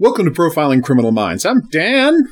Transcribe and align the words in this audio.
Welcome 0.00 0.26
to 0.26 0.30
Profiling 0.30 0.84
Criminal 0.84 1.10
Minds. 1.10 1.44
I'm 1.44 1.62
Dan. 1.72 2.28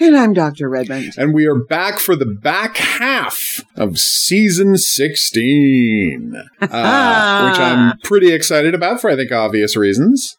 And 0.00 0.16
I'm 0.16 0.32
Dr. 0.32 0.68
Redmond. 0.68 1.12
And 1.16 1.32
we 1.32 1.46
are 1.46 1.54
back 1.54 2.00
for 2.00 2.16
the 2.16 2.26
back 2.26 2.76
half 2.76 3.60
of 3.76 4.00
season 4.00 4.76
16, 4.76 6.34
uh, 6.60 7.48
which 7.48 7.60
I'm 7.60 7.98
pretty 8.02 8.32
excited 8.32 8.74
about 8.74 9.00
for, 9.00 9.10
I 9.10 9.14
think, 9.14 9.30
obvious 9.30 9.76
reasons. 9.76 10.36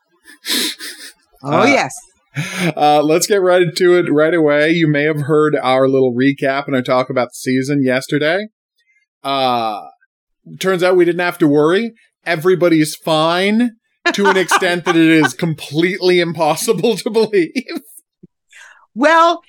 Oh, 1.47 1.61
uh, 1.61 1.65
yes. 1.65 1.93
Uh, 2.75 3.03
let's 3.03 3.27
get 3.27 3.39
right 3.39 3.61
into 3.61 3.95
it 3.99 4.11
right 4.11 4.33
away. 4.33 4.71
You 4.71 4.87
may 4.87 5.03
have 5.03 5.21
heard 5.21 5.55
our 5.55 5.87
little 5.87 6.11
recap 6.11 6.65
and 6.65 6.75
our 6.75 6.81
talk 6.81 7.11
about 7.11 7.27
the 7.27 7.35
season 7.35 7.83
yesterday. 7.83 8.47
Uh, 9.23 9.81
turns 10.59 10.81
out 10.81 10.95
we 10.95 11.05
didn't 11.05 11.21
have 11.21 11.37
to 11.37 11.47
worry. 11.47 11.93
Everybody's 12.25 12.95
fine 12.95 13.73
to 14.13 14.27
an 14.27 14.37
extent 14.37 14.85
that 14.85 14.95
it 14.95 15.09
is 15.09 15.33
completely 15.33 16.19
impossible 16.19 16.97
to 16.97 17.09
believe. 17.09 17.81
Well, 18.93 19.41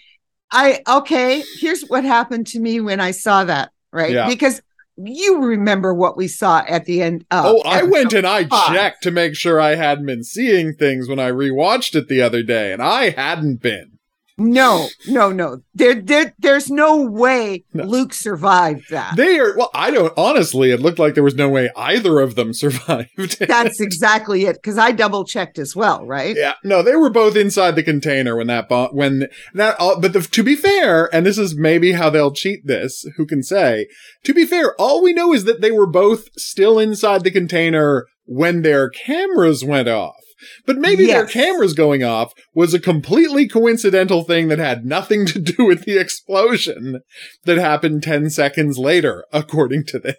I 0.50 0.82
okay, 0.88 1.42
here's 1.58 1.82
what 1.82 2.04
happened 2.04 2.46
to 2.48 2.60
me 2.60 2.80
when 2.80 3.00
I 3.00 3.10
saw 3.10 3.44
that, 3.44 3.72
right? 3.92 4.12
Yeah. 4.12 4.28
Because 4.28 4.60
you 4.96 5.42
remember 5.42 5.92
what 5.92 6.16
we 6.16 6.26
saw 6.26 6.62
at 6.66 6.86
the 6.86 7.02
end 7.02 7.26
of 7.30 7.44
Oh, 7.44 7.62
I 7.64 7.82
went 7.82 8.12
and 8.12 8.26
I 8.26 8.44
checked 8.44 9.02
to 9.02 9.10
make 9.10 9.36
sure 9.36 9.60
I 9.60 9.74
hadn't 9.74 10.06
been 10.06 10.24
seeing 10.24 10.72
things 10.72 11.08
when 11.08 11.18
I 11.18 11.30
rewatched 11.30 11.94
it 11.94 12.08
the 12.08 12.22
other 12.22 12.42
day, 12.42 12.72
and 12.72 12.82
I 12.82 13.10
hadn't 13.10 13.60
been. 13.60 13.95
No, 14.38 14.88
no, 15.08 15.32
no. 15.32 15.62
There, 15.74 15.94
there, 15.94 16.34
there's 16.38 16.70
no 16.70 17.02
way 17.02 17.64
no. 17.72 17.84
Luke 17.84 18.12
survived 18.12 18.90
that. 18.90 19.16
They 19.16 19.38
are. 19.38 19.56
Well, 19.56 19.70
I 19.72 19.90
don't. 19.90 20.12
Honestly, 20.16 20.70
it 20.70 20.80
looked 20.80 20.98
like 20.98 21.14
there 21.14 21.22
was 21.22 21.36
no 21.36 21.48
way 21.48 21.70
either 21.74 22.20
of 22.20 22.34
them 22.34 22.52
survived. 22.52 23.38
That's 23.40 23.80
exactly 23.80 24.44
it. 24.44 24.56
Because 24.56 24.76
I 24.76 24.92
double 24.92 25.24
checked 25.24 25.58
as 25.58 25.74
well. 25.74 26.04
Right? 26.04 26.36
Yeah. 26.36 26.54
No, 26.62 26.82
they 26.82 26.96
were 26.96 27.08
both 27.08 27.34
inside 27.34 27.76
the 27.76 27.82
container 27.82 28.36
when 28.36 28.48
that 28.48 28.68
bomb. 28.68 28.90
When 28.94 29.28
that. 29.54 29.76
Uh, 29.80 29.98
but 29.98 30.12
the, 30.12 30.20
to 30.20 30.42
be 30.42 30.54
fair, 30.54 31.14
and 31.14 31.24
this 31.24 31.38
is 31.38 31.56
maybe 31.56 31.92
how 31.92 32.10
they'll 32.10 32.32
cheat 32.32 32.66
this. 32.66 33.06
Who 33.16 33.26
can 33.26 33.42
say? 33.42 33.86
To 34.24 34.34
be 34.34 34.44
fair, 34.44 34.74
all 34.78 35.02
we 35.02 35.14
know 35.14 35.32
is 35.32 35.44
that 35.44 35.62
they 35.62 35.70
were 35.70 35.86
both 35.86 36.28
still 36.36 36.78
inside 36.78 37.24
the 37.24 37.30
container 37.30 38.06
when 38.26 38.60
their 38.60 38.90
cameras 38.90 39.64
went 39.64 39.88
off. 39.88 40.25
But 40.66 40.76
maybe 40.76 41.04
yes. 41.04 41.14
their 41.14 41.26
cameras 41.26 41.74
going 41.74 42.02
off 42.02 42.32
was 42.54 42.74
a 42.74 42.80
completely 42.80 43.48
coincidental 43.48 44.24
thing 44.24 44.48
that 44.48 44.58
had 44.58 44.84
nothing 44.84 45.26
to 45.26 45.38
do 45.38 45.64
with 45.64 45.84
the 45.84 45.98
explosion 45.98 47.00
that 47.44 47.58
happened 47.58 48.02
10 48.02 48.30
seconds 48.30 48.78
later, 48.78 49.24
according 49.32 49.84
to 49.86 49.98
this. 49.98 50.16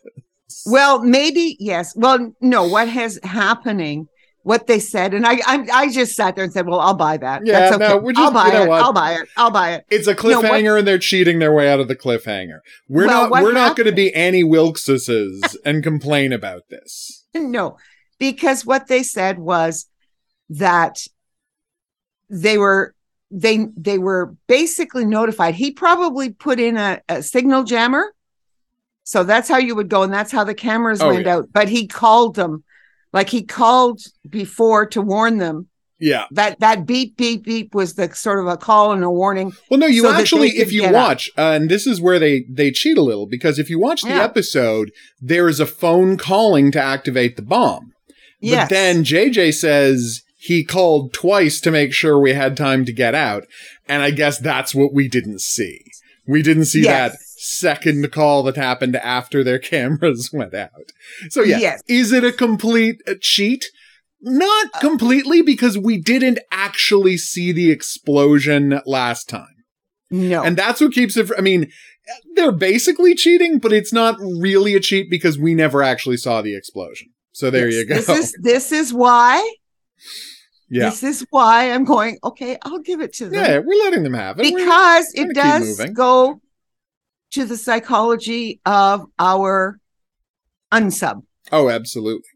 Well, 0.65 1.03
maybe, 1.03 1.55
yes. 1.59 1.93
Well, 1.95 2.33
no, 2.41 2.67
what 2.67 2.89
has 2.89 3.19
happening 3.23 4.07
what 4.47 4.65
they 4.65 4.79
said, 4.79 5.13
and 5.13 5.27
I, 5.27 5.33
I, 5.45 5.67
I 5.73 5.91
just 5.91 6.15
sat 6.15 6.35
there 6.35 6.43
and 6.45 6.53
said, 6.53 6.67
"Well, 6.67 6.79
I'll 6.79 6.93
buy 6.93 7.17
that. 7.17 7.45
Yeah, 7.45 7.59
That's 7.59 7.75
okay. 7.75 7.87
no, 7.89 7.97
we're 7.97 8.13
just, 8.13 8.23
I'll 8.23 8.31
buy 8.31 8.47
you 8.47 8.53
know 8.53 8.63
it. 8.63 8.69
What? 8.69 8.81
I'll 8.81 8.93
buy 8.93 9.11
it. 9.15 9.27
I'll 9.35 9.52
buy 9.52 9.73
it. 9.73 9.85
It's 9.89 10.07
a 10.07 10.15
cliffhanger, 10.15 10.63
no, 10.63 10.75
and 10.77 10.87
they're 10.87 10.97
cheating 10.97 11.39
their 11.39 11.53
way 11.53 11.69
out 11.69 11.81
of 11.81 11.89
the 11.89 11.97
cliffhanger. 11.97 12.59
We're 12.87 13.07
well, 13.07 13.23
not, 13.23 13.31
we're 13.31 13.37
happened? 13.39 13.55
not 13.55 13.75
going 13.75 13.89
to 13.89 13.93
be 13.93 14.13
Annie 14.15 14.45
Wilkes's 14.45 15.57
and 15.65 15.83
complain 15.83 16.31
about 16.31 16.69
this. 16.69 17.25
No, 17.35 17.77
because 18.17 18.65
what 18.65 18.87
they 18.87 19.03
said 19.03 19.37
was 19.37 19.87
that 20.49 20.99
they 22.29 22.57
were 22.57 22.95
they 23.31 23.67
they 23.75 23.97
were 23.97 24.35
basically 24.47 25.05
notified. 25.05 25.55
He 25.55 25.71
probably 25.71 26.29
put 26.29 26.59
in 26.59 26.77
a, 26.77 27.01
a 27.09 27.23
signal 27.23 27.63
jammer. 27.63 28.13
So 29.03 29.23
that's 29.23 29.47
how 29.47 29.57
you 29.57 29.75
would 29.75 29.89
go, 29.89 30.03
and 30.03 30.13
that's 30.13 30.31
how 30.31 30.43
the 30.43 30.53
cameras 30.53 31.01
oh, 31.01 31.09
went 31.09 31.25
yeah. 31.25 31.37
out. 31.37 31.49
But 31.51 31.69
he 31.69 31.87
called 31.87 32.35
them, 32.35 32.63
like 33.13 33.29
he 33.29 33.43
called 33.43 34.01
before 34.29 34.86
to 34.87 35.02
warn 35.02 35.37
them. 35.37 35.69
Yeah, 35.99 36.25
that 36.31 36.59
that 36.59 36.86
beep 36.86 37.17
beep 37.17 37.43
beep 37.43 37.73
was 37.73 37.95
the 37.95 38.13
sort 38.13 38.39
of 38.39 38.47
a 38.47 38.57
call 38.57 38.91
and 38.91 39.03
a 39.03 39.09
warning. 39.09 39.53
Well, 39.69 39.80
no, 39.80 39.87
you 39.87 40.03
so 40.03 40.11
actually, 40.11 40.49
if 40.49 40.71
you 40.71 40.91
watch, 40.91 41.31
uh, 41.37 41.53
and 41.53 41.71
this 41.71 41.87
is 41.87 41.99
where 41.99 42.19
they 42.19 42.45
they 42.49 42.69
cheat 42.69 42.97
a 42.97 43.02
little 43.02 43.25
because 43.25 43.57
if 43.57 43.69
you 43.69 43.80
watch 43.80 44.03
the 44.03 44.09
yeah. 44.09 44.23
episode, 44.23 44.91
there 45.19 45.47
is 45.47 45.59
a 45.59 45.65
phone 45.65 46.17
calling 46.17 46.71
to 46.73 46.81
activate 46.81 47.36
the 47.36 47.41
bomb. 47.41 47.93
Yes. 48.39 48.65
But 48.65 48.75
then 48.75 49.03
JJ 49.03 49.55
says 49.55 50.21
he 50.47 50.63
called 50.63 51.11
twice 51.11 51.59
to 51.59 51.71
make 51.71 51.93
sure 51.93 52.17
we 52.17 52.31
had 52.31 52.55
time 52.55 52.85
to 52.85 52.93
get 52.93 53.13
out. 53.13 53.43
And 53.85 54.02
I 54.02 54.11
guess 54.11 54.39
that's 54.39 54.73
what 54.73 54.93
we 54.93 55.09
didn't 55.09 55.41
see. 55.41 55.81
We 56.25 56.41
didn't 56.41 56.65
see 56.65 56.83
yes. 56.83 57.11
that 57.11 57.19
second 57.19 58.09
call 58.13 58.43
that 58.43 58.55
happened 58.55 58.95
after 58.95 59.43
their 59.43 59.59
cameras 59.73 60.30
went 60.31 60.53
out. 60.53 60.93
So 61.30 61.43
yeah, 61.43 61.57
yes. 61.57 61.83
is 61.89 62.13
it 62.13 62.23
a 62.23 62.31
complete 62.31 63.02
uh, 63.05 63.15
cheat? 63.19 63.65
Not 64.21 64.67
uh, 64.73 64.80
completely 64.80 65.41
because 65.41 65.77
we 65.77 65.97
didn't 66.02 66.39
actually 66.49 67.17
see 67.17 67.52
the 67.52 67.69
explosion 67.69 68.80
last 68.86 69.27
time. 69.27 69.65
No. 70.09 70.45
And 70.45 70.55
that's 70.55 70.80
what 70.80 70.93
keeps 70.93 71.17
it, 71.17 71.30
I 71.37 71.41
mean, 71.41 71.69
they're 72.36 72.53
basically 72.53 73.15
cheating, 73.15 73.59
but 73.59 73.73
it's 73.73 73.91
not 73.91 74.15
really 74.17 74.75
a 74.75 74.80
cheat 74.80 75.09
because 75.09 75.37
we 75.37 75.53
never 75.53 75.83
actually 75.83 76.15
saw 76.15 76.41
the 76.41 76.55
explosion. 76.55 77.09
So 77.33 77.52
there 77.52 77.69
yes, 77.69 77.80
you 77.80 77.86
go. 77.86 77.95
This 77.95 78.09
is, 78.09 78.37
this 78.41 78.71
is 78.71 78.93
why 78.93 79.45
yeah. 80.70 80.89
This 80.89 81.04
is 81.04 81.26
why 81.30 81.72
I'm 81.72 81.86
going, 81.86 82.20
okay, 82.23 82.58
I'll 82.64 82.80
give 82.80 83.02
it 83.02 83.14
to 83.14 83.30
them. 83.30 83.44
Yeah, 83.44 83.60
we're 83.60 83.83
letting 83.83 84.04
them 84.04 84.14
have 84.14 84.39
it. 84.39 84.54
Because 84.54 85.11
it 85.16 85.33
does 85.33 85.80
go 85.92 86.42
to 87.32 87.45
the 87.45 87.58
psychology 87.58 88.60
of 88.66 89.05
our 89.17 89.80
unsub. 90.72 91.23
Oh, 91.52 91.70
absolutely. 91.70 92.28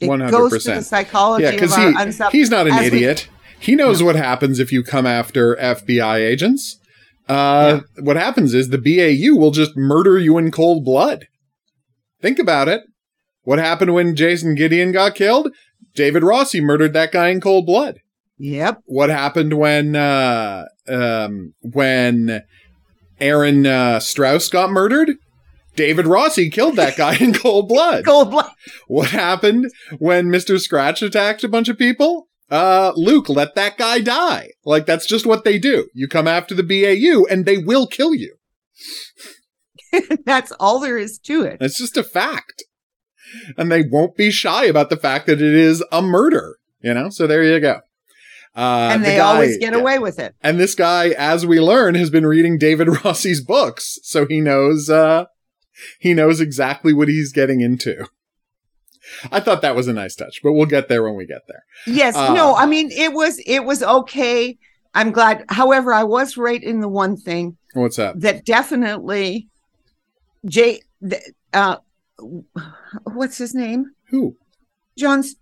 One 0.00 0.20
hundred 0.20 0.50
percent. 0.50 0.80
The 0.80 0.84
psychology. 0.84 1.44
Yeah, 1.44 1.50
because 1.52 1.74
he 1.74 1.82
unsub, 1.82 2.30
he's 2.30 2.50
not 2.50 2.68
an 2.68 2.84
idiot. 2.84 3.28
We, 3.30 3.64
he 3.66 3.74
knows 3.74 4.00
no. 4.00 4.06
what 4.06 4.16
happens 4.16 4.60
if 4.60 4.70
you 4.70 4.84
come 4.84 5.06
after 5.06 5.56
FBI 5.56 6.18
agents. 6.18 6.78
Uh, 7.28 7.80
yeah. 7.96 8.02
What 8.02 8.16
happens 8.16 8.54
is 8.54 8.68
the 8.68 8.78
BAU 8.78 9.38
will 9.38 9.50
just 9.50 9.76
murder 9.76 10.18
you 10.18 10.38
in 10.38 10.50
cold 10.50 10.84
blood. 10.84 11.26
Think 12.20 12.38
about 12.38 12.68
it. 12.68 12.82
What 13.42 13.58
happened 13.58 13.94
when 13.94 14.14
Jason 14.14 14.54
Gideon 14.54 14.92
got 14.92 15.14
killed? 15.14 15.48
David 15.98 16.22
Rossi 16.22 16.60
murdered 16.60 16.92
that 16.92 17.10
guy 17.10 17.30
in 17.30 17.40
cold 17.40 17.66
blood. 17.66 17.98
Yep. 18.38 18.82
What 18.84 19.10
happened 19.10 19.54
when 19.54 19.96
uh, 19.96 20.66
um, 20.86 21.54
when 21.60 22.44
Erin 23.18 23.66
uh, 23.66 23.98
Strauss 23.98 24.48
got 24.48 24.70
murdered? 24.70 25.16
David 25.74 26.06
Rossi 26.06 26.50
killed 26.50 26.76
that 26.76 26.96
guy 26.96 27.16
in 27.16 27.34
cold 27.44 27.68
blood. 27.68 28.04
cold 28.04 28.30
blood. 28.30 28.52
What 28.86 29.10
happened 29.10 29.72
when 29.98 30.26
Mr. 30.26 30.60
Scratch 30.60 31.02
attacked 31.02 31.42
a 31.42 31.48
bunch 31.48 31.68
of 31.68 31.76
people? 31.76 32.28
Uh, 32.48 32.92
Luke, 32.94 33.28
let 33.28 33.56
that 33.56 33.76
guy 33.76 33.98
die. 33.98 34.50
Like, 34.64 34.86
that's 34.86 35.04
just 35.04 35.26
what 35.26 35.42
they 35.42 35.58
do. 35.58 35.88
You 35.94 36.06
come 36.06 36.28
after 36.28 36.54
the 36.54 36.62
BAU 36.62 37.26
and 37.28 37.44
they 37.44 37.58
will 37.58 37.88
kill 37.88 38.14
you. 38.14 38.36
that's 40.24 40.52
all 40.60 40.78
there 40.78 40.96
is 40.96 41.18
to 41.24 41.42
it. 41.42 41.58
It's 41.60 41.78
just 41.78 41.96
a 41.96 42.04
fact 42.04 42.62
and 43.56 43.70
they 43.70 43.82
won't 43.82 44.16
be 44.16 44.30
shy 44.30 44.64
about 44.64 44.90
the 44.90 44.96
fact 44.96 45.26
that 45.26 45.40
it 45.40 45.54
is 45.54 45.84
a 45.92 46.02
murder. 46.02 46.56
You 46.80 46.94
know, 46.94 47.10
so 47.10 47.26
there 47.26 47.42
you 47.42 47.58
go. 47.60 47.80
Uh, 48.56 48.90
and 48.92 49.04
they 49.04 49.12
the 49.12 49.16
guy, 49.18 49.34
always 49.34 49.58
get 49.58 49.74
away 49.74 49.98
with 49.98 50.18
it. 50.18 50.34
And 50.42 50.58
this 50.58 50.74
guy, 50.74 51.10
as 51.10 51.46
we 51.46 51.60
learn, 51.60 51.94
has 51.94 52.10
been 52.10 52.26
reading 52.26 52.58
David 52.58 52.88
Rossi's 53.04 53.40
books, 53.40 53.98
so 54.02 54.26
he 54.26 54.40
knows 54.40 54.90
uh, 54.90 55.26
he 55.98 56.14
knows 56.14 56.40
exactly 56.40 56.92
what 56.92 57.08
he's 57.08 57.32
getting 57.32 57.60
into. 57.60 58.06
I 59.30 59.40
thought 59.40 59.62
that 59.62 59.76
was 59.76 59.88
a 59.88 59.92
nice 59.92 60.14
touch, 60.14 60.40
but 60.42 60.52
we'll 60.52 60.66
get 60.66 60.88
there 60.88 61.02
when 61.02 61.14
we 61.14 61.26
get 61.26 61.42
there. 61.46 61.64
Yes, 61.86 62.16
uh, 62.16 62.34
no, 62.34 62.54
I 62.54 62.66
mean 62.66 62.90
it 62.90 63.12
was 63.12 63.38
it 63.46 63.64
was 63.64 63.82
okay. 63.82 64.58
I'm 64.94 65.12
glad. 65.12 65.44
However, 65.50 65.92
I 65.92 66.04
was 66.04 66.36
right 66.36 66.62
in 66.62 66.80
the 66.80 66.88
one 66.88 67.16
thing. 67.16 67.56
What's 67.74 67.96
that? 67.96 68.20
That 68.20 68.44
definitely, 68.44 69.48
Jay. 70.46 70.82
Uh, 71.52 71.76
what's 73.04 73.38
his 73.38 73.54
name? 73.54 73.92
Who? 74.10 74.36
John's. 74.98 75.36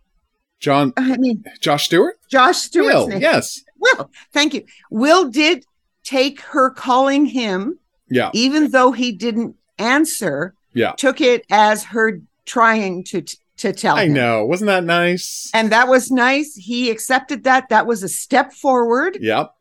John. 0.61 0.93
I 0.96 1.17
mean, 1.19 1.44
Josh 1.61 1.87
Stewart. 1.87 2.17
Josh 2.31 2.58
Stewart. 2.58 2.94
Will, 2.94 3.08
name. 3.08 3.20
yes. 3.20 3.62
Will, 3.78 4.11
thank 4.32 4.55
you. 4.55 4.64
Will 4.90 5.28
did 5.28 5.64
take 6.02 6.40
her 6.40 6.70
calling 6.70 7.26
him. 7.26 7.78
Yeah. 8.08 8.31
Even 8.32 8.70
though 8.70 8.93
he 8.93 9.12
didn't 9.12 9.56
answer. 9.78 10.55
Yeah. 10.73 10.93
Took 10.93 11.20
it 11.20 11.44
as 11.50 11.84
her 11.84 12.20
trying 12.44 13.05
to 13.05 13.23
to 13.58 13.73
tell. 13.73 13.96
I 13.96 14.05
him. 14.05 14.14
know. 14.14 14.44
Wasn't 14.44 14.67
that 14.67 14.84
nice? 14.84 15.50
And 15.55 15.73
that 15.73 15.88
was 15.88 16.11
nice. 16.11 16.55
He 16.55 16.90
accepted 16.90 17.44
that. 17.44 17.69
That 17.70 17.87
was 17.87 18.02
a 18.02 18.08
step 18.08 18.52
forward. 18.52 19.19
Yep. 19.20 19.52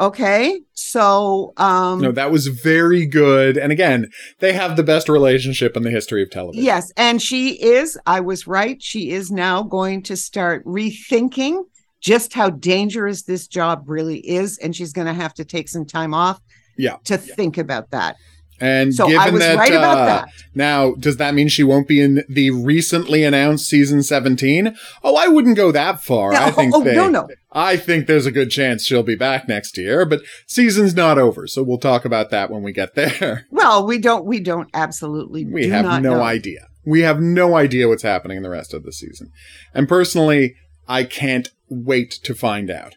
Okay. 0.00 0.62
So, 0.72 1.52
um, 1.58 2.00
no, 2.00 2.10
that 2.10 2.32
was 2.32 2.46
very 2.46 3.04
good. 3.04 3.58
And 3.58 3.70
again, 3.70 4.10
they 4.38 4.54
have 4.54 4.76
the 4.76 4.82
best 4.82 5.10
relationship 5.10 5.76
in 5.76 5.82
the 5.82 5.90
history 5.90 6.22
of 6.22 6.30
television. 6.30 6.64
Yes. 6.64 6.90
And 6.96 7.20
she 7.20 7.62
is, 7.62 7.98
I 8.06 8.20
was 8.20 8.46
right. 8.46 8.82
She 8.82 9.10
is 9.10 9.30
now 9.30 9.62
going 9.62 10.02
to 10.04 10.16
start 10.16 10.64
rethinking 10.64 11.64
just 12.00 12.32
how 12.32 12.48
dangerous 12.48 13.24
this 13.24 13.46
job 13.46 13.84
really 13.90 14.20
is. 14.26 14.56
And 14.58 14.74
she's 14.74 14.94
going 14.94 15.06
to 15.06 15.12
have 15.12 15.34
to 15.34 15.44
take 15.44 15.68
some 15.68 15.84
time 15.84 16.14
off 16.14 16.40
yeah. 16.78 16.96
to 17.04 17.14
yeah. 17.14 17.34
think 17.34 17.58
about 17.58 17.90
that. 17.90 18.16
And 18.60 18.94
so 18.94 19.06
given 19.06 19.20
I 19.20 19.30
was 19.30 19.40
that, 19.40 19.56
right 19.56 19.72
about 19.72 19.98
uh, 19.98 20.04
that. 20.04 20.28
Now, 20.54 20.92
does 20.92 21.16
that 21.16 21.34
mean 21.34 21.48
she 21.48 21.62
won't 21.64 21.88
be 21.88 22.00
in 22.00 22.24
the 22.28 22.50
recently 22.50 23.24
announced 23.24 23.66
season 23.66 24.02
17? 24.02 24.76
Oh, 25.02 25.16
I 25.16 25.28
wouldn't 25.28 25.56
go 25.56 25.72
that 25.72 26.02
far. 26.02 26.32
No, 26.32 26.38
I 26.38 26.50
think 26.50 26.74
oh, 26.74 26.84
they, 26.84 26.94
no, 26.94 27.08
no. 27.08 27.28
I 27.52 27.76
think 27.76 28.06
there's 28.06 28.26
a 28.26 28.32
good 28.32 28.50
chance 28.50 28.84
she'll 28.84 29.02
be 29.02 29.16
back 29.16 29.48
next 29.48 29.78
year, 29.78 30.04
but 30.04 30.20
season's 30.46 30.94
not 30.94 31.18
over, 31.18 31.46
so 31.46 31.62
we'll 31.62 31.78
talk 31.78 32.04
about 32.04 32.30
that 32.30 32.50
when 32.50 32.62
we 32.62 32.72
get 32.72 32.94
there. 32.94 33.46
Well, 33.60 33.86
we 33.86 33.98
don't. 33.98 34.24
We 34.24 34.40
don't 34.40 34.70
absolutely. 34.72 35.44
We 35.44 35.64
do 35.64 35.70
have 35.70 36.02
no 36.02 36.14
know. 36.16 36.22
idea. 36.22 36.68
We 36.84 37.00
have 37.02 37.20
no 37.20 37.56
idea 37.56 37.88
what's 37.88 38.02
happening 38.02 38.38
in 38.38 38.42
the 38.42 38.50
rest 38.50 38.72
of 38.72 38.84
the 38.84 38.92
season. 38.92 39.32
And 39.74 39.86
personally, 39.86 40.56
I 40.88 41.04
can't 41.04 41.50
wait 41.68 42.10
to 42.24 42.34
find 42.34 42.70
out. 42.70 42.96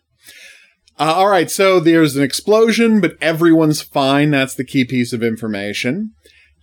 Uh, 1.00 1.14
all 1.16 1.28
right, 1.28 1.50
so 1.50 1.80
there's 1.80 2.16
an 2.16 2.24
explosion, 2.24 3.02
but 3.02 3.16
everyone's 3.20 3.82
fine. 3.82 4.32
That's 4.32 4.54
the 4.56 4.64
key 4.66 4.86
piece 4.86 5.12
of 5.12 5.24
information. 5.24 6.12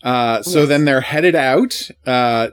Uh, 0.03 0.43
so 0.43 0.61
Yes. 0.61 0.69
then 0.69 0.85
they're 0.85 1.01
headed 1.01 1.35
out. 1.35 1.91
Uh, 2.07 2.51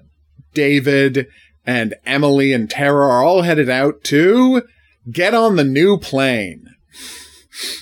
David 0.53 1.27
and 1.65 1.93
Emily 2.05 2.51
and 2.51 2.69
Tara 2.69 3.05
are 3.07 3.23
all 3.23 3.43
headed 3.43 3.69
out 3.69 4.03
to 4.05 4.63
get 5.11 5.33
on 5.33 5.55
the 5.55 5.63
new 5.63 5.97
plane. 5.97 6.65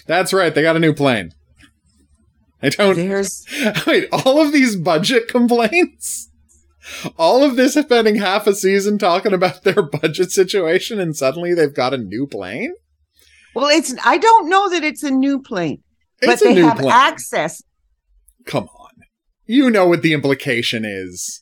That's 0.07 0.33
right, 0.33 0.53
they 0.53 0.61
got 0.61 0.75
a 0.75 0.79
new 0.79 0.93
plane. 0.93 1.31
I 2.61 2.69
don't 2.69 2.95
There's 2.95 3.45
Wait, 3.87 4.07
all 4.11 4.41
of 4.41 4.51
these 4.51 4.75
budget 4.75 5.27
complaints? 5.29 6.29
All 7.17 7.43
of 7.43 7.55
this 7.55 7.73
spending 7.73 8.15
half 8.17 8.45
a 8.47 8.53
season 8.53 8.97
talking 8.97 9.33
about 9.33 9.63
their 9.63 9.81
budget 10.01 10.31
situation 10.31 10.99
and 10.99 11.15
suddenly 11.15 11.53
they've 11.53 11.73
got 11.73 11.93
a 11.93 11.97
new 11.97 12.27
plane? 12.27 12.73
Well, 13.55 13.69
it's. 13.69 13.93
I 14.03 14.17
don't 14.17 14.49
know 14.49 14.69
that 14.69 14.83
it's 14.83 15.03
a 15.03 15.11
new 15.11 15.41
plane, 15.41 15.81
but 16.21 16.31
It's 16.31 16.41
a 16.41 16.45
they 16.45 16.55
have 16.55 16.77
plane. 16.77 16.91
access. 16.91 17.61
Come 18.45 18.65
on. 18.65 18.91
You 19.45 19.69
know 19.69 19.87
what 19.87 20.01
the 20.01 20.13
implication 20.13 20.83
is. 20.85 21.41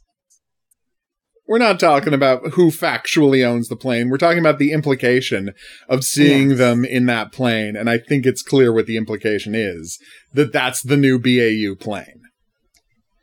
We're 1.46 1.58
not 1.58 1.80
talking 1.80 2.14
about 2.14 2.52
who 2.54 2.72
factually 2.72 3.46
owns 3.46 3.68
the 3.68 3.76
plane. 3.76 4.10
We're 4.10 4.18
talking 4.18 4.40
about 4.40 4.60
the 4.60 4.72
implication 4.72 5.52
of 5.90 6.06
seeing 6.06 6.52
Yes. 6.52 6.58
them 6.58 6.86
in 6.86 7.06
that 7.08 7.34
plane. 7.34 7.76
And 7.76 7.90
I 7.90 7.98
think 7.98 8.26
it's 8.26 8.42
clear 8.42 8.72
what 8.72 8.86
the 8.86 8.96
implication 8.96 9.54
is 9.54 10.00
that 10.34 10.54
that's 10.54 10.82
the 10.82 10.96
new 10.96 11.20
BAU 11.20 11.76
plane. 11.76 12.22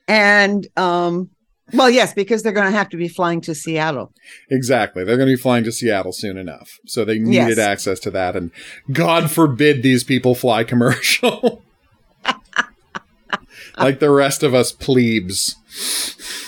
And 0.06 0.66
um, 0.76 1.30
well, 1.72 1.90
yes, 1.90 2.12
because 2.14 2.42
they're 2.42 2.52
going 2.52 2.70
to 2.70 2.76
have 2.76 2.88
to 2.90 2.96
be 2.96 3.08
flying 3.08 3.40
to 3.42 3.54
Seattle. 3.54 4.12
Exactly. 4.50 5.04
They're 5.04 5.16
going 5.16 5.28
to 5.28 5.36
be 5.36 5.40
flying 5.40 5.64
to 5.64 5.72
Seattle 5.72 6.12
soon 6.12 6.36
enough. 6.36 6.78
So 6.86 7.04
they 7.04 7.18
needed 7.18 7.56
Yes. 7.56 7.58
access 7.58 7.98
to 8.00 8.10
that. 8.12 8.36
And 8.36 8.50
God 8.92 9.30
forbid 9.30 9.82
these 9.82 10.04
people 10.04 10.34
fly 10.34 10.64
commercial. 10.64 11.62
like 13.78 14.00
the 14.00 14.10
rest 14.10 14.42
of 14.42 14.54
us 14.54 14.72
plebes. 14.72 15.56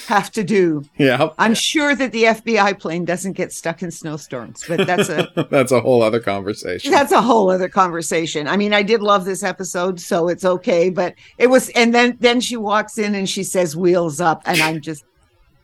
Have 0.09 0.31
to 0.33 0.43
do. 0.45 0.85
Yeah. 0.99 1.29
I'm 1.39 1.55
sure 1.55 1.95
that 1.95 2.13
the 2.13 2.25
FBI 2.25 2.79
plane 2.79 3.05
doesn't 3.05 3.33
get 3.33 3.53
stuck 3.53 3.83
in 3.83 3.91
snowstorms, 3.91 4.65
but 4.69 4.87
that's 4.87 5.09
a 5.09 5.29
That's 5.51 5.73
a 5.73 5.81
whole 5.81 6.03
other 6.03 6.21
conversation. 6.21 6.91
that's 6.91 7.13
a 7.13 7.23
whole 7.23 7.49
other 7.51 7.69
conversation. 7.69 8.47
I 8.49 8.57
mean, 8.57 8.75
I 8.75 8.83
did 8.83 9.01
love 9.01 9.25
this 9.25 9.43
episode, 9.43 10.01
so 10.01 10.29
it's 10.29 10.45
okay. 10.45 10.91
But 10.91 11.15
it 11.39 11.47
was, 11.47 11.71
and 11.71 11.95
then 11.95 12.17
then 12.21 12.41
she 12.41 12.57
walks 12.57 12.99
in 12.99 13.15
and 13.15 13.29
she 13.29 13.45
says 13.45 13.75
"wheels 13.77 14.21
up," 14.21 14.43
and 14.45 14.61
I'm 14.61 14.81
just, 14.83 15.05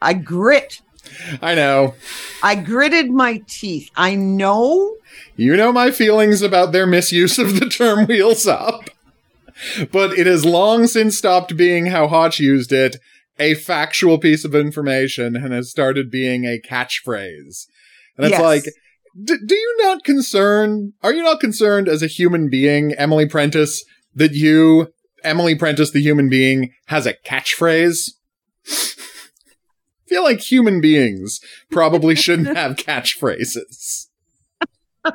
I 0.00 0.14
grit, 0.14 0.80
I 1.42 1.54
know. 1.54 1.94
I 2.42 2.54
gritted 2.54 3.10
my 3.10 3.42
teeth. 3.48 3.90
I 3.96 4.14
know 4.14 4.96
You 5.36 5.56
know 5.56 5.72
my 5.72 5.90
feelings 5.90 6.42
about 6.42 6.72
their 6.72 6.86
misuse 6.86 7.38
of 7.38 7.58
the 7.60 7.68
term 7.68 8.06
wheels 8.06 8.46
up. 8.46 8.90
But 9.90 10.16
it 10.16 10.26
has 10.28 10.44
long 10.44 10.86
since 10.86 11.18
stopped 11.18 11.56
being 11.56 11.86
how 11.86 12.06
Hotch 12.06 12.38
used 12.38 12.72
it, 12.72 12.96
a 13.40 13.54
factual 13.54 14.18
piece 14.18 14.44
of 14.44 14.54
information, 14.54 15.34
and 15.34 15.52
has 15.52 15.70
started 15.70 16.10
being 16.10 16.44
a 16.44 16.60
catchphrase. 16.60 17.66
And 18.16 18.26
it's 18.26 18.30
Yes. 18.32 18.40
like, 18.40 18.64
d- 19.24 19.36
do 19.44 19.54
you 19.56 19.76
not 19.80 20.04
concern, 20.04 20.92
are 21.02 21.12
you 21.12 21.22
not 21.24 21.40
concerned 21.40 21.88
as 21.88 22.02
a 22.02 22.06
human 22.06 22.48
being, 22.48 22.92
Emily 22.94 23.26
Prentiss, 23.26 23.82
that 24.14 24.32
you, 24.32 24.92
Emily 25.24 25.56
Prentiss, 25.56 25.90
the 25.92 26.02
human 26.02 26.28
being, 26.28 26.70
has 26.86 27.06
a 27.06 27.14
catchphrase? 27.26 28.12
I 30.08 30.14
feel 30.14 30.22
like 30.22 30.40
human 30.40 30.81
beings 30.81 31.40
probably 31.70 32.14
shouldn't 32.14 32.56
have 32.56 32.76
catchphrases. 32.76 34.06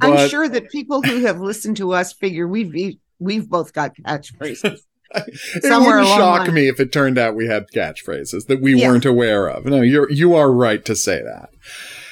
I'm 0.00 0.28
sure 0.28 0.48
that 0.48 0.70
people 0.70 1.02
who 1.02 1.26
have 1.26 1.40
listened 1.40 1.76
to 1.78 1.92
us 1.92 2.12
figure 2.12 2.48
we've 2.48 2.96
we've 3.18 3.48
both 3.48 3.74
got 3.74 3.96
catchphrases. 3.96 4.78
it 5.14 5.62
somewhere 5.62 5.98
wouldn't 5.98 6.08
shock 6.16 6.46
line. 6.46 6.54
me 6.54 6.68
if 6.68 6.80
it 6.80 6.90
turned 6.92 7.18
out 7.18 7.34
we 7.34 7.46
had 7.46 7.66
catchphrases 7.74 8.46
that 8.46 8.60
we 8.62 8.74
weren't 8.74 9.04
aware 9.04 9.48
of. 9.48 9.66
No, 9.66 9.82
you're 9.82 10.10
you 10.10 10.34
are 10.34 10.50
right 10.50 10.82
to 10.86 10.96
say 10.96 11.22
that. 11.22 11.50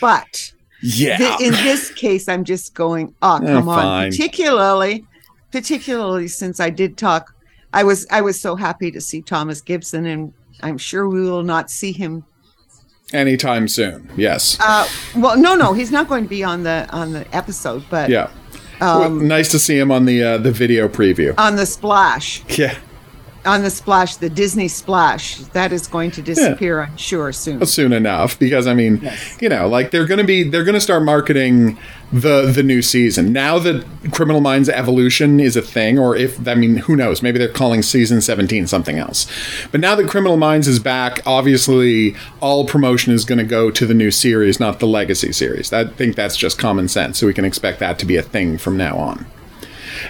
But 0.01 0.53
Yeah. 0.83 1.17
th- 1.17 1.41
in 1.41 1.53
this 1.53 1.91
case, 1.93 2.29
I'm 2.29 2.45
just 2.45 2.75
going, 2.75 3.15
oh, 3.23 3.41
come 3.43 3.69
on. 3.71 4.11
Particularly, 4.11 5.07
particularly 5.51 6.29
since 6.29 6.61
I 6.61 6.69
did 6.71 6.97
talk, 6.99 7.35
I 7.73 7.85
was 7.85 8.07
I 8.11 8.21
was 8.21 8.39
so 8.41 8.55
happy 8.57 8.91
to 8.91 9.01
see 9.01 9.23
Thomas 9.23 9.61
Gibson, 9.63 10.05
and 10.07 10.33
I'm 10.63 10.79
sure 10.79 11.09
we 11.09 11.23
will 11.23 11.43
not 11.43 11.71
see 11.71 11.93
him. 11.93 12.25
Anytime 13.13 13.69
soon. 13.69 14.11
Yes. 14.17 14.57
Uh, 14.61 14.89
well, 15.17 15.37
no, 15.37 15.55
no, 15.55 15.75
he's 15.75 15.91
not 15.93 16.09
going 16.09 16.25
to 16.25 16.31
be 16.31 16.43
on 16.43 16.63
the 16.63 16.89
on 16.91 17.13
the 17.13 17.27
episode, 17.37 17.85
but 17.91 18.09
yeah. 18.09 18.31
Well, 18.81 19.03
um, 19.03 19.29
nice 19.29 19.51
to 19.51 19.59
see 19.59 19.79
him 19.79 19.93
on 19.93 20.07
the 20.07 20.23
uh, 20.23 20.39
the 20.39 20.51
video 20.51 20.89
preview. 20.89 21.35
on 21.39 21.57
the 21.57 21.67
splash, 21.67 22.43
Yeah. 22.59 22.77
On 23.45 23.63
the 23.63 23.71
splash, 23.71 24.17
the 24.17 24.31
Disney 24.31 24.69
splash, 24.69 25.39
that 25.53 25.73
is 25.73 25.87
going 25.89 26.11
to 26.13 26.23
disappear, 26.23 26.83
I'm 26.83 26.97
sure, 26.97 27.33
soon. 27.33 27.65
soon 27.67 27.93
enough 27.93 28.39
because 28.39 28.67
I 28.67 28.75
mean, 28.75 29.01
Yes. 29.03 29.39
you 29.41 29.49
know, 29.49 29.67
like 29.69 29.91
they're 29.91 30.07
going 30.07 30.19
to 30.21 30.25
be 30.25 30.45
they're 30.45 30.65
going 30.65 30.75
to 30.75 30.81
start 30.81 31.03
marketing 31.03 31.77
the 32.13 32.43
the 32.53 32.63
new 32.63 32.83
season. 32.83 33.33
Now 33.33 33.59
that 33.61 33.85
Criminal 34.13 34.41
Minds 34.41 34.69
Evolution 34.69 35.41
is 35.41 35.57
a 35.57 35.63
thing 35.63 35.99
or 35.99 36.15
if 36.15 36.47
I 36.47 36.55
mean, 36.55 36.77
who 36.77 36.95
knows, 36.95 37.23
maybe 37.23 37.39
they're 37.39 37.49
calling 37.49 37.83
season 37.83 38.21
17 38.21 38.67
something 38.69 38.99
else. 38.99 39.27
But 39.73 39.81
now 39.81 39.95
that 39.97 40.09
Criminal 40.09 40.37
Minds 40.37 40.69
is 40.69 40.79
back, 40.79 41.21
obviously 41.27 42.15
all 42.41 42.65
promotion 42.67 43.13
is 43.13 43.25
going 43.25 43.39
to 43.39 43.45
go 43.45 43.71
to 43.71 43.87
the 43.87 43.95
new 43.95 44.11
series, 44.13 44.61
not 44.61 44.79
the 44.79 44.87
legacy 44.87 45.33
series. 45.33 45.73
I 45.73 45.85
think 45.87 46.15
that's 46.15 46.37
just 46.37 46.59
common 46.59 46.87
sense, 46.89 47.19
so 47.19 47.27
we 47.27 47.35
can 47.35 47.45
expect 47.45 47.81
that 47.81 47.99
to 48.01 48.07
be 48.07 48.17
a 48.17 48.23
thing 48.23 48.57
from 48.59 48.77
now 48.77 48.97
on. 48.99 49.27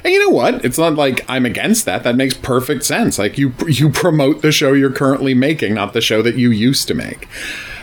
And 0.05 0.13
you 0.13 0.19
know 0.21 0.31
what? 0.31 0.65
It's 0.65 0.79
not 0.79 0.95
like 0.95 1.25
I'm 1.29 1.47
against 1.47 1.85
that. 1.87 2.03
That 2.03 2.17
makes 2.17 2.35
perfect 2.35 2.85
sense. 2.85 3.19
Like 3.19 3.39
you 3.39 3.53
you 3.67 3.91
promote 3.91 4.43
the 4.43 4.53
show 4.53 4.73
you're 4.73 4.93
currently 4.93 5.35
making, 5.35 5.75
not 5.75 5.93
the 5.93 6.01
show 6.01 6.23
that 6.23 6.37
you 6.37 6.51
used 6.51 6.89
to 6.89 6.95
make. 6.95 7.29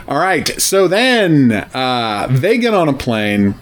All 0.07 0.17
right. 0.17 0.47
So 0.59 0.87
then 0.87 1.51
uh, 1.73 2.27
they 2.29 2.57
get 2.57 2.73
on 2.73 2.89
a 2.89 2.93
plane, 2.93 3.55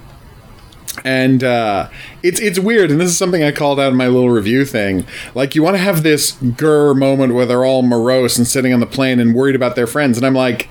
and 1.04 1.44
uh, 1.44 1.90
it's 2.24 2.40
it's 2.40 2.60
weird. 2.60 2.90
And 2.90 3.00
this 3.02 3.10
is 3.10 3.18
something 3.18 3.44
I 3.44 3.52
called 3.52 3.80
out 3.80 3.92
in 3.92 3.98
my 3.98 4.08
little 4.08 4.30
review 4.30 4.64
thing. 4.66 5.06
Like 5.36 5.56
you 5.56 5.64
want 5.64 5.76
to 5.76 5.82
have 5.82 6.04
this 6.04 6.34
grr 6.34 6.98
moment 6.98 7.34
where 7.34 7.46
they're 7.46 7.66
all 7.66 7.82
morose 7.82 8.38
and 8.38 8.48
sitting 8.48 8.74
on 8.74 8.80
the 8.80 8.86
plane 8.86 9.20
and 9.20 9.36
worried 9.36 9.56
about 9.56 9.76
their 9.76 9.88
friends, 9.88 10.18
and 10.18 10.26
I'm 10.26 10.36
like. 10.36 10.70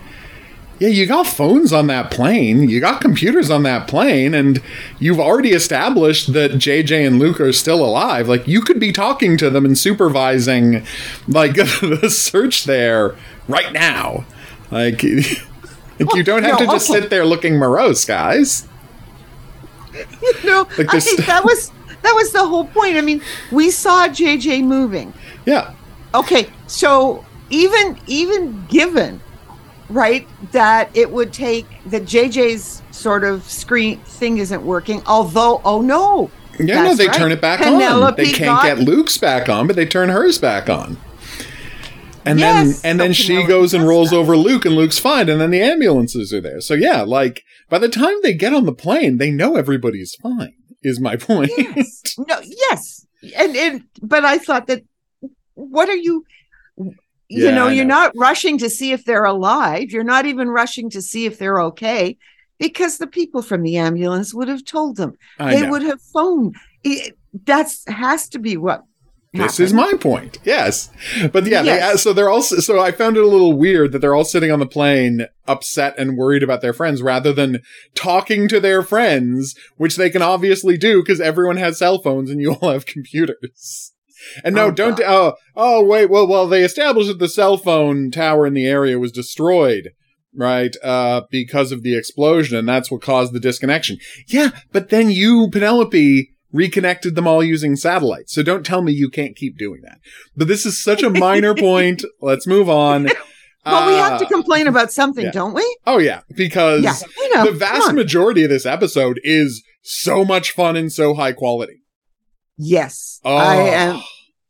Yeah, 0.78 0.88
you 0.88 1.06
got 1.06 1.26
phones 1.26 1.72
on 1.72 1.86
that 1.86 2.10
plane. 2.10 2.68
You 2.68 2.80
got 2.80 3.00
computers 3.00 3.50
on 3.50 3.62
that 3.62 3.88
plane, 3.88 4.34
and 4.34 4.60
you've 4.98 5.18
already 5.18 5.50
established 5.50 6.34
that 6.34 6.52
JJ 6.52 7.06
and 7.06 7.18
Luke 7.18 7.40
are 7.40 7.52
still 7.52 7.82
alive. 7.82 8.28
Like, 8.28 8.46
you 8.46 8.60
could 8.60 8.78
be 8.78 8.92
talking 8.92 9.38
to 9.38 9.48
them 9.48 9.64
and 9.64 9.78
supervising, 9.78 10.84
like, 11.26 11.54
the 11.54 12.10
search 12.10 12.64
there 12.64 13.16
right 13.48 13.72
now. 13.72 14.26
Like, 14.70 15.02
like 15.98 16.14
you 16.14 16.22
don't 16.22 16.42
have 16.42 16.60
no, 16.60 16.66
to 16.66 16.72
just 16.72 16.90
okay. 16.90 17.00
sit 17.00 17.10
there 17.10 17.24
looking 17.24 17.56
morose, 17.56 18.04
guys. 18.04 18.68
no, 20.44 20.68
Like 20.76 20.94
I 20.94 21.00
think 21.00 21.24
that 21.24 21.42
was 21.42 21.70
that 22.02 22.12
was 22.14 22.32
the 22.32 22.46
whole 22.46 22.66
point. 22.66 22.96
I 22.96 23.00
mean, 23.00 23.22
we 23.50 23.70
saw 23.70 24.08
JJ 24.08 24.62
moving. 24.64 25.14
Yeah. 25.46 25.72
Okay, 26.14 26.50
so 26.66 27.24
even 27.50 27.98
even 28.06 28.66
given 28.66 29.20
right 29.88 30.26
that 30.52 30.90
it 30.96 31.10
would 31.10 31.32
take 31.32 31.66
that 31.86 32.02
JJ's 32.02 32.82
sort 32.90 33.24
of 33.24 33.42
screen 33.48 33.98
thing 34.00 34.38
isn't 34.38 34.62
working, 34.64 35.02
although 35.06 35.60
oh 35.64 35.80
no. 35.82 36.30
Yeah, 36.58 36.84
no, 36.84 36.94
they 36.94 37.06
right. 37.08 37.16
turn 37.16 37.32
it 37.32 37.40
back 37.42 37.60
on. 37.60 37.74
Penelope 37.74 38.22
They 38.24 38.32
can't 38.32 38.62
got- 38.62 38.64
get 38.64 38.78
Luke's 38.78 39.18
back 39.18 39.48
on, 39.48 39.66
but 39.66 39.76
they 39.76 39.84
turn 39.86 40.08
hers 40.08 40.38
back 40.38 40.70
on. 40.70 40.96
And 42.24 42.40
Yes, 42.40 42.80
then 42.82 42.90
and 42.92 43.00
then 43.00 43.12
she 43.12 43.44
goes 43.46 43.72
and 43.74 43.86
rolls 43.86 44.10
that. 44.10 44.16
over 44.16 44.36
Luke 44.36 44.64
and 44.64 44.74
Luke's 44.74 44.98
fine 44.98 45.28
and 45.28 45.40
then 45.40 45.50
the 45.50 45.60
ambulances 45.62 46.32
are 46.32 46.40
there. 46.40 46.60
So 46.60 46.74
yeah, 46.74 47.02
like 47.02 47.42
by 47.68 47.78
the 47.78 47.88
time 47.88 48.16
they 48.22 48.32
get 48.34 48.52
on 48.54 48.64
the 48.66 48.72
plane, 48.72 49.18
they 49.18 49.30
know 49.30 49.54
everybody's 49.56 50.14
fine. 50.16 50.54
Is 50.82 50.98
my 50.98 51.16
point. 51.28 51.50
Yes. 51.56 52.02
No, 52.18 52.40
yes. 52.42 53.06
And 53.36 53.54
and 53.56 53.84
but 54.02 54.24
I 54.24 54.38
thought 54.38 54.66
that 54.66 54.82
what 55.54 55.88
are 55.88 55.96
you 55.96 56.24
you 57.28 57.46
Yeah, 57.46 57.54
know, 57.54 57.68
you're 57.68 57.84
not 57.84 58.12
rushing 58.16 58.58
to 58.58 58.70
see 58.70 58.92
if 58.92 59.04
they're 59.04 59.24
alive. 59.24 59.90
You're 59.90 60.04
not 60.04 60.26
even 60.26 60.48
rushing 60.48 60.90
to 60.90 61.02
see 61.02 61.26
if 61.26 61.38
they're 61.38 61.60
okay 61.62 62.16
because 62.58 62.98
the 62.98 63.06
people 63.06 63.42
from 63.42 63.62
the 63.62 63.76
ambulance 63.76 64.32
would 64.34 64.48
have 64.48 64.64
told 64.64 64.96
them. 64.96 65.14
I 65.38 65.54
they 65.54 65.62
know. 65.62 65.70
would 65.70 65.82
have 65.82 66.00
phoned. 66.00 66.56
It, 66.84 67.16
that's 67.44 67.84
has 67.88 68.28
to 68.30 68.38
be 68.38 68.56
what 68.56 68.82
this 69.32 69.60
is 69.60 69.72
my 69.72 69.94
point. 69.94 70.38
Yes. 70.44 70.90
But 71.32 71.46
yeah, 71.46 71.62
yes. 71.62 71.92
They, 71.92 71.98
so 71.98 72.12
they're 72.12 72.30
all, 72.30 72.42
so 72.42 72.80
I 72.80 72.90
found 72.92 73.16
it 73.16 73.24
a 73.24 73.28
little 73.28 73.52
weird 73.58 73.92
that 73.92 73.98
they're 73.98 74.14
all 74.14 74.24
sitting 74.24 74.50
on 74.50 74.60
the 74.60 74.66
plane 74.66 75.26
upset 75.46 75.94
and 75.98 76.16
worried 76.16 76.42
about 76.42 76.62
their 76.62 76.72
friends 76.72 77.02
rather 77.02 77.32
than 77.32 77.60
talking 77.94 78.48
to 78.48 78.60
their 78.60 78.82
friends, 78.82 79.54
which 79.76 79.96
they 79.96 80.10
can 80.10 80.22
obviously 80.22 80.76
do 80.78 81.02
because 81.02 81.20
everyone 81.20 81.56
has 81.58 81.78
cell 81.78 82.00
phones 82.00 82.30
and 82.30 82.40
you 82.40 82.54
all 82.54 82.72
have 82.72 82.86
computers. 82.86 83.92
And 84.44 84.54
no, 84.54 84.66
oh, 84.66 84.70
don't, 84.70 85.00
oh, 85.00 85.34
oh, 85.54 85.84
wait, 85.84 86.10
well, 86.10 86.26
well, 86.26 86.46
they 86.46 86.62
established 86.62 87.08
that 87.08 87.18
the 87.18 87.28
cell 87.28 87.56
phone 87.56 88.10
tower 88.10 88.46
in 88.46 88.54
the 88.54 88.66
area 88.66 88.98
was 88.98 89.12
destroyed 89.12 89.90
right? 90.38 90.76
Uh, 90.82 91.22
because 91.30 91.72
of 91.72 91.82
the 91.82 91.96
explosion, 91.96 92.58
and 92.58 92.68
that's 92.68 92.90
what 92.90 93.00
caused 93.00 93.32
the 93.32 93.40
disconnection. 93.40 93.96
Yeah, 94.26 94.50
but 94.70 94.90
then 94.90 95.10
you, 95.10 95.48
Penelope, 95.50 96.30
reconnected 96.52 97.14
them 97.14 97.26
all 97.26 97.42
using 97.42 97.76
satellites. 97.76 98.34
So 98.34 98.42
don't 98.42 98.64
tell 98.64 98.82
me 98.82 98.92
you 98.92 99.10
can't 99.10 99.36
keep 99.36 99.58
doing 99.58 99.80
that. 99.82 99.98
But 100.36 100.48
this 100.48 100.66
is 100.66 100.82
such 100.82 101.02
a 101.02 101.10
minor 101.10 101.54
point. 101.58 102.04
Let's 102.20 102.46
move 102.46 102.68
on. 102.68 103.08
Well, 103.64 103.88
we 103.88 103.94
have 103.94 104.20
to 104.20 104.26
uh, 104.26 104.28
complain 104.28 104.68
about 104.68 104.92
something, 104.92 105.24
yeah. 105.24 105.32
don't 105.32 105.52
we? 105.52 105.78
Oh 105.86 105.98
yeah, 105.98 106.20
because 106.36 106.84
yeah, 106.84 106.94
know, 107.34 107.46
the 107.46 107.58
vast 107.58 107.92
majority 107.94 108.44
of 108.44 108.50
this 108.50 108.64
episode 108.64 109.18
is 109.24 109.64
so 109.82 110.24
much 110.24 110.52
fun 110.52 110.76
and 110.76 110.92
so 110.92 111.14
high 111.14 111.32
quality. 111.32 111.82
Yes, 112.56 113.20
oh, 113.24 113.36
I 113.36 113.56
am. 113.56 114.02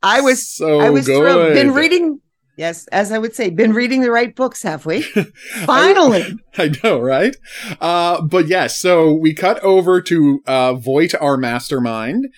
I 0.03 0.21
was 0.21 0.49
so 0.49 0.81
I 0.81 0.91
was 0.91 1.07
good. 1.07 1.19
thrilled. 1.19 1.55
Been 1.55 1.73
reading 1.73 2.21
Yes, 2.57 2.87
as 2.87 3.12
I 3.12 3.19
would 3.19 3.37
say, 3.37 3.50
been 3.50 3.75
reading 3.75 4.00
the 4.00 4.11
right 4.11 4.35
books, 4.35 4.62
have 4.62 4.87
we? 4.87 5.03
Finally. 5.67 6.38
I, 6.57 6.62
I, 6.65 6.71
know, 6.83 6.99
right? 6.99 7.37
Uh, 7.83 8.23
but 8.23 8.49
yes, 8.49 8.79
so 8.79 9.12
we 9.12 9.35
cut 9.35 9.62
over 9.62 10.00
to 10.00 10.41
uh, 10.47 10.73
Voit, 10.75 11.15
our 11.21 11.37
mastermind, 11.37 12.29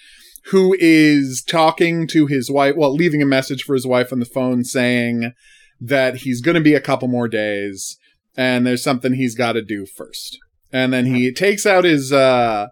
who 0.47 0.77
is 0.81 1.45
talking 1.47 2.09
to 2.09 2.27
his 2.27 2.50
wife, 2.50 2.75
well, 2.77 2.93
leaving 2.93 3.23
a 3.23 3.27
message 3.27 3.62
for 3.62 3.75
his 3.75 3.87
wife 3.87 4.12
on 4.12 4.19
the 4.19 4.25
phone 4.25 4.65
saying 4.65 5.33
that 5.81 6.17
he's 6.17 6.41
going 6.41 6.57
to 6.57 6.61
be 6.61 6.75
a 6.75 6.81
couple 6.81 7.07
more 7.07 7.29
days 7.29 7.97
and 8.37 8.67
there's 8.67 8.83
something 8.83 9.15
he's 9.15 9.37
got 9.37 9.53
to 9.53 9.62
do 9.62 9.87
first. 9.87 10.37
And 10.73 10.93
then 10.93 11.07
he 11.07 11.33
takes 11.33 11.65
out 11.65 11.85
his, 11.85 12.12
uh, 12.12 12.69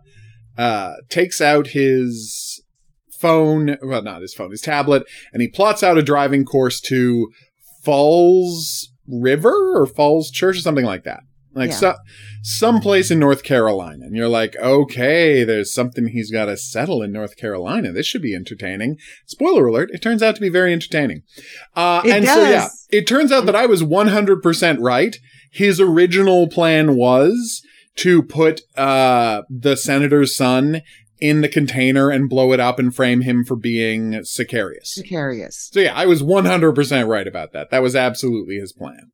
uh, 0.59 0.95
takes 1.09 1.41
out 1.41 1.69
his 1.69 2.56
phone, 3.27 3.79
well, 3.83 4.03
not 4.03 4.23
his 4.23 4.35
phone, 4.35 4.51
his 4.51 4.61
tablet, 4.61 5.03
and 5.33 5.43
he 5.43 5.49
plots 5.49 5.83
out 5.83 5.99
a 5.99 6.03
driving 6.03 6.45
course 6.45 6.81
to 6.83 7.31
Falls 7.85 8.91
River 9.09 9.81
or 9.81 9.87
Falls 9.87 10.31
Church 10.31 10.57
or 10.57 10.61
something 10.61 10.85
like 10.85 11.05
that. 11.05 11.21
Like 11.55 11.71
yeah. 11.71 11.77
so, 11.77 11.95
someplace 12.43 13.11
in 13.11 13.19
North 13.19 13.43
Carolina. 13.43 14.05
And 14.05 14.15
you're 14.15 14.29
like, 14.29 14.55
okay, 14.57 15.43
there's 15.43 15.73
something 15.73 16.09
he's 16.09 16.31
got 16.31 16.45
to 16.45 16.57
settle 16.57 17.03
in 17.03 17.13
North 17.13 17.37
Carolina. 17.39 17.93
This 17.93 18.07
should 18.07 18.21
be 18.21 18.35
entertaining. 18.35 18.99
Spoiler 19.25 19.67
alert, 19.67 19.91
it 19.93 20.03
turns 20.03 20.23
out 20.23 20.35
to 20.35 20.41
be 20.41 20.51
very 20.51 20.75
entertaining. 20.75 21.23
Uh, 21.75 22.03
and 22.05 22.27
does. 22.27 22.35
so, 22.35 22.51
yeah, 22.51 22.69
it 22.91 23.07
turns 23.07 23.33
out 23.33 23.47
that 23.47 23.57
I 23.57 23.65
was 23.65 23.83
100% 23.83 24.79
right. 24.81 25.17
His 25.51 25.81
original 25.81 26.47
plan 26.49 26.95
was 26.95 27.63
to 27.97 28.23
put 28.23 28.61
uh, 28.77 29.43
the 29.49 29.77
senator's 29.77 30.37
son 30.37 30.83
in 31.21 31.41
the 31.41 31.49
container 31.49 32.11
and 32.11 32.29
blow 32.29 32.53
it 32.53 32.61
up 32.61 32.79
and 32.79 32.95
frame 32.95 33.23
him 33.23 33.45
for 33.45 33.57
being 33.57 34.13
Sicarius. 34.13 34.99
Sicarius. 34.99 35.73
So 35.73 35.81
yeah, 35.81 35.95
I 35.95 36.07
was 36.07 36.23
100% 36.23 37.09
right 37.09 37.27
about 37.27 37.53
that. 37.53 37.71
That 37.71 37.83
was 37.83 37.97
absolutely 37.97 38.57
his 38.57 38.73
plan. 38.73 39.13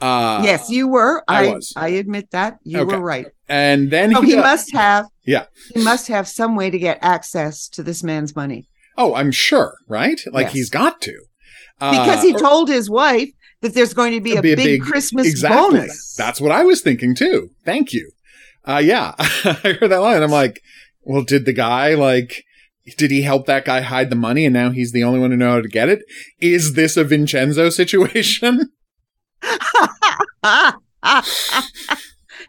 Uh, 0.00 0.42
yes, 0.44 0.68
you 0.70 0.88
were. 0.88 1.22
I, 1.28 1.46
I 1.46 1.52
was. 1.54 1.72
I 1.76 1.88
admit 1.88 2.30
that 2.32 2.58
you 2.62 2.80
okay. 2.80 2.96
were 2.96 3.02
right. 3.02 3.26
And 3.48 3.90
then 3.90 4.14
oh, 4.16 4.22
he, 4.22 4.32
he 4.32 4.36
must 4.36 4.72
have. 4.72 5.06
Yeah, 5.24 5.46
he 5.72 5.82
must 5.82 6.08
have 6.08 6.26
some 6.28 6.56
way 6.56 6.68
to 6.68 6.78
get 6.78 6.98
access 7.00 7.68
to 7.68 7.82
this 7.82 8.02
man's 8.02 8.34
money. 8.34 8.68
Oh, 8.98 9.14
I'm 9.14 9.30
sure, 9.30 9.76
right? 9.88 10.20
Like 10.30 10.46
yes. 10.46 10.52
he's 10.54 10.70
got 10.70 11.00
to. 11.02 11.18
Uh, 11.80 11.90
because 11.92 12.22
he 12.22 12.34
or, 12.34 12.38
told 12.38 12.68
his 12.68 12.90
wife 12.90 13.30
that 13.60 13.74
there's 13.74 13.94
going 13.94 14.12
to 14.12 14.20
be 14.20 14.36
a, 14.36 14.42
be 14.42 14.52
a 14.52 14.56
big, 14.56 14.80
big, 14.80 14.82
Christmas 14.82 15.26
exactly. 15.26 15.78
bonus. 15.78 16.14
That's 16.16 16.40
what 16.40 16.52
I 16.52 16.64
was 16.64 16.80
thinking 16.82 17.14
too. 17.14 17.50
Thank 17.64 17.92
you. 17.92 18.10
Uh, 18.64 18.82
yeah, 18.84 19.14
I 19.18 19.76
heard 19.80 19.90
that 19.90 19.98
line. 19.98 20.22
I'm 20.22 20.30
like, 20.30 20.62
well, 21.04 21.22
did 21.22 21.44
the 21.44 21.52
guy 21.52 21.94
like, 21.94 22.44
did 22.96 23.10
he 23.10 23.22
help 23.22 23.46
that 23.46 23.64
guy 23.64 23.80
hide 23.80 24.10
the 24.10 24.16
money 24.16 24.44
and 24.44 24.52
now 24.52 24.70
he's 24.70 24.92
the 24.92 25.02
only 25.02 25.18
one 25.18 25.30
who 25.30 25.36
know 25.36 25.52
how 25.52 25.60
to 25.60 25.68
get 25.68 25.88
it? 25.88 26.02
Is 26.40 26.74
this 26.74 26.96
a 26.96 27.04
Vincenzo 27.04 27.70
situation? 27.70 28.70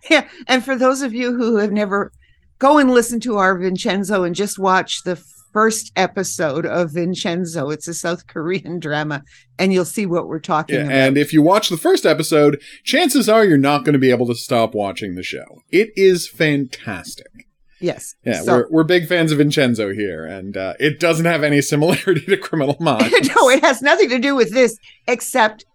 yeah. 0.09 0.27
And 0.47 0.63
for 0.63 0.75
those 0.75 1.01
of 1.01 1.13
you 1.13 1.35
who 1.35 1.57
have 1.57 1.71
never 1.71 2.11
go 2.59 2.77
and 2.77 2.91
listen 2.91 3.19
to 3.21 3.37
our 3.37 3.57
Vincenzo 3.57 4.23
and 4.23 4.35
just 4.35 4.59
watch 4.59 5.03
the 5.03 5.21
first 5.55 5.89
episode 5.95 6.65
of 6.65 6.91
Vincenzo. 6.91 7.69
It's 7.69 7.87
a 7.87 7.93
South 7.93 8.27
Korean 8.27 8.77
drama, 8.81 9.23
and 9.57 9.71
you'll 9.71 9.85
see 9.85 10.05
what 10.05 10.27
we're 10.27 10.39
talking 10.39 10.75
yeah, 10.75 10.81
about. 10.81 10.93
And 10.93 11.17
if 11.17 11.31
you 11.31 11.41
watch 11.41 11.69
the 11.69 11.77
first 11.77 12.05
episode, 12.05 12.61
chances 12.83 13.29
are 13.29 13.45
you're 13.45 13.57
not 13.57 13.85
going 13.85 13.93
to 13.93 13.99
be 13.99 14.11
able 14.11 14.27
to 14.27 14.35
stop 14.35 14.75
watching 14.75 15.15
the 15.15 15.23
show. 15.23 15.61
It 15.71 15.91
is 15.95 16.27
fantastic. 16.27 17.44
Yes. 17.79 18.15
Yeah, 18.23 18.41
so, 18.41 18.53
we're, 18.53 18.67
we're 18.69 18.83
big 18.83 19.07
fans 19.07 19.31
of 19.31 19.39
Vincenzo 19.39 19.93
here, 19.93 20.25
and 20.25 20.55
uh, 20.55 20.73
it 20.79 20.99
doesn't 20.99 21.25
have 21.25 21.43
any 21.43 21.61
similarity 21.61 22.25
to 22.25 22.37
Criminal 22.37 22.77
Minds. 22.79 23.29
no, 23.35 23.49
it 23.49 23.63
has 23.63 23.81
nothing 23.81 24.09
to 24.09 24.19
do 24.19 24.35
with 24.35 24.51
this, 24.53 24.77
except 25.07 25.65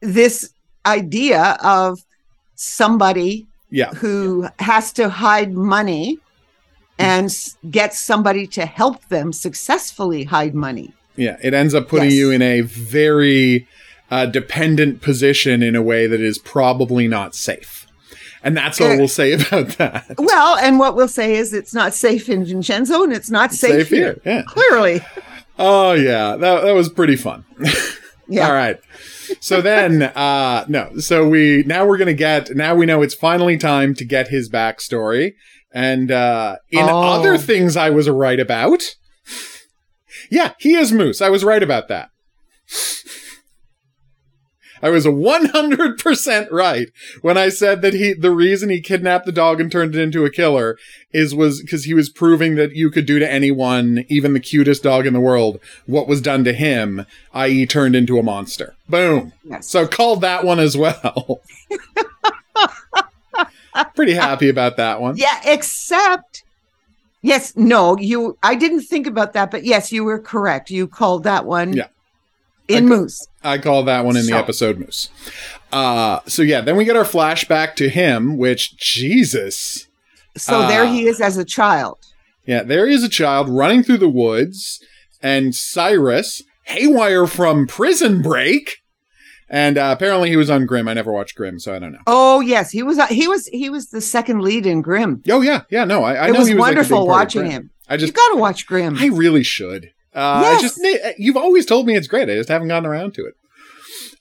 this 0.00 0.52
idea 0.86 1.56
of 1.62 2.00
somebody 2.54 3.46
yeah. 3.70 3.90
who 3.94 4.42
yeah. 4.42 4.50
has 4.64 4.92
to 4.94 5.08
hide 5.08 5.52
money 5.52 6.18
and 6.98 7.34
get 7.70 7.92
somebody 7.92 8.46
to 8.46 8.66
help 8.66 9.06
them 9.08 9.32
successfully 9.32 10.24
hide 10.24 10.54
money. 10.54 10.92
Yeah, 11.16 11.36
it 11.42 11.54
ends 11.54 11.74
up 11.74 11.88
putting 11.88 12.10
yes. 12.10 12.18
you 12.18 12.30
in 12.30 12.42
a 12.42 12.60
very 12.62 13.66
uh, 14.10 14.26
dependent 14.26 15.00
position 15.00 15.62
in 15.62 15.74
a 15.74 15.82
way 15.82 16.06
that 16.06 16.20
is 16.20 16.38
probably 16.38 17.08
not 17.08 17.34
safe. 17.34 17.83
And 18.44 18.54
that's 18.54 18.78
all 18.80 18.96
we'll 18.96 19.08
say 19.08 19.32
about 19.32 19.68
that. 19.78 20.14
Well, 20.18 20.56
and 20.58 20.78
what 20.78 20.94
we'll 20.94 21.08
say 21.08 21.34
is 21.34 21.52
it's 21.52 21.74
not 21.74 21.94
safe 21.94 22.28
in 22.28 22.44
Vincenzo 22.44 23.02
and 23.02 23.12
it's 23.12 23.30
not 23.30 23.52
safe, 23.52 23.72
safe 23.72 23.88
here. 23.88 24.20
here. 24.22 24.34
Yeah. 24.34 24.42
Clearly. 24.46 25.00
Oh 25.58 25.92
yeah, 25.92 26.36
that 26.36 26.62
that 26.62 26.72
was 26.72 26.90
pretty 26.90 27.16
fun. 27.16 27.44
yeah. 28.28 28.46
All 28.46 28.52
right. 28.52 28.78
So 29.40 29.62
then 29.62 30.02
uh 30.02 30.66
no, 30.68 30.98
so 30.98 31.26
we 31.26 31.64
now 31.66 31.86
we're 31.86 31.96
going 31.96 32.06
to 32.06 32.14
get 32.14 32.54
now 32.54 32.74
we 32.74 32.84
know 32.86 33.00
it's 33.02 33.14
finally 33.14 33.56
time 33.56 33.94
to 33.94 34.04
get 34.04 34.28
his 34.28 34.50
backstory. 34.50 35.32
And 35.72 36.10
uh 36.10 36.56
in 36.70 36.84
oh. 36.84 37.00
other 37.00 37.38
things 37.38 37.76
I 37.76 37.90
was 37.90 38.08
right 38.08 38.38
about. 38.38 38.94
Yeah, 40.30 40.52
he 40.58 40.74
is 40.74 40.90
Moose. 40.90 41.20
I 41.20 41.28
was 41.28 41.44
right 41.44 41.62
about 41.62 41.88
that. 41.88 42.08
I 44.82 44.90
was 44.90 45.06
100% 45.06 46.50
right 46.50 46.88
when 47.22 47.38
I 47.38 47.48
said 47.48 47.82
that 47.82 47.94
he, 47.94 48.12
the 48.12 48.30
reason 48.30 48.70
he 48.70 48.80
kidnapped 48.80 49.26
the 49.26 49.32
dog 49.32 49.60
and 49.60 49.70
turned 49.70 49.94
it 49.94 50.00
into 50.00 50.24
a 50.24 50.30
killer 50.30 50.76
is 51.12 51.34
was 51.34 51.60
because 51.60 51.84
he 51.84 51.94
was 51.94 52.10
proving 52.10 52.56
that 52.56 52.74
you 52.74 52.90
could 52.90 53.06
do 53.06 53.18
to 53.18 53.30
anyone, 53.30 54.04
even 54.08 54.32
the 54.32 54.40
cutest 54.40 54.82
dog 54.82 55.06
in 55.06 55.12
the 55.12 55.20
world, 55.20 55.60
what 55.86 56.08
was 56.08 56.20
done 56.20 56.44
to 56.44 56.52
him, 56.52 57.06
i.e. 57.32 57.66
turned 57.66 57.96
into 57.96 58.18
a 58.18 58.22
monster. 58.22 58.74
Boom. 58.88 59.32
Yes. 59.44 59.68
So 59.68 59.86
called 59.86 60.20
that 60.22 60.44
one 60.44 60.58
as 60.58 60.76
well. 60.76 61.40
Pretty 63.94 64.14
happy 64.14 64.48
about 64.48 64.76
that 64.76 65.00
one. 65.00 65.16
Yeah, 65.16 65.40
except 65.44 66.42
Yes, 67.22 67.56
no, 67.56 67.96
you 67.96 68.36
I 68.42 68.54
didn't 68.54 68.82
think 68.82 69.06
about 69.06 69.32
that, 69.32 69.50
but 69.50 69.64
yes, 69.64 69.90
you 69.90 70.04
were 70.04 70.18
correct. 70.18 70.70
You 70.70 70.86
called 70.86 71.24
that 71.24 71.46
one. 71.46 71.72
Yeah 71.72 71.86
in 72.68 72.84
I, 72.84 72.96
Moose. 72.96 73.26
I 73.42 73.58
call 73.58 73.82
that 73.84 74.04
one 74.04 74.16
in 74.16 74.24
so. 74.24 74.32
the 74.32 74.36
episode 74.36 74.78
Moose. 74.78 75.10
Uh, 75.72 76.20
so 76.26 76.42
yeah, 76.42 76.60
then 76.60 76.76
we 76.76 76.84
get 76.84 76.96
our 76.96 77.04
flashback 77.04 77.74
to 77.76 77.88
him, 77.88 78.36
which 78.36 78.76
Jesus. 78.76 79.86
So 80.36 80.60
uh, 80.60 80.68
there 80.68 80.86
he 80.86 81.06
is 81.06 81.20
as 81.20 81.36
a 81.36 81.44
child. 81.44 81.98
Yeah, 82.46 82.62
there 82.62 82.86
he 82.86 82.94
is 82.94 83.02
a 83.02 83.08
child 83.08 83.48
running 83.48 83.82
through 83.82 83.98
the 83.98 84.08
woods, 84.08 84.84
and 85.22 85.54
Cyrus, 85.54 86.42
haywire 86.64 87.26
from 87.26 87.66
Prison 87.66 88.20
Break, 88.22 88.82
and 89.48 89.78
uh, 89.78 89.94
apparently 89.96 90.28
he 90.28 90.36
was 90.36 90.50
on 90.50 90.66
Grimm. 90.66 90.88
I 90.88 90.94
never 90.94 91.12
watched 91.12 91.36
Grimm, 91.36 91.58
so 91.58 91.74
I 91.74 91.78
don't 91.78 91.92
know. 91.92 92.00
Oh 92.06 92.40
yes, 92.40 92.70
he 92.70 92.82
was. 92.82 92.98
Uh, 92.98 93.06
he 93.06 93.26
was. 93.28 93.46
He 93.46 93.70
was 93.70 93.88
the 93.88 94.00
second 94.00 94.42
lead 94.42 94.66
in 94.66 94.82
Grimm. 94.82 95.22
Oh 95.28 95.40
yeah, 95.40 95.62
yeah. 95.70 95.84
No, 95.84 96.02
I, 96.02 96.14
I 96.14 96.28
it 96.28 96.32
know 96.32 96.40
was, 96.40 96.50
was 96.50 96.58
wonderful 96.58 97.06
like 97.06 97.08
watching 97.08 97.46
him. 97.46 97.70
I 97.88 97.96
just 97.96 98.12
you 98.12 98.14
got 98.14 98.34
to 98.34 98.40
watch 98.40 98.66
Grimm. 98.66 98.96
I 98.98 99.06
really 99.06 99.42
should. 99.42 99.92
Uh, 100.14 100.40
yes. 100.42 100.62
just 100.62 101.18
you've 101.18 101.36
always 101.36 101.66
told 101.66 101.86
me 101.86 101.96
it's 101.96 102.06
great. 102.06 102.30
I 102.30 102.34
just 102.34 102.48
haven't 102.48 102.68
gotten 102.68 102.86
around 102.86 103.14
to 103.14 103.26
it. 103.26 103.34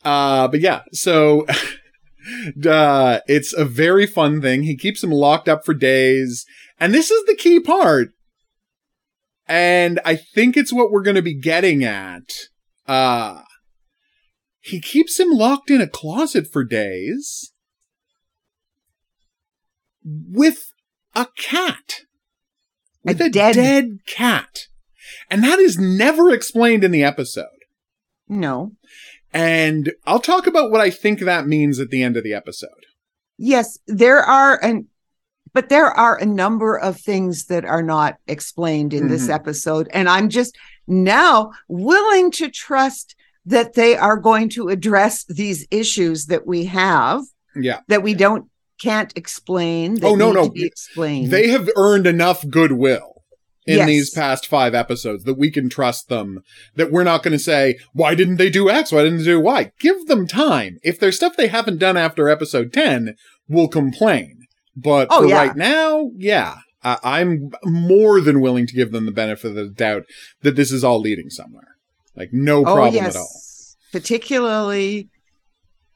Uh, 0.04 0.48
but 0.48 0.60
yeah, 0.60 0.82
so 0.92 1.46
uh, 2.70 3.20
it's 3.28 3.54
a 3.54 3.66
very 3.66 4.06
fun 4.06 4.42
thing. 4.42 4.64
He 4.64 4.76
keeps 4.76 5.04
him 5.04 5.12
locked 5.12 5.48
up 5.48 5.66
for 5.66 5.74
days, 5.74 6.46
and 6.80 6.94
this 6.94 7.12
is 7.12 7.26
the 7.26 7.36
key 7.36 7.60
part. 7.60 8.10
And 9.48 10.00
I 10.06 10.16
think 10.16 10.56
it's 10.56 10.74
what 10.74 10.90
we're 10.90 11.04
going 11.04 11.16
to 11.16 11.22
be 11.22 11.40
getting 11.40 11.84
at. 11.84 12.30
Uh, 12.88 13.42
he 14.62 14.80
keeps 14.80 15.20
him 15.20 15.30
locked 15.30 15.70
in 15.70 15.82
a 15.82 15.88
closet 15.88 16.48
for 16.52 16.64
days 16.64 17.52
with 20.04 20.72
a 21.14 21.28
cat. 21.38 22.02
With 23.04 23.20
a, 23.20 23.26
a 23.26 23.30
dead, 23.30 23.56
dead 23.56 23.98
cat. 24.08 24.68
And 25.34 25.44
that 25.44 25.58
is 25.58 25.80
never 25.80 26.32
explained 26.32 26.84
in 26.84 26.92
the 26.92 27.04
episode. 27.04 27.48
No. 28.30 28.74
And 29.34 29.92
I'll 30.06 30.20
talk 30.20 30.46
about 30.46 30.70
what 30.70 30.80
I 30.80 30.92
think 30.92 31.22
that 31.22 31.48
means 31.48 31.80
at 31.80 31.90
the 31.90 32.04
end 32.04 32.16
of 32.16 32.24
the 32.24 32.36
episode. 32.36 32.70
Yes, 33.40 33.80
there 33.88 34.20
are 34.20 34.64
and 34.64 34.86
but 35.52 35.70
there 35.70 35.88
are 35.88 36.18
a 36.18 36.26
number 36.26 36.78
of 36.78 37.00
things 37.00 37.46
that 37.46 37.66
are 37.66 37.82
not 37.82 38.18
explained 38.28 38.94
in 38.94 39.02
mm-hmm. 39.02 39.10
this 39.10 39.28
episode 39.28 39.90
and 39.92 40.08
I'm 40.08 40.30
just 40.30 40.56
now 40.86 41.52
willing 41.68 42.30
to 42.34 42.52
trust 42.52 43.16
that 43.48 43.74
they 43.74 43.98
are 43.98 44.18
going 44.18 44.50
to 44.50 44.70
address 44.70 45.24
these 45.24 45.66
issues 45.72 46.28
that 46.28 46.46
we 46.46 46.66
have. 46.66 47.24
Yeah. 47.56 47.80
That 47.88 48.04
we 48.04 48.14
don't 48.14 48.52
can't 48.80 49.12
explain. 49.18 49.98
oh 50.04 50.14
no, 50.14 50.32
no. 50.32 50.52
Explained. 50.54 51.32
They 51.32 51.48
have 51.48 51.68
earned 51.76 52.06
enough 52.06 52.48
goodwill 52.48 53.13
in 53.66 53.78
yes. 53.78 53.88
these 53.88 54.10
past 54.10 54.48
five 54.48 54.74
episodes 54.76 55.24
that 55.24 55.38
we 55.38 55.50
can 55.50 55.70
trust 55.70 56.10
them. 56.10 56.44
That 56.76 56.92
we're 56.92 57.04
not 57.04 57.24
going 57.24 57.32
to 57.32 57.40
say, 57.40 57.78
why 57.94 58.16
didn't 58.16 58.38
they 58.38 58.50
do 58.50 58.70
X? 58.70 58.92
Why 58.92 59.04
didn't 59.04 59.20
they 59.20 59.26
do 59.26 59.40
Y? 59.40 59.72
Give 59.80 60.06
them 60.08 60.28
time. 60.28 60.80
If 60.84 61.00
there's 61.00 61.16
stuff 61.16 61.38
they 61.38 61.48
haven't 61.48 61.78
done 61.78 61.98
after 61.98 62.30
episode 62.30 62.74
10, 62.74 63.16
we'll 63.48 63.68
complain. 63.68 64.48
But 64.76 65.08
oh, 65.12 65.22
for 65.22 65.28
yeah. 65.28 65.38
right 65.38 65.56
now, 65.56 66.12
yeah, 66.16 66.58
I- 66.84 67.22
am 67.22 67.52
more 67.64 68.22
than 68.22 68.42
willing 68.42 68.68
to 68.68 68.74
give 68.74 68.92
them 68.92 69.06
the 69.06 69.12
benefit 69.12 69.50
of 69.50 69.56
the 69.56 69.70
doubt 69.70 70.06
that 70.42 70.56
this 70.56 70.72
is 70.72 70.84
all 70.84 71.00
leading 71.00 71.30
somewhere. 71.30 71.78
Like 72.16 72.34
no 72.34 72.62
oh, 72.62 72.76
problem 72.76 72.96
yes. 72.96 73.16
at 73.16 73.20
all. 73.20 73.42
Particularly, 73.92 75.10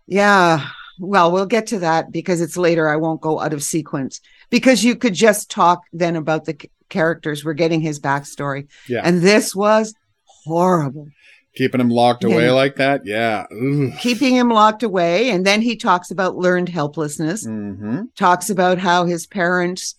yeah. 0.06 0.68
Well, 1.00 1.32
we'll 1.32 1.46
get 1.46 1.68
to 1.68 1.80
that 1.80 2.12
because 2.12 2.42
it's 2.42 2.58
later. 2.58 2.90
I 2.90 2.96
won't 2.96 3.22
go 3.22 3.40
out 3.40 3.54
of 3.54 3.62
sequence 3.62 4.20
because 4.50 4.84
you 4.84 4.96
could 4.96 5.14
just 5.14 5.52
talk 5.52 5.82
then 5.94 6.16
about 6.16 6.46
the 6.46 6.58
characters. 6.90 7.44
We're 7.44 7.54
getting 7.54 7.82
his 7.82 8.00
backstory. 8.00 8.68
Yeah. 8.88 9.02
And 9.04 9.22
this 9.22 9.56
was 9.56 9.94
horrible. 10.26 11.08
Keeping 11.56 11.82
him 11.82 11.90
locked 11.90 12.24
away 12.24 12.46
yeah. 12.46 12.52
like 12.52 12.76
that. 12.76 13.06
Yeah. 13.06 13.46
Ugh. 13.52 13.92
Keeping 14.00 14.36
him 14.36 14.50
locked 14.50 14.84
away. 14.84 15.32
And 15.32 15.46
then 15.46 15.62
he 15.62 15.76
talks 15.76 16.12
about 16.12 16.38
learned 16.38 16.70
helplessness, 16.70 17.48
mm-hmm. 17.48 18.04
talks 18.16 18.50
about 18.50 18.78
how 18.78 19.06
his 19.06 19.26
parents 19.26 19.96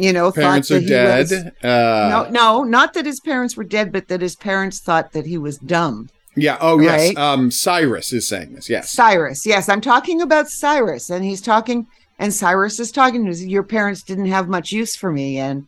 you 0.00 0.14
know, 0.14 0.32
parents 0.32 0.70
are 0.70 0.80
dead. 0.80 1.28
Was, 1.30 1.32
uh, 1.32 1.50
no, 1.62 2.30
no, 2.30 2.64
not 2.64 2.94
that 2.94 3.04
his 3.04 3.20
parents 3.20 3.54
were 3.54 3.64
dead, 3.64 3.92
but 3.92 4.08
that 4.08 4.22
his 4.22 4.34
parents 4.34 4.80
thought 4.80 5.12
that 5.12 5.26
he 5.26 5.36
was 5.36 5.58
dumb. 5.58 6.08
Yeah. 6.36 6.56
Oh, 6.58 6.78
right? 6.78 7.12
yes. 7.12 7.16
Um, 7.18 7.50
Cyrus 7.50 8.10
is 8.10 8.26
saying 8.26 8.54
this. 8.54 8.70
Yes. 8.70 8.90
Cyrus. 8.90 9.44
Yes, 9.44 9.68
I'm 9.68 9.82
talking 9.82 10.22
about 10.22 10.48
Cyrus, 10.48 11.10
and 11.10 11.22
he's 11.22 11.42
talking, 11.42 11.86
and 12.20 12.32
Cyrus 12.32 12.78
is 12.78 12.92
talking. 12.92 13.26
To 13.26 13.34
your 13.34 13.64
parents 13.64 14.02
didn't 14.02 14.26
have 14.26 14.48
much 14.48 14.70
use 14.70 14.94
for 14.94 15.10
me, 15.10 15.38
and 15.38 15.66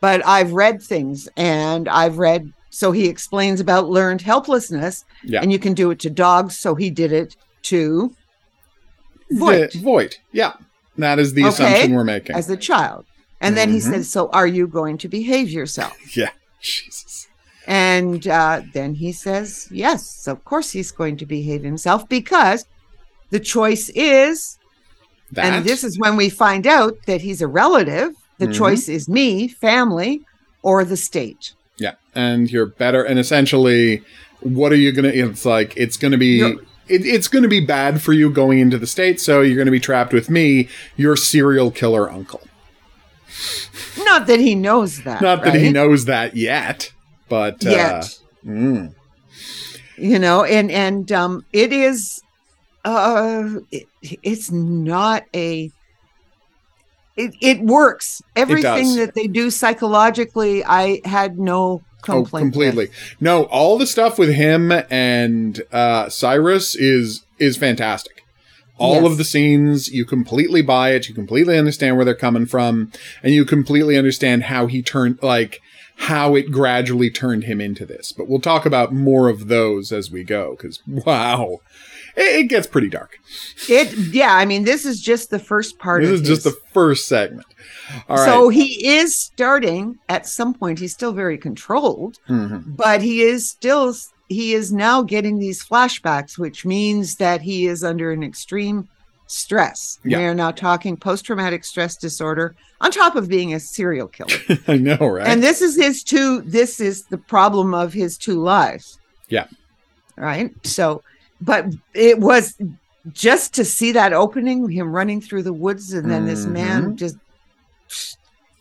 but 0.00 0.24
I've 0.24 0.52
read 0.52 0.80
things, 0.80 1.28
and 1.36 1.88
I've 1.88 2.18
read. 2.18 2.52
So 2.70 2.92
he 2.92 3.08
explains 3.08 3.60
about 3.60 3.88
learned 3.88 4.20
helplessness, 4.20 5.04
yeah. 5.24 5.40
and 5.40 5.50
you 5.50 5.58
can 5.58 5.74
do 5.74 5.90
it 5.90 5.98
to 6.00 6.10
dogs. 6.10 6.56
So 6.56 6.74
he 6.74 6.90
did 6.90 7.10
it 7.12 7.36
to 7.64 8.14
Voit. 9.32 9.72
The, 9.72 9.78
Voit. 9.80 10.20
Yeah, 10.32 10.52
that 10.98 11.18
is 11.18 11.34
the 11.34 11.42
okay. 11.42 11.48
assumption 11.48 11.94
we're 11.94 12.04
making 12.04 12.36
as 12.36 12.48
a 12.50 12.56
child. 12.56 13.06
And 13.40 13.56
then 13.56 13.68
mm-hmm. 13.68 13.74
he 13.74 13.80
said, 13.80 14.06
So 14.06 14.28
are 14.30 14.46
you 14.46 14.66
going 14.66 14.98
to 14.98 15.08
behave 15.08 15.50
yourself? 15.50 15.96
Yeah. 16.16 16.30
Jesus. 16.60 17.28
And 17.66 18.26
uh, 18.26 18.62
then 18.72 18.94
he 18.94 19.12
says, 19.12 19.68
Yes, 19.70 20.26
of 20.26 20.44
course 20.44 20.70
he's 20.70 20.90
going 20.92 21.16
to 21.18 21.26
behave 21.26 21.62
himself 21.62 22.08
because 22.08 22.66
the 23.30 23.40
choice 23.40 23.90
is, 23.90 24.58
that? 25.34 25.44
and 25.44 25.64
this 25.64 25.84
is 25.84 25.98
when 25.98 26.16
we 26.16 26.28
find 26.28 26.66
out 26.66 26.96
that 27.06 27.20
he's 27.20 27.40
a 27.42 27.46
relative. 27.46 28.14
The 28.38 28.46
mm-hmm. 28.46 28.54
choice 28.54 28.88
is 28.88 29.08
me, 29.08 29.48
family, 29.48 30.22
or 30.62 30.84
the 30.84 30.96
state. 30.96 31.54
Yeah. 31.78 31.94
And 32.14 32.50
you're 32.50 32.66
better. 32.66 33.04
And 33.04 33.18
essentially, 33.18 34.02
what 34.40 34.72
are 34.72 34.76
you 34.76 34.92
going 34.92 35.10
to, 35.10 35.16
it's 35.16 35.44
like, 35.44 35.76
it's 35.76 35.96
going 35.96 36.12
to 36.12 36.18
be. 36.18 36.40
It, 36.86 37.06
it's 37.06 37.28
going 37.28 37.44
to 37.44 37.48
be 37.48 37.64
bad 37.64 38.02
for 38.02 38.12
you 38.12 38.28
going 38.28 38.58
into 38.58 38.76
the 38.76 38.86
state, 38.86 39.18
so 39.18 39.40
you're 39.40 39.56
going 39.56 39.64
to 39.64 39.72
be 39.72 39.80
trapped 39.80 40.12
with 40.12 40.28
me, 40.28 40.68
your 40.96 41.16
serial 41.16 41.70
killer 41.70 42.10
uncle. 42.10 42.42
Not 44.04 44.26
that 44.26 44.38
he 44.38 44.54
knows 44.54 45.02
that. 45.04 45.22
Not 45.22 45.38
right? 45.38 45.52
that 45.52 45.60
he 45.60 45.70
knows 45.70 46.04
that 46.04 46.36
yet, 46.36 46.92
but 47.28 47.64
uh, 47.66 47.70
yet. 47.70 48.18
Uh, 48.44 48.48
mm. 48.48 48.94
You 49.96 50.18
know, 50.18 50.44
and 50.44 50.70
and 50.70 51.10
um, 51.12 51.44
it 51.52 51.72
is, 51.72 52.20
uh, 52.84 53.60
it, 53.70 53.86
it's 54.22 54.50
not 54.50 55.24
a. 55.34 55.70
It, 57.16 57.34
it 57.40 57.60
works. 57.60 58.22
Everything 58.34 58.94
it 58.94 59.06
that 59.06 59.14
they 59.14 59.28
do 59.28 59.50
psychologically, 59.50 60.64
I 60.64 61.00
had 61.04 61.38
no 61.38 61.82
Oh, 62.06 62.24
completely. 62.24 62.86
With. 62.86 63.16
No, 63.20 63.44
all 63.44 63.78
the 63.78 63.86
stuff 63.86 64.18
with 64.18 64.34
him 64.34 64.70
and 64.90 65.62
uh, 65.72 66.08
Cyrus 66.08 66.74
is 66.74 67.22
is 67.38 67.56
fantastic. 67.56 68.22
All 68.76 69.02
yes. 69.02 69.12
of 69.12 69.18
the 69.18 69.24
scenes, 69.24 69.88
you 69.88 70.04
completely 70.04 70.60
buy 70.60 70.90
it. 70.90 71.08
You 71.08 71.14
completely 71.14 71.56
understand 71.56 71.96
where 71.96 72.04
they're 72.04 72.14
coming 72.14 72.44
from. 72.44 72.90
And 73.22 73.32
you 73.32 73.44
completely 73.44 73.96
understand 73.96 74.44
how 74.44 74.66
he 74.66 74.82
turned, 74.82 75.20
like, 75.22 75.60
how 75.96 76.34
it 76.34 76.50
gradually 76.50 77.08
turned 77.08 77.44
him 77.44 77.60
into 77.60 77.86
this. 77.86 78.10
But 78.10 78.28
we'll 78.28 78.40
talk 78.40 78.66
about 78.66 78.92
more 78.92 79.28
of 79.28 79.46
those 79.46 79.92
as 79.92 80.10
we 80.10 80.24
go, 80.24 80.56
because 80.56 80.82
wow, 80.86 81.60
it, 82.16 82.40
it, 82.40 82.44
gets 82.44 82.66
pretty 82.66 82.88
dark. 82.88 83.18
It, 83.68 83.92
yeah, 84.12 84.34
I 84.34 84.44
mean, 84.44 84.64
this 84.64 84.84
is 84.84 85.00
just 85.00 85.30
the 85.30 85.38
first 85.38 85.78
part. 85.78 86.02
This 86.02 86.10
is 86.12 86.20
his. 86.20 86.28
just 86.28 86.44
the 86.44 86.56
first 86.72 87.06
segment. 87.06 87.46
All 88.08 88.16
so 88.16 88.46
right. 88.46 88.54
he 88.54 88.86
is 88.86 89.16
starting 89.16 89.98
at 90.08 90.26
some 90.26 90.54
point. 90.54 90.78
He's 90.78 90.92
still 90.92 91.12
very 91.12 91.38
controlled, 91.38 92.18
mm-hmm. 92.28 92.72
but 92.72 93.02
he 93.02 93.22
is 93.22 93.48
still 93.48 93.94
he 94.28 94.54
is 94.54 94.72
now 94.72 95.02
getting 95.02 95.38
these 95.38 95.64
flashbacks, 95.64 96.38
which 96.38 96.64
means 96.64 97.16
that 97.16 97.42
he 97.42 97.66
is 97.66 97.84
under 97.84 98.10
an 98.10 98.22
extreme 98.22 98.88
stress. 99.26 99.98
Yeah. 100.04 100.18
We 100.18 100.24
are 100.24 100.34
now 100.34 100.50
talking 100.50 100.96
post 100.96 101.24
traumatic 101.24 101.64
stress 101.64 101.96
disorder 101.96 102.54
on 102.80 102.90
top 102.90 103.16
of 103.16 103.28
being 103.28 103.54
a 103.54 103.60
serial 103.60 104.08
killer. 104.08 104.38
I 104.68 104.76
know, 104.76 104.96
right? 105.06 105.26
And 105.26 105.42
this 105.42 105.62
is 105.62 105.76
his 105.76 106.02
two, 106.02 106.42
this 106.42 106.80
is 106.80 107.04
the 107.04 107.18
problem 107.18 107.74
of 107.74 107.92
his 107.92 108.18
two 108.18 108.40
lives. 108.40 108.98
Yeah. 109.28 109.46
Right. 110.16 110.52
So, 110.64 111.02
but 111.40 111.66
it 111.94 112.18
was 112.18 112.56
just 113.12 113.54
to 113.54 113.64
see 113.64 113.92
that 113.92 114.12
opening, 114.12 114.68
him 114.68 114.92
running 114.92 115.20
through 115.20 115.42
the 115.42 115.52
woods, 115.52 115.92
and 115.92 116.10
then 116.10 116.20
mm-hmm. 116.20 116.28
this 116.30 116.46
man 116.46 116.82
mm-hmm. 116.82 116.96
just 116.96 117.16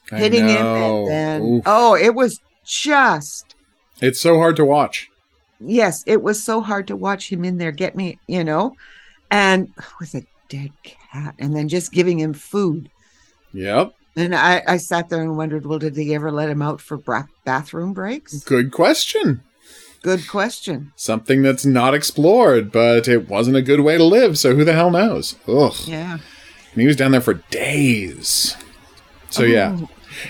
hitting 0.10 0.48
him. 0.48 0.66
And 0.66 1.08
then, 1.08 1.42
Oof. 1.42 1.64
oh, 1.66 1.96
it 1.96 2.14
was 2.14 2.40
just. 2.66 3.56
It's 4.02 4.20
so 4.20 4.38
hard 4.38 4.56
to 4.58 4.66
watch 4.66 5.10
yes, 5.66 6.04
it 6.06 6.22
was 6.22 6.44
so 6.44 6.62
hard 6.62 6.88
to 6.88 6.96
watch 6.96 7.32
him 7.32 7.44
in 7.44 7.58
there 7.58 7.72
get 7.72 7.96
me, 7.96 8.20
you 8.28 8.44
know, 8.44 8.76
and 9.32 9.74
with 10.00 10.14
a 10.16 10.26
dead 10.50 10.72
cat, 10.84 11.36
and 11.40 11.56
then 11.56 11.68
just 11.70 11.92
giving 11.92 12.20
him 12.20 12.34
food. 12.34 12.90
Yep. 13.54 13.94
And 14.16 14.36
I, 14.36 14.62
I 14.68 14.78
sat 14.78 15.10
there 15.10 15.22
and 15.22 15.38
wondered, 15.38 15.66
well, 15.66 15.80
did 15.80 15.96
they 15.96 16.14
ever 16.14 16.32
let 16.32 16.50
him 16.50 16.62
out 16.62 16.82
for 16.82 16.98
bathroom 17.46 17.94
breaks? 17.94 18.44
Good 18.44 18.72
question. 18.72 19.42
Good 20.04 20.28
question. 20.28 20.94
Something 20.96 21.42
that's 21.42 21.66
not 21.66 21.96
explored, 21.96 22.72
but 22.72 23.08
it 23.08 23.28
wasn't 23.28 23.58
a 23.58 23.62
good 23.62 23.80
way 23.80 23.98
to 23.98 24.04
live. 24.04 24.38
So 24.38 24.56
who 24.56 24.64
the 24.64 24.74
hell 24.74 24.92
knows? 24.92 25.36
Ugh. 25.48 25.74
Yeah. 25.86 26.14
And 26.14 26.82
he 26.82 26.86
was 26.86 26.96
down 26.96 27.12
there 27.12 27.22
for 27.22 27.36
days. 27.50 28.56
So 29.32 29.44
oh, 29.44 29.48
yeah, 29.48 29.80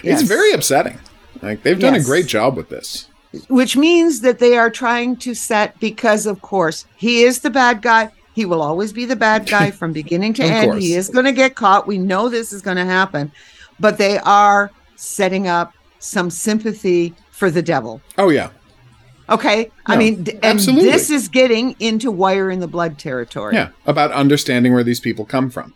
yes. 0.01 0.21
it's 0.21 0.29
very 0.29 0.53
upsetting. 0.53 0.99
Like 1.41 1.63
they've 1.63 1.79
done 1.79 1.95
yes. 1.95 2.03
a 2.03 2.05
great 2.05 2.27
job 2.27 2.55
with 2.55 2.69
this 2.69 3.09
which 3.47 3.75
means 3.75 4.21
that 4.21 4.39
they 4.39 4.57
are 4.57 4.69
trying 4.69 5.15
to 5.17 5.33
set 5.33 5.79
because 5.79 6.25
of 6.25 6.41
course 6.41 6.85
he 6.95 7.23
is 7.23 7.39
the 7.39 7.49
bad 7.49 7.81
guy 7.81 8.11
he 8.33 8.45
will 8.45 8.61
always 8.61 8.93
be 8.93 9.05
the 9.05 9.15
bad 9.15 9.47
guy 9.47 9.71
from 9.79 9.91
beginning 9.91 10.33
to 10.33 10.43
end 10.43 10.71
course. 10.71 10.83
he 10.83 10.93
is 10.93 11.09
going 11.09 11.25
to 11.25 11.31
get 11.31 11.55
caught 11.55 11.87
we 11.87 11.97
know 11.97 12.29
this 12.29 12.53
is 12.53 12.61
going 12.61 12.77
to 12.77 12.85
happen 12.85 13.31
but 13.79 13.97
they 13.97 14.17
are 14.19 14.71
setting 14.95 15.47
up 15.47 15.73
some 15.99 16.29
sympathy 16.29 17.13
for 17.31 17.49
the 17.49 17.61
devil 17.61 18.01
oh 18.17 18.29
yeah 18.29 18.49
okay 19.29 19.71
no, 19.87 19.93
i 19.93 19.97
mean 19.97 20.15
and 20.27 20.43
absolutely. 20.43 20.89
this 20.89 21.09
is 21.09 21.27
getting 21.27 21.75
into 21.79 22.11
wire 22.11 22.51
in 22.51 22.59
the 22.59 22.67
blood 22.67 22.97
territory 22.97 23.55
yeah 23.55 23.69
about 23.85 24.11
understanding 24.11 24.73
where 24.73 24.83
these 24.83 24.99
people 24.99 25.25
come 25.25 25.49
from 25.49 25.73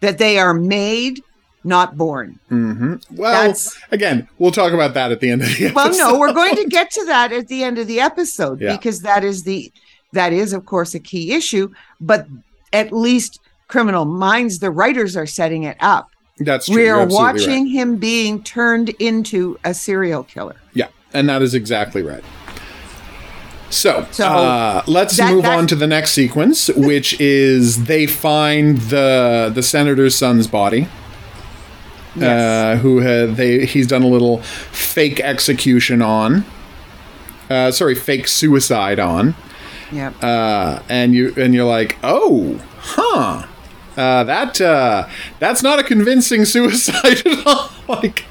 that 0.00 0.18
they 0.18 0.38
are 0.38 0.54
made 0.54 1.22
not 1.64 1.96
born. 1.96 2.38
Mm-hmm. 2.50 3.16
Well, 3.16 3.46
That's, 3.46 3.76
again, 3.90 4.28
we'll 4.38 4.52
talk 4.52 4.72
about 4.72 4.94
that 4.94 5.10
at 5.10 5.20
the 5.20 5.30
end 5.30 5.42
of 5.42 5.48
the 5.48 5.66
episode. 5.66 5.74
Well, 5.74 6.12
no, 6.12 6.18
we're 6.18 6.32
going 6.32 6.56
to 6.56 6.64
get 6.68 6.90
to 6.92 7.04
that 7.06 7.32
at 7.32 7.48
the 7.48 7.64
end 7.64 7.78
of 7.78 7.86
the 7.86 8.00
episode 8.00 8.60
yeah. 8.60 8.76
because 8.76 9.00
that 9.00 9.24
is 9.24 9.44
the 9.44 9.72
that 10.12 10.32
is 10.32 10.52
of 10.52 10.66
course 10.66 10.94
a 10.94 11.00
key 11.00 11.32
issue, 11.32 11.72
but 12.00 12.26
at 12.72 12.92
least 12.92 13.40
criminal 13.66 14.04
minds 14.04 14.58
the 14.58 14.70
writers 14.70 15.16
are 15.16 15.26
setting 15.26 15.64
it 15.64 15.76
up. 15.80 16.10
That's 16.38 16.66
true. 16.66 16.76
We 16.76 16.88
are 16.88 17.06
watching 17.06 17.64
right. 17.64 17.72
him 17.72 17.96
being 17.96 18.42
turned 18.42 18.90
into 19.00 19.58
a 19.64 19.72
serial 19.72 20.24
killer. 20.24 20.56
Yeah, 20.74 20.88
and 21.12 21.28
that 21.28 21.42
is 21.42 21.54
exactly 21.54 22.02
right. 22.02 22.22
So, 23.74 24.06
so 24.10 24.26
uh, 24.26 24.82
let's 24.86 25.16
that, 25.16 25.32
move 25.32 25.44
on 25.44 25.66
to 25.68 25.74
the 25.76 25.86
next 25.86 26.12
sequence, 26.12 26.68
which 26.76 27.20
is 27.20 27.84
they 27.84 28.06
find 28.06 28.78
the 28.78 29.50
the 29.54 29.62
senator's 29.62 30.14
son's 30.14 30.46
body 30.46 30.88
yes. 32.16 32.22
uh, 32.22 32.80
who 32.80 33.00
had 33.00 33.36
they 33.36 33.66
he's 33.66 33.86
done 33.86 34.02
a 34.02 34.08
little 34.08 34.38
fake 34.42 35.20
execution 35.20 36.02
on. 36.02 36.44
uh, 37.50 37.70
sorry, 37.70 37.94
fake 37.94 38.28
suicide 38.28 38.98
on. 38.98 39.34
Yeah. 39.92 40.10
Uh, 40.20 40.82
and 40.88 41.14
you 41.14 41.34
and 41.36 41.54
you're 41.54 41.64
like, 41.64 41.98
oh, 42.02 42.60
huh. 42.78 43.46
Uh, 43.96 44.24
that 44.24 44.60
uh, 44.60 45.08
that's 45.38 45.62
not 45.62 45.78
a 45.78 45.84
convincing 45.84 46.44
suicide 46.54 47.24
at 47.26 47.46
all. 47.46 47.70
like, 47.88 48.24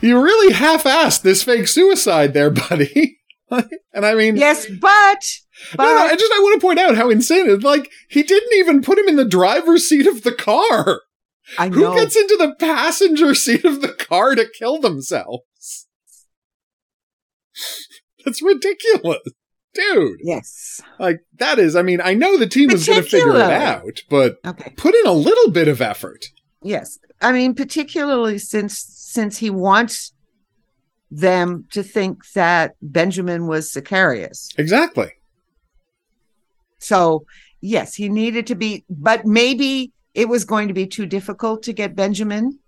you 0.00 0.20
really 0.20 0.52
half-assed 0.52 1.22
this 1.22 1.42
fake 1.42 1.68
suicide 1.68 2.34
there, 2.34 2.50
buddy. 2.50 3.20
and 3.92 4.06
I 4.06 4.14
mean, 4.14 4.36
yes, 4.36 4.66
but, 4.66 5.24
but 5.76 5.84
no, 5.84 5.94
no, 5.94 6.06
I 6.06 6.16
just 6.16 6.32
I 6.32 6.40
want 6.40 6.60
to 6.60 6.66
point 6.66 6.78
out 6.78 6.96
how 6.96 7.10
insane 7.10 7.48
it. 7.48 7.62
Like, 7.62 7.90
he 8.08 8.22
didn't 8.22 8.52
even 8.54 8.82
put 8.82 8.98
him 8.98 9.08
in 9.08 9.16
the 9.16 9.24
driver's 9.24 9.88
seat 9.88 10.06
of 10.06 10.22
the 10.22 10.32
car. 10.32 11.02
I 11.58 11.68
know. 11.68 11.92
Who 11.92 12.00
gets 12.00 12.16
into 12.16 12.36
the 12.36 12.54
passenger 12.58 13.34
seat 13.34 13.64
of 13.64 13.80
the 13.80 13.92
car 13.92 14.34
to 14.34 14.48
kill 14.58 14.80
themselves? 14.80 15.86
That's 18.24 18.42
ridiculous 18.42 19.20
dude. 19.76 20.20
Yes. 20.22 20.80
Like 20.98 21.20
that 21.38 21.58
is, 21.58 21.76
I 21.76 21.82
mean, 21.82 22.00
I 22.00 22.14
know 22.14 22.36
the 22.36 22.48
team 22.48 22.70
was 22.70 22.86
going 22.86 23.02
to 23.02 23.08
figure 23.08 23.36
it 23.36 23.42
out, 23.42 24.00
but 24.08 24.36
okay. 24.44 24.72
put 24.76 24.94
in 24.94 25.06
a 25.06 25.12
little 25.12 25.50
bit 25.50 25.68
of 25.68 25.80
effort. 25.80 26.26
Yes. 26.62 26.98
I 27.20 27.32
mean, 27.32 27.54
particularly 27.54 28.38
since 28.38 28.78
since 28.78 29.38
he 29.38 29.50
wants 29.50 30.12
them 31.16 31.66
to 31.72 31.82
think 31.82 32.18
that 32.34 32.74
Benjamin 32.82 33.46
was 33.46 33.72
Sicarius. 33.72 34.48
Exactly. 34.58 35.12
So, 36.78 37.24
yes, 37.60 37.94
he 37.94 38.08
needed 38.08 38.46
to 38.48 38.54
be, 38.54 38.84
but 38.88 39.24
maybe 39.24 39.92
it 40.14 40.28
was 40.28 40.44
going 40.44 40.68
to 40.68 40.74
be 40.74 40.86
too 40.86 41.06
difficult 41.06 41.62
to 41.64 41.72
get 41.72 41.96
Benjamin 41.96 42.58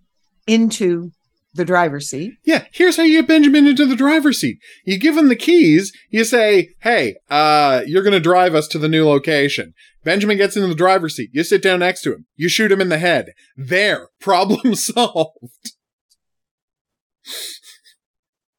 into 0.46 1.12
the 1.54 1.64
driver's 1.64 2.08
seat. 2.08 2.34
Yeah, 2.44 2.64
here's 2.72 2.96
how 2.96 3.02
you 3.02 3.20
get 3.20 3.28
Benjamin 3.28 3.66
into 3.66 3.86
the 3.86 3.96
driver's 3.96 4.40
seat. 4.40 4.58
You 4.84 4.98
give 4.98 5.16
him 5.16 5.28
the 5.28 5.36
keys. 5.36 5.92
You 6.10 6.24
say, 6.24 6.70
"Hey, 6.80 7.16
uh, 7.30 7.82
you're 7.86 8.02
going 8.02 8.12
to 8.12 8.20
drive 8.20 8.54
us 8.54 8.68
to 8.68 8.78
the 8.78 8.88
new 8.88 9.06
location." 9.06 9.74
Benjamin 10.04 10.36
gets 10.36 10.56
into 10.56 10.68
the 10.68 10.74
driver's 10.74 11.16
seat. 11.16 11.30
You 11.32 11.44
sit 11.44 11.62
down 11.62 11.80
next 11.80 12.02
to 12.02 12.12
him. 12.12 12.26
You 12.36 12.48
shoot 12.48 12.72
him 12.72 12.80
in 12.80 12.88
the 12.88 12.98
head. 12.98 13.32
There, 13.56 14.08
problem 14.20 14.74
solved. 14.74 15.72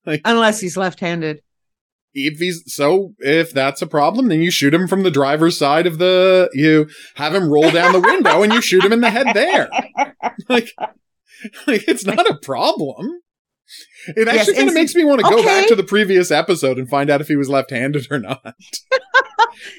Like, 0.10 0.22
Unless 0.26 0.60
he's 0.60 0.76
left-handed. 0.76 1.42
If 2.14 2.40
he's 2.40 2.64
so, 2.74 3.14
if 3.20 3.54
that's 3.54 3.84
a 3.84 3.88
problem, 3.88 4.30
then 4.30 4.42
you 4.42 4.50
shoot 4.50 4.74
him 4.74 4.88
from 4.88 5.04
the 5.04 5.12
driver's 5.12 5.58
side 5.58 5.86
of 5.86 6.00
the. 6.00 6.50
You 6.54 6.90
have 7.16 7.36
him 7.36 7.50
roll 7.50 7.70
down 7.70 7.94
the 7.94 8.00
window, 8.00 8.42
and 8.42 8.52
you 8.52 8.62
shoot 8.62 8.84
him 8.84 8.92
in 8.92 9.02
the 9.02 9.12
head 9.12 9.28
there. 9.34 9.70
Like 10.48 10.74
like 11.68 11.88
it's 11.88 12.06
not 12.06 12.30
a 12.30 12.38
problem. 12.42 13.22
It 14.08 14.28
actually 14.28 14.54
yes, 14.54 14.58
kind 14.58 14.70
of 14.70 14.74
makes 14.74 14.96
me 14.96 15.04
want 15.04 15.20
to 15.22 15.28
okay. 15.28 15.36
go 15.36 15.44
back 15.44 15.68
to 15.68 15.76
the 15.76 15.84
previous 15.84 16.32
episode 16.32 16.78
and 16.78 16.90
find 16.90 17.10
out 17.10 17.22
if 17.22 17.28
he 17.28 17.36
was 17.36 17.50
left-handed 17.50 18.08
or 18.10 18.20
not. 18.20 18.56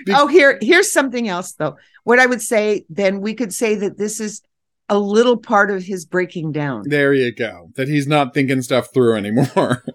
Be- 0.06 0.12
oh, 0.14 0.26
here 0.26 0.58
here's 0.62 0.92
something 0.92 1.28
else 1.28 1.52
though. 1.52 1.76
What 2.04 2.20
I 2.20 2.26
would 2.26 2.42
say 2.42 2.84
then 2.88 3.20
we 3.20 3.34
could 3.34 3.52
say 3.52 3.74
that 3.74 3.98
this 3.98 4.20
is 4.20 4.42
a 4.88 4.98
little 4.98 5.36
part 5.36 5.70
of 5.70 5.84
his 5.84 6.04
breaking 6.04 6.52
down. 6.52 6.82
There 6.86 7.14
you 7.14 7.34
go. 7.34 7.70
That 7.76 7.88
he's 7.88 8.06
not 8.06 8.34
thinking 8.34 8.60
stuff 8.62 8.92
through 8.92 9.16
anymore. 9.16 9.84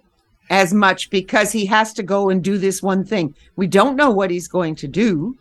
As 0.50 0.74
much 0.74 1.10
because 1.10 1.52
he 1.52 1.66
has 1.66 1.94
to 1.94 2.04
go 2.04 2.30
and 2.30 2.44
do 2.44 2.58
this 2.58 2.84
one 2.84 3.04
thing. 3.04 3.34
We 3.56 3.68
don't 3.68 3.96
know 3.96 4.12
what 4.12 4.30
he's 4.30 4.48
going 4.48 4.76
to 4.76 4.88
do. 4.88 5.38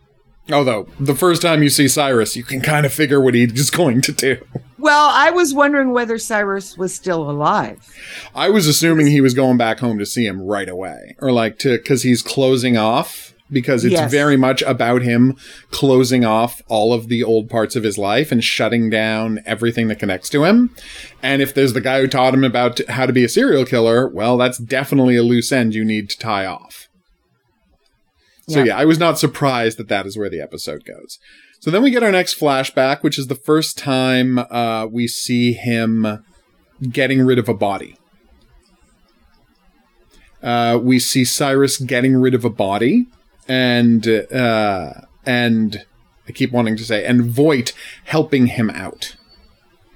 Although 0.51 0.89
the 1.01 1.15
first 1.15 1.43
time 1.43 1.63
you 1.63 1.71
see 1.71 1.89
Cyrus, 1.89 2.37
you 2.37 2.45
can 2.45 2.61
kind 2.61 2.85
of 2.85 2.93
figure 2.93 3.21
what 3.21 3.35
he's 3.35 3.71
going 3.71 4.01
to 4.03 4.13
do. 4.13 4.47
Well, 4.79 5.11
I 5.13 5.31
was 5.31 5.55
wondering 5.55 5.93
whether 5.93 6.19
Cyrus 6.19 6.77
was 6.77 6.95
still 6.95 7.31
alive. 7.31 7.79
I 8.35 8.51
was 8.51 8.67
assuming 8.67 9.07
he 9.07 9.23
was 9.23 9.33
going 9.33 9.57
back 9.57 9.79
home 9.79 9.99
to 9.99 10.05
see 10.05 10.27
him 10.27 10.43
right 10.43 10.69
away, 10.69 11.17
or 11.21 11.33
like 11.33 11.59
to 11.61 11.79
because 11.79 12.03
he's 12.03 12.23
closing 12.23 12.77
off 12.77 13.34
because 13.51 13.85
it's 13.85 13.93
yes. 13.93 14.11
very 14.11 14.37
much 14.37 14.63
about 14.63 15.03
him 15.03 15.37
closing 15.71 16.25
off 16.25 16.63
all 16.69 16.93
of 16.93 17.09
the 17.09 17.23
old 17.23 17.49
parts 17.49 17.77
of 17.77 17.83
his 17.83 17.99
life 17.99 18.33
and 18.33 18.43
shutting 18.43 18.89
down 18.91 19.41
everything 19.45 19.89
that 19.89 19.99
connects 19.99 20.29
to 20.31 20.45
him. 20.45 20.75
And 21.23 21.43
if 21.43 21.55
there's 21.55 21.75
the 21.75 21.81
guy 21.81 22.01
who 22.01 22.09
taught 22.09 22.35
him 22.35 22.45
about 22.45 22.81
how 22.89 23.07
to 23.07 23.13
be 23.13 23.25
a 23.25 23.29
serial 23.29 23.65
killer, 23.65 24.09
well, 24.09 24.37
that's 24.37 24.59
definitely 24.59 25.17
a 25.17 25.23
loose 25.23 25.53
end 25.53 25.75
you 25.75 25.85
need 25.85 26.11
to 26.11 26.19
tie 26.19 26.47
off. 26.47 26.89
So 28.49 28.59
yeah. 28.59 28.65
yeah, 28.67 28.77
I 28.79 28.85
was 28.85 28.99
not 28.99 29.19
surprised 29.19 29.79
that 29.79 29.89
that 29.89 30.07
is 30.07 30.19
where 30.19 30.31
the 30.31 30.41
episode 30.41 30.85
goes. 30.85 31.19
So 31.61 31.71
then 31.71 31.83
we 31.83 31.91
get 31.91 32.03
our 32.03 32.13
next 32.13 32.39
flashback, 32.39 33.03
which 33.03 33.19
is 33.19 33.29
the 33.29 33.35
first 33.35 33.79
time 33.79 34.39
uh, 34.39 34.87
we 34.87 35.09
see 35.09 35.55
him 35.55 36.23
getting 36.91 37.23
rid 37.23 37.39
of 37.39 37.49
a 37.49 37.55
body. 37.55 37.97
Uh, 40.43 40.79
we 40.83 40.99
see 40.99 41.25
Cyrus 41.25 41.79
getting 41.79 42.15
rid 42.17 42.35
of 42.35 42.45
a 42.45 42.51
body, 42.51 43.07
and 43.49 44.07
uh, 44.07 44.93
and 45.27 45.85
I 46.29 46.33
keep 46.33 46.53
wanting 46.53 46.77
to 46.77 46.85
say, 46.85 47.05
and 47.05 47.25
Voit 47.25 47.73
helping 48.05 48.47
him 48.47 48.71
out. 48.71 49.17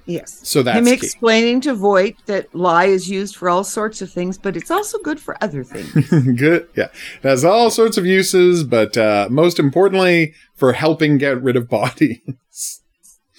Yes. 0.05 0.39
So 0.41 0.63
that's 0.63 0.79
him 0.79 0.87
explaining 0.87 1.61
to 1.61 1.75
Voit 1.75 2.15
that 2.25 2.53
lye 2.55 2.85
is 2.85 3.07
used 3.07 3.35
for 3.35 3.47
all 3.47 3.63
sorts 3.63 4.01
of 4.01 4.11
things, 4.11 4.39
but 4.39 4.57
it's 4.57 4.71
also 4.71 4.97
good 4.99 5.19
for 5.19 5.41
other 5.43 5.63
things. 5.63 6.09
good. 6.39 6.67
Yeah. 6.75 6.87
It 7.21 7.27
has 7.27 7.45
all 7.45 7.69
sorts 7.69 7.95
of 7.95 8.07
uses, 8.07 8.63
but 8.63 8.97
uh, 8.97 9.27
most 9.29 9.59
importantly, 9.59 10.33
for 10.55 10.73
helping 10.73 11.19
get 11.19 11.39
rid 11.41 11.55
of 11.55 11.69
bodies. 11.69 12.81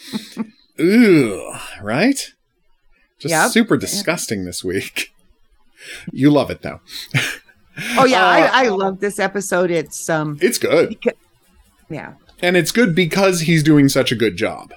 Ooh, 0.80 1.52
right? 1.82 2.34
Just 3.18 3.32
yep. 3.32 3.50
super 3.50 3.76
disgusting 3.76 4.44
this 4.44 4.62
week. 4.62 5.12
You 6.12 6.30
love 6.30 6.50
it 6.50 6.62
though. 6.62 6.80
oh 7.96 8.04
yeah, 8.04 8.24
uh, 8.24 8.50
I, 8.52 8.64
I 8.64 8.68
love 8.68 9.00
this 9.00 9.18
episode. 9.18 9.70
It's 9.70 10.08
um 10.08 10.38
It's 10.40 10.58
good. 10.58 10.90
Because, 10.90 11.14
yeah. 11.88 12.14
And 12.42 12.56
it's 12.56 12.72
good 12.72 12.94
because 12.94 13.42
he's 13.42 13.62
doing 13.62 13.88
such 13.88 14.10
a 14.12 14.16
good 14.16 14.36
job 14.36 14.72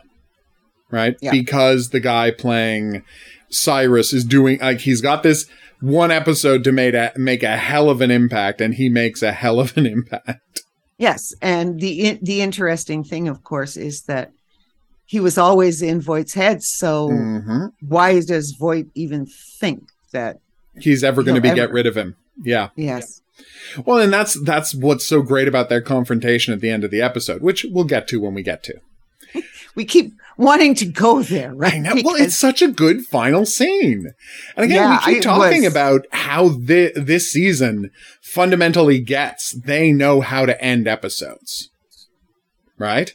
right? 0.94 1.18
Yeah. 1.22 1.32
Because 1.32 1.90
the 1.90 2.00
guy 2.00 2.32
playing 2.32 3.04
Cyrus 3.50 4.14
is 4.14 4.24
doing 4.24 4.60
like 4.60 4.80
he's 4.82 5.02
got 5.02 5.24
this 5.24 5.48
one 5.82 6.12
episode 6.12 6.64
to 6.64 6.72
make 6.72 6.94
a, 6.94 7.12
make 7.18 7.44
a 7.44 7.58
hell 7.58 7.90
of 7.90 8.00
an 8.00 8.12
impact, 8.12 8.62
and 8.62 8.76
he 8.76 8.88
makes 8.88 9.22
a 9.22 9.34
hell 9.34 9.60
of 9.60 9.76
an 9.76 9.86
impact. 9.98 10.64
Yes, 10.98 11.34
and 11.42 11.82
the 11.82 12.20
the 12.22 12.42
interesting 12.42 13.04
thing, 13.04 13.28
of 13.28 13.44
course, 13.44 13.76
is 13.76 14.04
that 14.04 14.32
he 15.06 15.20
was 15.20 15.38
always 15.38 15.82
in 15.82 16.00
Voit's 16.00 16.36
head. 16.36 16.64
So 16.64 17.10
mm-hmm. 17.10 17.66
why 17.82 18.22
does 18.22 18.52
Voit 18.52 18.86
even 18.94 19.26
think 19.60 19.90
that 20.12 20.38
he's 20.80 21.04
ever 21.04 21.24
going 21.24 21.36
to 21.36 21.42
be 21.42 21.50
ever... 21.50 21.56
get 21.56 21.72
rid 21.72 21.88
of 21.88 21.98
him? 21.98 22.16
Yeah. 22.42 22.70
Yes. 22.76 23.22
Well, 23.86 24.00
and 24.00 24.14
that's 24.14 24.40
that's 24.44 24.76
what's 24.76 25.06
so 25.06 25.22
great 25.22 25.48
about 25.48 25.70
their 25.70 25.82
confrontation 25.82 26.54
at 26.54 26.62
the 26.62 26.70
end 26.70 26.84
of 26.84 26.92
the 26.92 27.02
episode, 27.02 27.42
which 27.42 27.66
we'll 27.70 27.84
get 27.86 28.08
to 28.10 28.22
when 28.22 28.34
we 28.34 28.44
get 28.44 28.64
to. 28.64 28.80
we 29.76 29.86
keep 29.86 30.14
wanting 30.38 30.76
to 30.76 30.86
go 30.86 31.24
there, 31.24 31.54
right? 31.54 31.82
Because, 31.82 32.04
well, 32.04 32.16
it's 32.16 32.38
such 32.38 32.62
a 32.62 32.68
good 32.68 33.06
final 33.06 33.46
scene. 33.46 34.12
And 34.56 34.66
again, 34.66 34.90
yeah, 34.90 35.06
we 35.06 35.14
keep 35.16 35.24
talking 35.24 35.64
was, 35.64 35.72
about 35.72 36.06
how 36.12 36.50
thi- 36.50 36.92
this 36.96 37.32
season 37.32 37.92
fundamentally 38.22 39.00
gets 39.00 39.52
they 39.52 39.92
know 39.92 40.22
how 40.22 40.46
to 40.46 40.62
end 40.64 40.88
episodes. 40.88 41.70
Right? 42.78 43.14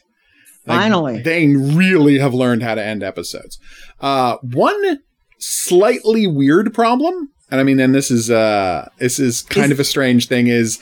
Like, 0.65 0.79
Finally. 0.79 1.21
They 1.21 1.47
really 1.47 2.19
have 2.19 2.33
learned 2.33 2.63
how 2.63 2.75
to 2.75 2.83
end 2.83 3.03
episodes. 3.03 3.57
Uh, 3.99 4.37
one 4.41 4.99
slightly 5.39 6.27
weird 6.27 6.73
problem 6.73 7.29
and 7.51 7.59
I 7.59 7.63
mean, 7.63 7.79
and 7.79 7.93
this 7.93 8.11
is 8.11 8.29
uh, 8.29 8.89
this 8.97 9.19
is 9.19 9.41
kind 9.43 9.67
is, 9.67 9.71
of 9.71 9.79
a 9.79 9.83
strange 9.83 10.27
thing. 10.27 10.47
Is 10.47 10.79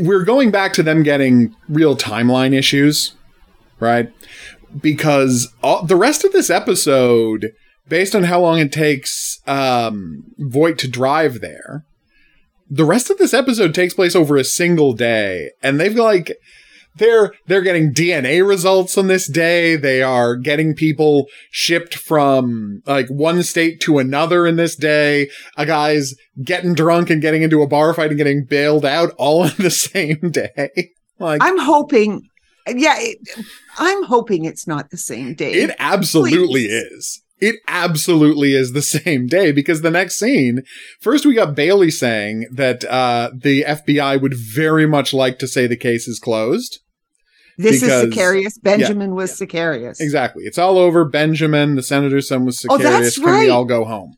we're 0.00 0.24
going 0.24 0.50
back 0.50 0.72
to 0.74 0.82
them 0.82 1.02
getting 1.02 1.54
real 1.68 1.96
timeline 1.96 2.54
issues, 2.54 3.14
right? 3.80 4.12
because 4.80 5.52
all, 5.62 5.84
the 5.84 5.96
rest 5.96 6.24
of 6.24 6.32
this 6.32 6.50
episode, 6.50 7.52
based 7.88 8.14
on 8.14 8.24
how 8.24 8.40
long 8.40 8.58
it 8.58 8.72
takes 8.72 9.40
um, 9.46 10.24
Voit 10.38 10.78
to 10.78 10.88
drive 10.88 11.40
there, 11.40 11.84
the 12.70 12.84
rest 12.84 13.10
of 13.10 13.18
this 13.18 13.32
episode 13.32 13.74
takes 13.74 13.94
place 13.94 14.14
over 14.14 14.36
a 14.36 14.44
single 14.44 14.92
day, 14.92 15.50
and 15.62 15.80
they've 15.80 15.94
like 15.94 16.36
they're 16.98 17.32
they're 17.46 17.62
getting 17.62 17.92
DNA 17.92 18.46
results 18.46 18.98
on 18.98 19.06
this 19.06 19.26
day. 19.26 19.76
They 19.76 20.02
are 20.02 20.36
getting 20.36 20.74
people 20.74 21.26
shipped 21.50 21.94
from 21.94 22.82
like 22.86 23.08
one 23.08 23.42
state 23.42 23.80
to 23.82 23.98
another 23.98 24.46
in 24.46 24.56
this 24.56 24.76
day. 24.76 25.30
A 25.56 25.66
guy's 25.66 26.14
getting 26.42 26.74
drunk 26.74 27.10
and 27.10 27.22
getting 27.22 27.42
into 27.42 27.62
a 27.62 27.66
bar 27.66 27.94
fight 27.94 28.10
and 28.10 28.18
getting 28.18 28.44
bailed 28.44 28.84
out 28.84 29.12
all 29.18 29.44
in 29.44 29.54
the 29.58 29.70
same 29.70 30.30
day. 30.30 30.92
Like 31.18 31.42
I'm 31.42 31.58
hoping 31.58 32.28
yeah, 32.76 32.96
it, 32.98 33.18
I'm 33.78 34.04
hoping 34.04 34.44
it's 34.44 34.66
not 34.66 34.90
the 34.90 34.96
same 34.96 35.34
day. 35.34 35.52
It 35.52 35.74
absolutely 35.78 36.66
Please. 36.66 36.72
is. 36.72 37.22
It 37.40 37.56
absolutely 37.68 38.54
is 38.54 38.72
the 38.72 38.82
same 38.82 39.26
day 39.26 39.52
because 39.52 39.82
the 39.82 39.90
next 39.90 40.16
scene, 40.16 40.62
first 41.00 41.24
we 41.24 41.34
got 41.34 41.54
Bailey 41.54 41.90
saying 41.90 42.46
that 42.52 42.84
uh, 42.84 43.30
the 43.34 43.62
FBI 43.62 44.20
would 44.20 44.34
very 44.34 44.86
much 44.86 45.14
like 45.14 45.38
to 45.38 45.48
say 45.48 45.66
the 45.66 45.76
case 45.76 46.08
is 46.08 46.18
closed. 46.18 46.80
This 47.58 47.80
because, 47.80 48.04
is 48.04 48.14
Sicarius. 48.14 48.62
Benjamin 48.62 49.10
yeah, 49.10 49.16
was 49.16 49.32
Sicarius. 49.32 50.00
Exactly. 50.00 50.44
It's 50.44 50.58
all 50.58 50.78
over. 50.78 51.04
Benjamin, 51.04 51.74
the 51.74 51.82
senator's 51.82 52.28
son 52.28 52.44
was 52.44 52.58
Sicarius. 52.60 52.70
Oh, 52.70 52.78
that's 52.78 53.18
right. 53.18 53.40
We 53.40 53.50
all 53.50 53.64
go 53.64 53.84
home? 53.84 54.14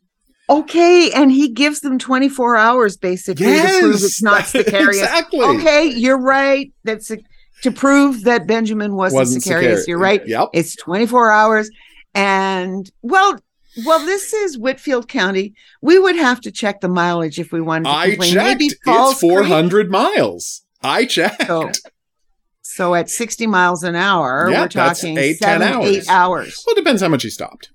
Okay, 0.47 1.11
and 1.11 1.31
he 1.31 1.47
gives 1.47 1.79
them 1.79 1.97
24 1.97 2.55
hours 2.55 2.97
basically 2.97 3.45
yes, 3.47 3.73
to 3.73 3.79
prove 3.79 3.95
it's 3.95 4.21
not 4.21 4.41
Sicarius. 4.43 4.89
Exactly. 4.89 5.41
Okay, 5.41 5.85
you're 5.85 6.21
right. 6.21 6.71
That's 6.83 7.09
a, 7.09 7.17
to 7.63 7.71
prove 7.71 8.25
that 8.25 8.45
Benjamin 8.47 8.95
wasn't, 8.95 9.21
wasn't 9.21 9.43
Sicarius. 9.43 9.87
You're 9.87 9.97
right. 9.97 10.25
Yep. 10.27 10.49
It's 10.53 10.75
24 10.75 11.31
hours. 11.31 11.69
And 12.13 12.91
well, 13.01 13.39
well, 13.85 14.05
this 14.05 14.33
is 14.33 14.57
Whitfield 14.57 15.07
County. 15.07 15.53
We 15.81 15.97
would 15.97 16.15
have 16.15 16.41
to 16.41 16.51
check 16.51 16.81
the 16.81 16.89
mileage 16.89 17.39
if 17.39 17.51
we 17.51 17.61
wanted 17.61 17.85
to 17.85 17.89
I 17.89 18.09
complain. 18.09 18.33
checked. 18.33 18.45
Maybe 18.45 18.65
it's 18.65 19.19
400 19.19 19.71
Creek. 19.71 19.89
miles. 19.89 20.61
I 20.83 21.05
checked. 21.05 21.47
So, 21.47 21.71
so, 22.75 22.95
at 22.95 23.09
60 23.09 23.47
miles 23.47 23.83
an 23.83 23.95
hour, 23.95 24.49
yeah, 24.49 24.61
we're 24.61 24.67
talking 24.69 25.17
eight, 25.17 25.39
seven, 25.39 25.67
hours. 25.67 25.85
eight 25.85 26.09
hours. 26.09 26.63
Well, 26.65 26.73
it 26.73 26.79
depends 26.79 27.01
how 27.01 27.09
much 27.09 27.23
he 27.23 27.29
stopped. 27.29 27.69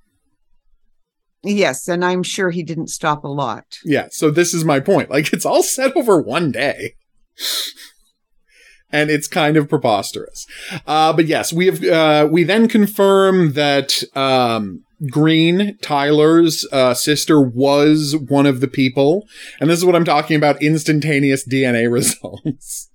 Yes, 1.42 1.86
and 1.86 2.04
I'm 2.04 2.22
sure 2.22 2.50
he 2.50 2.62
didn't 2.62 2.88
stop 2.88 3.22
a 3.22 3.28
lot. 3.28 3.78
Yeah, 3.84 4.08
so 4.10 4.30
this 4.30 4.54
is 4.54 4.64
my 4.64 4.80
point. 4.80 5.10
Like 5.10 5.32
it's 5.32 5.44
all 5.44 5.62
set 5.62 5.94
over 5.96 6.20
one 6.20 6.50
day. 6.50 6.94
and 8.90 9.10
it's 9.10 9.28
kind 9.28 9.56
of 9.56 9.68
preposterous. 9.68 10.46
Uh, 10.86 11.12
but 11.12 11.26
yes, 11.26 11.52
we 11.52 11.66
have 11.66 11.84
uh, 11.84 12.28
we 12.30 12.42
then 12.42 12.66
confirm 12.66 13.52
that 13.52 14.02
um, 14.16 14.82
Green, 15.10 15.76
Tyler's 15.82 16.66
uh, 16.72 16.94
sister, 16.94 17.40
was 17.40 18.16
one 18.16 18.46
of 18.46 18.60
the 18.60 18.68
people, 18.68 19.26
and 19.60 19.68
this 19.68 19.78
is 19.78 19.84
what 19.84 19.94
I'm 19.94 20.04
talking 20.04 20.36
about: 20.36 20.62
instantaneous 20.62 21.46
DNA 21.46 21.90
results. 21.92 22.90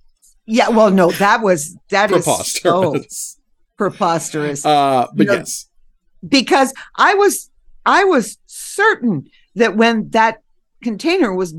Yeah, 0.52 0.68
well, 0.68 0.90
no, 0.90 1.10
that 1.12 1.40
was 1.40 1.74
that 1.88 2.10
preposterous. 2.10 2.54
is 2.54 2.60
so 2.60 2.94
preposterous. 3.78 4.66
Uh, 4.66 5.06
but 5.14 5.24
you 5.24 5.32
know, 5.32 5.38
yes, 5.38 5.66
because 6.28 6.74
I 6.96 7.14
was 7.14 7.50
I 7.86 8.04
was 8.04 8.36
certain 8.44 9.30
that 9.54 9.76
when 9.78 10.10
that 10.10 10.42
container 10.82 11.34
was 11.34 11.54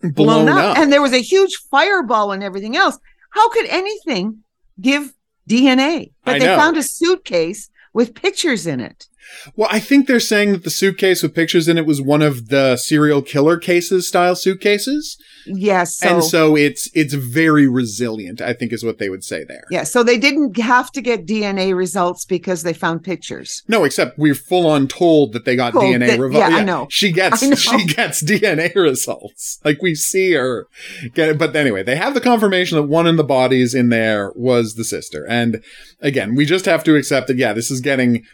blown, 0.00 0.46
blown 0.46 0.48
up, 0.48 0.56
up, 0.56 0.78
and 0.78 0.90
there 0.90 1.02
was 1.02 1.12
a 1.12 1.20
huge 1.20 1.56
fireball 1.70 2.32
and 2.32 2.42
everything 2.42 2.74
else, 2.74 2.98
how 3.30 3.50
could 3.50 3.66
anything 3.66 4.42
give 4.80 5.12
DNA? 5.46 6.12
But 6.24 6.36
I 6.36 6.38
they 6.38 6.46
know. 6.46 6.56
found 6.56 6.78
a 6.78 6.82
suitcase 6.82 7.68
with 7.92 8.14
pictures 8.14 8.66
in 8.66 8.80
it. 8.80 9.08
Well, 9.56 9.68
I 9.70 9.80
think 9.80 10.06
they're 10.06 10.20
saying 10.20 10.52
that 10.52 10.64
the 10.64 10.70
suitcase 10.70 11.22
with 11.22 11.34
pictures 11.34 11.68
in 11.68 11.78
it 11.78 11.86
was 11.86 12.00
one 12.00 12.22
of 12.22 12.48
the 12.48 12.76
serial 12.76 13.22
killer 13.22 13.56
cases 13.56 14.08
style 14.08 14.36
suitcases. 14.36 15.16
Yes. 15.46 15.96
So, 15.96 16.08
and 16.08 16.24
so 16.24 16.56
it's 16.56 16.90
it's 16.94 17.14
very 17.14 17.66
resilient, 17.66 18.40
I 18.40 18.52
think 18.52 18.72
is 18.72 18.84
what 18.84 18.98
they 18.98 19.08
would 19.08 19.24
say 19.24 19.44
there. 19.44 19.64
Yeah. 19.70 19.84
So 19.84 20.02
they 20.02 20.18
didn't 20.18 20.58
have 20.58 20.90
to 20.92 21.00
get 21.00 21.26
DNA 21.26 21.74
results 21.74 22.24
because 22.24 22.62
they 22.62 22.72
found 22.72 23.02
pictures. 23.04 23.62
No, 23.68 23.84
except 23.84 24.18
we're 24.18 24.34
full 24.34 24.66
on 24.66 24.88
told 24.88 25.32
that 25.32 25.44
they 25.44 25.56
got 25.56 25.72
cool. 25.72 25.82
DNA 25.82 26.18
results. 26.18 26.34
Yeah, 26.34 26.48
yeah, 26.48 26.56
I 26.56 26.64
know. 26.64 26.86
She 26.90 27.12
gets 27.12 27.42
know. 27.42 27.54
she 27.56 27.86
gets 27.86 28.22
DNA 28.22 28.74
results. 28.74 29.58
Like 29.64 29.80
we 29.82 29.94
see 29.94 30.32
her 30.32 30.66
get 31.14 31.30
it. 31.30 31.38
But 31.38 31.54
anyway, 31.56 31.82
they 31.82 31.96
have 31.96 32.14
the 32.14 32.20
confirmation 32.20 32.76
that 32.76 32.84
one 32.84 33.06
of 33.06 33.16
the 33.16 33.24
bodies 33.24 33.74
in 33.74 33.88
there 33.88 34.32
was 34.34 34.74
the 34.74 34.84
sister. 34.84 35.26
And 35.28 35.62
again, 36.00 36.34
we 36.34 36.44
just 36.44 36.66
have 36.66 36.84
to 36.84 36.96
accept 36.96 37.28
that 37.28 37.36
yeah, 37.36 37.52
this 37.52 37.70
is 37.70 37.80
getting 37.80 38.24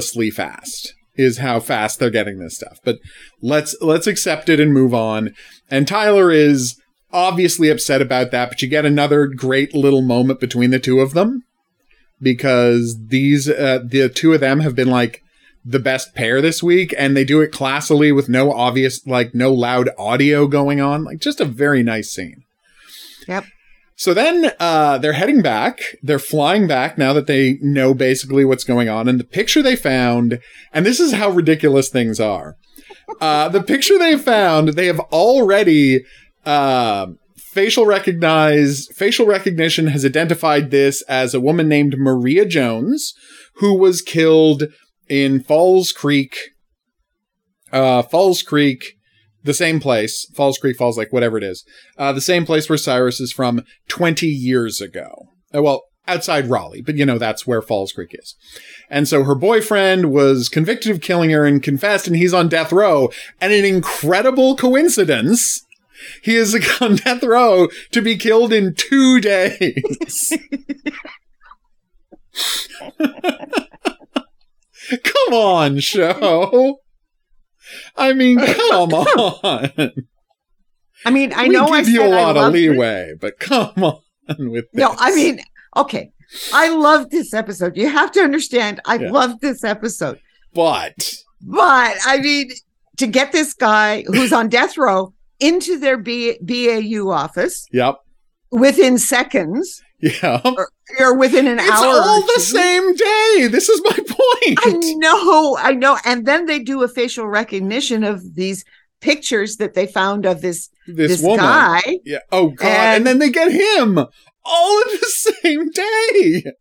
fast 0.00 0.94
is 1.14 1.38
how 1.38 1.60
fast 1.60 1.98
they're 1.98 2.10
getting 2.10 2.38
this 2.38 2.56
stuff. 2.56 2.78
But 2.84 2.98
let's 3.40 3.76
let's 3.80 4.06
accept 4.06 4.48
it 4.48 4.60
and 4.60 4.72
move 4.72 4.94
on. 4.94 5.34
And 5.70 5.86
Tyler 5.86 6.30
is 6.30 6.80
obviously 7.12 7.68
upset 7.68 8.00
about 8.00 8.30
that, 8.30 8.48
but 8.48 8.62
you 8.62 8.68
get 8.68 8.86
another 8.86 9.26
great 9.26 9.74
little 9.74 10.02
moment 10.02 10.40
between 10.40 10.70
the 10.70 10.78
two 10.78 11.00
of 11.00 11.12
them 11.12 11.42
because 12.20 12.96
these 13.08 13.48
uh, 13.48 13.80
the 13.84 14.08
two 14.08 14.32
of 14.32 14.40
them 14.40 14.60
have 14.60 14.74
been 14.74 14.88
like 14.88 15.20
the 15.64 15.78
best 15.78 16.14
pair 16.14 16.40
this 16.40 16.62
week 16.62 16.94
and 16.98 17.16
they 17.16 17.24
do 17.24 17.40
it 17.40 17.52
classily 17.52 18.14
with 18.14 18.28
no 18.28 18.52
obvious 18.52 19.06
like 19.06 19.34
no 19.34 19.52
loud 19.52 19.88
audio 19.96 20.46
going 20.46 20.80
on 20.80 21.04
like 21.04 21.18
just 21.18 21.40
a 21.40 21.44
very 21.44 21.82
nice 21.82 22.10
scene 22.10 22.42
yep 23.28 23.44
so 24.02 24.12
then 24.12 24.50
uh, 24.58 24.98
they're 24.98 25.12
heading 25.12 25.42
back. 25.42 25.80
They're 26.02 26.18
flying 26.18 26.66
back 26.66 26.98
now 26.98 27.12
that 27.12 27.28
they 27.28 27.58
know 27.60 27.94
basically 27.94 28.44
what's 28.44 28.64
going 28.64 28.88
on. 28.88 29.06
And 29.06 29.20
the 29.20 29.22
picture 29.22 29.62
they 29.62 29.76
found, 29.76 30.40
and 30.72 30.84
this 30.84 30.98
is 30.98 31.12
how 31.12 31.30
ridiculous 31.30 31.88
things 31.88 32.18
are. 32.18 32.56
Uh, 33.20 33.48
the 33.48 33.62
picture 33.62 33.96
they 34.00 34.18
found, 34.18 34.70
they 34.70 34.86
have 34.86 34.98
already 34.98 36.00
uh, 36.44 37.12
facial 37.36 37.86
recognize 37.86 38.88
facial 38.88 39.24
recognition 39.24 39.86
has 39.86 40.04
identified 40.04 40.72
this 40.72 41.02
as 41.02 41.32
a 41.32 41.40
woman 41.40 41.68
named 41.68 41.94
Maria 41.96 42.44
Jones, 42.44 43.14
who 43.58 43.78
was 43.78 44.02
killed 44.02 44.64
in 45.08 45.38
Falls 45.44 45.92
Creek. 45.92 46.36
Uh, 47.70 48.02
Falls 48.02 48.42
Creek 48.42 48.96
the 49.44 49.54
same 49.54 49.80
place, 49.80 50.26
Falls 50.34 50.58
Creek, 50.58 50.76
Falls 50.76 50.98
Lake, 50.98 51.12
whatever 51.12 51.38
it 51.38 51.44
is, 51.44 51.64
uh, 51.98 52.12
the 52.12 52.20
same 52.20 52.44
place 52.44 52.68
where 52.68 52.78
Cyrus 52.78 53.20
is 53.20 53.32
from 53.32 53.64
20 53.88 54.26
years 54.26 54.80
ago. 54.80 55.28
Uh, 55.54 55.62
well, 55.62 55.82
outside 56.08 56.48
Raleigh, 56.48 56.82
but 56.82 56.96
you 56.96 57.06
know, 57.06 57.18
that's 57.18 57.46
where 57.46 57.62
Falls 57.62 57.92
Creek 57.92 58.10
is. 58.12 58.34
And 58.90 59.06
so 59.06 59.24
her 59.24 59.34
boyfriend 59.34 60.12
was 60.12 60.48
convicted 60.48 60.92
of 60.92 61.00
killing 61.00 61.30
her 61.30 61.44
and 61.46 61.62
confessed, 61.62 62.06
and 62.06 62.16
he's 62.16 62.34
on 62.34 62.48
death 62.48 62.72
row. 62.72 63.10
And 63.40 63.52
an 63.52 63.64
incredible 63.64 64.56
coincidence, 64.56 65.64
he 66.22 66.36
is 66.36 66.54
on 66.80 66.96
death 66.96 67.22
row 67.22 67.68
to 67.92 68.02
be 68.02 68.16
killed 68.16 68.52
in 68.52 68.74
two 68.74 69.20
days. 69.22 70.32
Come 75.04 75.34
on, 75.34 75.78
show. 75.80 76.80
I 77.96 78.12
mean, 78.12 78.38
come 78.70 78.92
on. 78.92 79.70
I 81.04 81.10
mean, 81.10 81.32
I 81.32 81.44
we 81.44 81.48
know 81.50 81.66
give 81.66 81.86
I 81.86 81.90
you 81.90 82.04
a 82.04 82.08
lot 82.08 82.36
of 82.36 82.52
leeway, 82.52 83.10
it. 83.10 83.20
but 83.20 83.38
come 83.38 83.72
on 83.76 84.00
with 84.38 84.70
this. 84.72 84.80
No, 84.80 84.94
I 84.98 85.14
mean, 85.14 85.40
okay. 85.76 86.12
I 86.52 86.68
love 86.70 87.10
this 87.10 87.34
episode. 87.34 87.76
You 87.76 87.88
have 87.88 88.10
to 88.12 88.20
understand, 88.20 88.80
I 88.86 88.96
yeah. 88.96 89.10
love 89.10 89.40
this 89.40 89.64
episode. 89.64 90.18
But, 90.54 91.14
but 91.40 91.96
I 92.06 92.18
mean, 92.18 92.52
to 92.98 93.06
get 93.06 93.32
this 93.32 93.52
guy 93.52 94.04
who's 94.06 94.32
on 94.32 94.48
death 94.48 94.78
row 94.78 95.12
into 95.42 95.78
their 95.78 95.98
B- 95.98 96.38
BAU 96.40 97.10
office. 97.10 97.66
Yep. 97.72 97.96
Within 98.50 98.96
seconds. 98.98 99.82
Yeah. 100.00 100.40
Or, 100.44 100.70
or 100.98 101.16
within 101.16 101.46
an 101.46 101.58
it's 101.58 101.70
hour. 101.70 101.86
It's 101.86 102.06
all 102.06 102.22
the 102.22 102.40
same 102.40 102.94
day. 102.94 103.48
This 103.48 103.68
is 103.68 103.80
my 103.84 103.96
point. 103.96 104.58
I 104.62 104.94
know. 104.96 105.56
I 105.58 105.72
know. 105.72 105.98
And 106.04 106.26
then 106.26 106.46
they 106.46 106.58
do 106.58 106.82
a 106.82 106.88
facial 106.88 107.26
recognition 107.26 108.04
of 108.04 108.34
these 108.34 108.64
pictures 109.00 109.56
that 109.56 109.74
they 109.74 109.86
found 109.86 110.24
of 110.26 110.40
this 110.40 110.70
this, 110.86 111.20
this 111.20 111.36
guy. 111.36 111.98
Yeah. 112.04 112.18
Oh 112.30 112.50
god. 112.50 112.66
And, 112.66 112.96
and 112.96 113.06
then 113.06 113.18
they 113.18 113.30
get 113.30 113.52
him 113.52 113.98
all 114.44 114.82
in 114.82 114.88
the 114.88 115.06
same 115.42 115.70
day. 115.70 116.52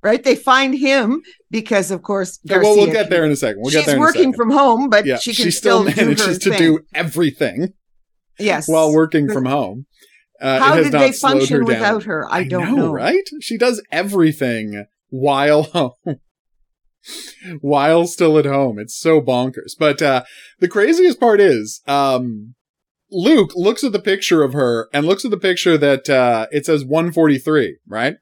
Right? 0.00 0.22
They 0.22 0.36
find 0.36 0.78
him 0.78 1.22
because, 1.50 1.90
of 1.90 2.02
course, 2.02 2.38
Garcia, 2.46 2.68
well, 2.68 2.76
we'll 2.76 2.92
get 2.92 3.10
there 3.10 3.24
in 3.24 3.32
a 3.32 3.36
second. 3.36 3.62
We'll 3.62 3.72
she's 3.72 3.84
get 3.84 3.92
there. 3.92 3.98
working 3.98 4.32
from 4.32 4.50
home, 4.50 4.88
but 4.88 5.04
yeah, 5.04 5.18
she 5.18 5.34
can 5.34 5.46
she 5.46 5.50
still, 5.50 5.82
still 5.82 6.04
manages 6.04 6.38
do 6.38 6.52
to 6.52 6.56
do 6.56 6.80
everything. 6.94 7.74
Yes, 8.38 8.68
while 8.68 8.92
working 8.92 9.28
from 9.28 9.44
home. 9.44 9.86
Uh, 10.40 10.58
How 10.60 10.76
did 10.76 10.92
they 10.92 11.12
function 11.12 11.58
her 11.58 11.64
without 11.64 12.04
her? 12.04 12.26
I, 12.30 12.38
I 12.38 12.44
don't 12.44 12.76
know, 12.76 12.86
know, 12.86 12.92
right? 12.92 13.28
She 13.40 13.58
does 13.58 13.82
everything 13.90 14.86
while 15.08 15.62
home. 15.74 15.92
while 17.60 18.06
still 18.06 18.38
at 18.38 18.44
home. 18.44 18.78
It's 18.78 18.98
so 18.98 19.20
bonkers. 19.20 19.72
But 19.78 20.02
uh, 20.02 20.24
the 20.60 20.68
craziest 20.68 21.18
part 21.18 21.40
is 21.40 21.80
um, 21.86 22.54
Luke 23.10 23.52
looks 23.54 23.82
at 23.82 23.92
the 23.92 23.98
picture 23.98 24.42
of 24.42 24.52
her 24.52 24.88
and 24.92 25.06
looks 25.06 25.24
at 25.24 25.30
the 25.30 25.38
picture 25.38 25.78
that 25.78 26.08
uh, 26.08 26.46
it 26.50 26.66
says 26.66 26.84
143, 26.84 27.78
right? 27.86 28.16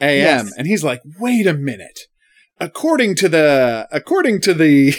AM. 0.00 0.46
Yes. 0.46 0.52
And 0.56 0.66
he's 0.66 0.84
like, 0.84 1.02
wait 1.18 1.46
a 1.46 1.54
minute. 1.54 2.00
According 2.58 3.16
to 3.16 3.28
the, 3.28 3.88
according 3.90 4.40
to 4.42 4.54
the, 4.54 4.94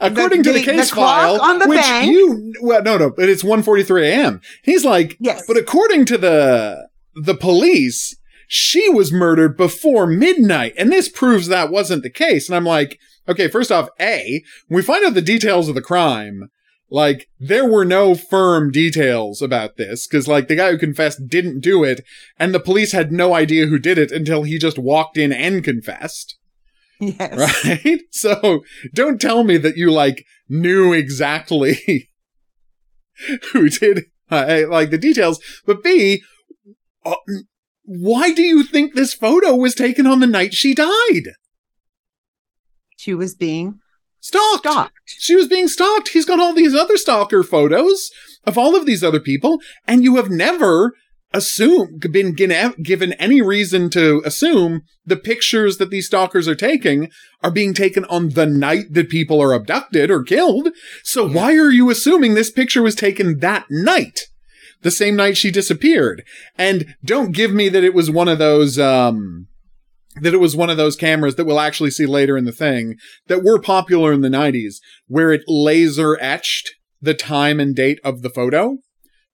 According 0.00 0.42
the, 0.42 0.44
to 0.44 0.52
the, 0.52 0.58
the 0.60 0.64
case 0.64 0.90
the 0.90 0.96
file, 0.96 1.40
on 1.40 1.58
the 1.58 1.68
which 1.68 1.80
bank. 1.80 2.10
you 2.10 2.54
well, 2.60 2.82
no, 2.82 2.98
no, 2.98 3.10
but 3.10 3.28
it's 3.28 3.42
1:43 3.42 4.02
a.m. 4.04 4.40
He's 4.62 4.84
like, 4.84 5.16
yes, 5.20 5.44
but 5.46 5.56
according 5.56 6.04
to 6.06 6.18
the 6.18 6.88
the 7.14 7.34
police, 7.34 8.16
she 8.46 8.88
was 8.88 9.12
murdered 9.12 9.56
before 9.56 10.06
midnight, 10.06 10.74
and 10.78 10.92
this 10.92 11.08
proves 11.08 11.48
that 11.48 11.70
wasn't 11.70 12.02
the 12.02 12.10
case. 12.10 12.48
And 12.48 12.56
I'm 12.56 12.64
like, 12.64 12.98
okay, 13.28 13.48
first 13.48 13.72
off, 13.72 13.88
a 14.00 14.42
we 14.68 14.82
find 14.82 15.04
out 15.04 15.14
the 15.14 15.22
details 15.22 15.68
of 15.68 15.74
the 15.74 15.82
crime. 15.82 16.50
Like, 16.88 17.28
there 17.40 17.68
were 17.68 17.84
no 17.84 18.14
firm 18.14 18.70
details 18.70 19.42
about 19.42 19.76
this, 19.76 20.06
because, 20.06 20.28
like, 20.28 20.46
the 20.46 20.54
guy 20.54 20.70
who 20.70 20.78
confessed 20.78 21.26
didn't 21.26 21.58
do 21.58 21.82
it, 21.82 22.04
and 22.38 22.54
the 22.54 22.60
police 22.60 22.92
had 22.92 23.10
no 23.10 23.34
idea 23.34 23.66
who 23.66 23.80
did 23.80 23.98
it 23.98 24.12
until 24.12 24.44
he 24.44 24.56
just 24.56 24.78
walked 24.78 25.18
in 25.18 25.32
and 25.32 25.64
confessed. 25.64 26.38
Yes. 27.00 27.64
Right? 27.64 28.00
So 28.10 28.62
don't 28.94 29.20
tell 29.20 29.44
me 29.44 29.58
that 29.58 29.76
you 29.76 29.90
like 29.90 30.24
knew 30.48 30.92
exactly 30.92 32.08
who 33.52 33.68
did 33.68 34.04
uh, 34.30 34.62
like 34.68 34.90
the 34.90 34.98
details, 34.98 35.40
but 35.66 35.82
B, 35.82 36.22
uh, 37.04 37.14
why 37.84 38.32
do 38.32 38.42
you 38.42 38.64
think 38.64 38.94
this 38.94 39.14
photo 39.14 39.54
was 39.54 39.74
taken 39.74 40.06
on 40.06 40.20
the 40.20 40.26
night 40.26 40.54
she 40.54 40.74
died? 40.74 41.34
She 42.96 43.14
was 43.14 43.34
being 43.34 43.78
stalked. 44.20 44.66
Stalked. 44.66 44.92
She 45.04 45.36
was 45.36 45.46
being 45.46 45.68
stalked. 45.68 46.08
He's 46.08 46.24
got 46.24 46.40
all 46.40 46.52
these 46.52 46.74
other 46.74 46.96
stalker 46.96 47.42
photos 47.42 48.10
of 48.44 48.58
all 48.58 48.74
of 48.74 48.86
these 48.86 49.04
other 49.04 49.20
people, 49.20 49.60
and 49.86 50.02
you 50.02 50.16
have 50.16 50.30
never 50.30 50.94
assume 51.36 51.98
been 51.98 52.32
given 52.32 53.12
any 53.12 53.42
reason 53.42 53.90
to 53.90 54.22
assume 54.24 54.82
the 55.04 55.16
pictures 55.16 55.76
that 55.76 55.90
these 55.90 56.06
stalkers 56.06 56.48
are 56.48 56.54
taking 56.54 57.10
are 57.42 57.50
being 57.50 57.74
taken 57.74 58.06
on 58.06 58.30
the 58.30 58.46
night 58.46 58.86
that 58.92 59.10
people 59.10 59.40
are 59.42 59.52
abducted 59.52 60.10
or 60.10 60.22
killed. 60.22 60.70
So 61.04 61.28
why 61.28 61.54
are 61.56 61.70
you 61.70 61.90
assuming 61.90 62.34
this 62.34 62.50
picture 62.50 62.82
was 62.82 62.94
taken 62.94 63.40
that 63.40 63.66
night? 63.70 64.22
The 64.80 64.90
same 64.90 65.14
night 65.14 65.36
she 65.36 65.50
disappeared. 65.50 66.24
And 66.56 66.96
don't 67.04 67.32
give 67.32 67.52
me 67.52 67.68
that 67.68 67.84
it 67.84 67.94
was 67.94 68.10
one 68.10 68.28
of 68.28 68.38
those, 68.38 68.78
um, 68.78 69.48
that 70.22 70.34
it 70.34 70.38
was 70.38 70.56
one 70.56 70.70
of 70.70 70.78
those 70.78 70.96
cameras 70.96 71.34
that 71.34 71.44
we'll 71.44 71.60
actually 71.60 71.90
see 71.90 72.06
later 72.06 72.38
in 72.38 72.46
the 72.46 72.52
thing 72.52 72.96
that 73.26 73.44
were 73.44 73.60
popular 73.60 74.12
in 74.12 74.22
the 74.22 74.28
90s 74.28 74.76
where 75.06 75.32
it 75.32 75.42
laser 75.46 76.18
etched 76.18 76.70
the 77.02 77.14
time 77.14 77.60
and 77.60 77.76
date 77.76 78.00
of 78.02 78.22
the 78.22 78.30
photo 78.30 78.78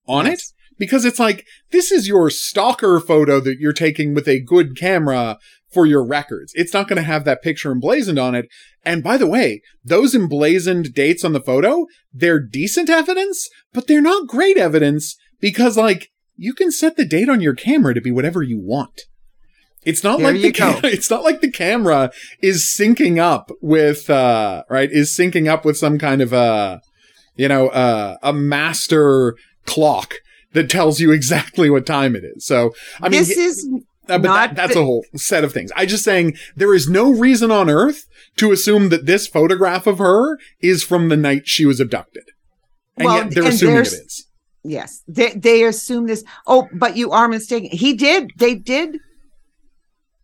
on 0.09 0.27
yes. 0.27 0.35
it 0.35 0.62
because 0.83 1.05
it's 1.05 1.21
like 1.21 1.47
this 1.71 1.93
is 1.93 2.09
your 2.09 2.29
stalker 2.29 2.99
photo 2.99 3.39
that 3.39 3.61
you're 3.61 3.73
taking 3.73 4.15
with 4.15 4.27
a 4.27 4.41
good 4.41 4.77
camera 4.77 5.39
for 5.73 5.87
your 5.87 6.05
records. 6.05 6.51
It's 6.57 6.75
not 6.75 6.89
going 6.89 6.97
to 6.97 7.05
have 7.05 7.25
that 7.25 7.41
picture 7.41 7.71
emblazoned 7.71 8.19
on 8.19 8.35
it. 8.35 8.47
And 8.85 9.01
by 9.01 9.17
the 9.17 9.29
way, 9.29 9.63
those 9.85 10.13
emblazoned 10.13 10.93
dates 10.93 11.25
on 11.25 11.35
the 11.35 11.41
photo, 11.41 11.87
they're 12.13 12.41
decent 12.41 12.91
evidence, 12.91 13.49
but 13.73 13.87
they're 13.87 14.03
not 14.03 14.27
great 14.27 14.57
evidence 14.57 15.17
because 15.41 15.77
like 15.77 16.09
you 16.37 16.53
can 16.53 16.73
set 16.73 16.97
the 16.97 17.05
date 17.05 17.29
on 17.29 17.41
your 17.41 17.55
camera 17.55 17.95
to 17.95 18.01
be 18.01 18.11
whatever 18.11 18.43
you 18.43 18.59
want. 18.61 19.03
It's 19.85 20.03
not 20.03 20.19
like 20.19 20.41
the 20.41 20.51
ca- 20.51 20.81
it's 20.85 21.11
not 21.11 21.23
like 21.23 21.43
the 21.43 21.53
camera 21.53 22.11
is 22.43 22.65
syncing 22.77 23.19
up 23.21 23.53
with 23.61 24.11
uh 24.11 24.65
right 24.69 24.91
is 24.91 25.17
syncing 25.17 25.49
up 25.49 25.65
with 25.65 25.77
some 25.77 25.97
kind 25.97 26.21
of 26.21 26.33
a 26.33 26.81
you 27.37 27.47
know 27.47 27.69
uh, 27.69 28.17
a 28.21 28.33
master 28.33 29.37
clock 29.65 30.15
that 30.53 30.71
tells 30.71 31.01
you 31.01 31.11
exactly 31.13 31.71
what 31.71 31.87
time 31.87 32.15
it 32.17 32.25
is. 32.25 32.45
So, 32.45 32.75
I 33.01 33.09
mean, 33.09 33.21
this 33.21 33.37
is 33.37 33.69
uh, 34.09 34.19
but 34.19 34.35
that, 34.35 34.57
that's 34.57 34.77
a 34.77 34.83
whole 34.83 35.05
set 35.15 35.45
of 35.45 35.53
things. 35.53 35.71
I 35.77 35.87
just 35.87 36.05
saying 36.05 36.37
there 36.57 36.75
is 36.75 36.89
no 36.89 37.13
reason 37.13 37.51
on 37.51 37.71
earth 37.71 38.07
to 38.37 38.51
assume 38.51 38.89
that 38.89 39.07
this 39.07 39.27
photograph 39.27 39.87
of 39.87 39.99
her 39.99 40.39
is 40.61 40.83
from 40.83 41.09
the 41.09 41.17
night 41.17 41.47
she 41.47 41.65
was 41.65 41.79
abducted. 41.79 42.25
And 42.97 43.07
well, 43.07 43.17
yet 43.17 43.31
they're 43.31 43.47
assuming 43.47 43.77
it 43.77 43.87
is. 43.89 44.27
Yes. 44.65 45.03
They 45.07 45.31
they 45.31 45.65
assume 45.65 46.07
this. 46.07 46.25
Oh, 46.47 46.69
but 46.73 46.97
you 46.97 47.11
are 47.13 47.29
mistaken. 47.29 47.71
He 47.73 47.95
did. 47.95 48.31
They 48.37 48.55
did 48.55 48.99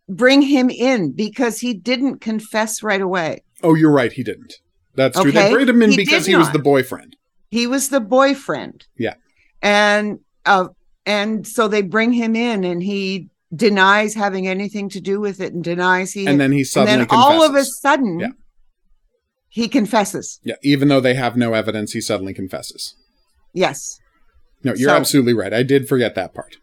bring 0.07 0.41
him 0.41 0.69
in 0.69 1.13
because 1.13 1.59
he 1.59 1.73
didn't 1.73 2.19
confess 2.19 2.83
right 2.83 3.01
away. 3.01 3.43
Oh, 3.63 3.75
you're 3.75 3.91
right. 3.91 4.11
He 4.11 4.23
didn't. 4.23 4.55
That's 4.95 5.17
okay. 5.17 5.23
true. 5.23 5.31
They 5.31 5.53
brought 5.53 5.69
him 5.69 5.81
in 5.81 5.91
he 5.91 5.97
because 5.97 6.25
he 6.25 6.35
was 6.35 6.51
the 6.51 6.59
boyfriend. 6.59 7.15
He 7.49 7.65
was 7.65 7.89
the 7.89 8.01
boyfriend. 8.01 8.85
Yeah 8.97 9.15
and 9.61 10.19
uh, 10.45 10.69
and 11.05 11.45
so 11.45 11.67
they 11.67 11.81
bring 11.81 12.13
him 12.13 12.35
in, 12.35 12.63
and 12.63 12.83
he 12.83 13.29
denies 13.53 14.13
having 14.13 14.47
anything 14.47 14.89
to 14.89 15.01
do 15.01 15.19
with 15.19 15.39
it, 15.41 15.53
and 15.53 15.63
denies 15.63 16.13
he. 16.13 16.27
And 16.27 16.39
then 16.39 16.51
he 16.51 16.63
suddenly 16.63 17.01
and 17.01 17.09
then 17.09 17.17
all 17.17 17.43
of 17.43 17.55
a 17.55 17.63
sudden, 17.63 18.19
yeah. 18.19 18.27
he 19.47 19.67
confesses. 19.67 20.39
Yeah, 20.43 20.55
even 20.63 20.87
though 20.87 21.01
they 21.01 21.15
have 21.15 21.35
no 21.35 21.53
evidence, 21.53 21.93
he 21.93 22.01
suddenly 22.01 22.33
confesses. 22.33 22.95
Yes. 23.53 23.99
No, 24.63 24.73
you're 24.73 24.89
so, 24.89 24.95
absolutely 24.95 25.33
right. 25.33 25.53
I 25.53 25.63
did 25.63 25.87
forget 25.87 26.15
that 26.15 26.33
part. 26.33 26.57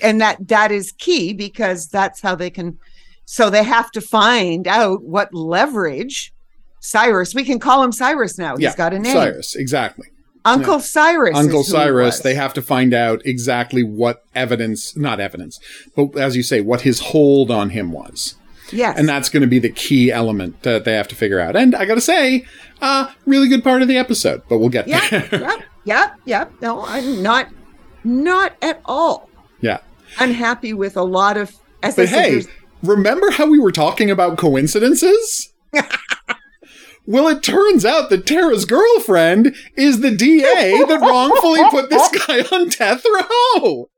And 0.00 0.20
that 0.20 0.48
that 0.48 0.72
is 0.72 0.92
key 0.92 1.32
because 1.32 1.88
that's 1.88 2.20
how 2.20 2.34
they 2.34 2.50
can. 2.50 2.78
So 3.24 3.50
they 3.50 3.62
have 3.62 3.90
to 3.92 4.00
find 4.00 4.66
out 4.66 5.02
what 5.02 5.32
leverage 5.32 6.32
Cyrus. 6.80 7.34
We 7.34 7.44
can 7.44 7.58
call 7.58 7.82
him 7.82 7.92
Cyrus 7.92 8.38
now. 8.38 8.56
He's 8.56 8.64
yeah, 8.64 8.76
got 8.76 8.92
a 8.92 8.98
name. 8.98 9.12
Cyrus, 9.12 9.54
exactly. 9.54 10.08
Uncle 10.44 10.80
Cyrus. 10.80 11.36
Uncle 11.36 11.64
Cyrus, 11.64 12.20
they 12.20 12.34
have 12.34 12.52
to 12.54 12.62
find 12.62 12.92
out 12.92 13.22
exactly 13.24 13.82
what 13.82 14.24
evidence, 14.34 14.96
not 14.96 15.20
evidence, 15.20 15.60
but 15.94 16.16
as 16.16 16.36
you 16.36 16.42
say, 16.42 16.60
what 16.60 16.82
his 16.82 17.00
hold 17.00 17.50
on 17.50 17.70
him 17.70 17.92
was. 17.92 18.34
Yes. 18.72 18.98
And 18.98 19.08
that's 19.08 19.28
going 19.28 19.42
to 19.42 19.46
be 19.46 19.58
the 19.58 19.70
key 19.70 20.10
element 20.10 20.62
that 20.62 20.84
they 20.84 20.94
have 20.94 21.08
to 21.08 21.14
figure 21.14 21.38
out. 21.38 21.56
And 21.56 21.74
I 21.74 21.84
got 21.84 21.96
to 21.96 22.00
say, 22.00 22.46
uh, 22.80 23.12
really 23.26 23.48
good 23.48 23.62
part 23.62 23.82
of 23.82 23.88
the 23.88 23.98
episode, 23.98 24.42
but 24.48 24.58
we'll 24.58 24.70
get 24.70 24.88
yep, 24.88 25.10
there. 25.10 25.40
yep, 25.40 25.62
yep, 25.84 26.18
yep. 26.24 26.52
No, 26.60 26.84
I'm 26.86 27.22
not, 27.22 27.48
not 28.02 28.54
at 28.62 28.80
all. 28.86 29.28
Yeah. 29.60 29.78
Unhappy 30.18 30.72
with 30.72 30.96
a 30.96 31.02
lot 31.02 31.36
of. 31.36 31.54
As 31.82 31.96
but 31.96 32.08
hey, 32.08 32.44
remember 32.82 33.30
how 33.30 33.46
we 33.46 33.58
were 33.58 33.72
talking 33.72 34.10
about 34.10 34.38
coincidences? 34.38 35.52
Well, 37.06 37.28
it 37.28 37.42
turns 37.42 37.84
out 37.84 38.10
that 38.10 38.26
Tara's 38.26 38.64
girlfriend 38.64 39.54
is 39.76 40.00
the 40.00 40.10
DA 40.10 40.84
that 40.86 41.00
wrongfully 41.02 41.62
put 41.70 41.90
this 41.90 42.26
guy 42.26 42.40
on 42.56 42.68
death 42.68 43.04
row. 43.04 43.88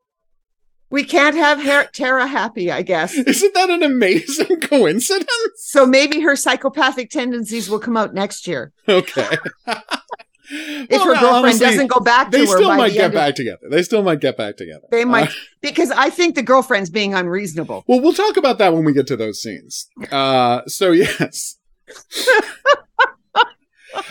We 0.90 1.02
can't 1.02 1.34
have 1.34 1.62
her- 1.62 1.88
Tara 1.92 2.26
happy, 2.26 2.70
I 2.70 2.82
guess. 2.82 3.14
Isn't 3.14 3.54
that 3.54 3.68
an 3.68 3.82
amazing 3.82 4.60
coincidence? 4.60 5.28
So 5.56 5.86
maybe 5.86 6.20
her 6.20 6.36
psychopathic 6.36 7.10
tendencies 7.10 7.68
will 7.68 7.80
come 7.80 7.96
out 7.96 8.14
next 8.14 8.46
year. 8.46 8.72
Okay. 8.88 9.36
if 9.66 10.90
well, 10.90 11.04
her 11.04 11.14
girlfriend 11.14 11.46
honestly, 11.46 11.66
doesn't 11.66 11.86
go 11.88 12.00
back 12.00 12.30
to 12.30 12.38
her, 12.38 12.44
they 12.44 12.50
still 12.50 12.76
might 12.76 12.92
get 12.92 13.12
back 13.12 13.30
of, 13.30 13.34
together. 13.34 13.66
They 13.70 13.82
still 13.82 14.02
might 14.02 14.20
get 14.20 14.36
back 14.36 14.56
together. 14.56 14.86
They 14.90 15.04
might, 15.04 15.28
uh, 15.28 15.32
because 15.60 15.90
I 15.90 16.10
think 16.10 16.36
the 16.36 16.42
girlfriend's 16.42 16.90
being 16.90 17.14
unreasonable. 17.14 17.84
Well, 17.88 18.00
we'll 18.00 18.14
talk 18.14 18.36
about 18.36 18.58
that 18.58 18.72
when 18.72 18.84
we 18.84 18.92
get 18.92 19.06
to 19.08 19.16
those 19.16 19.42
scenes. 19.42 19.88
Uh, 20.12 20.62
so 20.66 20.92
yes. 20.92 21.56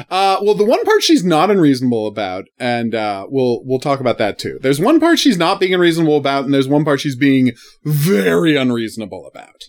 Uh, 0.09 0.37
well, 0.41 0.55
the 0.55 0.65
one 0.65 0.83
part 0.83 1.03
she's 1.03 1.23
not 1.23 1.51
unreasonable 1.51 2.07
about, 2.07 2.45
and 2.59 2.95
uh, 2.95 3.25
we'll 3.29 3.61
we'll 3.65 3.79
talk 3.79 3.99
about 3.99 4.17
that 4.17 4.39
too. 4.39 4.57
There's 4.61 4.79
one 4.79 4.99
part 4.99 5.19
she's 5.19 5.37
not 5.37 5.59
being 5.59 5.73
unreasonable 5.73 6.17
about, 6.17 6.45
and 6.45 6.53
there's 6.53 6.67
one 6.67 6.85
part 6.85 6.99
she's 6.99 7.15
being 7.15 7.51
very 7.83 8.55
unreasonable 8.55 9.27
about. 9.27 9.63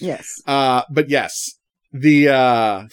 Yes. 0.00 0.26
Uh, 0.46 0.82
but 0.90 1.08
yes, 1.08 1.56
the 1.92 2.28
uh, 2.28 2.84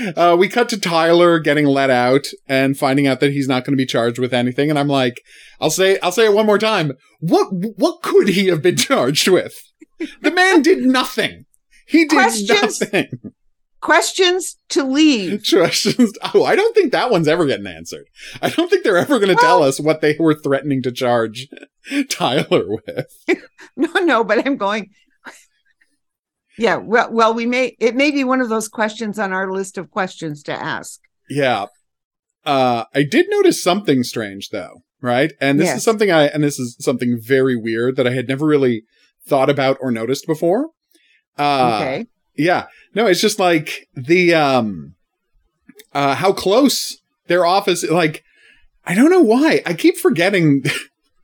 uh, 0.16 0.36
we 0.38 0.48
cut 0.48 0.68
to 0.70 0.80
Tyler 0.80 1.38
getting 1.38 1.66
let 1.66 1.90
out 1.90 2.26
and 2.48 2.78
finding 2.78 3.06
out 3.06 3.20
that 3.20 3.32
he's 3.32 3.48
not 3.48 3.64
going 3.64 3.72
to 3.72 3.80
be 3.80 3.86
charged 3.86 4.18
with 4.18 4.34
anything, 4.34 4.70
and 4.70 4.78
I'm 4.78 4.88
like, 4.88 5.20
I'll 5.60 5.70
say 5.70 5.98
I'll 6.00 6.12
say 6.12 6.26
it 6.26 6.34
one 6.34 6.46
more 6.46 6.58
time. 6.58 6.92
What 7.20 7.48
what 7.52 8.02
could 8.02 8.28
he 8.28 8.46
have 8.48 8.62
been 8.62 8.76
charged 8.88 9.28
with? 9.28 9.54
The 10.22 10.30
man 10.30 10.62
did 10.62 10.82
nothing. 10.82 11.46
He 11.86 12.04
did 12.04 12.10
Questions? 12.10 12.80
nothing 12.80 13.32
questions 13.86 14.58
to 14.68 14.82
leave. 14.82 15.44
Questions. 15.48 16.12
Oh, 16.34 16.44
I 16.44 16.56
don't 16.56 16.74
think 16.74 16.90
that 16.90 17.08
one's 17.08 17.28
ever 17.28 17.46
getting 17.46 17.68
answered. 17.68 18.08
I 18.42 18.50
don't 18.50 18.68
think 18.68 18.82
they're 18.82 18.96
ever 18.96 19.20
going 19.20 19.28
to 19.28 19.36
well, 19.36 19.60
tell 19.60 19.62
us 19.62 19.78
what 19.78 20.00
they 20.00 20.16
were 20.18 20.34
threatening 20.34 20.82
to 20.82 20.90
charge 20.90 21.46
Tyler 22.10 22.64
with. 22.66 23.06
no, 23.76 23.92
no, 24.00 24.24
but 24.24 24.44
I'm 24.44 24.56
going. 24.56 24.90
Yeah, 26.58 26.76
well, 26.76 27.12
well, 27.12 27.32
we 27.32 27.46
may. 27.46 27.76
It 27.78 27.94
may 27.94 28.10
be 28.10 28.24
one 28.24 28.40
of 28.40 28.48
those 28.48 28.66
questions 28.66 29.20
on 29.20 29.32
our 29.32 29.52
list 29.52 29.78
of 29.78 29.90
questions 29.90 30.42
to 30.44 30.52
ask. 30.52 30.98
Yeah, 31.30 31.66
uh, 32.44 32.84
I 32.92 33.04
did 33.04 33.26
notice 33.28 33.62
something 33.62 34.02
strange 34.02 34.48
though, 34.48 34.82
right? 35.00 35.32
And 35.40 35.60
this 35.60 35.66
yes. 35.66 35.76
is 35.78 35.84
something 35.84 36.10
I, 36.10 36.24
and 36.24 36.42
this 36.42 36.58
is 36.58 36.76
something 36.80 37.20
very 37.22 37.54
weird 37.56 37.94
that 37.96 38.06
I 38.06 38.14
had 38.14 38.26
never 38.26 38.46
really 38.46 38.82
thought 39.28 39.50
about 39.50 39.76
or 39.80 39.92
noticed 39.92 40.26
before. 40.26 40.70
Uh, 41.38 41.78
okay. 41.80 42.06
Yeah. 42.36 42.66
No, 42.94 43.06
it's 43.06 43.20
just 43.20 43.38
like 43.38 43.88
the 43.94 44.34
um 44.34 44.94
uh 45.92 46.14
how 46.14 46.32
close 46.32 46.98
their 47.26 47.44
office 47.44 47.88
like 47.88 48.22
I 48.84 48.94
don't 48.94 49.10
know 49.10 49.20
why. 49.20 49.62
I 49.66 49.74
keep 49.74 49.96
forgetting 49.96 50.64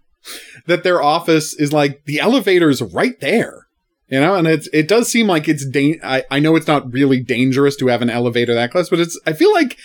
that 0.66 0.82
their 0.82 1.02
office 1.02 1.54
is 1.54 1.72
like 1.72 2.04
the 2.04 2.20
elevator's 2.20 2.82
right 2.82 3.18
there. 3.20 3.66
You 4.08 4.20
know, 4.20 4.34
and 4.34 4.46
it's 4.46 4.68
it 4.74 4.88
does 4.88 5.08
seem 5.08 5.26
like 5.26 5.48
it's 5.48 5.66
da- 5.66 5.98
I, 6.04 6.24
I 6.30 6.38
know 6.38 6.54
it's 6.56 6.66
not 6.66 6.92
really 6.92 7.20
dangerous 7.20 7.76
to 7.76 7.86
have 7.86 8.02
an 8.02 8.10
elevator 8.10 8.54
that 8.54 8.70
close, 8.70 8.90
but 8.90 9.00
it's 9.00 9.18
I 9.26 9.32
feel 9.32 9.52
like 9.54 9.78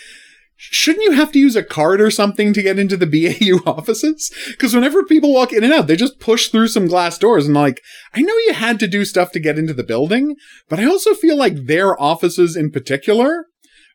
shouldn't 0.60 1.04
you 1.04 1.12
have 1.12 1.30
to 1.32 1.38
use 1.38 1.54
a 1.54 1.62
card 1.62 2.00
or 2.00 2.10
something 2.10 2.52
to 2.52 2.62
get 2.62 2.78
into 2.78 2.96
the 2.96 3.06
BAU 3.64 3.70
offices? 3.70 4.30
Because 4.48 4.74
whenever 4.74 5.04
people 5.04 5.32
walk 5.32 5.52
in 5.52 5.62
and 5.62 5.72
out, 5.72 5.86
they 5.86 5.96
just 5.96 6.18
push 6.18 6.48
through 6.48 6.68
some 6.68 6.88
glass 6.88 7.16
doors 7.16 7.46
and 7.46 7.54
like, 7.54 7.80
I 8.12 8.20
know 8.20 8.34
you 8.38 8.52
had 8.52 8.80
to 8.80 8.88
do 8.88 9.04
stuff 9.04 9.30
to 9.32 9.40
get 9.40 9.58
into 9.58 9.72
the 9.72 9.84
building, 9.84 10.34
but 10.68 10.80
I 10.80 10.84
also 10.84 11.14
feel 11.14 11.36
like 11.36 11.66
their 11.66 12.00
offices 12.00 12.56
in 12.56 12.72
particular 12.72 13.46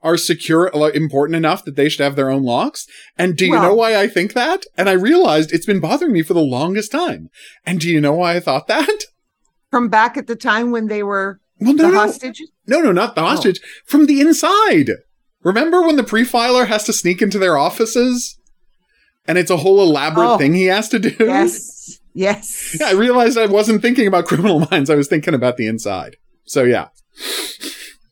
are 0.01 0.17
secure, 0.17 0.73
uh, 0.75 0.89
important 0.89 1.35
enough 1.35 1.65
that 1.65 1.75
they 1.75 1.89
should 1.89 2.03
have 2.03 2.15
their 2.15 2.29
own 2.29 2.43
locks. 2.43 2.87
And 3.17 3.35
do 3.35 3.45
you 3.45 3.51
well, 3.51 3.63
know 3.63 3.75
why 3.75 3.97
I 3.97 4.07
think 4.07 4.33
that? 4.33 4.65
And 4.77 4.89
I 4.89 4.93
realized 4.93 5.51
it's 5.51 5.65
been 5.65 5.79
bothering 5.79 6.13
me 6.13 6.23
for 6.23 6.33
the 6.33 6.41
longest 6.41 6.91
time. 6.91 7.29
And 7.65 7.79
do 7.79 7.89
you 7.89 7.99
know 7.99 8.13
why 8.13 8.35
I 8.35 8.39
thought 8.39 8.67
that? 8.67 9.03
From 9.69 9.89
back 9.89 10.17
at 10.17 10.27
the 10.27 10.35
time 10.35 10.71
when 10.71 10.87
they 10.87 11.03
were 11.03 11.39
well, 11.59 11.73
no, 11.73 11.83
the 11.83 11.91
no, 11.91 11.99
hostages? 11.99 12.51
No, 12.67 12.81
no, 12.81 12.91
not 12.91 13.15
the 13.15 13.21
oh. 13.21 13.25
hostage. 13.25 13.59
Oh. 13.63 13.67
From 13.85 14.05
the 14.05 14.21
inside. 14.21 14.89
Remember 15.43 15.81
when 15.81 15.97
the 15.97 16.03
pre-filer 16.03 16.65
has 16.65 16.83
to 16.85 16.93
sneak 16.93 17.21
into 17.21 17.37
their 17.37 17.57
offices? 17.57 18.37
And 19.27 19.37
it's 19.37 19.51
a 19.51 19.57
whole 19.57 19.81
elaborate 19.81 20.33
oh, 20.33 20.37
thing 20.37 20.53
he 20.53 20.65
has 20.65 20.89
to 20.89 20.99
do? 20.99 21.15
Yes. 21.19 21.99
Yes. 22.15 22.77
Yeah, 22.79 22.89
I 22.89 22.91
realized 22.91 23.39
I 23.39 23.47
wasn't 23.47 23.81
thinking 23.81 24.05
about 24.05 24.27
criminal 24.27 24.67
minds. 24.71 24.91
I 24.91 24.95
was 24.95 25.07
thinking 25.07 25.33
about 25.33 25.57
the 25.57 25.65
inside. 25.65 26.17
So 26.45 26.63
yeah. 26.63 26.89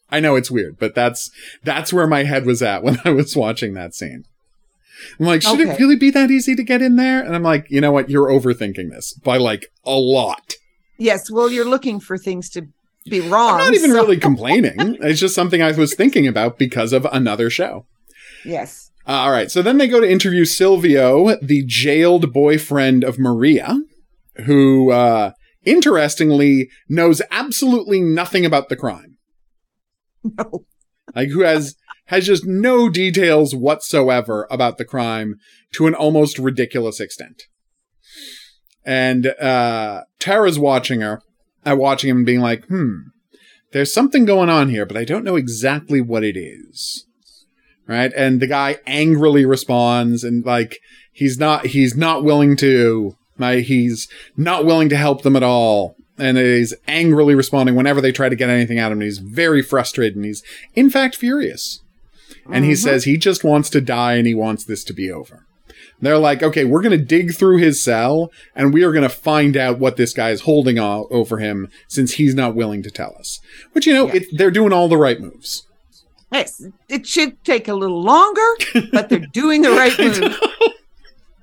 I 0.09 0.19
know 0.19 0.35
it's 0.35 0.49
weird, 0.51 0.77
but 0.79 0.95
that's 0.95 1.29
that's 1.63 1.93
where 1.93 2.07
my 2.07 2.23
head 2.23 2.45
was 2.45 2.61
at 2.61 2.81
when 2.81 2.99
I 3.05 3.11
was 3.11 3.35
watching 3.35 3.75
that 3.75 3.93
scene. 3.93 4.25
I'm 5.19 5.25
like, 5.25 5.41
should 5.41 5.61
okay. 5.61 5.71
it 5.71 5.79
really 5.79 5.95
be 5.95 6.09
that 6.11 6.31
easy 6.31 6.55
to 6.55 6.63
get 6.63 6.81
in 6.81 6.95
there? 6.95 7.23
And 7.23 7.35
I'm 7.35 7.43
like, 7.43 7.67
you 7.69 7.81
know 7.81 7.91
what? 7.91 8.09
You're 8.09 8.27
overthinking 8.27 8.89
this 8.89 9.13
by 9.13 9.37
like 9.37 9.67
a 9.85 9.95
lot. 9.95 10.55
Yes, 10.97 11.31
well, 11.31 11.51
you're 11.51 11.65
looking 11.65 11.99
for 11.99 12.17
things 12.17 12.49
to 12.51 12.67
be 13.09 13.21
wrong. 13.21 13.59
I'm 13.59 13.65
not 13.65 13.73
even 13.73 13.91
so. 13.91 13.95
really 13.95 14.17
complaining. 14.17 14.97
it's 15.01 15.19
just 15.19 15.35
something 15.35 15.61
I 15.61 15.71
was 15.71 15.95
thinking 15.95 16.27
about 16.27 16.57
because 16.57 16.93
of 16.93 17.05
another 17.11 17.49
show. 17.49 17.85
Yes. 18.45 18.91
Uh, 19.07 19.11
all 19.11 19.31
right. 19.31 19.49
So 19.49 19.61
then 19.61 19.77
they 19.77 19.87
go 19.87 19.99
to 19.99 20.09
interview 20.09 20.45
Silvio, 20.45 21.35
the 21.41 21.63
jailed 21.65 22.31
boyfriend 22.31 23.03
of 23.03 23.17
Maria, 23.17 23.79
who, 24.45 24.91
uh, 24.91 25.31
interestingly, 25.63 26.69
knows 26.87 27.21
absolutely 27.31 28.01
nothing 28.01 28.45
about 28.45 28.69
the 28.69 28.75
crime. 28.75 29.17
No. 30.23 30.65
Like, 31.15 31.29
who 31.29 31.41
has 31.41 31.75
has 32.05 32.25
just 32.25 32.45
no 32.45 32.89
details 32.89 33.55
whatsoever 33.55 34.45
about 34.51 34.77
the 34.77 34.85
crime 34.85 35.35
to 35.73 35.87
an 35.87 35.95
almost 35.95 36.37
ridiculous 36.37 36.99
extent. 36.99 37.43
And 38.85 39.27
uh, 39.27 40.01
Tara's 40.19 40.59
watching 40.59 41.01
her, 41.01 41.21
uh, 41.65 41.75
watching 41.75 42.09
him 42.09 42.17
and 42.17 42.25
being 42.25 42.41
like, 42.41 42.65
hmm, 42.65 42.97
there's 43.71 43.93
something 43.93 44.25
going 44.25 44.49
on 44.49 44.69
here, 44.69 44.85
but 44.85 44.97
I 44.97 45.05
don't 45.05 45.23
know 45.23 45.35
exactly 45.35 46.01
what 46.01 46.23
it 46.23 46.37
is. 46.37 47.05
Right? 47.87 48.11
And 48.15 48.39
the 48.39 48.47
guy 48.47 48.79
angrily 48.87 49.45
responds 49.45 50.23
and 50.23 50.45
like 50.45 50.79
he's 51.11 51.37
not 51.37 51.67
he's 51.67 51.95
not 51.95 52.23
willing 52.23 52.55
to 52.57 53.17
like, 53.37 53.65
he's 53.65 54.07
not 54.37 54.65
willing 54.65 54.87
to 54.89 54.97
help 54.97 55.23
them 55.23 55.35
at 55.35 55.43
all. 55.43 55.95
And 56.17 56.37
he's 56.37 56.73
angrily 56.87 57.33
responding 57.33 57.75
whenever 57.75 57.99
they 57.99 58.11
try 58.11 58.29
to 58.29 58.35
get 58.35 58.49
anything 58.49 58.77
out 58.77 58.91
of 58.91 58.97
him. 58.97 59.01
He's 59.01 59.17
very 59.17 59.61
frustrated 59.61 60.15
and 60.15 60.25
he's 60.25 60.43
in 60.75 60.89
fact 60.89 61.15
furious. 61.15 61.81
And 62.45 62.55
mm-hmm. 62.55 62.65
he 62.65 62.75
says 62.75 63.03
he 63.03 63.17
just 63.17 63.43
wants 63.43 63.69
to 63.71 63.81
die 63.81 64.13
and 64.13 64.27
he 64.27 64.35
wants 64.35 64.63
this 64.63 64.83
to 64.85 64.93
be 64.93 65.11
over. 65.11 65.45
They're 66.01 66.17
like, 66.17 66.41
okay, 66.41 66.65
we're 66.65 66.81
going 66.81 66.97
to 66.97 67.05
dig 67.05 67.35
through 67.35 67.57
his 67.57 67.81
cell 67.81 68.31
and 68.55 68.73
we 68.73 68.83
are 68.83 68.91
going 68.91 69.03
to 69.03 69.09
find 69.09 69.55
out 69.55 69.79
what 69.79 69.97
this 69.97 70.13
guy 70.13 70.31
is 70.31 70.41
holding 70.41 70.79
over 70.79 71.37
him 71.37 71.69
since 71.87 72.13
he's 72.13 72.35
not 72.35 72.55
willing 72.55 72.83
to 72.83 72.91
tell 72.91 73.15
us. 73.19 73.39
Which, 73.73 73.85
you 73.85 73.93
know, 73.93 74.07
yeah. 74.07 74.15
it, 74.15 74.27
they're 74.33 74.51
doing 74.51 74.73
all 74.73 74.87
the 74.87 74.97
right 74.97 75.19
moves. 75.19 75.65
Yes, 76.31 76.65
it 76.87 77.05
should 77.05 77.43
take 77.43 77.67
a 77.67 77.73
little 77.73 78.01
longer, 78.01 78.41
but 78.91 79.09
they're 79.09 79.19
doing 79.33 79.61
the 79.61 79.71
right 79.71 79.97
move. 79.99 80.39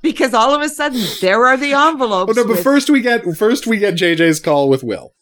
because 0.02 0.32
all 0.32 0.54
of 0.54 0.62
a 0.62 0.68
sudden 0.68 1.02
there 1.20 1.46
are 1.46 1.56
the 1.56 1.72
envelopes. 1.72 2.32
Oh 2.36 2.40
no, 2.40 2.46
but 2.46 2.56
with- 2.56 2.64
first 2.64 2.88
we 2.88 3.02
get 3.02 3.24
first 3.36 3.66
we 3.66 3.78
get 3.78 3.94
JJ's 3.94 4.40
call 4.40 4.68
with 4.68 4.82
Will. 4.82 5.12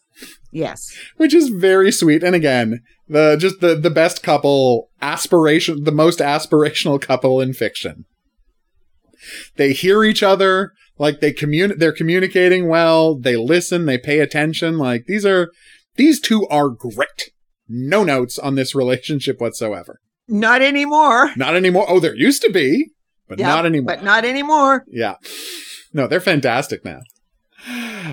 Yes. 0.51 0.97
Which 1.17 1.33
is 1.33 1.49
very 1.49 1.91
sweet. 1.91 2.23
And 2.23 2.33
again, 2.33 2.81
the 3.07 3.35
just 3.35 3.59
the 3.59 3.75
the 3.75 3.89
best 3.89 4.23
couple 4.23 4.89
aspiration 5.01 5.83
the 5.83 5.91
most 5.91 6.19
aspirational 6.19 6.99
couple 7.01 7.41
in 7.41 7.53
fiction. 7.53 8.05
They 9.55 9.73
hear 9.73 10.03
each 10.03 10.23
other, 10.23 10.73
like 10.97 11.19
they 11.19 11.33
communi- 11.33 11.77
they're 11.77 11.91
communicating 11.91 12.67
well, 12.67 13.17
they 13.17 13.35
listen, 13.35 13.85
they 13.85 13.97
pay 13.97 14.19
attention. 14.19 14.77
Like 14.77 15.05
these 15.05 15.25
are 15.25 15.51
these 15.95 16.19
two 16.19 16.47
are 16.47 16.69
great. 16.69 17.31
No 17.67 18.03
notes 18.03 18.39
on 18.39 18.55
this 18.55 18.73
relationship 18.73 19.39
whatsoever. 19.41 19.99
Not 20.27 20.61
anymore. 20.61 21.31
Not 21.35 21.55
anymore. 21.55 21.85
Oh, 21.87 21.99
there 21.99 22.15
used 22.15 22.41
to 22.43 22.51
be, 22.51 22.91
but 23.27 23.39
yep, 23.39 23.47
not 23.47 23.65
anymore. 23.65 23.95
But 23.95 24.03
not 24.03 24.25
anymore. 24.25 24.85
Yeah. 24.87 25.15
No, 25.93 26.07
they're 26.07 26.19
fantastic 26.19 26.83
now. 26.85 26.99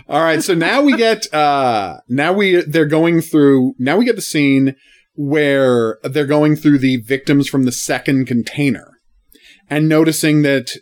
All 0.08 0.22
right, 0.22 0.42
so 0.42 0.54
now 0.54 0.82
we 0.82 0.96
get 0.96 1.32
uh 1.34 1.98
now 2.08 2.32
we 2.32 2.62
they're 2.62 2.86
going 2.86 3.20
through 3.20 3.74
now 3.78 3.96
we 3.96 4.04
get 4.04 4.16
the 4.16 4.22
scene 4.22 4.74
where 5.14 5.98
they're 6.02 6.26
going 6.26 6.56
through 6.56 6.78
the 6.78 6.96
victims 6.96 7.48
from 7.48 7.64
the 7.64 7.72
second 7.72 8.26
container 8.26 8.98
and 9.70 9.88
noticing 9.88 10.42
that 10.42 10.72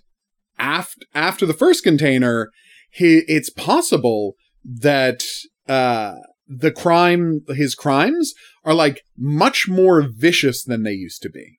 after 0.59 1.01
after 1.15 1.47
the 1.47 1.55
first 1.55 1.83
container, 1.83 2.51
he, 2.91 3.23
it's 3.27 3.51
possible 3.51 4.35
that 4.65 5.23
uh, 5.69 6.15
the 6.47 6.71
crime, 6.71 7.43
his 7.49 7.75
crimes, 7.75 8.35
are 8.65 8.75
like 8.75 9.03
much 9.17 9.69
more 9.69 10.03
vicious 10.03 10.63
than 10.63 10.83
they 10.83 10.93
used 10.93 11.23
to 11.23 11.31
be. 11.31 11.59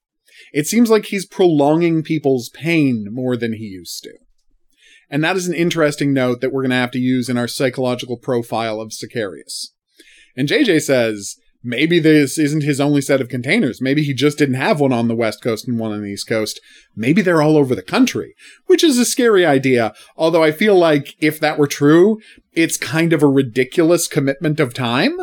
It 0.54 0.68
seems 0.68 0.90
like 0.90 1.06
he's 1.06 1.26
prolonging 1.26 2.04
people's 2.04 2.50
pain 2.50 3.08
more 3.12 3.36
than 3.36 3.54
he 3.54 3.66
used 3.66 4.04
to. 4.04 4.14
And 5.10 5.24
that 5.24 5.36
is 5.36 5.48
an 5.48 5.54
interesting 5.54 6.14
note 6.14 6.42
that 6.42 6.52
we're 6.52 6.64
going 6.64 6.72
to 6.72 6.76
have 6.76 6.92
to 6.92 7.00
use 7.00 7.30
in 7.30 7.38
our 7.38 7.48
psychological 7.48 8.18
profile 8.18 8.80
of 8.80 8.92
Sicarius. 8.92 9.70
And 10.36 10.48
JJ 10.48 10.82
says, 10.82 11.36
maybe 11.64 12.00
this 12.00 12.38
isn't 12.38 12.64
his 12.64 12.82
only 12.82 13.02
set 13.02 13.22
of 13.22 13.30
containers. 13.30 13.82
Maybe 13.82 14.04
he 14.04 14.14
just 14.14 14.38
didn't 14.38 14.56
have 14.56 14.80
one 14.80 14.92
on 14.92 15.08
the 15.08 15.16
West 15.16 15.42
Coast 15.42 15.68
and 15.68 15.80
one 15.80 15.92
on 15.92 16.02
the 16.02 16.10
East 16.10 16.28
Coast. 16.28 16.60
Maybe 16.96 17.22
they're 17.22 17.42
all 17.42 17.58
over 17.58 17.74
the 17.74 17.82
country, 17.82 18.36
which 18.68 18.84
is 18.84 18.98
a 18.98 19.06
scary 19.06 19.46
idea. 19.46 19.94
Although 20.18 20.44
I 20.44 20.52
feel 20.52 20.78
like 20.78 21.16
if 21.20 21.40
that 21.40 21.58
were 21.58 21.68
true, 21.68 22.20
it's 22.52 22.78
kind 22.78 23.14
of 23.14 23.24
a 23.24 23.28
ridiculous 23.28 24.08
commitment 24.08 24.60
of 24.60 24.74
time. 24.74 25.18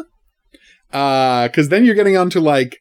Uh, 0.92 1.48
cause 1.48 1.68
then 1.68 1.84
you're 1.84 1.94
getting 1.94 2.16
onto 2.16 2.40
like 2.40 2.78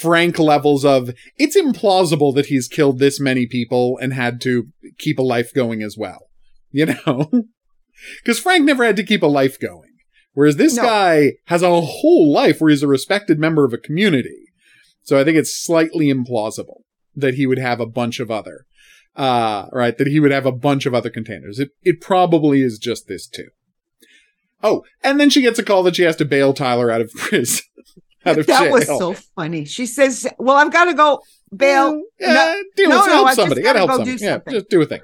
frank 0.00 0.38
levels 0.38 0.84
of 0.84 1.10
it's 1.36 1.56
implausible 1.56 2.34
that 2.34 2.46
he's 2.46 2.66
killed 2.66 2.98
this 2.98 3.20
many 3.20 3.46
people 3.46 3.98
and 4.00 4.12
had 4.12 4.40
to 4.40 4.68
keep 4.98 5.18
a 5.18 5.22
life 5.22 5.52
going 5.54 5.82
as 5.82 5.96
well. 5.96 6.26
You 6.70 6.86
know? 6.86 7.30
Cause 8.26 8.40
Frank 8.40 8.64
never 8.64 8.84
had 8.84 8.96
to 8.96 9.04
keep 9.04 9.22
a 9.22 9.26
life 9.26 9.58
going. 9.58 9.93
Whereas 10.34 10.56
this 10.56 10.76
no. 10.76 10.82
guy 10.82 11.32
has 11.46 11.62
a 11.62 11.80
whole 11.80 12.32
life 12.32 12.60
where 12.60 12.70
he's 12.70 12.82
a 12.82 12.88
respected 12.88 13.38
member 13.38 13.64
of 13.64 13.72
a 13.72 13.78
community. 13.78 14.46
So 15.02 15.18
I 15.18 15.24
think 15.24 15.36
it's 15.36 15.56
slightly 15.56 16.12
implausible 16.12 16.82
that 17.14 17.34
he 17.34 17.46
would 17.46 17.58
have 17.58 17.80
a 17.80 17.86
bunch 17.86 18.20
of 18.20 18.30
other, 18.30 18.66
uh, 19.16 19.66
right? 19.72 19.96
That 19.96 20.08
he 20.08 20.18
would 20.18 20.32
have 20.32 20.46
a 20.46 20.52
bunch 20.52 20.86
of 20.86 20.94
other 20.94 21.10
containers. 21.10 21.58
It, 21.58 21.70
it 21.82 22.00
probably 22.00 22.62
is 22.62 22.78
just 22.78 23.06
this 23.06 23.28
too. 23.28 23.48
Oh, 24.62 24.82
and 25.02 25.20
then 25.20 25.30
she 25.30 25.42
gets 25.42 25.58
a 25.58 25.62
call 25.62 25.82
that 25.84 25.96
she 25.96 26.02
has 26.02 26.16
to 26.16 26.24
bail 26.24 26.52
Tyler 26.52 26.90
out 26.90 27.02
of 27.02 27.12
prison. 27.16 27.64
out 28.26 28.38
of 28.38 28.46
that 28.46 28.62
jail. 28.64 28.72
was 28.72 28.86
so 28.86 29.12
funny. 29.36 29.66
She 29.66 29.84
says, 29.84 30.26
"Well, 30.38 30.56
I've 30.56 30.72
got 30.72 30.86
to 30.86 30.94
go 30.94 31.20
bail. 31.54 32.02
Yeah, 32.18 32.32
no, 32.32 32.62
deal 32.74 32.88
no, 32.88 32.96
with, 32.96 33.06
no, 33.06 33.12
help 33.12 33.36
somebody. 33.36 33.62
Got 33.62 33.74
to 33.74 33.78
help 33.80 33.90
somebody. 33.90 34.16
Yeah, 34.18 34.38
just 34.48 34.70
do 34.70 34.80
a 34.80 34.86
thing." 34.86 35.00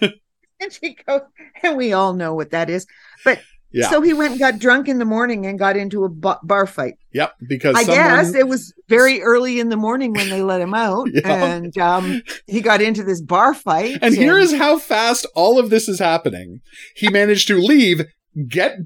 and 0.60 0.72
she 0.72 0.96
goes, 1.06 1.22
and 1.62 1.76
we 1.76 1.92
all 1.92 2.12
know 2.14 2.34
what 2.34 2.50
that 2.50 2.70
is. 2.70 2.86
But 3.24 3.40
yeah. 3.76 3.90
So 3.90 4.00
he 4.00 4.14
went 4.14 4.30
and 4.30 4.40
got 4.40 4.58
drunk 4.58 4.88
in 4.88 4.98
the 4.98 5.04
morning 5.04 5.44
and 5.44 5.58
got 5.58 5.76
into 5.76 6.04
a 6.04 6.08
bar 6.08 6.66
fight. 6.66 6.94
Yep, 7.12 7.34
because 7.46 7.76
I 7.76 7.82
someone... 7.82 8.04
guess 8.04 8.34
it 8.34 8.48
was 8.48 8.72
very 8.88 9.20
early 9.20 9.60
in 9.60 9.68
the 9.68 9.76
morning 9.76 10.14
when 10.14 10.30
they 10.30 10.40
let 10.42 10.62
him 10.62 10.72
out, 10.72 11.08
and 11.24 11.76
um, 11.76 12.22
he 12.46 12.62
got 12.62 12.80
into 12.80 13.04
this 13.04 13.20
bar 13.20 13.52
fight. 13.52 13.92
And, 13.94 14.04
and 14.04 14.14
here 14.14 14.38
is 14.38 14.54
how 14.54 14.78
fast 14.78 15.26
all 15.34 15.58
of 15.58 15.68
this 15.68 15.88
is 15.88 15.98
happening. 15.98 16.60
He 16.94 17.10
managed 17.10 17.48
to 17.48 17.58
leave, 17.58 18.00
get 18.48 18.78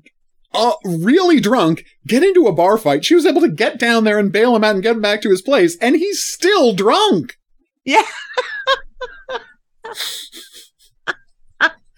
uh, 0.53 0.73
really 0.85 1.39
drunk, 1.39 1.85
get 2.09 2.25
into 2.25 2.49
a 2.49 2.53
bar 2.53 2.77
fight. 2.77 3.05
She 3.05 3.15
was 3.15 3.27
able 3.27 3.43
to 3.43 3.49
get 3.49 3.79
down 3.79 4.03
there 4.03 4.19
and 4.19 4.33
bail 4.33 4.57
him 4.57 4.65
out 4.65 4.75
and 4.75 4.83
get 4.83 4.97
him 4.97 5.03
back 5.03 5.23
to 5.23 5.31
his 5.31 5.41
place, 5.43 5.77
and 5.81 5.95
he's 5.95 6.21
still 6.25 6.75
drunk. 6.75 7.37
Yeah. 7.85 8.03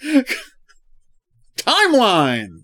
timelines. 1.57 2.62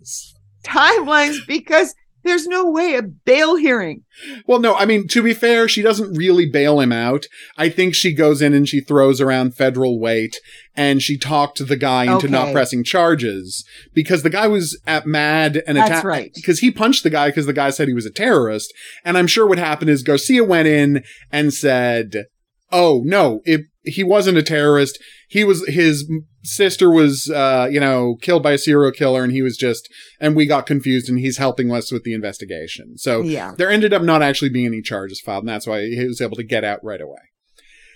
Timelines 0.69 1.47
because 1.47 1.95
there's 2.25 2.47
no 2.47 2.69
way 2.69 2.95
a 2.95 3.03
bail 3.03 3.57
hearing. 3.57 4.05
Well, 4.47 4.61
no, 4.61 4.75
I 4.75 4.85
mean, 4.85 5.09
to 5.09 5.23
be 5.23 5.33
fair, 5.35 5.69
she 5.69 5.83
doesn't 5.83 6.17
really 6.17 6.47
bail 6.47 6.81
him 6.81 6.93
out. 6.93 7.27
I 7.57 7.69
think 7.69 7.95
she 7.95 8.13
goes 8.13 8.43
in 8.43 8.55
and 8.55 8.69
she 8.69 8.81
throws 8.81 9.21
around 9.21 9.55
federal 9.55 9.99
weight 9.99 10.37
and 10.77 11.01
she 11.01 11.17
talked 11.17 11.67
the 11.67 11.77
guy 11.77 12.05
into 12.05 12.27
okay. 12.27 12.29
not 12.29 12.53
pressing 12.53 12.85
charges 12.85 13.65
because 13.95 14.23
the 14.23 14.31
guy 14.31 14.47
was 14.47 14.81
at 14.87 15.07
mad 15.07 15.63
and 15.67 15.79
attacked. 15.79 16.05
right. 16.05 16.33
Because 16.35 16.59
he 16.59 16.71
punched 16.71 17.03
the 17.03 17.11
guy 17.11 17.29
because 17.29 17.47
the 17.47 17.53
guy 17.53 17.71
said 17.71 17.89
he 17.89 17.95
was 17.95 18.07
a 18.07 18.11
terrorist. 18.11 18.73
And 19.05 19.17
I'm 19.17 19.27
sure 19.27 19.47
what 19.47 19.59
happened 19.59 19.91
is 19.91 20.03
Garcia 20.03 20.45
went 20.45 20.69
in 20.69 21.05
and 21.33 21.55
said, 21.55 22.27
Oh, 22.71 23.03
no, 23.07 23.41
it, 23.47 23.63
he 23.89 24.05
wasn't 24.05 24.39
a 24.39 24.43
terrorist. 24.43 24.99
He 25.29 25.45
was, 25.45 25.67
his 25.69 26.11
sister 26.43 26.91
was, 26.91 27.31
uh, 27.31 27.69
you 27.71 27.81
know, 27.81 28.17
killed 28.21 28.43
by 28.43 28.53
a 28.53 28.59
serial 28.59 28.93
killer 28.93 29.23
and 29.25 29.33
he 29.33 29.43
was 29.43 29.57
just, 29.57 29.89
and 30.21 30.37
we 30.37 30.47
got 30.47 30.67
confused 30.67 31.09
and 31.09 31.19
he's 31.19 31.39
helping 31.39 31.73
us 31.73 31.93
with 31.93 32.05
the 32.05 32.15
investigation. 32.15 32.97
So 32.99 33.21
yeah. 33.21 33.55
there 33.57 33.71
ended 33.71 33.93
up 33.93 34.03
not 34.03 34.23
actually 34.23 34.51
being 34.51 34.67
any 34.67 34.83
charges 34.83 35.21
filed 35.21 35.43
and 35.43 35.49
that's 35.49 35.67
why 35.67 35.87
he 35.87 36.05
was 36.07 36.21
able 36.21 36.37
to 36.37 36.45
get 36.45 36.65
out 36.65 36.83
right 36.83 37.01
away. 37.01 37.21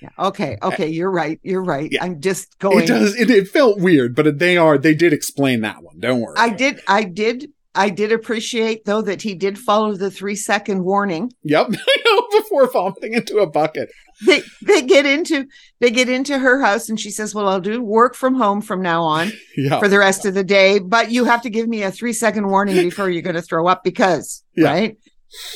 Yeah. 0.03 0.09
Okay. 0.19 0.59
Okay. 0.63 0.89
You're 0.89 1.13
right. 1.13 1.39
You're 1.43 1.63
right. 1.63 1.89
Yeah. 1.93 2.05
I'm 2.05 2.21
just 2.21 2.59
going. 2.59 2.83
It 2.83 2.89
does. 2.89 3.15
It, 3.15 3.31
it 3.31 3.47
felt 3.47 3.81
weird, 3.81 4.17
but 4.17 4.41
they 4.41 4.57
are, 4.57 4.77
they 4.77 4.97
did 4.97 5.13
explain 5.13 5.61
that 5.61 5.83
one. 5.83 6.01
Don't 6.01 6.21
worry. 6.21 6.35
I 6.37 6.49
did. 6.49 6.81
I 6.89 7.05
did 7.05 7.51
I 7.75 7.89
did 7.89 8.13
appreciate 8.13 8.85
though 8.85 9.03
that 9.03 9.23
he 9.23 9.35
did 9.35 9.59
follow 9.59 9.95
the 9.95 10.11
three 10.11 10.37
second 10.37 10.85
warning. 10.85 11.33
Yep, 11.43 11.71
before 12.33 12.71
vomiting 12.71 13.15
into 13.15 13.39
a 13.39 13.47
bucket. 13.49 13.91
They 14.27 14.43
they 14.63 14.83
get 14.83 15.07
into 15.07 15.47
they 15.81 15.91
get 15.91 16.09
into 16.09 16.39
her 16.39 16.61
house 16.61 16.89
and 16.89 17.01
she 17.01 17.11
says, 17.11 17.35
"Well, 17.35 17.49
I'll 17.49 17.61
do 17.61 17.83
work 17.83 18.15
from 18.15 18.35
home 18.35 18.61
from 18.61 18.83
now 18.83 19.03
on 19.03 19.33
yeah. 19.57 19.79
for 19.79 19.89
the 19.89 19.99
rest 19.99 20.27
of 20.27 20.35
the 20.35 20.45
day, 20.45 20.79
but 20.79 21.11
you 21.11 21.25
have 21.25 21.43
to 21.43 21.51
give 21.51 21.69
me 21.69 21.83
a 21.83 21.91
three 21.91 22.13
second 22.13 22.49
warning 22.49 22.77
before 22.77 23.09
you're 23.09 23.23
going 23.23 23.37
to 23.37 23.43
throw 23.43 23.67
up 23.67 23.83
because 23.85 24.45
yeah. 24.57 24.69
right." 24.69 24.97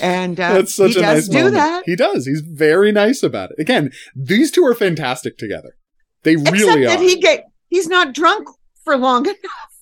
And 0.00 0.40
uh, 0.40 0.54
That's 0.54 0.74
such 0.74 0.92
he 0.92 1.00
a 1.00 1.02
does 1.02 1.28
nice 1.28 1.36
do 1.36 1.44
moment. 1.44 1.54
that. 1.56 1.82
He 1.84 1.96
does. 1.96 2.26
He's 2.26 2.40
very 2.40 2.92
nice 2.92 3.22
about 3.22 3.50
it. 3.50 3.60
Again, 3.60 3.90
these 4.14 4.50
two 4.50 4.64
are 4.64 4.74
fantastic 4.74 5.36
together. 5.36 5.76
They 6.22 6.32
Except 6.32 6.50
really 6.50 6.84
that 6.84 6.98
are. 6.98 7.02
He 7.02 7.20
get 7.20 7.44
he's 7.68 7.86
not 7.86 8.14
drunk 8.14 8.48
for 8.84 8.96
long 8.96 9.26
enough. 9.26 9.75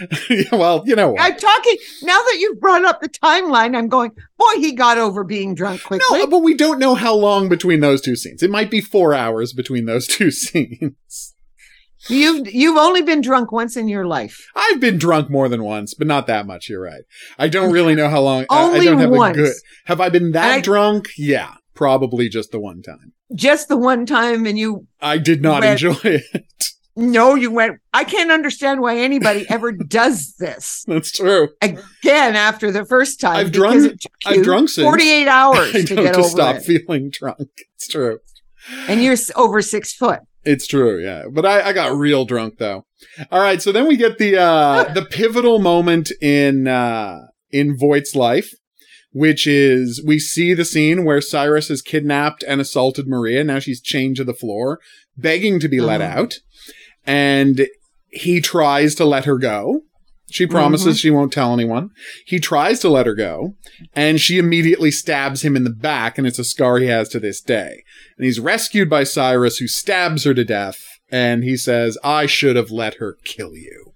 well, 0.52 0.82
you 0.86 0.96
know, 0.96 1.10
what? 1.10 1.20
I'm 1.20 1.36
talking 1.36 1.76
now 2.02 2.18
that 2.18 2.36
you've 2.38 2.60
brought 2.60 2.84
up 2.84 3.00
the 3.00 3.08
timeline. 3.08 3.76
I'm 3.76 3.88
going, 3.88 4.12
boy, 4.38 4.52
he 4.56 4.72
got 4.72 4.98
over 4.98 5.24
being 5.24 5.54
drunk 5.54 5.82
quickly. 5.82 6.18
No, 6.18 6.26
but 6.26 6.38
we 6.38 6.54
don't 6.54 6.78
know 6.78 6.94
how 6.94 7.14
long 7.14 7.48
between 7.48 7.80
those 7.80 8.00
two 8.00 8.16
scenes. 8.16 8.42
It 8.42 8.50
might 8.50 8.70
be 8.70 8.80
four 8.80 9.14
hours 9.14 9.52
between 9.52 9.86
those 9.86 10.06
two 10.06 10.30
scenes. 10.30 11.34
You've 12.08 12.52
you've 12.52 12.76
only 12.76 13.02
been 13.02 13.20
drunk 13.20 13.52
once 13.52 13.76
in 13.76 13.86
your 13.86 14.04
life. 14.06 14.50
I've 14.56 14.80
been 14.80 14.98
drunk 14.98 15.30
more 15.30 15.48
than 15.48 15.62
once, 15.62 15.94
but 15.94 16.08
not 16.08 16.26
that 16.26 16.46
much. 16.46 16.68
You're 16.68 16.82
right. 16.82 17.02
I 17.38 17.48
don't 17.48 17.72
really 17.72 17.94
know 17.94 18.08
how 18.08 18.20
long. 18.22 18.44
only 18.50 18.80
I, 18.80 18.82
I 18.82 18.84
don't 18.84 18.98
have 18.98 19.10
once. 19.10 19.36
a 19.36 19.40
good. 19.40 19.54
Have 19.86 20.00
I 20.00 20.08
been 20.08 20.32
that 20.32 20.50
I, 20.50 20.60
drunk? 20.60 21.10
Yeah, 21.16 21.54
probably 21.74 22.28
just 22.28 22.50
the 22.50 22.58
one 22.58 22.82
time. 22.82 23.12
Just 23.34 23.68
the 23.68 23.76
one 23.76 24.04
time, 24.04 24.46
and 24.46 24.58
you. 24.58 24.88
I 25.00 25.18
did 25.18 25.42
not 25.42 25.62
enjoy 25.62 25.94
it. 26.04 26.71
No, 26.94 27.34
you 27.34 27.50
went. 27.50 27.80
I 27.94 28.04
can't 28.04 28.30
understand 28.30 28.80
why 28.80 28.98
anybody 28.98 29.46
ever 29.48 29.72
does 29.88 30.34
this. 30.38 30.84
That's 30.86 31.10
true. 31.10 31.48
Again, 31.62 32.36
after 32.36 32.70
the 32.70 32.84
first 32.84 33.20
time, 33.20 33.36
I've 33.36 33.52
drunk. 33.52 33.98
I've 34.26 34.42
drunk 34.42 34.68
since 34.68 34.84
forty-eight 34.84 35.28
hours 35.28 35.72
to 35.72 35.94
get 35.94 36.14
to 36.14 36.24
stop 36.24 36.56
it. 36.56 36.62
feeling 36.62 37.10
drunk. 37.10 37.48
It's 37.74 37.88
true. 37.88 38.18
And 38.88 39.02
you're 39.02 39.16
over 39.36 39.62
six 39.62 39.92
foot. 39.94 40.20
It's 40.44 40.66
true, 40.66 41.02
yeah. 41.02 41.24
But 41.30 41.46
I, 41.46 41.68
I 41.68 41.72
got 41.72 41.96
real 41.96 42.24
drunk 42.24 42.58
though. 42.58 42.84
All 43.30 43.40
right, 43.40 43.62
so 43.62 43.72
then 43.72 43.88
we 43.88 43.96
get 43.96 44.18
the 44.18 44.36
uh 44.38 44.84
the 44.94 45.04
pivotal 45.04 45.60
moment 45.60 46.12
in 46.20 46.68
uh 46.68 47.20
in 47.50 47.76
Voit's 47.76 48.14
life, 48.14 48.52
which 49.12 49.46
is 49.46 50.02
we 50.06 50.18
see 50.18 50.52
the 50.52 50.64
scene 50.64 51.04
where 51.04 51.22
Cyrus 51.22 51.68
has 51.68 51.80
kidnapped 51.80 52.44
and 52.46 52.60
assaulted 52.60 53.08
Maria. 53.08 53.44
Now 53.44 53.60
she's 53.60 53.80
chained 53.80 54.16
to 54.16 54.24
the 54.24 54.34
floor, 54.34 54.78
begging 55.16 55.58
to 55.60 55.68
be 55.68 55.80
let 55.80 56.02
uh-huh. 56.02 56.20
out 56.20 56.34
and 57.06 57.66
he 58.10 58.40
tries 58.40 58.94
to 58.96 59.04
let 59.04 59.24
her 59.24 59.38
go. 59.38 59.82
She 60.30 60.46
promises 60.46 60.94
mm-hmm. 60.94 60.96
she 60.96 61.10
won't 61.10 61.32
tell 61.32 61.52
anyone. 61.52 61.90
He 62.24 62.40
tries 62.40 62.80
to 62.80 62.88
let 62.88 63.04
her 63.04 63.14
go, 63.14 63.54
and 63.94 64.18
she 64.18 64.38
immediately 64.38 64.90
stabs 64.90 65.42
him 65.42 65.56
in 65.56 65.64
the 65.64 65.70
back, 65.70 66.16
and 66.16 66.26
it's 66.26 66.38
a 66.38 66.44
scar 66.44 66.78
he 66.78 66.86
has 66.86 67.10
to 67.10 67.20
this 67.20 67.42
day. 67.42 67.82
And 68.16 68.24
he's 68.24 68.40
rescued 68.40 68.88
by 68.88 69.04
Cyrus, 69.04 69.58
who 69.58 69.68
stabs 69.68 70.24
her 70.24 70.32
to 70.32 70.44
death, 70.44 70.78
and 71.10 71.44
he 71.44 71.58
says, 71.58 71.98
I 72.02 72.24
should 72.24 72.56
have 72.56 72.70
let 72.70 72.94
her 72.94 73.18
kill 73.24 73.54
you. 73.54 73.92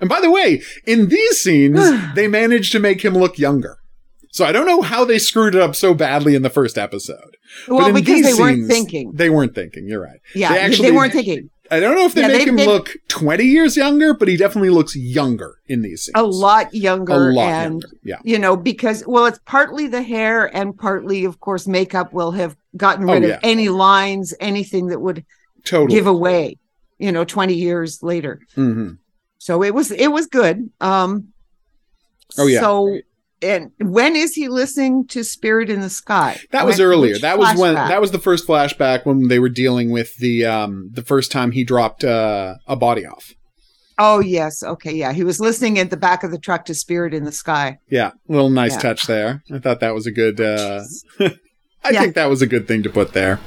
And 0.00 0.08
by 0.08 0.20
the 0.20 0.30
way, 0.30 0.62
in 0.86 1.08
these 1.08 1.40
scenes, 1.40 1.78
they 2.14 2.28
managed 2.28 2.72
to 2.72 2.80
make 2.80 3.04
him 3.04 3.14
look 3.14 3.38
younger. 3.38 3.78
So 4.36 4.44
I 4.44 4.52
don't 4.52 4.66
know 4.66 4.82
how 4.82 5.04
they 5.04 5.18
screwed 5.18 5.54
it 5.54 5.62
up 5.62 5.74
so 5.74 5.94
badly 5.94 6.34
in 6.34 6.42
the 6.42 6.50
first 6.50 6.76
episode. 6.76 7.36
Well, 7.68 7.92
because 7.92 8.22
they 8.22 8.32
scenes, 8.32 8.38
weren't 8.38 8.66
thinking. 8.66 9.12
They 9.14 9.30
weren't 9.30 9.54
thinking. 9.54 9.86
You're 9.88 10.02
right. 10.02 10.20
Yeah, 10.34 10.52
they, 10.52 10.60
actually, 10.60 10.90
they 10.90 10.96
weren't 10.96 11.12
thinking. 11.12 11.48
I 11.70 11.80
don't 11.80 11.94
know 11.94 12.04
if 12.04 12.14
they 12.14 12.22
yeah, 12.22 12.28
make 12.28 12.46
him 12.46 12.56
look 12.56 12.90
20 13.08 13.44
years 13.44 13.76
younger, 13.76 14.14
but 14.14 14.28
he 14.28 14.36
definitely 14.36 14.70
looks 14.70 14.94
younger 14.96 15.58
in 15.66 15.82
these 15.82 16.02
scenes. 16.02 16.12
A 16.14 16.22
lot 16.22 16.72
younger. 16.74 17.30
A 17.30 17.34
lot 17.34 17.48
and, 17.48 17.82
younger. 17.82 17.88
Yeah. 18.02 18.18
You 18.24 18.38
know, 18.38 18.56
because, 18.56 19.04
well, 19.06 19.26
it's 19.26 19.40
partly 19.44 19.86
the 19.86 20.02
hair 20.02 20.54
and 20.54 20.76
partly, 20.76 21.24
of 21.24 21.40
course, 21.40 21.66
makeup 21.66 22.12
will 22.12 22.32
have 22.32 22.56
gotten 22.76 23.06
rid 23.06 23.24
oh, 23.24 23.26
yeah. 23.26 23.34
of 23.34 23.40
any 23.42 23.68
lines, 23.68 24.34
anything 24.40 24.86
that 24.88 25.00
would 25.00 25.24
totally. 25.64 25.96
give 25.96 26.06
away, 26.06 26.58
you 26.98 27.10
know, 27.12 27.24
20 27.24 27.54
years 27.54 28.02
later. 28.02 28.40
Mm-hmm. 28.56 28.94
So 29.38 29.62
it 29.62 29.74
was, 29.74 29.90
it 29.90 30.08
was 30.08 30.26
good. 30.26 30.70
Um, 30.80 31.32
oh, 32.38 32.46
yeah. 32.46 32.60
So 32.60 32.98
and 33.42 33.70
when 33.78 34.16
is 34.16 34.34
he 34.34 34.48
listening 34.48 35.06
to 35.08 35.22
Spirit 35.22 35.68
in 35.68 35.80
the 35.80 35.90
Sky? 35.90 36.40
That 36.52 36.64
when, 36.64 36.72
was 36.72 36.80
earlier. 36.80 37.18
That 37.18 37.38
was 37.38 37.58
when 37.58 37.74
that 37.74 38.00
was 38.00 38.10
the 38.10 38.18
first 38.18 38.46
flashback 38.46 39.04
when 39.04 39.28
they 39.28 39.38
were 39.38 39.48
dealing 39.48 39.90
with 39.90 40.16
the 40.16 40.46
um 40.46 40.90
the 40.92 41.02
first 41.02 41.30
time 41.30 41.52
he 41.52 41.64
dropped 41.64 42.04
uh, 42.04 42.54
a 42.66 42.76
body 42.76 43.06
off. 43.06 43.34
Oh 43.98 44.20
yes, 44.20 44.62
okay, 44.62 44.92
yeah. 44.92 45.12
He 45.12 45.24
was 45.24 45.40
listening 45.40 45.78
at 45.78 45.90
the 45.90 45.96
back 45.96 46.22
of 46.22 46.30
the 46.30 46.38
truck 46.38 46.64
to 46.66 46.74
Spirit 46.74 47.14
in 47.14 47.24
the 47.24 47.32
Sky. 47.32 47.78
Yeah, 47.90 48.12
little 48.28 48.50
nice 48.50 48.72
yeah. 48.72 48.80
touch 48.80 49.06
there. 49.06 49.42
I 49.52 49.58
thought 49.58 49.80
that 49.80 49.94
was 49.94 50.06
a 50.06 50.12
good. 50.12 50.40
uh 50.40 50.82
I 51.84 51.90
yeah. 51.90 52.00
think 52.00 52.14
that 52.16 52.26
was 52.26 52.42
a 52.42 52.46
good 52.46 52.66
thing 52.66 52.82
to 52.82 52.90
put 52.90 53.12
there. 53.12 53.38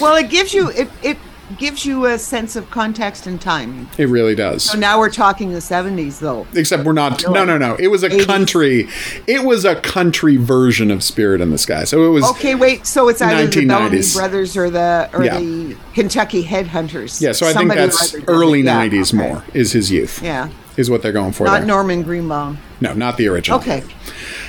Well, 0.00 0.16
it 0.16 0.30
gives 0.30 0.52
you 0.52 0.70
it 0.70 0.88
it 1.02 1.18
gives 1.56 1.86
you 1.86 2.06
a 2.06 2.18
sense 2.18 2.56
of 2.56 2.70
context 2.70 3.26
and 3.26 3.40
time. 3.40 3.88
It 3.96 4.08
really 4.08 4.34
does. 4.34 4.64
So 4.64 4.78
now 4.78 4.98
we're 4.98 5.10
talking 5.10 5.52
the 5.52 5.58
70s 5.58 6.18
though. 6.20 6.46
Except 6.54 6.84
we're 6.84 6.92
not 6.92 7.22
no 7.24 7.44
no 7.44 7.56
no. 7.56 7.76
It 7.76 7.88
was 7.88 8.02
a 8.02 8.10
80s. 8.10 8.26
country 8.26 8.88
it 9.26 9.44
was 9.44 9.64
a 9.64 9.76
country 9.76 10.36
version 10.36 10.90
of 10.90 11.02
Spirit 11.02 11.40
in 11.40 11.50
the 11.50 11.58
Sky. 11.58 11.84
So 11.84 12.04
it 12.04 12.10
was 12.10 12.24
Okay, 12.30 12.54
wait. 12.54 12.86
So 12.86 13.08
it's 13.08 13.22
either 13.22 13.46
the 13.46 13.66
Bellamy 13.66 14.02
brothers 14.14 14.56
or 14.56 14.70
the 14.70 15.08
or 15.12 15.24
yeah. 15.24 15.38
the 15.38 15.76
Kentucky 15.94 16.44
Headhunters. 16.44 17.20
Yeah, 17.20 17.32
so 17.32 17.46
I 17.46 17.52
think 17.52 17.72
that's 17.72 18.14
early 18.26 18.60
yeah, 18.60 18.86
90s 18.86 19.14
okay. 19.14 19.28
more 19.28 19.44
is 19.54 19.72
his 19.72 19.90
youth. 19.90 20.22
Yeah. 20.22 20.50
Is 20.76 20.88
what 20.88 21.02
they're 21.02 21.10
going 21.10 21.32
for. 21.32 21.44
Not 21.44 21.58
there. 21.58 21.66
Norman 21.66 22.02
Greenbaum. 22.02 22.58
No, 22.80 22.94
not 22.94 23.16
the 23.16 23.26
original. 23.26 23.58
Okay. 23.58 23.82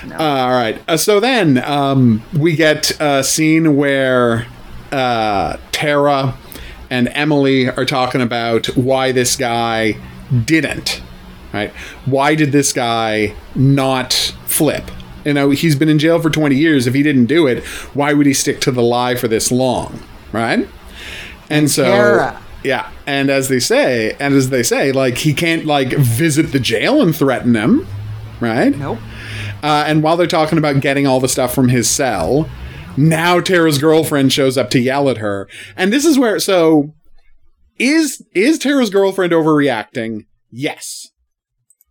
No. 0.06 0.16
Uh, 0.16 0.20
all 0.20 0.52
right. 0.52 0.80
Uh, 0.88 0.96
so 0.96 1.20
then 1.20 1.58
um, 1.64 2.22
we 2.38 2.56
get 2.56 2.92
a 3.00 3.24
scene 3.24 3.76
where 3.76 4.46
uh, 4.92 5.58
Tara 5.72 6.38
and 6.90 7.10
Emily 7.14 7.70
are 7.70 7.86
talking 7.86 8.22
about 8.22 8.68
why 8.76 9.12
this 9.12 9.36
guy 9.36 9.98
didn't. 10.46 11.02
Right? 11.54 11.72
Why 12.06 12.36
did 12.36 12.52
this 12.52 12.74
guy 12.74 13.36
not 13.56 14.14
flip? 14.46 14.92
You 15.26 15.34
know, 15.34 15.50
he's 15.50 15.76
been 15.76 15.90
in 15.90 16.00
jail 16.00 16.22
for 16.22 16.30
20 16.30 16.56
years. 16.56 16.88
If 16.88 16.94
he 16.94 17.04
didn't 17.04 17.26
do 17.26 17.48
it, 17.48 17.64
why 17.94 18.14
would 18.14 18.26
he 18.26 18.34
stick 18.34 18.62
to 18.62 18.72
the 18.72 18.84
lie 18.84 19.16
for 19.16 19.28
this 19.28 19.52
long? 19.52 20.00
Right? 20.32 20.68
And 21.50 21.70
so 21.70 21.84
Tara. 21.84 22.42
Yeah. 22.64 22.92
And 23.06 23.30
as 23.30 23.48
they 23.50 23.60
say, 23.60 24.16
and 24.20 24.34
as 24.34 24.50
they 24.50 24.64
say, 24.64 24.92
like 24.92 25.18
he 25.18 25.34
can't 25.34 25.66
like 25.66 25.94
visit 25.94 26.52
the 26.52 26.60
jail 26.60 27.02
and 27.02 27.16
threaten 27.16 27.54
them, 27.54 27.88
right? 28.40 28.76
Nope. 28.78 29.00
Uh, 29.64 29.84
and 29.88 30.04
while 30.04 30.16
they're 30.16 30.28
talking 30.28 30.58
about 30.58 30.80
getting 30.80 31.06
all 31.08 31.20
the 31.20 31.28
stuff 31.28 31.54
from 31.54 31.70
his 31.70 31.90
cell, 31.90 32.50
now 33.00 33.40
Tara's 33.40 33.78
girlfriend 33.78 34.34
shows 34.34 34.58
up 34.58 34.70
to 34.72 34.80
yell 34.80 35.10
at 35.10 35.18
her. 35.18 35.48
And 35.76 35.92
this 35.94 36.06
is 36.06 36.20
where, 36.20 36.40
so 36.40 36.94
is, 37.78 38.26
is 38.34 38.60
Tara's 38.60 38.90
girlfriend 38.90 39.34
overreacting? 39.34 40.26
Yes. 40.52 41.08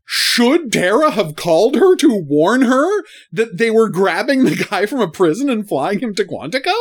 Should 0.04 0.72
Tara 0.72 1.10
have 1.10 1.36
called 1.36 1.76
her 1.76 1.94
to 1.96 2.24
warn 2.26 2.62
her 2.62 3.04
that 3.30 3.58
they 3.58 3.70
were 3.70 3.90
grabbing 3.90 4.44
the 4.44 4.66
guy 4.70 4.86
from 4.86 5.00
a 5.00 5.10
prison 5.10 5.50
and 5.50 5.68
flying 5.68 6.00
him 6.00 6.14
to 6.14 6.24
Quantico? 6.24 6.74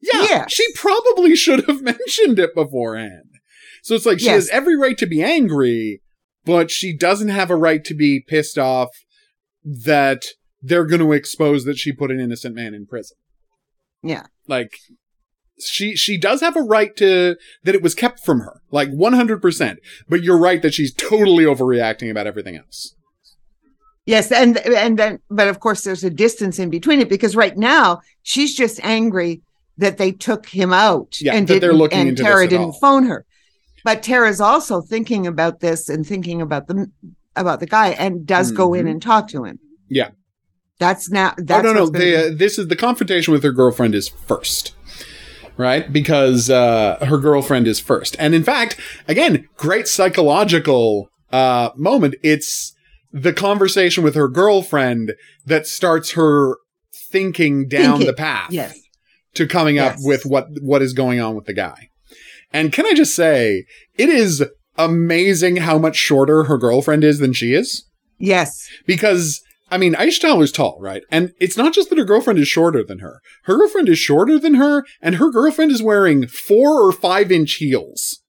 Yeah, 0.00 0.46
she 0.48 0.66
probably 0.74 1.36
should 1.36 1.66
have 1.66 1.82
mentioned 1.82 2.38
it 2.38 2.54
beforehand. 2.54 3.30
So 3.82 3.94
it's 3.94 4.06
like 4.06 4.18
she 4.18 4.26
yes. 4.26 4.34
has 4.34 4.48
every 4.50 4.76
right 4.76 4.98
to 4.98 5.06
be 5.06 5.22
angry, 5.22 6.02
but 6.44 6.70
she 6.70 6.96
doesn't 6.96 7.28
have 7.28 7.50
a 7.50 7.56
right 7.56 7.84
to 7.84 7.94
be 7.94 8.24
pissed 8.26 8.58
off 8.58 8.90
that 9.64 10.24
they're 10.62 10.86
going 10.86 11.00
to 11.00 11.12
expose 11.12 11.64
that 11.64 11.78
she 11.78 11.92
put 11.92 12.10
an 12.10 12.20
innocent 12.20 12.54
man 12.54 12.74
in 12.74 12.86
prison. 12.86 13.16
Yeah. 14.02 14.26
Like 14.46 14.78
she 15.58 15.94
she 15.96 16.18
does 16.18 16.40
have 16.40 16.56
a 16.56 16.62
right 16.62 16.96
to 16.96 17.36
that 17.64 17.74
it 17.74 17.82
was 17.82 17.94
kept 17.94 18.20
from 18.20 18.40
her. 18.40 18.60
Like 18.70 18.90
100%. 18.90 19.76
But 20.08 20.22
you're 20.22 20.38
right 20.38 20.62
that 20.62 20.74
she's 20.74 20.94
totally 20.94 21.44
overreacting 21.44 22.10
about 22.10 22.26
everything 22.26 22.56
else. 22.56 22.94
Yes, 24.06 24.32
and 24.32 24.56
and 24.58 24.98
then 24.98 25.20
but 25.30 25.48
of 25.48 25.60
course 25.60 25.82
there's 25.82 26.02
a 26.02 26.10
distance 26.10 26.58
in 26.58 26.70
between 26.70 27.00
it 27.00 27.08
because 27.08 27.36
right 27.36 27.56
now 27.56 28.00
she's 28.22 28.54
just 28.56 28.80
angry 28.82 29.42
that 29.76 29.98
they 29.98 30.10
took 30.10 30.46
him 30.46 30.72
out 30.72 31.16
yeah, 31.20 31.34
and 31.34 31.46
they're 31.46 31.72
looking 31.72 32.08
and 32.08 32.16
Tara 32.16 32.48
didn't 32.48 32.74
phone 32.80 33.04
her. 33.04 33.24
But 33.84 34.02
Tara's 34.02 34.40
also 34.40 34.80
thinking 34.80 35.26
about 35.26 35.60
this 35.60 35.88
and 35.88 36.06
thinking 36.06 36.42
about 36.42 36.66
the 36.66 36.90
about 37.36 37.60
the 37.60 37.66
guy 37.66 37.90
and 37.90 38.26
does 38.26 38.48
mm-hmm. 38.48 38.56
go 38.56 38.74
in 38.74 38.88
and 38.88 39.00
talk 39.00 39.28
to 39.28 39.44
him. 39.44 39.58
Yeah. 39.88 40.10
That's 40.80 41.10
now. 41.10 41.34
That's 41.36 41.64
oh 41.64 41.72
no, 41.72 41.84
no. 41.84 41.90
They, 41.90 42.16
uh, 42.16 42.30
this 42.34 42.58
is 42.58 42.68
the 42.68 42.74
confrontation 42.74 43.32
with 43.32 43.42
her 43.42 43.52
girlfriend 43.52 43.94
is 43.94 44.08
first, 44.08 44.74
right? 45.58 45.92
Because 45.92 46.48
uh, 46.48 46.96
her 47.04 47.18
girlfriend 47.18 47.68
is 47.68 47.78
first, 47.78 48.16
and 48.18 48.34
in 48.34 48.42
fact, 48.42 48.80
again, 49.06 49.46
great 49.56 49.86
psychological 49.86 51.10
uh, 51.30 51.68
moment. 51.76 52.14
It's 52.22 52.74
the 53.12 53.34
conversation 53.34 54.02
with 54.02 54.14
her 54.14 54.26
girlfriend 54.26 55.12
that 55.44 55.66
starts 55.66 56.12
her 56.12 56.56
thinking 56.94 57.68
down 57.68 57.98
thinking. 57.98 58.06
the 58.06 58.14
path 58.14 58.50
yes. 58.50 58.78
to 59.34 59.46
coming 59.46 59.76
yes. 59.76 59.92
up 59.92 59.98
with 60.00 60.24
what 60.24 60.46
what 60.62 60.80
is 60.80 60.94
going 60.94 61.20
on 61.20 61.34
with 61.34 61.44
the 61.44 61.52
guy. 61.52 61.90
And 62.54 62.72
can 62.72 62.86
I 62.86 62.94
just 62.94 63.14
say, 63.14 63.66
it 63.96 64.08
is 64.08 64.42
amazing 64.78 65.56
how 65.56 65.76
much 65.76 65.96
shorter 65.96 66.44
her 66.44 66.56
girlfriend 66.56 67.04
is 67.04 67.18
than 67.18 67.34
she 67.34 67.52
is. 67.52 67.84
Yes, 68.16 68.66
because 68.86 69.42
I 69.70 69.78
mean, 69.78 69.94
Aisha 69.94 70.20
Tyler's 70.22 70.52
tall, 70.52 70.78
right? 70.80 71.02
And 71.10 71.32
it's 71.40 71.56
not 71.56 71.72
just 71.72 71.88
that 71.90 71.98
her 71.98 72.04
girlfriend 72.04 72.38
is 72.38 72.48
shorter 72.48 72.82
than 72.84 72.98
her. 73.00 73.20
Her 73.44 73.56
girlfriend 73.56 73.88
is 73.88 73.98
shorter 73.98 74.38
than 74.38 74.54
her, 74.54 74.84
and 75.00 75.16
her 75.16 75.30
girlfriend 75.30 75.70
is 75.72 75.82
wearing 75.82 76.26
four 76.26 76.82
or 76.82 76.92
five 76.92 77.30
inch 77.30 77.54
heels. 77.54 78.20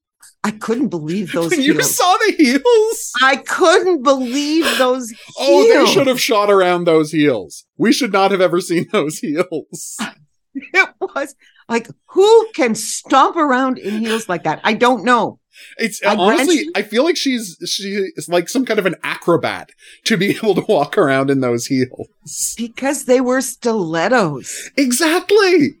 I 0.44 0.50
couldn't 0.50 0.88
believe 0.88 1.32
those 1.32 1.50
when 1.50 1.60
heels. 1.60 1.76
you 1.76 1.82
saw 1.82 2.16
the 2.26 2.32
heels. 2.36 3.12
I 3.22 3.36
couldn't 3.36 4.02
believe 4.02 4.64
those 4.78 5.10
heels. 5.10 5.18
Oh, 5.38 5.84
they 5.86 5.90
should 5.92 6.06
have 6.06 6.20
shot 6.20 6.50
around 6.50 6.84
those 6.84 7.12
heels. 7.12 7.64
We 7.76 7.92
should 7.92 8.12
not 8.12 8.30
have 8.30 8.40
ever 8.40 8.60
seen 8.60 8.86
those 8.92 9.18
heels. 9.18 9.96
It 10.54 10.90
was 11.00 11.34
like, 11.66 11.88
who 12.10 12.48
can 12.54 12.74
stomp 12.74 13.36
around 13.36 13.78
in 13.78 14.00
heels 14.00 14.28
like 14.28 14.44
that? 14.44 14.60
I 14.64 14.74
don't 14.74 15.02
know. 15.02 15.38
It's 15.78 16.02
I 16.04 16.14
honestly, 16.16 16.56
you- 16.60 16.72
I 16.74 16.82
feel 16.82 17.04
like 17.04 17.16
she's 17.16 17.56
she 17.66 18.10
is 18.16 18.28
like 18.28 18.48
some 18.48 18.64
kind 18.64 18.78
of 18.78 18.86
an 18.86 18.96
acrobat 19.02 19.70
to 20.04 20.16
be 20.16 20.30
able 20.36 20.54
to 20.54 20.62
walk 20.68 20.96
around 20.98 21.30
in 21.30 21.40
those 21.40 21.66
heels. 21.66 22.08
Because 22.56 23.04
they 23.04 23.20
were 23.20 23.40
stilettos. 23.40 24.70
Exactly. 24.76 25.74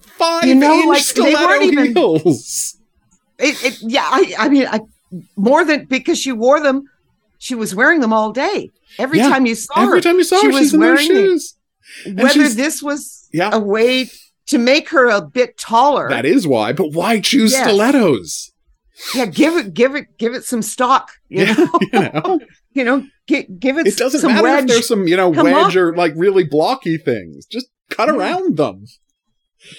Five 0.00 0.44
You 0.44 0.54
know, 0.54 0.72
inch 0.74 0.86
like, 0.88 0.98
they 0.98 1.02
stiletto 1.02 1.46
weren't 1.46 1.62
even- 1.64 1.94
heels. 1.96 2.76
It, 3.38 3.64
it 3.64 3.78
yeah, 3.82 4.06
I, 4.08 4.34
I 4.38 4.48
mean, 4.48 4.66
I, 4.70 4.80
more 5.36 5.64
than 5.64 5.86
because 5.86 6.18
she 6.18 6.30
wore 6.30 6.60
them, 6.60 6.84
she 7.38 7.54
was 7.56 7.74
wearing 7.74 8.00
them 8.00 8.12
all 8.12 8.30
day. 8.32 8.70
Every 8.96 9.18
Yeah, 9.18 9.28
time 9.28 9.44
you 9.44 9.56
saw 9.56 9.74
Every 9.82 9.98
her, 9.98 10.00
time 10.00 10.16
you 10.18 10.24
saw 10.24 10.38
she 10.40 10.46
her, 10.46 10.52
was 10.52 10.60
she's 10.60 10.74
in 10.74 10.80
those 10.80 10.88
wearing 10.88 11.06
shoes. 11.08 11.56
whether 12.14 12.48
this 12.48 12.80
was 12.80 13.28
Yeah. 13.32 13.50
a 13.52 13.58
way 13.58 14.08
to 14.46 14.58
make 14.58 14.90
her 14.90 15.08
a 15.08 15.20
bit 15.20 15.58
taller. 15.58 16.08
That 16.08 16.24
is 16.24 16.46
why, 16.46 16.72
but 16.72 16.92
why 16.92 17.18
choose 17.18 17.50
Yes. 17.52 17.66
stilettos? 17.66 18.52
Yeah, 19.14 19.26
give 19.26 19.56
it, 19.56 19.74
give 19.74 19.94
it, 19.94 20.16
give 20.18 20.34
it 20.34 20.44
some 20.44 20.62
stock. 20.62 21.10
You 21.28 21.44
Yeah, 21.44 21.54
know, 21.54 21.70
you 21.92 22.00
know. 22.00 22.40
you 22.74 22.84
know, 22.84 23.06
gi- 23.26 23.48
give 23.58 23.78
it. 23.78 23.86
It 23.86 23.96
doesn't 23.96 24.20
some 24.20 24.32
matter 24.32 24.42
wedge. 24.44 24.62
if 24.64 24.68
there's 24.68 24.88
some, 24.88 25.06
you 25.08 25.16
know, 25.16 25.32
Come 25.32 25.44
wedge 25.46 25.76
on. 25.76 25.82
or 25.82 25.96
like 25.96 26.12
really 26.16 26.44
blocky 26.44 26.96
things. 26.98 27.46
Just 27.46 27.66
cut 27.90 28.08
Yeah. 28.08 28.14
around 28.16 28.56
them. 28.56 28.84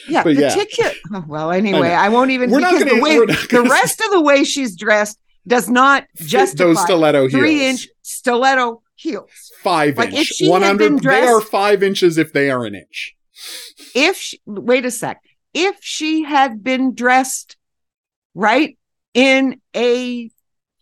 Yeah, 0.10 0.24
But 0.24 0.34
yeah. 0.36 0.54
particular. 0.54 0.92
oh, 1.14 1.26
well, 1.28 1.52
anyway, 1.52 1.80
know. 1.90 1.94
I, 1.94 2.10
won't 2.10 2.32
even 2.32 2.50
We're 2.50 2.60
not 2.60 2.74
gonna- 2.80 2.96
the 2.96 3.02
way 3.02 3.18
not 3.20 3.50
gonna- 3.50 3.70
rest 3.82 4.02
of 4.02 4.10
the 4.12 4.22
way 4.22 4.44
she's 4.44 4.76
dressed 4.76 5.20
does 5.48 5.70
not 5.70 6.06
justify 6.16 6.64
those 6.64 6.82
stiletto 6.82 7.30
three 7.30 7.60
heels. 7.60 7.82
inch 7.82 7.88
stiletto 8.02 8.82
heels. 8.96 9.30
Five 9.62 9.98
Like, 9.98 10.10
if 10.14 10.20
inch. 10.42 10.50
One 10.50 10.64
hundred. 10.64 11.04
They 11.04 11.22
are 11.28 11.40
five 11.40 11.84
inches 11.84 12.18
if 12.18 12.34
they 12.34 12.50
are 12.50 12.66
an 12.66 12.74
inch. 12.76 13.16
If 13.94 14.18
she, 14.18 14.42
wait 14.48 14.86
a 14.86 14.92
sec, 14.92 15.22
if 15.54 15.78
she 15.82 16.24
had 16.24 16.64
been 16.64 16.96
dressed 16.96 17.58
right 18.34 18.78
in 19.16 19.60
a 19.76 20.30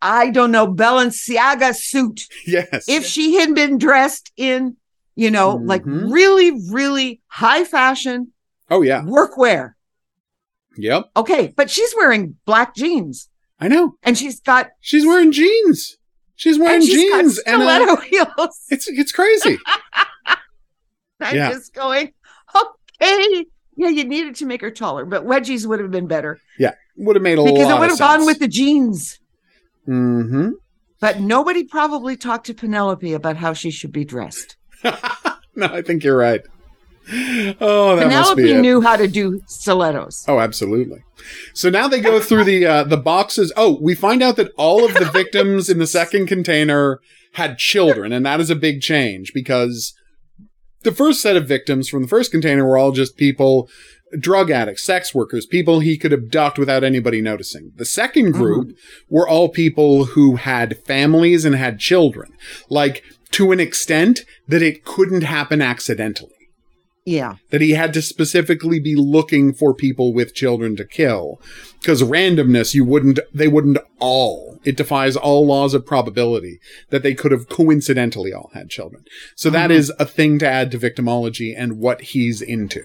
I 0.01 0.31
don't 0.31 0.51
know 0.51 0.67
Balenciaga 0.67 1.73
suit, 1.73 2.23
Yes. 2.45 2.83
if 2.89 3.05
she 3.05 3.35
had 3.35 3.55
been 3.55 3.77
dressed 3.77 4.33
in 4.35 4.75
you 5.15 5.31
know 5.31 5.55
like 5.55 5.83
Mhm. 5.83 6.11
really 6.11 6.51
really 6.69 7.21
high 7.27 7.63
fashion 7.63 8.33
oh 8.69 8.81
yeah. 8.81 9.01
workwear, 9.03 9.73
Yep. 10.75 11.11
okay, 11.15 11.53
but 11.55 11.69
she's 11.69 11.93
wearing 11.95 12.35
black 12.45 12.75
jeans 12.75 13.29
I 13.59 13.69
know. 13.69 13.95
and 14.03 14.17
she's 14.17 14.41
got 14.41 14.71
She's 14.81 15.05
wearing 15.05 15.31
jeans. 15.31 15.97
She's 16.35 16.57
wearing 16.59 16.81
and 16.81 16.83
she's 16.83 17.09
got 17.11 17.21
jeans 17.21 17.39
and 17.45 17.61
a, 17.61 17.65
stiletto 17.65 17.95
heels. 18.01 18.59
it's 18.69 18.87
it's 18.89 19.11
crazy. 19.13 19.57
I'm 21.21 21.35
Yeah. 21.35 21.51
just 21.53 21.73
going, 21.73 22.11
okay. 22.53 23.45
Yeah, 23.75 23.89
you 23.89 24.03
needed 24.03 24.35
to 24.35 24.45
make 24.45 24.61
her 24.61 24.71
taller, 24.71 25.05
but 25.05 25.25
wedgies 25.25 25.65
would 25.65 25.79
have 25.79 25.91
been 25.91 26.07
better 26.07 26.39
Yeah, 26.59 26.73
Would 26.97 27.15
have 27.15 27.23
made 27.23 27.37
a 27.37 27.41
lot. 27.41 27.53
because 27.53 27.69
it 27.69 27.79
would 27.79 27.89
have 27.89 27.99
gone 27.99 28.25
with 28.25 28.39
the 28.39 28.47
jeans. 28.47 29.19
Mm-hmm. 29.87 30.49
But 30.99 31.19
nobody 31.19 31.63
probably 31.63 32.15
talked 32.15 32.45
to 32.47 32.53
Penelope 32.53 33.11
about 33.13 33.37
how 33.37 33.53
she 33.53 33.71
should 33.71 33.91
be 33.91 34.05
dressed. 34.05 34.55
no, 34.83 35.65
I 35.67 35.81
think 35.81 36.03
you're 36.03 36.17
right. 36.17 36.41
Oh, 37.59 37.95
that 37.97 38.07
must 38.07 38.35
be 38.37 38.43
Penelope 38.43 38.51
it. 38.51 38.61
knew 38.61 38.81
how 38.81 38.95
to 38.95 39.07
do 39.07 39.41
stilettos. 39.47 40.23
Oh, 40.27 40.39
absolutely. 40.39 41.03
So 41.53 41.69
now 41.69 41.87
they 41.89 41.99
go 41.99 42.19
through 42.21 42.45
the 42.45 42.65
uh, 42.65 42.83
the 42.85 42.95
boxes. 42.97 43.51
Oh, 43.57 43.77
we 43.81 43.93
find 43.95 44.23
out 44.23 44.37
that 44.37 44.51
all 44.57 44.85
of 44.85 44.93
the 44.93 45.05
victims 45.13 45.69
in 45.69 45.79
the 45.79 45.87
second 45.87 46.27
container 46.27 47.01
had 47.33 47.57
children, 47.57 48.13
and 48.13 48.25
that 48.25 48.39
is 48.39 48.49
a 48.49 48.55
big 48.55 48.81
change 48.81 49.33
because 49.33 49.93
the 50.83 50.91
first 50.91 51.21
set 51.21 51.35
of 51.35 51.47
victims 51.47 51.89
from 51.89 52.03
the 52.03 52.07
first 52.07 52.31
container 52.31 52.65
were 52.65 52.77
all 52.77 52.91
just 52.91 53.17
people, 53.17 53.69
drug 54.17 54.51
addicts, 54.51 54.83
sex 54.83 55.13
workers, 55.13 55.45
people 55.45 55.79
he 55.79 55.97
could 55.97 56.13
abduct 56.13 56.57
without 56.59 56.83
anybody 56.83 57.21
noticing. 57.21 57.71
The 57.75 57.85
second 57.85 58.27
mm-hmm. 58.27 58.41
group 58.41 58.77
were 59.09 59.27
all 59.27 59.49
people 59.49 60.05
who 60.05 60.35
had 60.35 60.83
families 60.85 61.45
and 61.45 61.55
had 61.55 61.79
children, 61.79 62.33
like 62.69 63.03
to 63.31 63.51
an 63.51 63.59
extent 63.59 64.25
that 64.47 64.61
it 64.61 64.85
couldn't 64.85 65.23
happen 65.23 65.61
accidentally 65.61 66.42
Yeah. 67.05 67.35
that 67.49 67.59
he 67.61 67.71
had 67.71 67.93
to 67.95 68.01
specifically 68.01 68.79
be 68.79 68.95
looking 68.95 69.53
for 69.53 69.73
people 69.73 70.13
with 70.13 70.33
children 70.33 70.75
to 70.77 70.85
kill 70.85 71.41
because 71.81 72.01
randomness 72.01 72.73
you 72.73 72.85
wouldn't 72.85 73.19
they 73.33 73.49
wouldn't 73.49 73.77
all 73.99 74.57
it 74.63 74.77
defies 74.77 75.17
all 75.17 75.45
laws 75.45 75.73
of 75.73 75.85
probability 75.85 76.59
that 76.91 77.03
they 77.03 77.13
could 77.13 77.33
have 77.33 77.49
coincidentally 77.49 78.31
all 78.31 78.51
had 78.53 78.69
children 78.69 79.03
so 79.35 79.49
that 79.49 79.69
Mhm. 79.69 79.73
is 79.73 79.91
a 79.99 80.05
thing 80.05 80.39
to 80.39 80.47
add 80.47 80.71
to 80.71 80.79
victimology 80.79 81.53
and 81.57 81.77
what 81.77 81.99
he's 82.01 82.41
into 82.41 82.83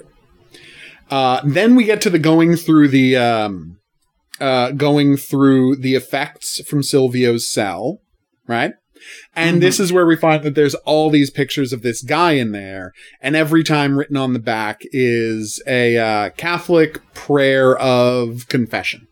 uh, 1.11 1.41
then 1.45 1.75
we 1.77 1.85
get 1.85 2.01
to 2.03 2.11
the 2.11 2.19
going 2.19 2.57
through 2.57 2.89
the 2.89 3.17
um, 3.17 3.79
uh, 4.41 4.73
going 4.73 5.17
through 5.17 5.77
the 5.77 5.95
effects 5.95 6.61
from 6.67 6.81
silvio's 6.83 7.49
cell 7.49 8.01
right 8.49 8.73
and 9.39 9.57
Mhm. 9.59 9.61
this 9.61 9.81
is 9.81 9.93
where 9.93 10.05
we 10.07 10.17
find 10.17 10.43
that 10.43 10.55
there's 10.55 10.75
all 10.75 11.11
these 11.11 11.31
pictures 11.31 11.73
of 11.73 11.83
this 11.83 12.03
guy 12.03 12.33
in 12.33 12.53
there, 12.53 12.93
and 13.23 13.37
every 13.37 13.63
time 13.65 13.99
written 13.99 14.17
on 14.17 14.33
the 14.33 14.39
back 14.39 14.83
is 14.93 15.63
a 15.67 15.97
uh, 15.97 16.31
Catholic 16.31 17.01
prayer 17.15 17.77
of 17.79 18.49
confession. 18.49 19.07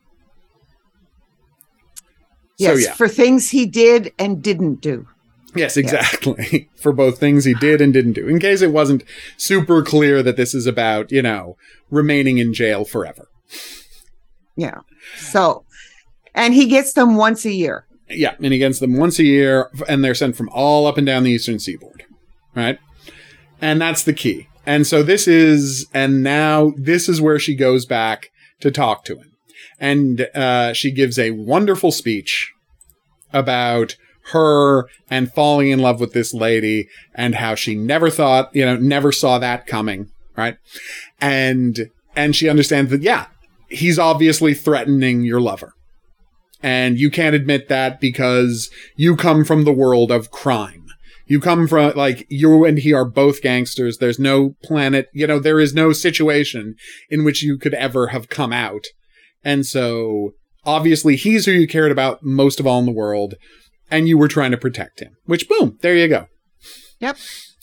Yes. 2.59 2.72
So 2.72 2.79
yeah, 2.89 2.95
For 2.95 3.09
things 3.09 3.51
he 3.51 3.66
did 3.66 4.12
and 4.18 4.43
didn't 4.43 4.81
do. 4.81 5.07
yes, 5.55 5.77
exactly. 5.77 6.68
For 6.77 6.93
both 6.93 7.18
things 7.18 7.45
he 7.45 7.55
did 7.55 7.81
and 7.81 7.93
didn't 7.93 8.14
do. 8.14 8.27
In 8.29 8.39
case 8.39 8.62
it 8.62 8.72
wasn't 8.72 9.05
super 9.37 9.83
clear 9.83 10.22
that 10.22 10.37
this 10.37 10.55
is 10.55 10.66
about, 10.66 11.12
you 11.12 11.22
know, 11.22 11.57
remaining 11.91 12.39
in 12.39 12.55
jail 12.55 12.85
forever. 12.85 13.29
Yeah. 14.57 14.81
So, 15.18 15.64
and 16.35 16.55
he 16.55 16.66
gets 16.66 16.95
them 16.95 17.16
once 17.16 17.45
a 17.45 17.53
year. 17.53 17.86
Yeah, 18.09 18.34
and 18.40 18.52
he 18.52 18.59
gets 18.59 18.78
them 18.78 18.96
once 18.96 19.18
a 19.18 19.24
year, 19.24 19.70
and 19.88 20.04
they're 20.04 20.14
sent 20.14 20.36
from 20.36 20.48
all 20.50 20.86
up 20.86 20.96
and 20.96 21.07
down 21.07 21.24
the 21.24 21.32
eastern 21.32 21.59
seaboard, 21.59 22.04
right? 22.54 22.78
And 23.61 23.80
that's 23.80 24.04
the 24.04 24.12
key. 24.12 24.48
And 24.64 24.86
so 24.86 25.02
this 25.02 25.26
is, 25.26 25.86
and 25.92 26.22
now 26.22 26.72
this 26.76 27.09
is 27.09 27.20
where 27.20 27.38
she 27.38 27.54
goes 27.54 27.84
back 27.86 28.30
to 28.61 28.70
talk 28.70 29.04
to 29.04 29.16
him, 29.16 29.32
and 29.80 30.28
uh, 30.34 30.72
she 30.72 30.90
gives 30.90 31.18
a 31.18 31.32
wonderful 31.32 31.90
speech 31.90 32.52
about 33.32 33.96
her 34.32 34.88
and 35.09 35.32
falling 35.32 35.70
in 35.70 35.78
love 35.78 36.00
with 36.00 36.12
this 36.12 36.34
lady, 36.34 36.88
and 37.14 37.36
how 37.36 37.54
she 37.54 37.74
never 37.74 38.11
thought, 38.11 38.54
you 38.54 38.64
know, 38.64 38.76
never 38.76 39.12
saw 39.12 39.38
that 39.38 39.66
coming, 39.66 40.11
right? 40.36 40.57
And 41.20 41.90
and 42.14 42.34
she 42.34 42.48
understands 42.48 42.90
that, 42.90 43.02
yeah, 43.02 43.26
he's 43.68 43.98
obviously 43.98 44.54
threatening 44.54 45.22
your 45.22 45.40
lover 45.40 45.74
and 46.62 46.98
you 46.98 47.11
can't 47.11 47.34
admit 47.34 47.68
that 47.68 48.00
because 48.00 48.70
you 48.96 49.16
come 49.16 49.44
from 49.44 49.64
the 49.64 49.72
world 49.72 50.11
of 50.11 50.30
crime. 50.30 50.86
You 51.26 51.40
come 51.40 51.66
from 51.66 51.92
like 51.96 52.24
you 52.28 52.64
and 52.64 52.78
he 52.78 52.92
are 52.92 53.04
both 53.04 53.42
gangsters. 53.42 53.98
There's 53.98 54.18
no 54.18 54.54
planet, 54.62 55.09
you 55.12 55.26
know, 55.26 55.40
there 55.40 55.59
is 55.59 55.74
no 55.74 55.92
situation 55.92 56.76
in 57.11 57.24
which 57.24 57.42
you 57.42 57.59
could 57.59 57.74
ever 57.74 58.09
have 58.09 58.28
come 58.28 58.52
out. 58.52 58.84
And 59.42 59.66
so 59.66 60.32
obviously 60.64 61.16
he's 61.16 61.46
who 61.46 61.52
you 61.52 61.66
cared 61.66 61.92
about 61.92 62.22
most 62.22 62.61
of 62.61 62.66
all 62.66 62.78
in 62.78 62.86
the 62.86 62.92
world 62.92 63.34
and 63.90 64.09
you 64.09 64.16
were 64.16 64.28
trying 64.28 64.52
to 64.52 64.57
protect 64.57 65.00
him. 65.00 65.16
Which 65.24 65.48
boom, 65.48 65.78
there 65.82 65.96
you 65.96 66.09
go. 66.09 66.26
Yep. 67.00 67.16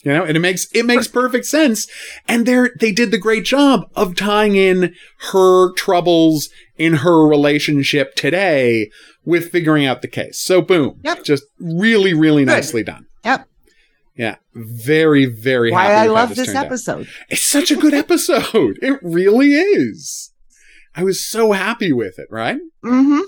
You 0.04 0.12
know, 0.12 0.24
and 0.24 0.36
it 0.36 0.40
makes 0.40 0.66
it 0.72 0.84
makes 0.84 1.08
perfect 1.08 1.46
sense. 1.46 1.86
And 2.28 2.44
they 2.46 2.68
they 2.78 2.92
did 2.92 3.10
the 3.10 3.18
great 3.18 3.44
job 3.44 3.88
of 3.96 4.14
tying 4.14 4.54
in 4.54 4.94
her 5.32 5.72
troubles 5.72 6.50
in 6.76 6.94
her 6.96 7.26
relationship 7.26 8.14
today 8.14 8.90
with 9.24 9.50
figuring 9.50 9.86
out 9.86 10.02
the 10.02 10.08
case. 10.08 10.38
So 10.38 10.60
boom. 10.60 11.00
Yep. 11.04 11.24
Just 11.24 11.44
really, 11.58 12.12
really 12.12 12.44
Good. 12.44 12.52
nicely 12.52 12.82
done. 12.82 13.06
Yep. 13.24 13.48
Yeah. 14.16 14.36
Very, 14.54 15.24
very 15.24 15.72
happy. 15.72 15.88
Why 15.88 15.92
happy 15.94 16.08
I 16.08 16.12
love 16.12 16.34
this 16.36 16.54
out. 16.54 16.66
episode. 16.66 17.08
It's 17.30 17.42
such 17.46 17.70
a 17.70 17.76
good 17.76 17.94
episode. 18.04 18.78
it 18.82 18.98
really 19.02 19.54
is. 19.54 20.32
I 20.94 21.02
was 21.02 21.24
so 21.24 21.52
happy 21.52 21.92
with 21.92 22.18
it, 22.18 22.28
right? 22.30 22.58
Mm-hmm. 22.84 23.22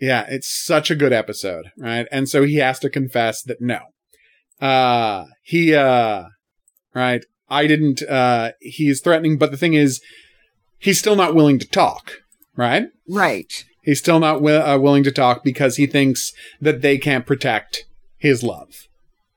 Yeah, 0.00 0.24
it's 0.28 0.48
such 0.48 0.90
a 0.90 0.96
good 0.96 1.12
episode, 1.12 1.66
right? 1.78 2.08
And 2.10 2.28
so 2.28 2.42
he 2.42 2.56
has 2.56 2.80
to 2.80 2.90
confess 2.90 3.42
that 3.42 3.60
no. 3.60 3.78
Uh 4.62 5.24
he 5.42 5.74
uh 5.74 6.24
right, 6.94 7.24
I 7.48 7.66
didn't 7.66 8.02
uh 8.02 8.52
he's 8.60 9.00
threatening, 9.00 9.36
but 9.38 9.50
the 9.50 9.56
thing 9.56 9.74
is 9.74 10.00
he's 10.78 10.98
still 10.98 11.16
not 11.16 11.34
willing 11.34 11.58
to 11.58 11.68
talk, 11.68 12.12
right? 12.56 12.86
Right. 13.08 13.64
He's 13.82 13.98
still 13.98 14.20
not 14.20 14.34
wi- 14.34 14.62
uh, 14.62 14.78
willing 14.78 15.02
to 15.02 15.10
talk 15.10 15.42
because 15.42 15.76
he 15.76 15.86
thinks 15.86 16.32
that 16.60 16.82
they 16.82 16.96
can't 16.98 17.26
protect 17.26 17.84
his 18.16 18.44
love. 18.44 18.86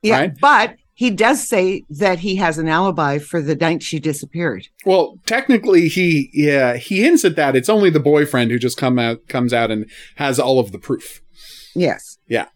Yeah. 0.04 0.20
Right. 0.20 0.40
But 0.40 0.76
he 0.94 1.10
does 1.10 1.46
say 1.46 1.84
that 1.90 2.20
he 2.20 2.36
has 2.36 2.60
an 2.60 2.68
alibi 2.68 3.18
for 3.18 3.42
the 3.42 3.56
night 3.56 3.82
she 3.82 4.00
disappeared. 4.00 4.68
Well, 4.86 5.18
technically, 5.26 5.88
he 5.88 6.30
yeah 6.34 6.78
he 6.78 7.02
hints 7.02 7.26
at 7.26 7.36
that. 7.36 7.56
It's 7.56 7.70
only 7.70 7.90
the 7.90 8.00
boyfriend 8.00 8.52
who 8.52 8.60
just 8.60 8.78
come 8.78 9.00
out 9.00 9.28
comes 9.28 9.54
out 9.54 9.72
and 9.72 9.90
has 10.18 10.40
all 10.40 10.60
of 10.60 10.72
the 10.72 10.80
proof. 10.80 11.22
Yes. 11.76 12.20
Yeah. 12.28 12.48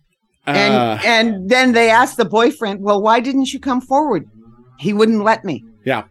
And 0.56 0.74
uh, 0.74 0.98
and 1.04 1.50
then 1.50 1.74
they 1.74 1.90
ask 1.90 2.16
the 2.16 2.26
boyfriend, 2.26 2.82
"Well, 2.82 3.02
why 3.02 3.20
didn't 3.20 3.54
you 3.54 3.60
come 3.60 3.82
forward?" 3.82 4.26
He 4.80 4.94
wouldn't 4.94 5.24
let 5.24 5.44
me. 5.44 5.64
Yeah. 5.86 6.04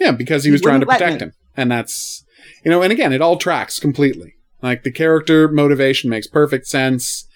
Yeah, 0.00 0.12
because 0.12 0.44
he 0.44 0.50
was 0.50 0.60
he 0.60 0.66
trying 0.66 0.80
to 0.80 0.86
protect 0.86 1.20
him, 1.22 1.32
and 1.56 1.70
that's 1.70 2.24
you 2.64 2.70
know, 2.70 2.82
and 2.82 2.92
again, 2.92 3.12
it 3.12 3.20
all 3.20 3.36
tracks 3.36 3.78
completely. 3.80 4.34
Like 4.62 4.82
the 4.82 4.92
character 4.92 5.48
motivation 5.48 6.10
makes 6.10 6.26
perfect 6.26 6.66
sense 6.66 7.28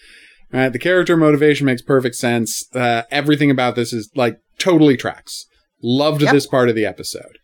Right, 0.53 0.68
the 0.68 0.79
character 0.79 1.16
motivation 1.16 1.64
makes 1.64 1.81
perfect 1.81 2.14
sense. 2.14 2.66
Uh, 2.75 3.03
everything 3.11 3.51
about 3.51 3.75
this 3.75 3.93
is 3.93 4.11
like 4.14 4.39
totally 4.59 4.99
tracks. 4.99 5.47
Loved 5.83 6.20
yep. 6.20 6.33
this 6.33 6.47
part 6.47 6.68
of 6.68 6.75
the 6.75 6.85
episode. 6.85 7.39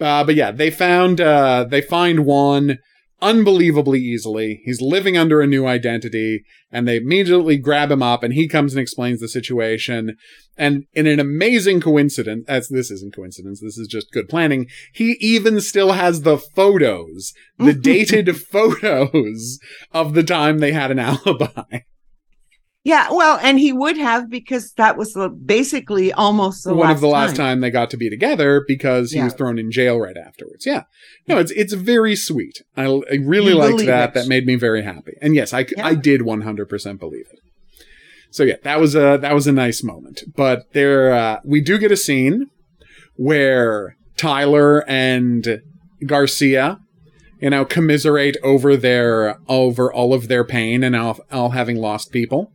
Uh, 0.00 0.24
but 0.24 0.34
yeah, 0.34 0.50
they 0.52 0.70
found 0.70 1.20
uh, 1.20 1.64
they 1.64 1.82
find 1.82 2.24
Juan 2.24 2.78
unbelievably 3.20 4.00
easily. 4.00 4.60
He's 4.64 4.80
living 4.80 5.16
under 5.16 5.40
a 5.40 5.46
new 5.46 5.66
identity, 5.66 6.44
and 6.70 6.86
they 6.86 6.96
immediately 6.96 7.56
grab 7.56 7.90
him 7.90 8.02
up, 8.02 8.22
and 8.22 8.34
he 8.34 8.48
comes 8.48 8.74
and 8.74 8.80
explains 8.80 9.20
the 9.20 9.28
situation. 9.28 10.16
And 10.56 10.84
in 10.92 11.06
an 11.06 11.20
amazing 11.20 11.80
coincidence, 11.80 12.44
as 12.48 12.68
this 12.68 12.90
isn't 12.90 13.14
coincidence, 13.14 13.60
this 13.60 13.78
is 13.78 13.88
just 13.88 14.12
good 14.12 14.28
planning. 14.28 14.66
He 14.92 15.16
even 15.20 15.60
still 15.60 15.92
has 15.92 16.22
the 16.22 16.38
photos, 16.38 17.32
the 17.58 17.72
dated 17.80 18.36
photos 18.40 19.58
of 19.92 20.14
the 20.14 20.22
time 20.22 20.58
they 20.58 20.72
had 20.72 20.90
an 20.90 20.98
alibi. 20.98 21.80
Yeah, 22.86 23.08
well, 23.10 23.36
and 23.42 23.58
he 23.58 23.72
would 23.72 23.98
have 23.98 24.30
because 24.30 24.72
that 24.74 24.96
was 24.96 25.18
basically 25.44 26.12
almost 26.12 26.70
one 26.70 26.88
of 26.88 27.00
the 27.00 27.08
last 27.08 27.34
time. 27.34 27.60
they 27.60 27.68
got 27.68 27.90
to 27.90 27.96
be 27.96 28.08
together 28.08 28.64
because 28.64 29.10
he 29.10 29.18
yeah. 29.18 29.24
was 29.24 29.34
thrown 29.34 29.58
in 29.58 29.72
jail 29.72 29.98
right 29.98 30.16
afterwards. 30.16 30.64
Yeah, 30.64 30.84
no, 31.26 31.36
it's 31.38 31.50
it's 31.50 31.72
very 31.72 32.14
sweet. 32.14 32.62
I, 32.76 32.84
I 32.84 33.16
really 33.20 33.54
you 33.54 33.58
liked 33.58 33.84
that. 33.86 34.10
It. 34.10 34.14
That 34.14 34.28
made 34.28 34.46
me 34.46 34.54
very 34.54 34.84
happy. 34.84 35.14
And 35.20 35.34
yes, 35.34 35.52
I 35.52 35.66
yeah. 35.76 35.84
I 35.84 35.96
did 35.96 36.22
one 36.22 36.42
hundred 36.42 36.68
percent 36.68 37.00
believe 37.00 37.26
it. 37.32 37.40
So 38.30 38.44
yeah, 38.44 38.58
that 38.62 38.78
was 38.78 38.94
a 38.94 39.18
that 39.20 39.34
was 39.34 39.48
a 39.48 39.52
nice 39.52 39.82
moment. 39.82 40.22
But 40.36 40.72
there, 40.72 41.12
uh, 41.12 41.40
we 41.44 41.60
do 41.60 41.78
get 41.78 41.90
a 41.90 41.96
scene 41.96 42.50
where 43.16 43.96
Tyler 44.16 44.88
and 44.88 45.60
Garcia 46.06 46.78
you 47.40 47.50
know, 47.50 47.64
commiserate 47.64 48.36
over 48.42 48.76
their 48.76 49.38
over 49.48 49.92
all 49.92 50.14
of 50.14 50.28
their 50.28 50.44
pain 50.44 50.82
and 50.82 50.96
all, 50.96 51.18
all 51.30 51.50
having 51.50 51.76
lost 51.76 52.12
people 52.12 52.52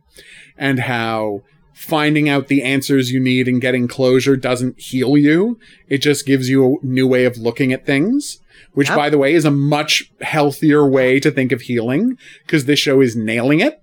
and 0.56 0.80
how 0.80 1.42
finding 1.72 2.28
out 2.28 2.48
the 2.48 2.62
answers 2.62 3.10
you 3.10 3.20
need 3.20 3.48
and 3.48 3.60
getting 3.60 3.88
closure 3.88 4.36
doesn't 4.36 4.78
heal 4.78 5.16
you. 5.16 5.58
It 5.88 5.98
just 5.98 6.26
gives 6.26 6.48
you 6.48 6.78
a 6.82 6.86
new 6.86 7.06
way 7.06 7.24
of 7.24 7.36
looking 7.36 7.72
at 7.72 7.86
things, 7.86 8.38
which 8.72 8.88
yep. 8.88 8.96
by 8.96 9.10
the 9.10 9.18
way 9.18 9.34
is 9.34 9.44
a 9.44 9.50
much 9.50 10.10
healthier 10.20 10.88
way 10.88 11.18
to 11.20 11.30
think 11.30 11.52
of 11.52 11.62
healing 11.62 12.16
because 12.46 12.66
this 12.66 12.78
show 12.78 13.00
is 13.00 13.16
nailing 13.16 13.60
it. 13.60 13.80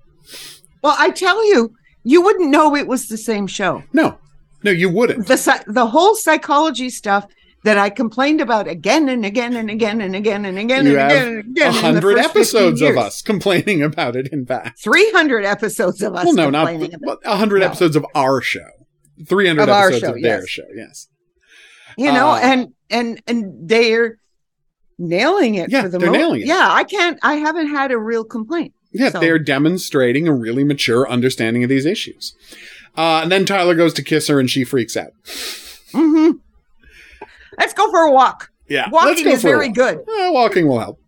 Well, 0.81 0.95
I 0.97 1.09
tell 1.11 1.45
you, 1.45 1.73
you 2.03 2.21
wouldn't 2.21 2.49
know 2.49 2.75
it 2.75 2.87
was 2.87 3.07
the 3.07 3.17
same 3.17 3.47
show. 3.47 3.83
No. 3.91 4.17
No, 4.63 4.71
you 4.71 4.89
wouldn't. 4.89 5.27
The 5.27 5.63
the 5.67 5.87
whole 5.87 6.15
psychology 6.15 6.89
stuff 6.89 7.25
that 7.63 7.77
I 7.77 7.89
complained 7.89 8.41
about 8.41 8.67
again 8.67 9.09
and 9.09 9.25
again 9.25 9.55
and 9.55 9.69
again 9.69 10.01
and 10.01 10.15
again 10.15 10.45
and 10.45 10.57
again 10.57 10.85
you 10.85 10.97
and 10.97 11.11
again 11.11 11.27
and 11.27 11.39
again. 11.39 11.73
hundred 11.73 12.17
episodes 12.17 12.81
of 12.81 12.97
us 12.97 13.21
complaining 13.21 13.83
about 13.83 14.15
it. 14.15 14.29
In 14.31 14.45
fact, 14.45 14.79
three 14.81 15.11
hundred 15.11 15.45
episodes 15.45 16.01
of 16.01 16.15
us. 16.15 16.25
Well, 16.25 16.33
no, 16.33 16.49
not 16.49 16.67
hundred 17.25 17.59
no. 17.59 17.65
episodes 17.65 17.95
of 17.95 18.05
our 18.15 18.41
show. 18.41 18.69
Three 19.27 19.47
hundred 19.47 19.69
episodes 19.69 19.99
show, 19.99 20.13
of 20.15 20.21
their 20.21 20.39
yes. 20.39 20.49
show. 20.49 20.63
Yes. 20.75 21.07
You 21.97 22.13
know, 22.13 22.29
uh, 22.29 22.39
and 22.41 22.67
and 22.89 23.21
and 23.27 23.67
they're 23.67 24.19
nailing 24.97 25.55
it 25.55 25.69
yeah, 25.69 25.81
for 25.81 25.89
the 25.89 25.97
they're 25.97 26.11
most. 26.11 26.17
nailing 26.17 26.41
it. 26.41 26.47
Yeah, 26.47 26.67
I 26.69 26.83
can't. 26.83 27.19
I 27.21 27.35
haven't 27.35 27.69
had 27.69 27.91
a 27.91 27.97
real 27.97 28.23
complaint. 28.23 28.73
Yeah, 28.91 29.09
so. 29.09 29.19
they're 29.19 29.39
demonstrating 29.39 30.27
a 30.27 30.33
really 30.33 30.63
mature 30.63 31.09
understanding 31.09 31.63
of 31.63 31.69
these 31.69 31.85
issues. 31.85 32.33
Uh, 32.97 33.21
and 33.23 33.31
then 33.31 33.45
Tyler 33.45 33.75
goes 33.75 33.93
to 33.95 34.03
kiss 34.03 34.27
her, 34.29 34.39
and 34.39 34.49
she 34.49 34.63
freaks 34.63 34.97
out. 34.97 35.11
Mm-hmm. 35.93 36.37
Let's 37.59 37.73
go 37.73 37.91
for 37.91 38.01
a 38.01 38.11
walk. 38.11 38.51
Yeah. 38.67 38.89
Walking 38.89 39.27
is 39.27 39.41
very 39.41 39.69
good. 39.69 39.99
Eh, 39.99 40.29
walking 40.29 40.67
will 40.67 40.79
help. 40.79 40.99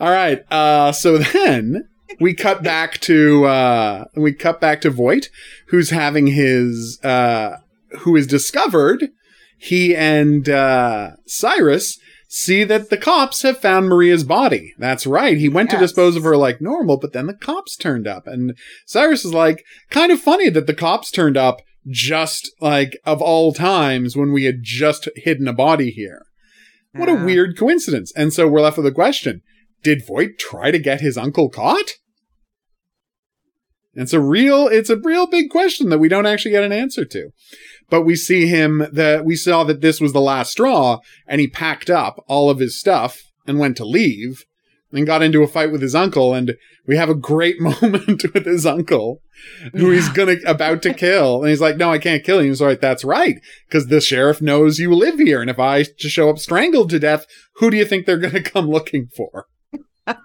All 0.00 0.10
right. 0.10 0.40
Uh, 0.50 0.92
so 0.92 1.18
then 1.32 1.88
we 2.20 2.34
cut 2.34 2.62
back 2.62 2.98
to 3.00 3.44
uh, 3.46 4.04
we 4.14 4.32
cut 4.32 4.60
back 4.60 4.80
to 4.82 4.90
Voit, 4.90 5.28
who's 5.68 5.90
having 5.90 6.28
his 6.28 7.02
uh, 7.02 7.58
who 8.00 8.16
is 8.16 8.26
discovered. 8.26 9.10
He 9.56 9.94
and 9.94 10.48
uh, 10.48 11.12
Cyrus 11.26 11.98
see 12.28 12.64
that 12.64 12.90
the 12.90 12.96
cops 12.96 13.42
have 13.42 13.58
found 13.58 13.88
Maria's 13.88 14.24
body. 14.24 14.74
That's 14.78 15.06
right. 15.06 15.38
He 15.38 15.48
went 15.48 15.70
yes. 15.70 15.78
to 15.78 15.84
dispose 15.84 16.16
of 16.16 16.24
her 16.24 16.36
like 16.36 16.60
normal, 16.60 16.96
but 16.96 17.12
then 17.12 17.26
the 17.26 17.34
cops 17.34 17.76
turned 17.76 18.08
up, 18.08 18.26
and 18.26 18.56
Cyrus 18.84 19.24
is 19.24 19.32
like, 19.32 19.64
kind 19.90 20.10
of 20.10 20.20
funny 20.20 20.50
that 20.50 20.66
the 20.66 20.74
cops 20.74 21.10
turned 21.10 21.36
up 21.36 21.62
just 21.88 22.50
like 22.60 22.96
of 23.04 23.20
all 23.20 23.52
times 23.52 24.16
when 24.16 24.32
we 24.32 24.44
had 24.44 24.62
just 24.62 25.08
hidden 25.16 25.48
a 25.48 25.52
body 25.52 25.90
here. 25.90 26.22
What 26.92 27.08
a 27.08 27.24
weird 27.24 27.58
coincidence. 27.58 28.12
And 28.14 28.32
so 28.32 28.46
we're 28.46 28.60
left 28.60 28.76
with 28.76 28.86
a 28.86 28.92
question. 28.92 29.42
Did 29.82 30.06
Voit 30.06 30.38
try 30.38 30.70
to 30.70 30.78
get 30.78 31.00
his 31.00 31.18
uncle 31.18 31.50
caught? 31.50 31.94
It's 33.94 34.12
a 34.12 34.20
real, 34.20 34.68
it's 34.68 34.90
a 34.90 34.96
real 34.96 35.26
big 35.26 35.50
question 35.50 35.88
that 35.88 35.98
we 35.98 36.08
don't 36.08 36.26
actually 36.26 36.52
get 36.52 36.64
an 36.64 36.72
answer 36.72 37.04
to. 37.04 37.30
But 37.90 38.02
we 38.02 38.16
see 38.16 38.46
him 38.46 38.86
that 38.92 39.24
we 39.24 39.36
saw 39.36 39.64
that 39.64 39.80
this 39.80 40.00
was 40.00 40.12
the 40.12 40.20
last 40.20 40.52
straw 40.52 40.98
and 41.26 41.40
he 41.40 41.48
packed 41.48 41.90
up 41.90 42.22
all 42.26 42.48
of 42.48 42.58
his 42.58 42.78
stuff 42.78 43.22
and 43.46 43.58
went 43.58 43.76
to 43.76 43.84
leave 43.84 44.44
and 44.94 45.06
got 45.06 45.22
into 45.22 45.42
a 45.42 45.48
fight 45.48 45.72
with 45.72 45.82
his 45.82 45.94
uncle 45.94 46.34
and 46.34 46.54
we 46.86 46.96
have 46.96 47.08
a 47.08 47.14
great 47.14 47.60
moment 47.82 48.22
with 48.32 48.46
his 48.46 48.64
uncle 48.64 49.20
who 49.72 49.90
yeah. 49.90 49.96
he's 49.96 50.08
gonna 50.10 50.36
about 50.46 50.82
to 50.82 50.94
kill. 50.94 51.40
And 51.40 51.50
he's 51.50 51.60
like 51.60 51.76
no 51.76 51.90
i 51.90 51.98
can't 51.98 52.24
kill 52.24 52.42
you. 52.42 52.48
He's 52.48 52.60
like 52.60 52.80
that's 52.80 53.04
right 53.04 53.40
because 53.68 53.88
the 53.88 54.00
sheriff 54.00 54.40
knows 54.40 54.78
you 54.78 54.94
live 54.94 55.18
here 55.18 55.40
and 55.40 55.50
if 55.50 55.58
i 55.58 55.82
just 55.82 56.14
show 56.14 56.30
up 56.30 56.38
strangled 56.38 56.90
to 56.90 56.98
death 56.98 57.26
who 57.56 57.70
do 57.70 57.76
you 57.76 57.84
think 57.84 58.06
they're 58.06 58.18
gonna 58.18 58.42
come 58.54 58.68
looking 58.68 59.08
for? 59.16 59.46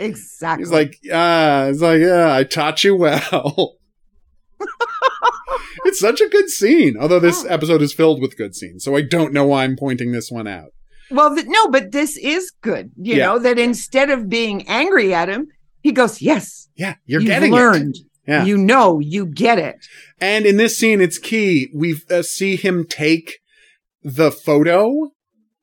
Exactly. 0.00 0.62
He's 0.62 0.70
like 0.70 0.96
ah 1.12 1.62
uh, 1.62 1.66
it's 1.70 1.80
like 1.80 1.98
yeah 1.98 2.32
i 2.32 2.44
taught 2.44 2.84
you 2.84 2.94
well. 2.94 3.78
It's 5.84 5.98
such 5.98 6.20
a 6.20 6.28
good 6.28 6.48
scene 6.48 6.96
although 6.96 7.18
this 7.18 7.44
episode 7.46 7.82
is 7.82 7.92
filled 7.92 8.20
with 8.20 8.36
good 8.36 8.54
scenes 8.54 8.84
so 8.84 8.94
i 8.94 9.02
don't 9.02 9.32
know 9.32 9.46
why 9.46 9.64
i'm 9.64 9.74
pointing 9.76 10.12
this 10.12 10.30
one 10.30 10.46
out 10.46 10.70
well, 11.10 11.34
th- 11.34 11.46
no, 11.48 11.68
but 11.68 11.92
this 11.92 12.16
is 12.16 12.52
good. 12.62 12.90
You 12.96 13.16
yeah. 13.16 13.26
know 13.26 13.38
that 13.38 13.58
instead 13.58 14.10
of 14.10 14.28
being 14.28 14.66
angry 14.68 15.14
at 15.14 15.28
him, 15.28 15.48
he 15.80 15.92
goes, 15.92 16.20
"Yes, 16.20 16.68
yeah, 16.76 16.94
you're 17.06 17.20
getting 17.20 17.52
learned. 17.52 17.96
It. 17.96 18.02
Yeah. 18.26 18.44
You 18.44 18.58
know, 18.58 18.98
you 18.98 19.26
get 19.26 19.58
it." 19.58 19.76
And 20.20 20.46
in 20.46 20.56
this 20.56 20.78
scene, 20.78 21.00
it's 21.00 21.18
key. 21.18 21.68
We 21.74 22.00
uh, 22.10 22.22
see 22.22 22.56
him 22.56 22.86
take 22.86 23.38
the 24.02 24.30
photo, 24.30 25.10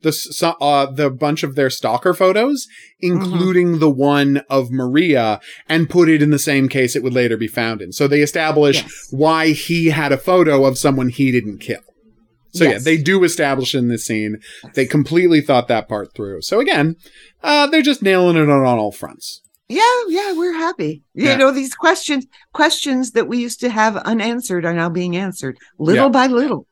the 0.01 0.55
uh, 0.61 0.91
the 0.91 1.09
bunch 1.09 1.43
of 1.43 1.55
their 1.55 1.69
stalker 1.69 2.13
photos, 2.13 2.67
including 2.99 3.67
mm-hmm. 3.67 3.79
the 3.79 3.89
one 3.89 4.41
of 4.49 4.71
Maria, 4.71 5.39
and 5.67 5.89
put 5.89 6.09
it 6.09 6.21
in 6.21 6.31
the 6.31 6.39
same 6.39 6.69
case 6.69 6.95
it 6.95 7.03
would 7.03 7.13
later 7.13 7.37
be 7.37 7.47
found 7.47 7.81
in. 7.81 7.91
So 7.91 8.07
they 8.07 8.21
establish 8.21 8.81
yes. 8.81 9.07
why 9.11 9.51
he 9.51 9.87
had 9.87 10.11
a 10.11 10.17
photo 10.17 10.65
of 10.65 10.77
someone 10.77 11.09
he 11.09 11.31
didn't 11.31 11.59
kill. 11.59 11.81
So 12.55 12.63
yes. 12.63 12.73
yeah, 12.73 12.79
they 12.79 12.97
do 13.01 13.23
establish 13.23 13.75
in 13.75 13.89
this 13.89 14.05
scene. 14.05 14.37
They 14.73 14.85
completely 14.85 15.41
thought 15.41 15.67
that 15.67 15.89
part 15.89 16.13
through. 16.15 16.41
So 16.41 16.59
again, 16.59 16.95
uh, 17.43 17.67
they're 17.67 17.81
just 17.81 18.01
nailing 18.01 18.37
it 18.37 18.49
on 18.49 18.65
all 18.65 18.91
fronts. 18.91 19.41
Yeah, 19.67 19.81
yeah, 20.07 20.33
we're 20.33 20.53
happy. 20.53 21.03
You 21.13 21.25
yeah. 21.25 21.35
know, 21.35 21.51
these 21.51 21.73
questions 21.73 22.27
questions 22.53 23.11
that 23.11 23.27
we 23.27 23.39
used 23.39 23.59
to 23.61 23.69
have 23.69 23.97
unanswered 23.97 24.63
are 24.63 24.73
now 24.73 24.89
being 24.89 25.17
answered 25.17 25.57
little 25.79 26.09
by 26.09 26.27
little. 26.27 26.67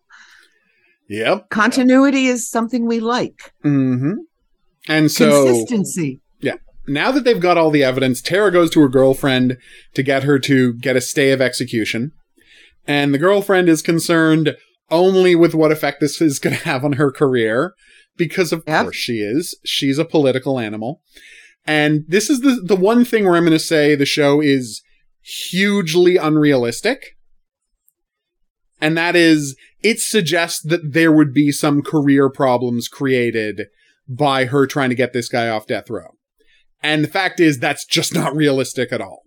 Yep. 1.09 1.49
Continuity 1.49 2.27
is 2.27 2.49
something 2.49 2.86
we 2.86 2.99
like. 2.99 3.51
Mm-hmm. 3.65 4.13
And 4.88 5.11
so 5.11 5.45
consistency. 5.45 6.21
Yeah. 6.39 6.55
Now 6.88 7.11
that 7.11 7.23
they've 7.23 7.39
got 7.39 7.57
all 7.57 7.71
the 7.71 7.84
evidence, 7.84 8.21
Tara 8.21 8.51
goes 8.51 8.69
to 8.71 8.81
her 8.81 8.89
girlfriend 8.89 9.57
to 9.95 10.03
get 10.03 10.23
her 10.23 10.39
to 10.39 10.73
get 10.73 10.95
a 10.95 11.01
stay 11.01 11.31
of 11.31 11.41
execution. 11.41 12.11
And 12.86 13.13
the 13.13 13.19
girlfriend 13.19 13.69
is 13.69 13.81
concerned 13.81 14.55
only 14.91 15.36
with 15.36 15.55
what 15.55 15.71
effect 15.71 15.99
this 15.99 16.21
is 16.21 16.39
going 16.39 16.55
to 16.57 16.63
have 16.63 16.84
on 16.84 16.93
her 16.93 17.11
career, 17.11 17.73
because 18.17 18.51
of 18.51 18.63
yep. 18.67 18.84
course 18.84 18.95
she 18.95 19.19
is. 19.19 19.57
She's 19.65 19.97
a 19.97 20.05
political 20.05 20.59
animal. 20.59 21.01
And 21.65 22.03
this 22.07 22.29
is 22.29 22.41
the, 22.41 22.61
the 22.63 22.75
one 22.75 23.05
thing 23.05 23.23
where 23.23 23.36
I'm 23.36 23.43
going 23.43 23.53
to 23.53 23.59
say 23.59 23.95
the 23.95 24.05
show 24.05 24.41
is 24.41 24.81
hugely 25.21 26.17
unrealistic. 26.17 27.15
And 28.81 28.97
that 28.97 29.15
is, 29.15 29.55
it 29.81 29.99
suggests 29.99 30.61
that 30.63 30.91
there 30.91 31.11
would 31.11 31.34
be 31.34 31.53
some 31.53 31.81
career 31.81 32.29
problems 32.29 32.89
created 32.89 33.67
by 34.09 34.45
her 34.45 34.67
trying 34.67 34.89
to 34.89 34.95
get 34.95 35.13
this 35.13 35.29
guy 35.29 35.47
off 35.47 35.67
death 35.67 35.89
row. 35.89 36.15
And 36.81 37.01
the 37.01 37.09
fact 37.09 37.39
is, 37.39 37.59
that's 37.59 37.86
just 37.86 38.13
not 38.13 38.36
realistic 38.36 38.91
at 38.91 38.99
all. 38.99 39.21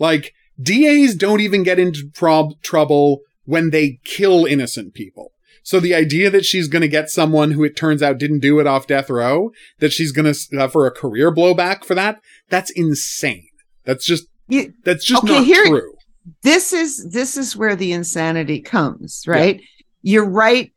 Like, 0.00 0.32
DAs 0.60 1.14
don't 1.14 1.40
even 1.40 1.62
get 1.62 1.78
into 1.78 2.10
prob- 2.12 2.60
trouble 2.62 3.20
when 3.48 3.70
they 3.70 3.98
kill 4.04 4.44
innocent 4.44 4.92
people. 4.92 5.32
So 5.62 5.80
the 5.80 5.94
idea 5.94 6.28
that 6.28 6.44
she's 6.44 6.68
going 6.68 6.82
to 6.82 6.88
get 6.88 7.08
someone 7.08 7.52
who 7.52 7.64
it 7.64 7.76
turns 7.76 8.02
out 8.02 8.18
didn't 8.18 8.40
do 8.40 8.60
it 8.60 8.66
off 8.66 8.86
death 8.86 9.08
row, 9.08 9.52
that 9.78 9.90
she's 9.90 10.12
going 10.12 10.26
to 10.26 10.34
suffer 10.34 10.86
a 10.86 10.90
career 10.90 11.34
blowback 11.34 11.82
for 11.82 11.94
that, 11.94 12.20
that's 12.50 12.70
insane. 12.70 13.48
That's 13.84 14.04
just 14.04 14.26
you, 14.48 14.74
that's 14.84 15.02
just 15.02 15.24
okay, 15.24 15.38
not 15.38 15.46
here, 15.46 15.64
true. 15.64 15.94
This 16.42 16.74
is 16.74 17.08
this 17.10 17.38
is 17.38 17.56
where 17.56 17.74
the 17.74 17.92
insanity 17.92 18.60
comes, 18.60 19.24
right? 19.26 19.56
Yeah. 19.56 19.66
You're 20.02 20.28
right 20.28 20.70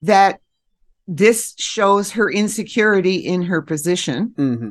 that 0.00 0.40
this 1.06 1.54
shows 1.58 2.12
her 2.12 2.30
insecurity 2.30 3.16
in 3.16 3.42
her 3.42 3.60
position. 3.60 4.32
Mm-hmm. 4.38 4.70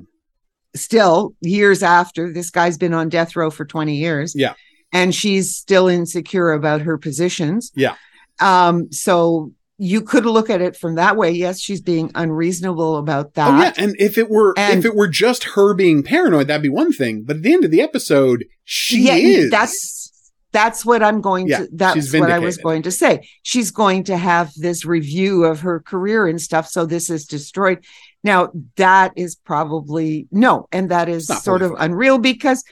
Still, 0.76 1.36
years 1.41 1.84
after 1.84 2.34
this 2.34 2.49
guy's 2.49 2.80
been 2.80 2.95
on 2.95 3.10
death 3.10 3.36
row 3.36 3.51
for 3.51 3.64
20 3.64 3.95
years. 3.95 4.34
Yeah. 4.36 4.56
And 4.94 5.14
she's 5.14 5.56
still 5.56 5.88
insecure 5.88 6.52
about 6.52 6.82
her 6.82 6.98
positions. 6.98 7.72
Yeah. 7.76 7.96
Um, 8.39 8.91
so 8.91 9.52
you 9.78 10.02
could 10.02 10.26
look 10.26 10.50
at 10.50 10.62
it 10.62 10.78
from 10.78 10.96
that 10.96 11.18
way. 11.18 11.32
Yes, 11.32 11.60
she's 11.60 11.82
being 11.82 12.12
unreasonable 12.16 12.98
about 12.98 13.34
that. 13.34 13.50
Oh, 13.50 13.64
yeah, 13.64 13.74
and 13.84 13.96
if 14.00 14.18
it 14.18 14.30
were 14.30 14.54
and, 14.58 14.80
if 14.80 14.86
it 14.86 14.96
were 14.96 15.08
just 15.08 15.44
her 15.56 15.74
being 15.74 16.04
paranoid, 16.04 16.48
that'd 16.48 16.62
be 16.62 16.70
one 16.70 16.94
thing. 16.94 17.24
But 17.24 17.38
at 17.38 17.44
the 17.44 17.54
end 17.54 17.66
of 17.66 17.72
the 17.72 17.82
episode, 17.82 18.46
she 18.64 19.08
yeah, 19.08 19.16
is. 19.16 19.52
That's 19.52 20.12
that's 20.52 20.86
what 20.86 21.02
I'm 21.02 21.20
going 21.20 21.48
yeah, 21.48 21.60
to. 21.60 21.70
That's 21.74 22.14
what 22.14 22.32
I 22.32 22.39
was 22.39 22.58
going 22.58 22.84
to 22.84 22.91
say. 22.91 23.28
She's 23.41 23.72
going 23.72 24.04
to 24.06 24.16
have 24.16 24.54
this 24.56 24.86
review 24.86 25.44
of 25.44 25.62
her 25.62 25.80
career 25.80 26.28
and 26.28 26.39
stuff. 26.39 26.68
So 26.68 26.86
this 26.86 27.10
is 27.10 27.26
destroyed. 27.26 27.84
Now 28.24 28.52
that 28.78 29.12
is 29.16 29.36
probably 29.36 30.28
no, 30.32 30.68
and 30.72 30.91
that 30.91 31.10
is 31.10 31.28
sort 31.28 31.64
of 31.64 31.74
unreal 31.78 32.20
because 32.20 32.64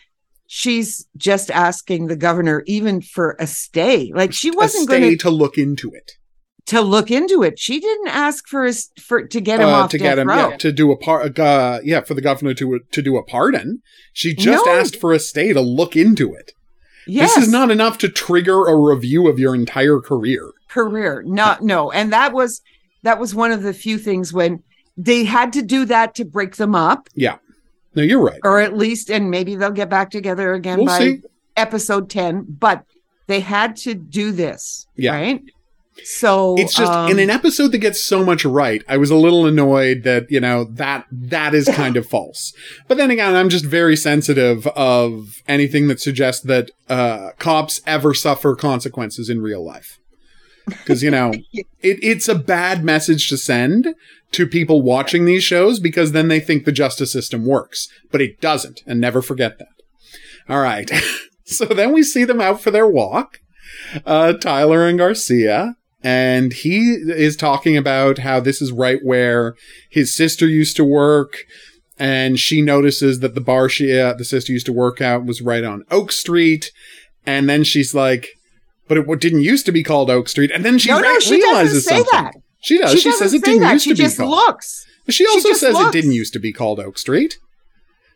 she's 0.54 1.08
just 1.16 1.50
asking 1.50 2.08
the 2.08 2.16
governor 2.18 2.62
even 2.68 3.02
for 3.02 3.38
a 3.40 3.48
stay. 3.48 4.12
Like 4.14 4.34
she 4.34 4.52
wasn't 4.52 4.90
going 4.90 5.18
to 5.18 5.30
look 5.30 5.58
into 5.58 5.94
it 5.94 6.18
to 6.66 6.82
look 6.82 7.10
into 7.10 7.42
it. 7.42 7.58
She 7.58 7.80
didn't 7.80 8.10
ask 8.10 8.48
for 8.50 8.66
his 8.66 8.90
for 9.00 9.26
to 9.26 9.40
get 9.40 9.62
him 9.62 9.70
uh, 9.70 9.84
off 9.84 9.92
to 9.92 9.98
get 9.98 10.20
him 10.20 10.28
row. 10.28 10.50
yeah 10.50 10.58
to 10.58 10.74
do 10.74 10.92
a 10.92 10.98
part 10.98 11.40
uh, 11.40 11.80
yeah 11.86 12.02
for 12.02 12.16
the 12.16 12.22
governor 12.22 12.54
to 12.56 12.82
to 12.92 13.02
do 13.02 13.16
a 13.16 13.24
pardon. 13.24 13.82
She 14.12 14.36
just 14.36 14.66
no. 14.66 14.74
asked 14.74 14.98
for 14.98 15.14
a 15.14 15.20
stay 15.20 15.54
to 15.54 15.62
look 15.62 15.96
into 15.96 16.34
it. 16.34 16.52
Yes. 17.08 17.36
This 17.36 17.46
is 17.46 17.52
not 17.52 17.72
enough 17.72 17.98
to 18.00 18.10
trigger 18.10 18.66
a 18.66 18.76
review 18.76 19.30
of 19.30 19.40
your 19.40 19.56
entire 19.56 20.02
career. 20.02 20.52
Career, 20.68 21.24
not 21.26 21.62
no, 21.64 21.92
and 21.92 22.12
that 22.12 22.34
was 22.34 22.62
that 23.04 23.20
was 23.20 23.34
one 23.34 23.54
of 23.54 23.64
the 23.64 23.74
few 23.74 23.98
things 23.98 24.34
when 24.34 24.64
they 24.98 25.24
had 25.24 25.54
to 25.54 25.62
do 25.62 25.86
that 25.86 26.14
to 26.16 26.26
break 26.26 26.58
them 26.58 26.76
up. 26.76 27.08
Yeah, 27.16 27.38
no, 27.96 28.04
you're 28.04 28.24
right. 28.24 28.40
Or 28.44 28.60
at 28.60 28.78
least, 28.78 29.10
and 29.10 29.30
maybe 29.30 29.56
they'll 29.56 29.72
get 29.72 29.90
back 29.90 30.10
together 30.12 30.54
again 30.54 30.80
we'll 30.80 30.88
by 30.88 31.00
see. 31.00 31.22
episode 31.58 32.10
ten. 32.10 32.46
But 32.48 32.86
they 33.28 33.40
had 33.40 33.76
to 33.78 33.94
do 33.94 34.32
this. 34.32 34.88
Yeah. 34.96 35.14
Right 35.14 35.42
so 36.04 36.56
it's 36.58 36.74
just 36.74 36.92
um, 36.92 37.12
in 37.12 37.20
an 37.20 37.30
episode 37.30 37.72
that 37.72 37.80
gets 37.80 38.04
so 38.04 38.24
much 38.24 38.46
right. 38.46 38.84
I 38.88 38.98
was 38.98 39.12
a 39.12 39.16
little 39.16 39.46
annoyed 39.46 40.04
that 40.04 40.32
you 40.32 40.40
know 40.40 40.64
that 40.64 41.06
that 41.12 41.54
is 41.54 41.70
kind 41.74 41.98
of 41.98 42.08
false. 42.08 42.54
But 42.88 42.98
then 42.98 43.12
again, 43.12 43.36
I'm 43.36 43.50
just 43.50 43.66
very 43.66 43.96
sensitive 43.96 44.68
of 44.68 45.42
anything 45.48 45.88
that 45.90 46.00
suggests 46.00 46.44
that 46.44 46.72
uh, 46.90 47.32
cops 47.38 47.82
ever 47.86 48.14
suffer 48.14 48.56
consequences 48.56 49.30
in 49.30 49.42
real 49.42 49.64
life. 49.64 50.00
Because 50.66 51.04
you 51.04 51.12
know, 51.12 51.32
it, 51.54 51.68
it's 51.82 52.28
a 52.28 52.36
bad 52.36 52.84
message 52.84 53.30
to 53.30 53.38
send 53.38 53.96
to 54.32 54.48
people 54.48 54.82
watching 54.82 55.26
these 55.26 55.44
shows 55.44 55.80
because 55.80 56.12
then 56.12 56.28
they 56.28 56.40
think 56.40 56.66
the 56.66 56.72
justice 56.72 57.12
system 57.12 57.46
works, 57.46 57.88
but 58.12 58.22
it 58.22 58.40
doesn't. 58.40 58.82
And 58.86 59.02
never 59.02 59.22
forget 59.22 59.58
that. 59.60 59.68
All 60.48 60.62
right. 60.62 60.90
so 61.46 61.66
then 61.66 61.92
we 61.94 62.04
see 62.04 62.24
them 62.24 62.42
out 62.42 62.62
for 62.62 62.72
their 62.72 62.88
walk. 62.88 63.40
Uh, 64.06 64.34
Tyler 64.34 64.88
and 64.88 64.98
Garcia 64.98 65.76
and 66.04 66.54
he 66.54 66.94
is 66.94 67.36
talking 67.36 67.78
about 67.78 68.20
how 68.20 68.40
this 68.40 68.62
is 68.62 68.72
right 68.72 69.00
where 69.04 69.56
his 69.90 70.16
sister 70.16 70.48
used 70.48 70.76
to 70.76 70.84
work 70.84 71.38
and 72.00 72.40
she 72.40 72.62
notices 72.62 73.20
that 73.20 73.36
the 73.36 73.42
bar 73.42 73.70
she 73.70 73.98
uh, 73.98 74.14
the 74.14 74.26
sister 74.26 74.52
used 74.52 74.66
to 74.66 74.74
work 74.74 75.00
at 75.00 75.26
was 75.26 75.42
right 75.42 75.64
on 75.64 75.84
Oak 75.92 76.12
Street 76.12 76.72
and 77.26 77.50
then 77.50 77.64
she's 77.64 77.94
like 77.94 78.30
but 78.92 78.98
it 78.98 79.20
didn't 79.22 79.42
used 79.42 79.66
to 79.66 79.72
be 79.72 79.84
called 79.84 80.10
Oak 80.10 80.28
Street 80.28 80.52
and 80.52 80.66
then 80.66 80.78
she, 80.78 80.90
no, 80.90 81.00
no, 81.00 81.20
she 81.20 81.36
realizes 81.36 81.86
something 81.86 82.06
that. 82.12 82.34
she 82.60 82.78
does 82.78 82.92
she, 82.92 83.00
she 83.00 83.12
says 83.14 83.34
it 83.34 83.42
didn't 83.44 83.62
that. 83.62 83.72
used 83.74 83.86
she 83.86 83.94
to 83.96 84.04
be 84.04 84.16
called 84.16 84.30
looks 84.30 84.86
she 85.10 85.26
also 85.26 85.50
she 85.50 85.56
says 85.56 85.74
looks. 85.76 85.96
it 85.96 86.02
didn't 86.02 86.12
used 86.12 86.34
to 86.34 86.40
be 86.40 86.52
called 86.52 86.78
Oak 86.80 86.98
Street 86.98 87.38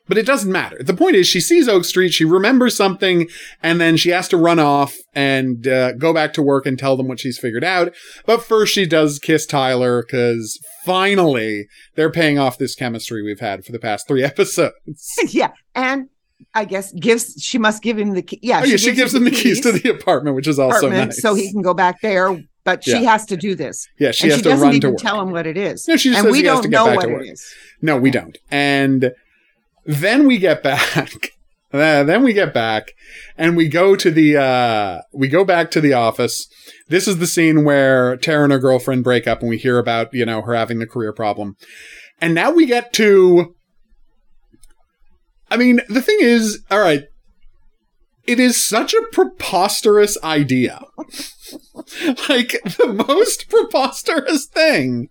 but 0.07 0.17
it 0.17 0.25
doesn't 0.25 0.51
matter. 0.51 0.83
The 0.83 0.93
point 0.93 1.15
is, 1.15 1.27
she 1.27 1.41
sees 1.41 1.67
Oak 1.67 1.83
Street, 1.83 2.13
she 2.13 2.25
remembers 2.25 2.77
something, 2.77 3.27
and 3.63 3.81
then 3.81 3.97
she 3.97 4.09
has 4.09 4.27
to 4.29 4.37
run 4.37 4.59
off 4.59 4.95
and 5.13 5.67
uh, 5.67 5.93
go 5.93 6.13
back 6.13 6.33
to 6.33 6.43
work 6.43 6.65
and 6.65 6.77
tell 6.77 6.95
them 6.95 7.07
what 7.07 7.19
she's 7.19 7.39
figured 7.39 7.63
out. 7.63 7.93
But 8.25 8.43
first, 8.43 8.73
she 8.73 8.85
does 8.85 9.17
kiss 9.19 9.45
Tyler 9.45 10.03
because 10.03 10.59
finally 10.83 11.67
they're 11.95 12.11
paying 12.11 12.37
off 12.37 12.57
this 12.57 12.75
chemistry 12.75 13.23
we've 13.23 13.39
had 13.39 13.65
for 13.65 13.71
the 13.71 13.79
past 13.79 14.07
three 14.07 14.23
episodes. 14.31 15.15
yeah, 15.29 15.51
and 15.73 16.09
I 16.53 16.65
guess 16.65 16.91
gives 16.93 17.35
she 17.39 17.57
must 17.57 17.81
give 17.81 17.97
him 17.97 18.13
the 18.13 18.21
key. 18.21 18.39
Yeah, 18.41 18.61
oh, 18.61 18.63
yeah, 18.63 18.77
she, 18.77 18.89
she 18.89 18.91
gives, 18.93 19.13
him 19.13 19.23
the 19.23 19.31
keys, 19.31 19.41
keys, 19.41 19.61
to 19.61 19.71
the 19.71 19.89
apartment, 19.89 20.35
which 20.35 20.47
is 20.47 20.59
also 20.59 20.89
nice, 20.89 21.21
so 21.21 21.33
he 21.33 21.51
can 21.51 21.61
go 21.61 21.73
back 21.73 22.01
there. 22.01 22.41
But 22.63 22.83
she 22.83 22.91
yeah. 22.91 23.11
has 23.11 23.25
to 23.27 23.37
do 23.37 23.53
this. 23.53 23.87
Yeah, 23.99 24.11
she 24.11 24.23
and 24.23 24.31
has 24.31 24.39
she 24.39 24.49
to 24.49 24.55
run 24.55 24.79
to 24.79 24.89
work. 24.89 24.97
Tell 24.97 25.21
him 25.21 25.31
what 25.31 25.45
it 25.45 25.55
is. 25.55 25.87
No, 25.87 25.97
she 25.97 26.09
just 26.09 26.23
and 26.23 26.31
we 26.31 26.41
don't 26.41 26.67
know 26.69 26.95
what 26.95 27.09
it 27.09 27.21
is. 27.27 27.45
No, 27.81 27.97
we 27.97 28.09
don't. 28.09 28.37
And 28.49 29.11
then 29.85 30.27
we 30.27 30.37
get 30.37 30.63
back. 30.63 31.31
Uh, 31.73 32.05
then 32.05 32.23
we 32.23 32.31
get 32.31 32.53
back 32.53 32.93
and 33.37 33.57
we 33.57 33.67
go 33.67 33.97
to 33.97 34.09
the, 34.09 34.37
uh, 34.37 35.01
we 35.11 35.27
go 35.27 35.43
back 35.43 35.69
to 35.69 35.81
the 35.81 35.91
office. 35.91 36.47
This 36.87 37.05
is 37.05 37.17
the 37.17 37.27
scene 37.27 37.65
where 37.65 38.15
Tara 38.15 38.43
and 38.43 38.53
her 38.53 38.59
girlfriend 38.59 39.03
break 39.03 39.27
up 39.27 39.41
and 39.41 39.49
we 39.49 39.57
hear 39.57 39.77
about, 39.77 40.13
you 40.13 40.25
know, 40.25 40.41
her 40.41 40.55
having 40.55 40.79
the 40.79 40.87
career 40.87 41.11
problem. 41.11 41.57
And 42.21 42.33
now 42.33 42.49
we 42.49 42.65
get 42.65 42.93
to, 42.93 43.55
I 45.49 45.57
mean, 45.57 45.81
the 45.89 46.01
thing 46.01 46.17
is, 46.19 46.63
all 46.71 46.79
right, 46.79 47.07
it 48.25 48.39
is 48.39 48.63
such 48.63 48.93
a 48.93 49.05
preposterous 49.11 50.17
idea. 50.23 50.81
like 52.29 52.61
the 52.63 53.05
most 53.07 53.49
preposterous 53.49 54.45
thing 54.45 55.09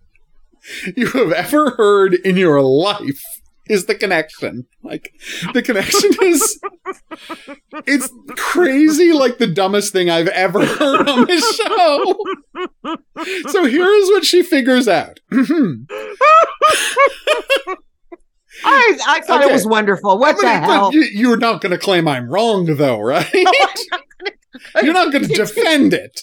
you 0.95 1.07
have 1.07 1.31
ever 1.31 1.71
heard 1.71 2.13
in 2.13 2.37
your 2.37 2.61
life 2.61 3.23
is 3.67 3.85
the 3.85 3.95
connection. 3.95 4.67
Like 4.83 5.13
the 5.53 5.61
connection 5.61 6.11
is 6.21 6.59
it's 7.87 8.09
crazy 8.35 9.11
like 9.13 9.37
the 9.37 9.47
dumbest 9.47 9.91
thing 9.93 10.09
I've 10.09 10.27
ever 10.27 10.65
heard 10.65 11.09
on 11.09 11.25
this 11.25 11.55
show. 11.55 12.17
So 13.49 13.65
here 13.65 13.89
is 13.89 14.09
what 14.09 14.25
she 14.25 14.43
figures 14.43 14.87
out. 14.87 15.19
I, 18.63 18.97
I 19.07 19.21
thought 19.21 19.41
okay. 19.41 19.49
it 19.49 19.53
was 19.53 19.65
wonderful. 19.65 20.17
What 20.17 20.39
the 20.39 20.49
hell? 20.49 20.93
You, 20.93 21.31
are 21.33 21.37
not 21.37 21.61
going 21.61 21.71
to 21.71 21.77
claim 21.77 22.07
I'm 22.07 22.29
wrong, 22.29 22.65
though, 22.65 22.99
right? 22.99 23.29
No, 23.33 23.51
not 24.73 24.83
you're 24.83 24.93
not 24.93 25.11
going 25.11 25.27
to 25.27 25.33
defend 25.33 25.93
it. 25.93 26.21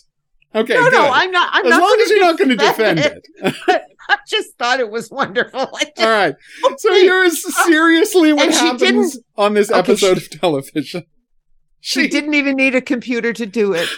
Okay. 0.55 0.74
No, 0.74 0.85
good. 0.85 0.93
no, 0.93 1.11
I'm 1.12 1.30
not. 1.30 1.51
I'm 1.53 1.64
as 1.66 1.70
not 1.70 1.80
long 1.80 2.01
as 2.03 2.11
you're 2.11 2.20
not 2.20 2.39
going 2.39 2.51
to 2.51 2.57
defend 2.57 2.99
it. 2.99 3.26
it. 3.37 3.83
I 4.09 4.18
just 4.28 4.57
thought 4.59 4.80
it 4.80 4.91
was 4.91 5.11
wonderful. 5.11 5.68
Just, 5.78 5.93
All 5.99 6.07
right. 6.07 6.35
So 6.76 6.93
here's 6.93 7.45
uh, 7.45 7.51
seriously 7.64 8.33
what 8.33 8.53
happens 8.53 9.18
on 9.37 9.55
this 9.55 9.70
episode 9.70 10.18
she, 10.18 10.26
of 10.26 10.41
television. 10.41 11.05
She, 11.80 12.03
she, 12.03 12.09
didn't 12.09 12.35
even 12.35 12.57
need 12.57 12.74
a 12.74 12.80
computer 12.80 13.33
to 13.33 13.47
do 13.47 13.72
it. 13.72 13.89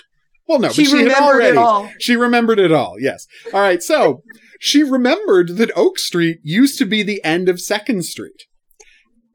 Well, 0.47 0.59
no, 0.59 0.69
she, 0.69 0.85
but 0.85 0.91
she 0.91 0.97
remembered 0.97 1.23
already, 1.23 1.49
it 1.49 1.57
all. 1.57 1.91
She 1.99 2.17
remembered 2.17 2.59
it 2.59 2.71
all. 2.71 2.97
Yes. 3.01 3.27
All 3.53 3.61
right. 3.61 3.83
So 3.83 4.23
she 4.59 4.83
remembered 4.83 5.57
that 5.57 5.71
Oak 5.77 5.99
Street 5.99 6.39
used 6.43 6.79
to 6.79 6.87
be 6.87 7.03
the 7.03 7.23
end 7.25 7.49
of 7.49 7.61
Second 7.61 8.05
Street. 8.05 8.45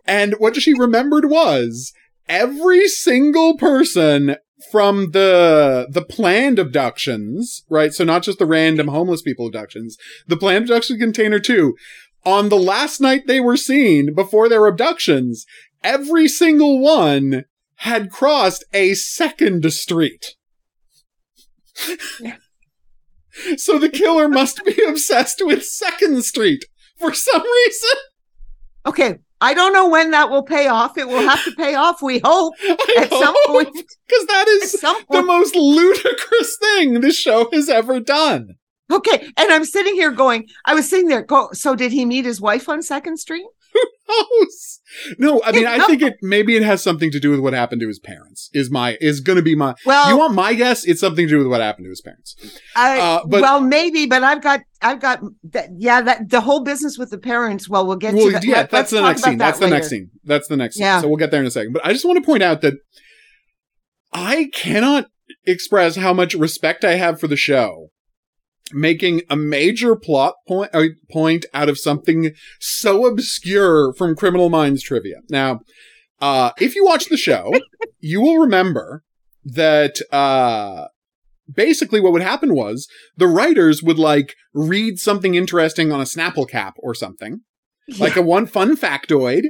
And 0.05 0.33
what 0.39 0.55
she 0.55 0.73
remembered 0.73 1.29
was 1.29 1.93
every 2.27 2.87
single 2.87 3.57
person 3.57 4.35
from 4.71 5.11
the 5.11 5.87
the 5.89 6.03
planned 6.03 6.59
abductions, 6.59 7.63
right? 7.69 7.93
So 7.93 8.03
not 8.03 8.23
just 8.23 8.39
the 8.39 8.45
random 8.45 8.87
homeless 8.87 9.21
people 9.21 9.47
abductions, 9.47 9.97
the 10.27 10.37
planned 10.37 10.65
abduction 10.65 10.99
container 10.99 11.39
too. 11.39 11.75
On 12.25 12.49
the 12.49 12.57
last 12.57 12.99
night 12.99 13.27
they 13.27 13.39
were 13.39 13.57
seen 13.57 14.13
before 14.13 14.49
their 14.49 14.65
abductions, 14.65 15.45
every 15.83 16.27
single 16.27 16.79
one 16.79 17.45
had 17.77 18.11
crossed 18.11 18.65
a 18.73 18.93
second 18.93 19.71
street. 19.71 20.35
So 23.57 23.77
the 23.77 23.89
killer 23.89 24.27
must 24.27 24.63
be 24.65 24.81
obsessed 24.87 25.41
with 25.45 25.63
Second 25.63 26.23
Street 26.23 26.65
for 26.97 27.13
some 27.13 27.43
reason. 27.43 27.99
Okay, 28.85 29.15
I 29.41 29.53
don't 29.53 29.73
know 29.73 29.87
when 29.87 30.11
that 30.11 30.29
will 30.29 30.43
pay 30.43 30.67
off. 30.67 30.97
It 30.97 31.07
will 31.07 31.21
have 31.21 31.43
to 31.45 31.51
pay 31.51 31.75
off, 31.75 32.01
we 32.01 32.19
hope, 32.19 32.53
I 32.63 32.95
at 32.97 33.09
hope, 33.09 33.23
some 33.23 33.35
point. 33.47 33.73
Because 33.73 34.25
that 34.27 34.47
is 34.47 34.71
the 35.09 35.23
most 35.23 35.55
ludicrous 35.55 36.57
thing 36.57 37.01
this 37.01 37.17
show 37.17 37.49
has 37.51 37.69
ever 37.69 37.99
done. 37.99 38.55
Okay. 38.91 39.29
And 39.37 39.51
I'm 39.51 39.65
sitting 39.65 39.95
here 39.95 40.11
going, 40.11 40.47
I 40.65 40.73
was 40.73 40.89
sitting 40.89 41.07
there, 41.07 41.21
go, 41.21 41.49
so 41.53 41.75
did 41.75 41.91
he 41.91 42.05
meet 42.05 42.25
his 42.25 42.41
wife 42.41 42.67
on 42.67 42.81
Second 42.81 43.17
Street? 43.17 43.45
Knows? 44.09 44.79
No, 45.17 45.41
I 45.43 45.51
mean, 45.51 45.67
I 45.67 45.85
think 45.85 46.01
it 46.01 46.17
maybe 46.21 46.55
it 46.55 46.63
has 46.63 46.81
something 46.81 47.11
to 47.11 47.19
do 47.19 47.29
with 47.29 47.39
what 47.39 47.53
happened 47.53 47.81
to 47.81 47.87
his 47.87 47.99
parents. 47.99 48.49
Is 48.53 48.71
my 48.71 48.97
is 48.99 49.19
going 49.19 49.35
to 49.35 49.43
be 49.43 49.55
my 49.55 49.75
well? 49.85 50.09
You 50.09 50.17
want 50.17 50.33
my 50.33 50.53
guess? 50.53 50.83
It's 50.85 50.99
something 50.99 51.27
to 51.27 51.31
do 51.31 51.37
with 51.37 51.47
what 51.47 51.61
happened 51.61 51.85
to 51.85 51.89
his 51.89 52.01
parents. 52.01 52.35
I, 52.75 52.99
uh, 52.99 53.21
but, 53.25 53.41
well, 53.41 53.61
maybe, 53.61 54.07
but 54.07 54.23
I've 54.23 54.41
got 54.41 54.61
I've 54.81 54.99
got 54.99 55.21
that. 55.51 55.69
Yeah, 55.77 56.01
that 56.01 56.29
the 56.29 56.41
whole 56.41 56.63
business 56.63 56.97
with 56.97 57.11
the 57.11 57.19
parents. 57.19 57.69
Well, 57.69 57.85
we'll 57.85 57.97
get 57.97 58.13
well, 58.13 58.27
to 58.27 58.31
that. 58.33 58.43
Yeah, 58.43 58.57
Let, 58.57 58.71
that's 58.71 58.91
the 58.91 59.01
next 59.01 59.23
scene. 59.23 59.37
That 59.37 59.45
that's 59.45 59.59
later. 59.59 59.69
the 59.69 59.75
next 59.75 59.89
scene. 59.89 60.09
That's 60.23 60.47
the 60.47 60.57
next. 60.57 60.79
Yeah. 60.79 60.97
Scene. 60.97 61.03
So 61.03 61.07
we'll 61.09 61.17
get 61.17 61.31
there 61.31 61.41
in 61.41 61.47
a 61.47 61.51
second. 61.51 61.73
But 61.73 61.85
I 61.85 61.93
just 61.93 62.05
want 62.05 62.17
to 62.17 62.25
point 62.25 62.43
out 62.43 62.61
that 62.61 62.75
I 64.11 64.49
cannot 64.53 65.07
express 65.45 65.95
how 65.95 66.13
much 66.13 66.33
respect 66.33 66.83
I 66.83 66.95
have 66.95 67.19
for 67.19 67.27
the 67.27 67.37
show 67.37 67.91
making 68.71 69.21
a 69.29 69.35
major 69.35 69.95
plot 69.95 70.35
point, 70.47 70.71
uh, 70.73 70.85
point 71.11 71.45
out 71.53 71.69
of 71.69 71.77
something 71.77 72.31
so 72.59 73.05
obscure 73.05 73.93
from 73.93 74.15
Criminal 74.15 74.49
Minds 74.49 74.83
trivia. 74.83 75.17
Now, 75.29 75.61
uh, 76.21 76.51
if 76.59 76.75
you 76.75 76.85
watch 76.85 77.05
the 77.05 77.17
show, 77.17 77.53
you 77.99 78.21
will 78.21 78.37
remember 78.37 79.03
that, 79.45 79.99
uh, 80.11 80.87
basically 81.51 81.99
what 81.99 82.13
would 82.13 82.21
happen 82.21 82.53
was 82.53 82.87
the 83.17 83.27
writers 83.27 83.81
would 83.81 83.97
like 83.97 84.35
read 84.53 84.99
something 84.99 85.35
interesting 85.35 85.91
on 85.91 85.99
a 85.99 86.03
Snapple 86.03 86.47
cap 86.47 86.75
or 86.77 86.93
something 86.93 87.41
yeah. 87.91 88.03
like 88.03 88.15
a 88.15 88.21
one 88.21 88.45
fun 88.45 88.75
factoid. 88.75 89.43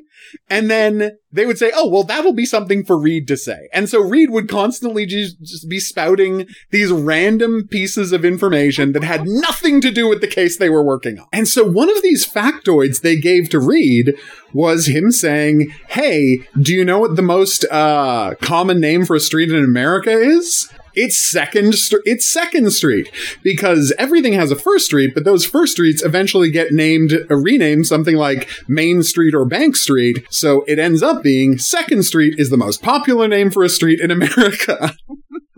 And 0.50 0.70
then 0.70 1.18
they 1.32 1.46
would 1.46 1.58
say, 1.58 1.72
oh, 1.74 1.88
well, 1.90 2.04
that'll 2.04 2.34
be 2.34 2.46
something 2.46 2.84
for 2.84 3.00
Reid 3.00 3.28
to 3.28 3.38
say. 3.38 3.70
And 3.74 3.90
so 3.90 4.02
Reid 4.02 4.32
would 4.32 4.50
constantly 4.50 5.06
just, 5.06 5.42
just 5.42 5.70
be 5.70 5.80
spouting 5.80 6.48
these 6.72 6.92
random 6.92 7.68
pieces 7.70 8.12
of 8.12 8.26
information 8.26 8.94
that 8.94 9.04
had 9.04 9.28
nothing 9.28 9.82
to 9.82 9.92
do 9.92 10.08
with 10.08 10.22
the 10.22 10.28
case 10.28 10.58
they 10.58 10.70
were 10.70 10.84
working 10.84 11.20
on. 11.20 11.28
And 11.32 11.48
so 11.48 11.64
one 11.64 11.90
of 11.90 12.02
these 12.02 12.28
factoids 12.28 13.02
they 13.02 13.16
gave 13.16 13.50
to 13.50 13.60
Reid 13.60 14.16
was 14.54 14.88
him 14.88 15.12
saying, 15.12 15.72
hey, 15.90 16.40
do 16.60 16.74
you 16.74 16.84
know 16.84 17.00
what 17.00 17.16
the 17.16 17.22
most, 17.22 17.66
uh, 17.72 18.34
common 18.42 18.80
name 18.80 19.06
for 19.06 19.16
a 19.16 19.20
street 19.20 19.52
in 19.52 19.64
America 19.64 20.12
is? 20.12 20.70
It's 21.02 21.32
second, 21.32 21.76
it's 22.04 22.30
second 22.30 22.72
street 22.72 23.10
because 23.42 23.94
everything 23.98 24.34
has 24.34 24.52
a 24.52 24.56
first 24.58 24.86
street, 24.86 25.12
but 25.14 25.24
those 25.24 25.46
first 25.46 25.72
streets 25.72 26.04
eventually 26.04 26.52
get 26.52 26.74
named, 26.74 27.14
uh, 27.14 27.38
renamed 27.38 27.86
something 27.86 28.18
like 28.18 28.50
Main 28.68 29.02
Street 29.02 29.34
or 29.34 29.46
Bank 29.46 29.78
Street. 29.78 30.28
So 30.30 30.66
it 30.68 30.78
ends 30.78 31.02
up 31.02 31.24
being 31.24 31.58
second 31.58 32.04
street 32.04 32.36
is 32.38 32.50
the 32.50 32.58
most 32.58 32.82
popular 32.84 33.30
name 33.30 33.50
for 33.50 33.64
a 33.64 33.70
street 33.70 34.02
in 34.02 34.12
America. 34.20 34.94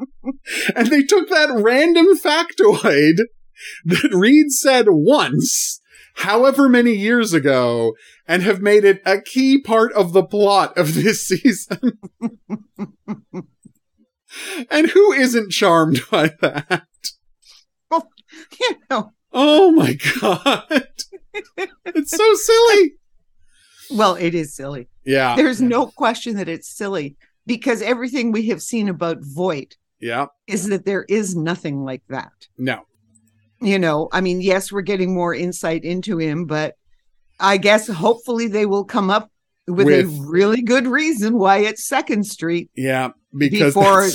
and 0.76 0.88
they 0.88 1.02
took 1.02 1.28
that 1.30 1.50
random 1.52 2.16
factoid 2.24 3.26
that 3.86 4.14
Reid 4.14 4.52
said 4.52 4.86
once 4.90 5.82
however 6.18 6.70
many 6.70 6.94
years 6.94 7.34
ago 7.34 7.94
and 8.28 8.44
have 8.44 8.62
made 8.62 8.84
it 8.86 9.02
a 9.08 9.20
key 9.20 9.60
part 9.60 9.92
of 9.94 10.14
the 10.14 10.24
plot 10.24 10.78
of 10.78 10.94
this 10.94 11.28
season. 11.28 11.98
And 14.70 14.90
who 14.90 15.12
isn't 15.12 15.52
charmed 15.52 16.02
by 16.12 16.34
that? 16.42 16.86
Well, 17.90 18.08
oh, 18.08 18.44
you 18.60 18.76
know. 18.90 19.12
Oh 19.34 19.72
my 19.72 19.98
god. 20.20 20.88
it's 21.86 22.12
so 22.12 22.34
silly. 22.36 22.94
Well, 23.94 24.16
it 24.16 24.34
is 24.34 24.56
silly. 24.56 24.88
Yeah. 25.04 25.36
There's 25.36 25.62
no 25.62 25.88
question 25.88 26.38
that 26.38 26.48
it's 26.48 26.70
silly 26.70 27.18
because 27.46 27.82
everything 27.82 28.32
we 28.32 28.48
have 28.48 28.62
seen 28.62 28.88
about 28.88 29.18
Voit 29.20 29.76
yeah. 30.00 30.28
is 30.48 30.70
that 30.70 30.86
there 30.86 31.04
is 31.10 31.36
nothing 31.36 31.84
like 31.84 32.02
that. 32.08 32.32
No. 32.58 32.84
You 33.60 33.78
know, 33.78 34.08
I 34.14 34.22
mean, 34.22 34.40
yes, 34.40 34.72
we're 34.72 34.82
getting 34.82 35.14
more 35.14 35.36
insight 35.36 35.84
into 35.84 36.20
him, 36.20 36.46
but 36.46 36.76
I 37.38 37.58
guess 37.58 37.88
hopefully 37.88 38.48
they 38.48 38.66
will 38.66 38.86
come 38.86 39.10
up 39.10 39.30
with, 39.68 39.88
with, 39.88 40.06
a 40.06 40.26
really 40.26 40.62
good 40.62 40.88
reason 40.88 41.38
why 41.38 41.58
it's 41.58 41.86
Second 41.86 42.26
Street. 42.26 42.72
Yeah, 42.76 43.10
because 43.36 43.74
before 43.74 44.10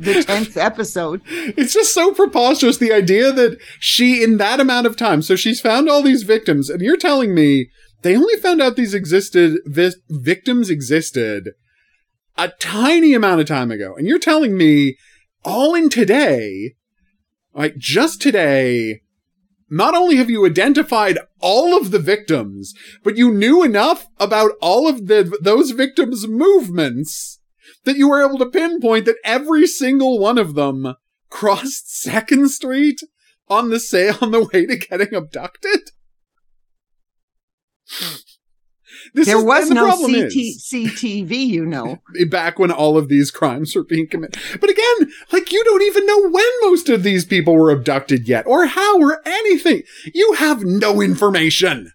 the 0.00 0.24
tenth 0.24 0.56
episode. 0.56 1.20
It's 1.30 1.74
just 1.74 1.92
so 1.92 2.12
preposterous. 2.12 2.78
The 2.78 2.92
idea 2.92 3.32
that 3.32 3.58
she, 3.78 4.22
in 4.22 4.38
that 4.38 4.60
amount 4.60 4.86
of 4.86 4.96
time, 4.96 5.22
so 5.22 5.36
she's 5.36 5.60
found 5.60 5.88
all 5.88 6.02
these 6.02 6.22
victims, 6.22 6.70
and 6.70 6.80
you're 6.80 6.96
telling 6.96 7.34
me 7.34 7.70
they 8.02 8.16
only 8.16 8.36
found 8.36 8.62
out 8.62 8.76
these 8.76 8.94
existed, 8.94 9.58
vi- 9.66 9.92
victims 10.08 10.70
existed 10.70 11.50
a 12.38 12.48
tiny 12.58 13.12
amount 13.12 13.40
of 13.40 13.46
time 13.46 13.70
ago, 13.70 13.94
and 13.96 14.06
you're 14.06 14.18
telling 14.18 14.56
me 14.56 14.96
all 15.44 15.74
in 15.74 15.90
today, 15.90 16.74
like 17.54 17.76
just 17.76 18.22
today, 18.22 19.02
not 19.68 19.94
only 19.94 20.16
have 20.16 20.30
you 20.30 20.46
identified 20.46 21.18
all 21.40 21.76
of 21.76 21.90
the 21.90 21.98
victims, 21.98 22.74
but 23.04 23.16
you 23.16 23.32
knew 23.32 23.62
enough 23.62 24.06
about 24.18 24.52
all 24.60 24.88
of 24.88 25.06
the, 25.06 25.36
those 25.42 25.72
victims' 25.72 26.26
movements 26.26 27.39
that 27.84 27.96
you 27.96 28.08
were 28.08 28.24
able 28.24 28.38
to 28.38 28.46
pinpoint 28.46 29.06
that 29.06 29.16
every 29.24 29.66
single 29.66 30.18
one 30.18 30.38
of 30.38 30.54
them 30.54 30.94
crossed 31.28 31.94
Second 32.00 32.50
Street 32.50 33.02
on 33.48 33.70
the 33.70 33.80
say 33.80 34.10
on 34.20 34.30
the 34.30 34.48
way 34.52 34.66
to 34.66 34.76
getting 34.76 35.14
abducted. 35.14 35.90
This 39.14 39.26
there 39.26 39.38
is, 39.38 39.44
was 39.44 39.68
the 39.68 39.74
no 39.74 39.90
CT, 39.90 40.30
CTV, 40.30 41.30
you 41.30 41.66
know. 41.66 41.98
Back 42.28 42.58
when 42.58 42.70
all 42.70 42.96
of 42.96 43.08
these 43.08 43.30
crimes 43.30 43.74
were 43.74 43.84
being 43.84 44.06
committed. 44.06 44.40
But 44.60 44.70
again, 44.70 45.12
like 45.32 45.52
you 45.52 45.62
don't 45.64 45.82
even 45.82 46.06
know 46.06 46.28
when 46.28 46.50
most 46.62 46.88
of 46.88 47.02
these 47.02 47.24
people 47.24 47.56
were 47.56 47.70
abducted 47.70 48.28
yet, 48.28 48.46
or 48.46 48.66
how, 48.66 49.00
or 49.00 49.20
anything. 49.26 49.82
You 50.14 50.34
have 50.34 50.64
no 50.64 51.00
information. 51.00 51.92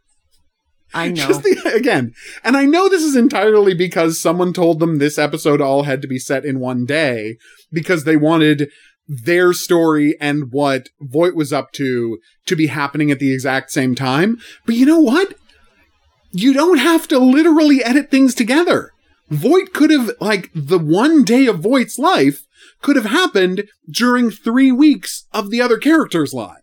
I 0.96 1.10
know. 1.10 1.28
Just 1.28 1.44
the, 1.44 1.74
again, 1.76 2.14
and 2.44 2.58
I 2.58 2.66
know 2.66 2.90
this 2.90 3.04
is 3.04 3.16
entirely 3.16 3.76
because 3.76 4.20
someone 4.20 4.54
told 4.54 4.80
them 4.80 4.98
this 4.98 5.20
episode 5.20 5.62
all 5.62 5.84
had 5.84 6.02
to 6.02 6.08
be 6.08 6.18
set 6.18 6.46
in 6.46 6.60
one 6.60 6.86
day 6.86 7.38
because 7.72 8.06
they 8.06 8.16
wanted 8.16 8.72
their 9.08 9.54
story 9.54 10.16
and 10.20 10.52
what 10.52 10.90
Voit 11.00 11.36
was 11.36 11.54
up 11.54 11.72
to 11.74 12.18
to 12.48 12.56
be 12.56 12.68
happening 12.68 13.12
at 13.12 13.20
the 13.20 13.32
exact 13.32 13.72
same 13.72 13.94
time. 13.94 14.38
But 14.66 14.76
you 14.76 14.86
know 14.86 15.00
what? 15.00 15.36
You 16.32 16.54
don't 16.54 16.80
have 16.80 17.08
to 17.10 17.20
literally 17.20 17.84
edit 17.84 18.10
things 18.10 18.34
together. 18.34 18.92
Voit 19.30 19.74
could 19.74 19.90
have, 19.90 20.12
like, 20.20 20.50
the 20.54 20.80
one 20.80 21.24
day 21.24 21.46
of 21.48 21.60
Voit's 21.60 21.98
life 21.98 22.46
could 22.82 22.96
have 22.96 23.06
happened 23.06 23.68
during 23.90 24.30
three 24.30 24.72
weeks 24.72 25.26
of 25.32 25.50
the 25.50 25.62
other 25.62 25.78
characters' 25.78 26.34
lives. 26.34 26.62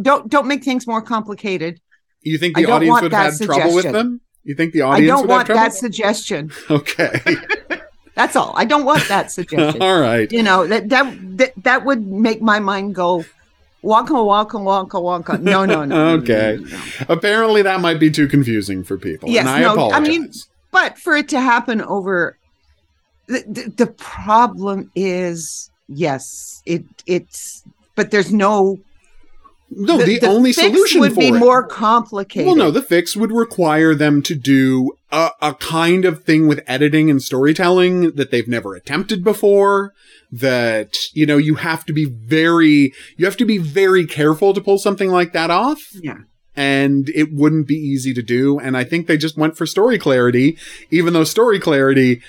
Don't 0.00 0.28
don't 0.28 0.46
make 0.46 0.64
things 0.64 0.86
more 0.86 1.02
complicated. 1.02 1.80
You 2.22 2.38
think 2.38 2.56
the 2.56 2.66
audience 2.66 3.00
would 3.00 3.12
have 3.12 3.34
suggestion. 3.34 3.60
trouble 3.60 3.74
with 3.74 3.92
them? 3.92 4.20
You 4.44 4.54
think 4.54 4.72
the 4.72 4.82
audience? 4.82 5.20
Would 5.22 5.30
have 5.30 5.46
trouble? 5.46 5.58
I 5.58 5.58
don't 5.58 5.58
want 5.58 5.72
that 5.72 5.78
suggestion. 5.78 6.50
Okay. 6.70 7.20
That's 8.14 8.36
all. 8.36 8.52
I 8.56 8.64
don't 8.64 8.84
want 8.84 9.06
that 9.08 9.30
suggestion. 9.30 9.80
all 9.82 9.98
right. 9.98 10.30
You 10.30 10.42
know 10.42 10.66
that, 10.66 10.88
that 10.90 11.38
that 11.38 11.52
that 11.62 11.84
would 11.84 12.06
make 12.06 12.42
my 12.42 12.58
mind 12.58 12.94
go 12.94 13.24
wonka 13.82 14.08
wonka 14.08 14.60
wonka 14.60 15.00
wonka. 15.00 15.40
No, 15.40 15.64
no, 15.64 15.84
no. 15.84 16.08
okay. 16.18 16.58
No, 16.60 16.64
no, 16.64 16.76
no. 16.76 16.82
Apparently, 17.08 17.62
that 17.62 17.80
might 17.80 17.98
be 17.98 18.10
too 18.10 18.28
confusing 18.28 18.84
for 18.84 18.98
people. 18.98 19.28
Yes, 19.30 19.46
and 19.46 19.48
I 19.48 19.60
no, 19.60 19.72
apologize. 19.72 19.96
I 19.96 20.00
mean, 20.00 20.30
but 20.70 20.98
for 20.98 21.16
it 21.16 21.28
to 21.30 21.40
happen 21.40 21.80
over, 21.80 22.36
the, 23.26 23.44
the, 23.46 23.84
the 23.84 23.86
problem 23.86 24.90
is 24.94 25.70
yes, 25.88 26.62
it 26.66 26.84
it's 27.06 27.64
but 27.94 28.10
there's 28.10 28.32
no 28.32 28.78
no, 29.70 29.98
the, 29.98 30.04
the, 30.04 30.18
the 30.20 30.26
only 30.28 30.52
solution 30.52 31.00
would 31.00 31.14
be 31.14 31.28
it, 31.28 31.32
more 31.32 31.64
complicated. 31.64 32.46
Well, 32.46 32.56
no, 32.56 32.70
the 32.70 32.82
fix 32.82 33.16
would 33.16 33.30
require 33.30 33.94
them 33.94 34.20
to 34.22 34.34
do 34.34 34.92
a, 35.12 35.30
a, 35.40 35.54
kind 35.54 36.04
of 36.04 36.24
thing 36.24 36.48
with 36.48 36.62
editing 36.66 37.08
and 37.08 37.22
storytelling 37.22 38.12
that 38.12 38.30
they've 38.30 38.48
never 38.48 38.74
attempted 38.74 39.22
before. 39.22 39.94
That 40.32 40.96
you 41.12 41.26
know, 41.26 41.36
you 41.36 41.56
have 41.56 41.84
to 41.86 41.92
be 41.92 42.04
very, 42.04 42.92
you 43.16 43.24
have 43.24 43.36
to 43.36 43.44
be 43.44 43.58
very 43.58 44.06
careful 44.06 44.54
to 44.54 44.60
pull 44.60 44.78
something 44.78 45.10
like 45.10 45.32
that 45.32 45.50
off. 45.50 45.80
Yeah. 45.94 46.18
And 46.56 47.08
it 47.10 47.32
wouldn't 47.32 47.68
be 47.68 47.76
easy 47.76 48.12
to 48.14 48.22
do. 48.22 48.58
And 48.58 48.76
I 48.76 48.84
think 48.84 49.06
they 49.06 49.16
just 49.16 49.36
went 49.36 49.56
for 49.56 49.66
story 49.66 49.98
clarity, 49.98 50.58
even 50.90 51.14
though 51.14 51.24
story 51.24 51.58
clarity 51.58 52.22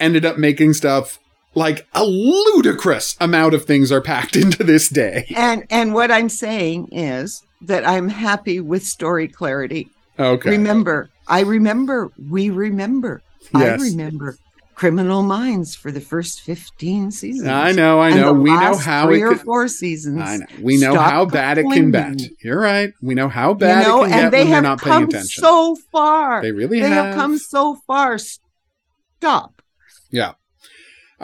ended 0.00 0.24
up 0.24 0.38
making 0.38 0.74
stuff 0.74 1.18
like 1.54 1.86
a 1.92 2.04
ludicrous 2.04 3.16
amount 3.20 3.54
of 3.54 3.64
things 3.64 3.92
are 3.92 4.00
packed 4.00 4.36
into 4.42 4.64
this 4.64 4.88
day. 4.88 5.26
And 5.34 5.64
and 5.70 5.94
what 5.94 6.10
I'm 6.10 6.28
saying 6.28 6.88
is 6.92 7.42
that 7.62 7.86
I'm 7.86 8.08
happy 8.08 8.60
with 8.60 8.84
story 8.84 9.28
clarity. 9.28 9.88
Okay. 10.18 10.50
Remember, 10.50 11.10
I 11.26 11.40
remember, 11.40 12.10
we 12.30 12.50
remember. 12.50 13.22
Yes. 13.52 13.80
I 13.80 13.84
remember 13.84 14.36
Criminal 14.74 15.22
Minds 15.22 15.74
for 15.74 15.90
the 15.92 16.00
first 16.00 16.40
15 16.40 17.10
seasons. 17.10 17.48
I 17.48 17.72
know, 17.72 18.00
I 18.00 18.10
know. 18.10 18.32
We 18.32 18.50
know 18.50 18.76
how 18.76 19.06
three 19.06 19.22
it 19.22 19.24
or 19.24 19.36
four 19.36 19.68
seasons. 19.68 20.20
I 20.20 20.36
know. 20.38 20.46
We 20.60 20.76
know 20.76 20.98
how 20.98 21.24
bad 21.24 21.58
it 21.58 21.64
can 21.64 21.90
bet. 21.90 22.20
You're 22.42 22.60
right. 22.60 22.92
We 23.00 23.14
know 23.14 23.28
how 23.28 23.54
bad 23.54 23.82
you 23.82 23.88
know, 23.88 24.04
it 24.04 24.08
can 24.08 24.12
and 24.12 24.22
get 24.22 24.30
they 24.32 24.38
when 24.44 24.52
have 24.52 24.62
they're 24.62 24.70
not 24.70 24.80
paying 24.82 24.94
come 24.94 25.04
attention. 25.04 25.42
So 25.42 25.76
far. 25.92 26.42
They 26.42 26.52
really 26.52 26.80
they 26.80 26.88
have. 26.88 27.06
have 27.06 27.14
come 27.14 27.38
so 27.38 27.76
far. 27.86 28.18
Stop. 28.18 29.62
Yeah. 30.10 30.32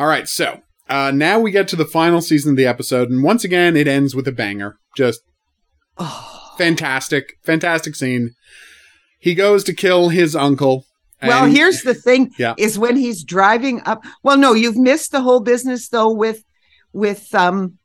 All 0.01 0.07
right, 0.07 0.27
so 0.27 0.63
uh, 0.89 1.11
now 1.11 1.39
we 1.39 1.51
get 1.51 1.69
to 1.69 1.77
the 1.77 1.85
final 1.85 2.23
season 2.23 2.53
of 2.53 2.57
the 2.57 2.67
episode, 2.67 3.11
and 3.11 3.23
once 3.23 3.45
again, 3.45 3.77
it 3.77 3.87
ends 3.87 4.15
with 4.15 4.27
a 4.27 4.33
banger. 4.33 4.79
Just 4.97 5.21
oh. 5.99 6.55
fantastic, 6.57 7.35
fantastic 7.43 7.95
scene. 7.95 8.31
He 9.19 9.35
goes 9.35 9.63
to 9.65 9.75
kill 9.75 10.09
his 10.09 10.35
uncle. 10.35 10.87
Well, 11.23 11.45
and- 11.45 11.55
here's 11.55 11.83
the 11.83 11.93
thing: 11.93 12.31
Yeah. 12.39 12.55
is 12.57 12.79
when 12.79 12.97
he's 12.97 13.23
driving 13.23 13.83
up. 13.85 14.03
Well, 14.23 14.39
no, 14.39 14.55
you've 14.55 14.79
missed 14.79 15.13
the 15.13 15.21
whole 15.21 15.41
business 15.41 15.91
though 15.91 16.11
with 16.11 16.45
with 16.95 17.35
um 17.35 17.77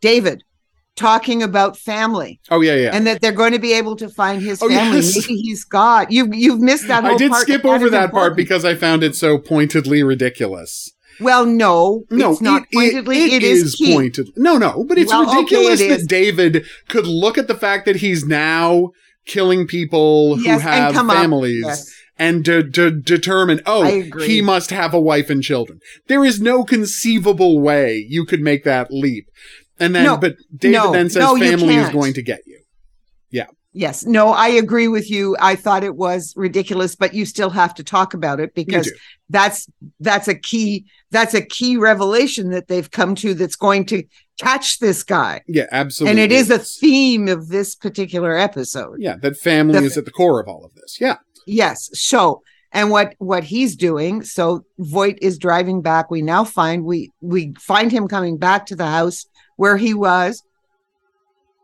David 0.00 0.44
talking 0.94 1.42
about 1.42 1.76
family 1.76 2.40
oh 2.50 2.60
yeah, 2.60 2.74
yeah. 2.76 2.90
and 2.92 3.08
that 3.08 3.20
they're 3.20 3.32
going 3.32 3.52
to 3.52 3.58
be 3.58 3.72
able 3.72 3.96
to 3.96 4.08
find 4.08 4.40
his 4.40 4.62
Oh, 4.62 4.68
family. 4.68 4.98
yes. 4.98 5.16
Maybe 5.16 5.40
he's 5.40 5.64
got 5.64 6.12
you. 6.12 6.28
You've 6.32 6.60
missed 6.60 6.86
that. 6.86 7.02
Whole 7.02 7.14
I 7.14 7.16
did 7.16 7.34
skip 7.34 7.64
over 7.64 7.90
that 7.90 8.12
part 8.12 8.36
because 8.36 8.64
I 8.64 8.76
found 8.76 9.02
it 9.02 9.16
so 9.16 9.36
pointedly 9.36 10.04
ridiculous. 10.04 10.92
Well, 11.20 11.44
no, 11.46 12.04
No, 12.10 12.32
it's 12.32 12.40
not 12.40 12.62
it- 12.62 12.68
pointedly. 12.72 13.24
it, 13.24 13.32
it 13.34 13.42
is, 13.42 13.74
key. 13.74 13.94
pointed. 13.94 14.30
No, 14.36 14.56
no, 14.58 14.84
but 14.88 14.98
it's 14.98 15.10
Well, 15.12 15.22
okay, 15.28 15.36
ridiculous 15.40 15.80
it 15.80 15.88
that 15.88 16.00
is. 16.00 16.06
David 16.06 16.64
could 16.88 17.06
look 17.06 17.36
at 17.38 17.48
the 17.48 17.54
fact 17.54 17.86
that 17.86 17.96
he's 17.96 18.24
now 18.24 18.90
killing 19.26 19.66
people 19.66 20.36
who 20.36 20.42
Yes, 20.44 20.60
and 20.62 20.94
have 20.94 20.96
up- 20.96 21.06
families 21.14 21.64
Yes. 21.66 21.90
and 22.18 22.44
to, 22.46 22.62
to 22.70 22.90
determine, 22.90 23.60
oh, 23.66 23.84
he 24.20 24.40
must 24.40 24.70
have 24.70 24.94
a 24.94 25.00
wife 25.00 25.28
and 25.30 25.42
children. 25.42 25.80
There 26.08 26.24
is 26.24 26.40
no 26.40 26.64
conceivable 26.64 27.60
way 27.60 28.04
you 28.08 28.24
could 28.24 28.40
make 28.40 28.64
that 28.64 28.90
leap. 28.90 29.26
And 29.78 29.94
then, 29.94 30.04
No, 30.04 30.16
but 30.16 30.36
David 30.56 30.76
no, 30.76 30.92
then 30.92 31.08
says 31.10 31.20
no, 31.22 31.36
family 31.38 31.74
is 31.76 31.88
going 31.90 32.12
to 32.14 32.22
get 32.22 32.40
you. 32.46 32.60
Yeah. 33.30 33.46
Yes, 33.72 34.04
no, 34.04 34.30
I 34.30 34.48
agree 34.48 34.88
with 34.88 35.10
you. 35.10 35.36
I 35.40 35.54
thought 35.54 35.84
it 35.84 35.94
was 35.96 36.34
ridiculous, 36.36 36.96
but 36.96 37.14
you 37.14 37.24
still 37.24 37.50
have 37.50 37.72
to 37.76 37.84
talk 37.84 38.12
about 38.14 38.40
it 38.40 38.52
because 38.54 38.92
that's 39.28 39.68
that's 40.00 40.26
a 40.28 40.34
key 40.34 40.86
that's 41.10 41.34
a 41.34 41.42
key 41.44 41.76
revelation 41.76 42.50
that 42.50 42.68
they've 42.68 42.90
come 42.90 43.14
to 43.16 43.34
that's 43.34 43.56
going 43.56 43.84
to 43.86 44.04
catch 44.40 44.78
this 44.78 45.02
guy. 45.02 45.42
Yeah, 45.48 45.66
absolutely. 45.72 46.22
and 46.22 46.32
it 46.32 46.34
is 46.34 46.50
a 46.50 46.58
theme 46.58 47.28
of 47.28 47.48
this 47.48 47.74
particular 47.74 48.36
episode. 48.36 48.96
yeah, 49.00 49.16
that 49.22 49.36
family 49.36 49.80
The- 49.80 49.86
is 49.86 49.96
at 49.98 50.04
the 50.04 50.10
core 50.12 50.40
of 50.40 50.48
all 50.48 50.64
of 50.64 50.74
this. 50.74 50.98
Yeah. 51.00 51.16
Yes. 51.46 51.90
So, 51.94 52.42
and 52.72 52.90
what 52.90 53.14
what 53.18 53.42
he's 53.44 53.74
doing, 53.74 54.22
so 54.22 54.64
Voit 54.78 55.18
is 55.20 55.36
driving 55.38 55.82
back. 55.82 56.10
We 56.10 56.22
now 56.22 56.44
find 56.44 56.84
we 56.84 57.10
we 57.20 57.54
find 57.58 57.90
him 57.90 58.06
coming 58.06 58.36
back 58.36 58.66
to 58.66 58.76
the 58.76 58.86
house 58.86 59.26
where 59.56 59.76
he 59.76 59.92
was 59.94 60.42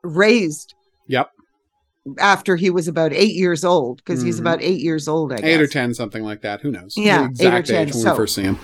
raised 0.02 0.74
Yep. 1.08 1.30
after 2.18 2.56
he 2.56 2.70
was 2.70 2.88
about 2.88 3.12
eight 3.12 3.34
years 3.34 3.64
old, 3.64 3.98
because 3.98 4.22
he's 4.22 4.36
Mhm. 4.38 4.40
about 4.40 4.58
eight 4.62 4.80
years 4.80 5.06
old, 5.08 5.32
I 5.32 5.36
Eight 5.42 5.60
or 5.60 5.66
ten, 5.66 5.94
something 5.94 6.22
like 6.24 6.42
that. 6.42 6.60
Who 6.62 6.70
knows? 6.72 6.94
Yeah, 6.96 7.28
eight 7.38 7.52
or 7.52 7.58
exact 7.58 7.66
10, 7.68 7.88
age 7.88 7.94
when 7.94 8.02
so- 8.02 8.10
we 8.12 8.16
first 8.16 8.34
see 8.34 8.42
him. 8.42 8.58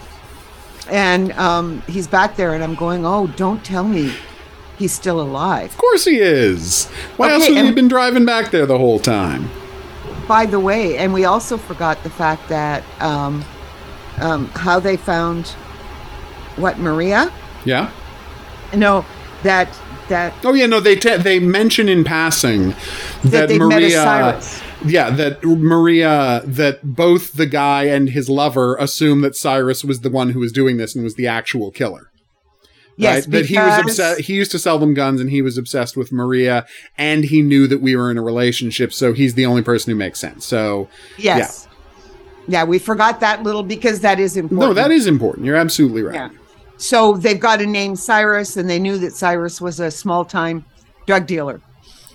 And 0.88 1.32
um, 1.32 1.82
he's 1.82 2.06
back 2.06 2.36
there, 2.36 2.54
and 2.54 2.62
I'm 2.62 2.74
going, 2.74 3.06
oh, 3.06 3.26
don't 3.28 3.64
tell 3.64 3.84
me 3.84 4.12
he's 4.78 4.92
still 4.92 5.20
alive. 5.20 5.70
Of 5.70 5.78
course 5.78 6.04
he 6.04 6.18
is. 6.18 6.86
Why 7.16 7.26
Okay, 7.26 7.34
else 7.34 7.48
would 7.48 7.64
he 7.64 7.72
been 7.72 7.88
driving 7.88 8.24
back 8.24 8.50
there 8.50 8.66
the 8.66 8.78
whole 8.78 8.98
time? 8.98 9.48
By 10.26 10.46
the 10.46 10.60
way, 10.60 10.98
and 10.98 11.12
we 11.12 11.24
also 11.24 11.56
forgot 11.56 12.02
the 12.02 12.10
fact 12.10 12.48
that 12.48 12.82
um, 13.00 13.44
um, 14.20 14.46
how 14.48 14.80
they 14.80 14.96
found 14.96 15.48
what 16.56 16.78
Maria? 16.78 17.32
Yeah. 17.64 17.90
No, 18.74 19.04
that 19.42 19.68
that 20.08 20.32
Oh 20.44 20.54
yeah, 20.54 20.66
no. 20.66 20.80
They 20.80 20.96
te- 20.96 21.16
they 21.16 21.38
mention 21.40 21.88
in 21.88 22.04
passing 22.04 22.70
that, 22.70 23.30
that 23.30 23.48
they 23.48 23.58
Maria. 23.58 24.40
Met 24.84 24.90
as 24.90 24.92
Cyrus. 24.92 24.92
Yeah, 24.92 25.10
that 25.10 25.44
Maria, 25.44 26.42
that 26.44 26.80
both 26.82 27.32
the 27.34 27.46
guy 27.46 27.84
and 27.84 28.10
his 28.10 28.28
lover 28.28 28.76
assume 28.76 29.20
that 29.22 29.36
Cyrus 29.36 29.84
was 29.84 30.00
the 30.00 30.10
one 30.10 30.30
who 30.30 30.40
was 30.40 30.52
doing 30.52 30.76
this 30.76 30.94
and 30.94 31.04
was 31.04 31.14
the 31.14 31.26
actual 31.26 31.70
killer. 31.70 32.08
Yes, 32.96 33.26
right? 33.26 33.32
that 33.32 33.46
he 33.46 33.56
was 33.56 33.80
obsessed. 33.80 34.20
He 34.20 34.34
used 34.34 34.50
to 34.50 34.58
sell 34.58 34.78
them 34.78 34.94
guns, 34.94 35.20
and 35.20 35.30
he 35.30 35.40
was 35.42 35.56
obsessed 35.56 35.96
with 35.96 36.12
Maria, 36.12 36.66
and 36.98 37.24
he 37.24 37.40
knew 37.42 37.66
that 37.66 37.80
we 37.80 37.96
were 37.96 38.10
in 38.10 38.18
a 38.18 38.22
relationship, 38.22 38.92
so 38.92 39.12
he's 39.12 39.34
the 39.34 39.46
only 39.46 39.62
person 39.62 39.90
who 39.90 39.96
makes 39.96 40.18
sense. 40.20 40.44
So 40.44 40.88
Yes. 41.16 41.68
Yeah. 42.46 42.64
we 42.64 42.78
forgot 42.78 43.20
that 43.20 43.42
little 43.42 43.62
because 43.62 44.00
that 44.00 44.20
is 44.20 44.36
important. 44.36 44.68
no, 44.68 44.74
that 44.74 44.90
is 44.90 45.06
important. 45.06 45.46
You're 45.46 45.56
absolutely 45.56 46.02
right. 46.02 46.14
Yeah. 46.14 46.28
So 46.76 47.14
they've 47.14 47.40
got 47.40 47.62
a 47.62 47.66
name 47.66 47.96
Cyrus, 47.96 48.56
and 48.56 48.68
they 48.68 48.78
knew 48.78 48.98
that 48.98 49.14
Cyrus 49.14 49.60
was 49.60 49.80
a 49.80 49.90
small 49.90 50.24
time 50.24 50.64
drug 51.06 51.26
dealer. 51.26 51.60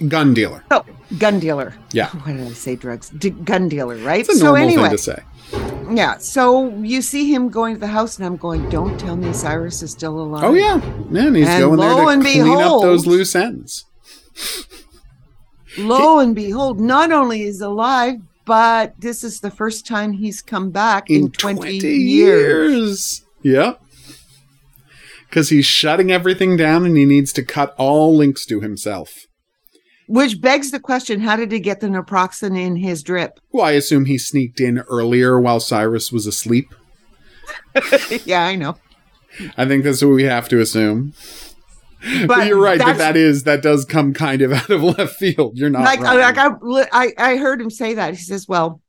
Gun 0.08 0.34
dealer. 0.34 0.64
Oh, 0.72 0.84
gun 1.18 1.40
dealer. 1.40 1.74
Yeah. 1.92 2.10
Why 2.24 2.34
did 2.34 2.48
I 2.48 2.52
say 2.52 2.76
drugs? 2.76 3.10
D- 3.10 3.30
gun 3.32 3.68
dealer, 3.70 3.96
right? 3.98 4.20
It's 4.20 4.30
a 4.30 4.38
so 4.38 4.56
anyway, 4.56 4.90
thing 4.90 4.92
to 4.92 4.98
say. 4.98 5.24
yeah. 5.92 6.18
So 6.18 6.70
you 6.80 7.02
see 7.02 7.34
him 7.34 7.50
going 7.50 7.76
to 7.76 7.80
the 7.80 7.88
house, 7.88 8.18
and 8.18 8.26
I'm 8.26 8.38
going, 8.38 8.70
"Don't 8.70 9.00
tell 9.00 9.16
me 9.16 9.34
Cyrus 9.34 9.82
is 9.82 9.92
still 9.92 10.20
alive." 10.20 10.44
Oh 10.44 10.54
yeah, 10.54 10.78
man, 11.10 11.34
he's 11.36 11.48
And 11.48 11.64
going 11.64 11.80
there 11.80 11.96
to 11.96 12.08
and 12.10 12.22
clean 12.22 12.48
up 12.48 12.82
those 12.82 13.08
loose 13.08 13.36
ends. 13.36 13.86
Lo 15.78 16.20
and 16.20 16.34
behold, 16.36 16.80
not 16.80 17.12
only 17.12 17.44
is 17.44 17.62
alive, 17.62 18.16
but 18.46 18.94
this 19.00 19.24
is 19.24 19.40
the 19.42 19.52
first 19.52 19.86
time 19.86 20.14
he's 20.14 20.42
come 20.42 20.72
back 20.72 21.10
in, 21.10 21.30
20, 21.32 21.78
years. 21.78 22.02
years. 22.04 23.26
Yep. 23.44 23.82
Because 25.30 25.50
he's 25.50 25.66
shutting 25.66 26.12
everything 26.12 26.56
down 26.58 26.86
and 26.86 26.96
he 26.98 27.06
needs 27.06 27.32
to 27.34 27.44
cut 27.44 27.76
all 27.78 28.16
links 28.16 28.46
to 28.48 28.62
himself. 28.62 29.26
Which 30.08 30.40
begs 30.42 30.72
the 30.72 30.80
question: 30.80 31.20
How 31.20 31.36
did 31.36 31.52
he 31.52 31.60
get 31.60 31.80
the 31.82 31.88
naproxen 31.88 32.58
in 32.58 32.78
his 32.78 33.04
drip? 33.04 33.40
Well, 33.52 33.66
I 33.66 33.72
assume 33.72 34.06
he 34.06 34.18
sneaked 34.18 34.60
in 34.62 34.80
earlier 34.90 35.40
while 35.40 35.60
Cyrus 35.60 36.12
was 36.12 36.26
asleep. 36.26 36.74
yeah, 38.26 38.44
I 38.44 38.56
know. 38.56 38.78
I 39.58 39.66
think 39.66 39.84
that's 39.84 40.02
what 40.02 40.12
we 40.14 40.24
have 40.24 40.50
to 40.50 40.60
assume. 40.60 41.14
But, 42.02 42.28
But 42.28 42.48
you're 42.48 42.60
right 42.62 42.78
that 42.80 42.98
that's- 42.98 43.44
that 43.44 43.62
does 43.62 43.84
come 43.86 44.14
kind 44.14 44.42
of 44.42 44.54
out 44.54 44.70
of 44.70 44.84
left 44.84 45.16
field. 45.16 45.58
You're 45.58 45.70
not 45.70 45.84
like, 45.84 46.00
wrong. 46.00 46.18
like 46.18 46.38
I, 46.38 46.54
I, 46.92 47.14
I 47.34 47.38
heard 47.38 47.60
him 47.60 47.70
say 47.70 47.96
that. 47.96 48.14
He 48.14 48.22
says, 48.22 48.48
"Well, 48.48 48.82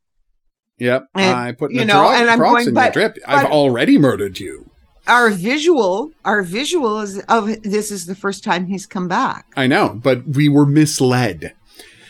yep, 0.79 1.07
and, 1.15 1.37
I 1.37 1.53
put 1.53 1.73
you 1.73 1.85
know, 1.85 2.11
and 2.11 2.31
I'm 2.31 2.39
going, 2.39 2.69
in 2.69 2.75
your 2.75 2.75
but- 2.75 2.93
drip. 2.93 3.19
I've 3.27 3.47
already 3.51 3.99
murdered 3.99 4.39
you. 4.39 4.68
Our 5.09 5.31
visual, 5.31 6.13
our 6.25 6.43
visual 6.43 7.01
is 7.01 7.19
of 7.29 7.63
this 7.63 7.91
is 7.91 8.07
the 8.07 8.15
first 8.15 8.45
time 8.45 8.67
he's 8.67 8.87
come 8.87 9.09
back." 9.09 9.47
I 9.57 9.67
know, 9.67 9.99
but 10.03 10.37
we 10.37 10.49
were 10.49 10.67
misled. 10.67 11.55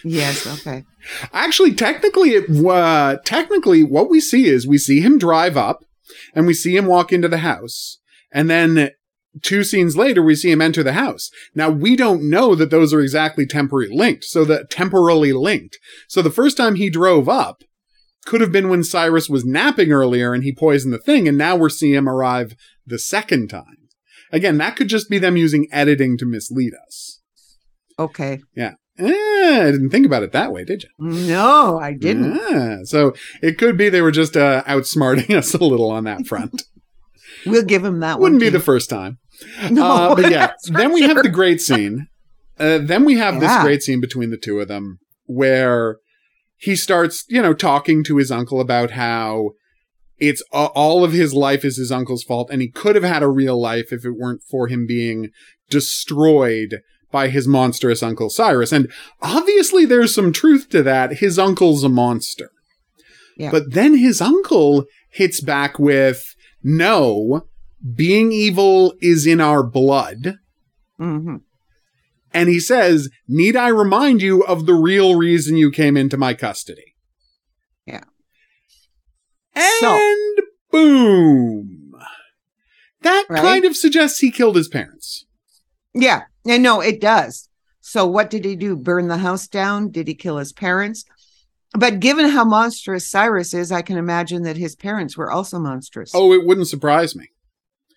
Yes. 0.05 0.47
Okay. 0.47 0.85
Actually, 1.33 1.75
technically, 1.75 2.31
it 2.31 2.67
uh, 2.67 3.17
technically 3.25 3.83
what 3.83 4.11
we 4.11 4.21
see 4.21 4.47
is 4.47 4.67
we 4.67 4.79
see 4.79 5.01
him 5.01 5.19
drive 5.19 5.57
up, 5.57 5.85
and 6.35 6.47
we 6.47 6.55
see 6.55 6.77
him 6.77 6.87
walk 6.87 7.13
into 7.13 7.29
the 7.29 7.39
house, 7.39 7.99
and 8.33 8.51
then 8.51 8.91
two 9.43 9.63
scenes 9.63 9.97
later 9.97 10.23
we 10.23 10.35
see 10.35 10.51
him 10.51 10.61
enter 10.61 10.83
the 10.83 10.93
house. 10.93 11.31
Now 11.55 11.71
we 11.71 11.97
don't 11.97 12.29
know 12.29 12.55
that 12.55 12.71
those 12.71 12.93
are 12.93 13.01
exactly 13.01 13.47
temporally 13.47 13.89
linked, 13.91 14.25
so 14.25 14.45
that 14.47 14.71
temporally 14.71 15.33
linked. 15.33 15.79
So 16.09 16.23
the 16.23 16.31
first 16.31 16.57
time 16.57 16.75
he 16.75 16.91
drove 16.91 17.29
up 17.29 17.63
could 18.25 18.41
have 18.41 18.53
been 18.53 18.69
when 18.69 18.85
Cyrus 18.85 19.29
was 19.29 19.45
napping 19.45 19.91
earlier 19.91 20.35
and 20.35 20.45
he 20.45 20.55
poisoned 20.55 20.93
the 20.93 20.99
thing, 20.99 21.27
and 21.27 21.39
now 21.39 21.57
we're 21.57 21.69
seeing 21.69 21.95
him 21.95 22.09
arrive 22.09 22.55
the 22.89 22.99
second 22.99 23.49
time. 23.49 23.89
Again, 24.33 24.59
that 24.59 24.77
could 24.77 24.89
just 24.89 25.09
be 25.09 25.19
them 25.19 25.37
using 25.37 25.69
editing 25.73 26.19
to 26.19 26.27
mislead 26.27 26.73
us. 26.87 27.21
Okay. 27.99 28.41
Eh, 28.57 28.73
I 29.01 29.71
didn't 29.71 29.91
think 29.91 30.07
about 30.07 30.23
it 30.23 30.33
that 30.33 30.53
way, 30.53 30.65
did 30.65 30.83
you? 30.83 30.89
No, 30.99 31.79
I 31.79 31.93
didn't. 31.93 32.39
Ah, 32.41 32.79
so 32.83 33.15
it 33.43 33.57
could 33.57 33.77
be 33.77 33.89
they 33.89 34.03
were 34.03 34.11
just 34.11 34.37
uh, 34.37 34.65
outsmarting 34.67 35.31
us 35.37 35.55
a 35.55 35.65
little 35.65 35.91
on 35.91 36.05
that 36.05 36.27
front. 36.27 36.65
We'll 37.47 37.65
give 37.65 37.85
him 37.85 38.01
that 38.01 38.15
one. 38.15 38.23
Wouldn't 38.23 38.41
be 38.41 38.49
the 38.49 38.61
first 38.61 38.91
time. 38.91 39.19
No, 39.71 39.85
uh, 39.85 40.15
but 40.17 40.33
yeah, 40.33 40.55
then 40.65 40.93
we 40.93 41.03
have 41.03 41.23
the 41.23 41.29
great 41.29 41.61
scene. 41.61 42.09
Uh, 42.59 42.79
then 42.79 43.05
we 43.05 43.19
have 43.19 43.39
this 43.39 43.57
great 43.63 43.85
scene 43.85 44.01
between 44.01 44.31
the 44.31 44.37
two 44.37 44.59
of 44.59 44.67
them 44.67 44.99
where 45.27 45.99
he 46.57 46.75
starts, 46.75 47.25
you 47.29 47.41
know, 47.41 47.55
talking 47.55 48.03
to 48.03 48.17
his 48.17 48.33
uncle 48.33 48.61
about 48.61 48.91
how 48.91 49.51
it's 50.19 50.43
uh, 50.53 50.67
all 50.75 51.05
of 51.05 51.13
his 51.13 51.35
life 51.35 51.65
is 51.65 51.77
his 51.77 51.93
uncle's 51.93 52.25
fault 52.25 52.51
and 52.51 52.61
he 52.61 52.69
could 52.69 52.95
have 52.95 53.05
had 53.05 53.23
a 53.23 53.29
real 53.29 53.61
life 53.61 53.93
if 53.93 54.05
it 54.05 54.13
weren't 54.17 54.43
for 54.43 54.69
him 54.69 54.87
being 54.87 55.31
destroyed 55.71 56.81
by 57.11 57.29
his 57.29 57.49
monstrous 57.49 58.03
uncle 58.03 58.29
Cyrus. 58.31 58.73
And 58.73 58.91
obviously 59.23 59.85
there's 59.85 60.15
some 60.15 60.33
truth 60.33 60.69
to 60.71 60.83
that. 60.83 61.19
His 61.19 61.39
uncle's 61.39 61.85
a 61.85 61.89
monster. 61.89 62.51
Yeah. 63.37 63.51
But 63.51 63.73
then 63.73 63.97
his 63.97 64.21
uncle 64.21 64.85
hits 65.11 65.41
back 65.41 65.79
with, 65.79 66.35
no, 66.63 67.47
being 67.95 68.33
evil 68.33 68.95
is 69.01 69.27
in 69.27 69.41
our 69.41 69.63
blood. 69.63 70.39
Mhm. 71.01 71.43
And 72.35 72.49
he 72.49 72.61
says, 72.61 73.09
Need 73.27 73.57
I 73.57 73.69
remind 73.69 74.21
you 74.21 74.43
of 74.43 74.67
the 74.67 74.75
real 74.75 75.17
reason 75.17 75.57
you 75.57 75.71
came 75.71 75.97
into 75.97 76.17
my 76.17 76.35
custody? 76.35 76.88
And 79.61 80.39
boom. 80.71 81.93
That 83.03 83.27
Right? 83.29 83.43
kind 83.43 83.65
of 83.65 83.77
suggests 83.77 84.19
he 84.19 84.31
killed 84.31 84.57
his 84.57 84.69
parents. 84.69 85.25
Yeah, 85.95 86.23
I 86.47 86.59
know 86.59 86.81
it 86.81 87.01
does. 87.01 87.49
So 87.81 88.07
what 88.07 88.29
did 88.31 88.45
he 88.45 88.55
do? 88.57 88.77
Burn 88.77 89.09
the 89.09 89.19
house 89.19 89.47
down? 89.49 89.91
Did 89.91 90.09
he 90.09 90.15
kill 90.15 90.37
his 90.39 90.53
parents? 90.53 91.05
But 91.73 92.01
given 92.01 92.29
how 92.31 92.45
monstrous 92.45 93.09
Cyrus 93.11 93.53
is, 93.55 93.71
I 93.73 93.83
can 93.83 93.97
imagine 93.99 94.43
that 94.43 94.57
his 94.57 94.75
parents 94.77 95.17
were 95.17 95.31
also 95.31 95.59
monstrous. 95.59 96.13
Oh, 96.15 96.33
it 96.33 96.45
wouldn't 96.45 96.69
surprise 96.69 97.15
me. 97.15 97.29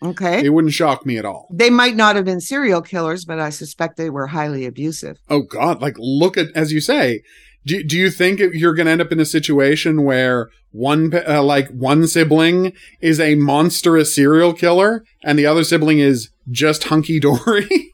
Okay. 0.04 0.44
It 0.44 0.50
wouldn't 0.50 0.74
shock 0.74 1.06
me 1.06 1.18
at 1.18 1.26
all. 1.26 1.48
They 1.52 1.70
might 1.70 1.96
not 1.96 2.16
have 2.16 2.26
been 2.26 2.42
serial 2.42 2.82
killers, 2.82 3.24
but 3.24 3.40
I 3.40 3.50
suspect 3.50 3.98
they 3.98 4.10
were 4.10 4.28
highly 4.28 4.66
abusive. 4.66 5.18
Oh 5.30 5.42
God! 5.42 5.80
Like, 5.82 5.96
look 6.00 6.38
at 6.38 6.48
as 6.56 6.72
you 6.72 6.82
say. 6.82 7.22
Do, 7.66 7.84
do 7.84 7.98
you 7.98 8.10
think 8.10 8.40
you're 8.40 8.74
going 8.74 8.88
to 8.88 8.92
end 8.92 9.02
up 9.02 9.12
in 9.12 9.20
a 9.20 9.26
situation 9.26 10.04
where 10.04 10.50
one 10.72 11.14
uh, 11.28 11.44
like 11.44 11.70
one 11.70 12.08
sibling 12.08 12.74
is 13.02 13.20
a 13.20 13.36
monstrous 13.36 14.16
serial 14.16 14.54
killer 14.54 15.04
and 15.24 15.38
the 15.38 15.46
other 15.46 15.64
sibling 15.64 16.00
is 16.00 16.30
just 16.50 16.86
hunky 16.86 17.20
dory? 17.20 17.68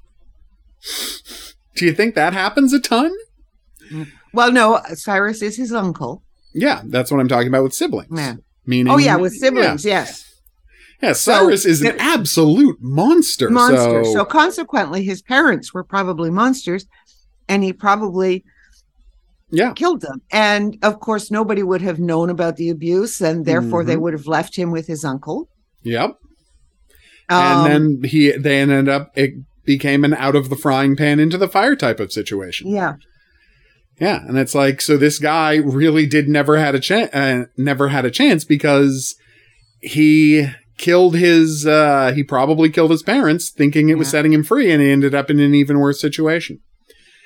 do 1.76 1.86
you 1.86 1.94
think 1.94 2.16
that 2.16 2.34
happens 2.34 2.74
a 2.74 2.80
ton? 2.80 3.12
Well, 4.34 4.52
no. 4.52 4.82
Cyrus 4.94 5.42
is 5.42 5.58
his 5.58 5.74
uncle. 5.74 6.24
Yeah, 6.54 6.82
that's 6.86 7.12
what 7.12 7.20
I'm 7.20 7.28
talking 7.28 7.48
about 7.48 7.64
with 7.64 7.74
siblings. 7.74 8.10
Yeah. 8.12 8.36
Meaning, 8.66 8.92
oh 8.92 8.98
yeah, 8.98 9.16
with 9.16 9.34
siblings, 9.34 9.86
yeah. 9.86 10.02
yes. 10.02 10.24
Yeah, 11.02 11.14
Cyrus 11.14 11.64
so, 11.64 11.70
is 11.70 11.82
an 11.82 11.96
absolute 12.00 12.78
monster. 12.82 13.50
Monster. 13.50 14.04
So. 14.04 14.14
so 14.14 14.26
consequently, 14.26 15.04
his 15.04 15.22
parents 15.22 15.74
were 15.74 15.84
probably 15.84 16.32
monsters, 16.32 16.86
and 17.48 17.64
he 17.64 17.72
probably 17.72 18.44
yeah 19.50 19.74
killed 19.74 20.02
them. 20.02 20.22
And 20.32 20.78
of 20.82 21.00
course, 21.00 21.32
nobody 21.32 21.64
would 21.64 21.82
have 21.82 22.00
known 22.00 22.30
about 22.30 22.58
the 22.58 22.70
abuse, 22.70 23.22
and 23.22 23.46
therefore 23.46 23.82
mm-hmm. 23.82 23.90
they 23.90 23.98
would 23.98 24.14
have 24.14 24.28
left 24.28 24.56
him 24.56 24.72
with 24.72 24.88
his 24.88 25.06
uncle. 25.06 25.50
Yep. 25.84 26.18
Um, 27.30 27.66
and 27.66 27.66
then 27.66 28.10
he 28.10 28.32
they 28.32 28.60
ended 28.60 28.90
up 28.90 29.12
it 29.16 29.34
became 29.66 30.04
an 30.04 30.14
out 30.14 30.36
of 30.36 30.50
the 30.50 30.56
frying 30.56 30.96
pan 30.96 31.20
into 31.20 31.38
the 31.38 31.48
fire 31.48 31.76
type 31.76 32.00
of 32.00 32.12
situation. 32.12 32.72
Yeah. 32.72 32.96
Yeah, 34.00 34.22
and 34.28 34.38
it's 34.38 34.54
like 34.54 34.80
so 34.82 34.96
this 34.96 35.18
guy 35.18 35.56
really 35.56 36.06
did 36.06 36.30
never 36.30 36.58
had 36.58 36.76
a 36.76 36.80
chance 36.80 37.14
uh, 37.14 37.46
never 37.58 37.88
had 37.88 38.06
a 38.06 38.12
chance 38.12 38.46
because 38.46 39.16
he 39.82 40.48
killed 40.78 41.16
his 41.16 41.66
uh 41.66 42.12
he 42.14 42.24
probably 42.24 42.70
killed 42.70 42.92
his 42.92 43.02
parents 43.02 43.50
thinking 43.50 43.90
it 43.90 43.94
yeah. 43.94 43.98
was 43.98 44.08
setting 44.08 44.32
him 44.32 44.44
free 44.44 44.72
and 44.72 44.80
he 44.80 44.92
ended 44.92 45.16
up 45.16 45.32
in 45.32 45.40
an 45.40 45.56
even 45.56 45.80
worse 45.80 46.00
situation. 46.00 46.60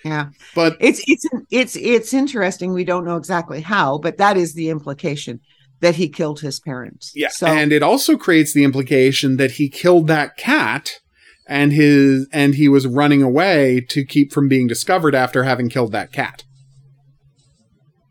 Yeah. 0.03 0.29
But 0.55 0.77
it's 0.79 1.01
it's 1.07 1.25
it's 1.51 1.75
it's 1.75 2.13
interesting 2.13 2.73
we 2.73 2.83
don't 2.83 3.05
know 3.05 3.17
exactly 3.17 3.61
how 3.61 3.99
but 3.99 4.17
that 4.17 4.37
is 4.37 4.53
the 4.53 4.69
implication 4.69 5.39
that 5.81 5.95
he 5.95 6.09
killed 6.09 6.39
his 6.39 6.59
parents. 6.59 7.11
Yeah. 7.15 7.29
So, 7.29 7.47
and 7.47 7.73
it 7.73 7.83
also 7.83 8.17
creates 8.17 8.53
the 8.53 8.63
implication 8.63 9.37
that 9.37 9.51
he 9.51 9.67
killed 9.67 10.07
that 10.07 10.37
cat 10.37 10.99
and 11.47 11.73
his 11.73 12.27
and 12.31 12.55
he 12.55 12.69
was 12.69 12.87
running 12.87 13.21
away 13.21 13.81
to 13.89 14.05
keep 14.05 14.31
from 14.31 14.47
being 14.47 14.67
discovered 14.67 15.13
after 15.13 15.43
having 15.43 15.69
killed 15.69 15.91
that 15.91 16.11
cat 16.11 16.43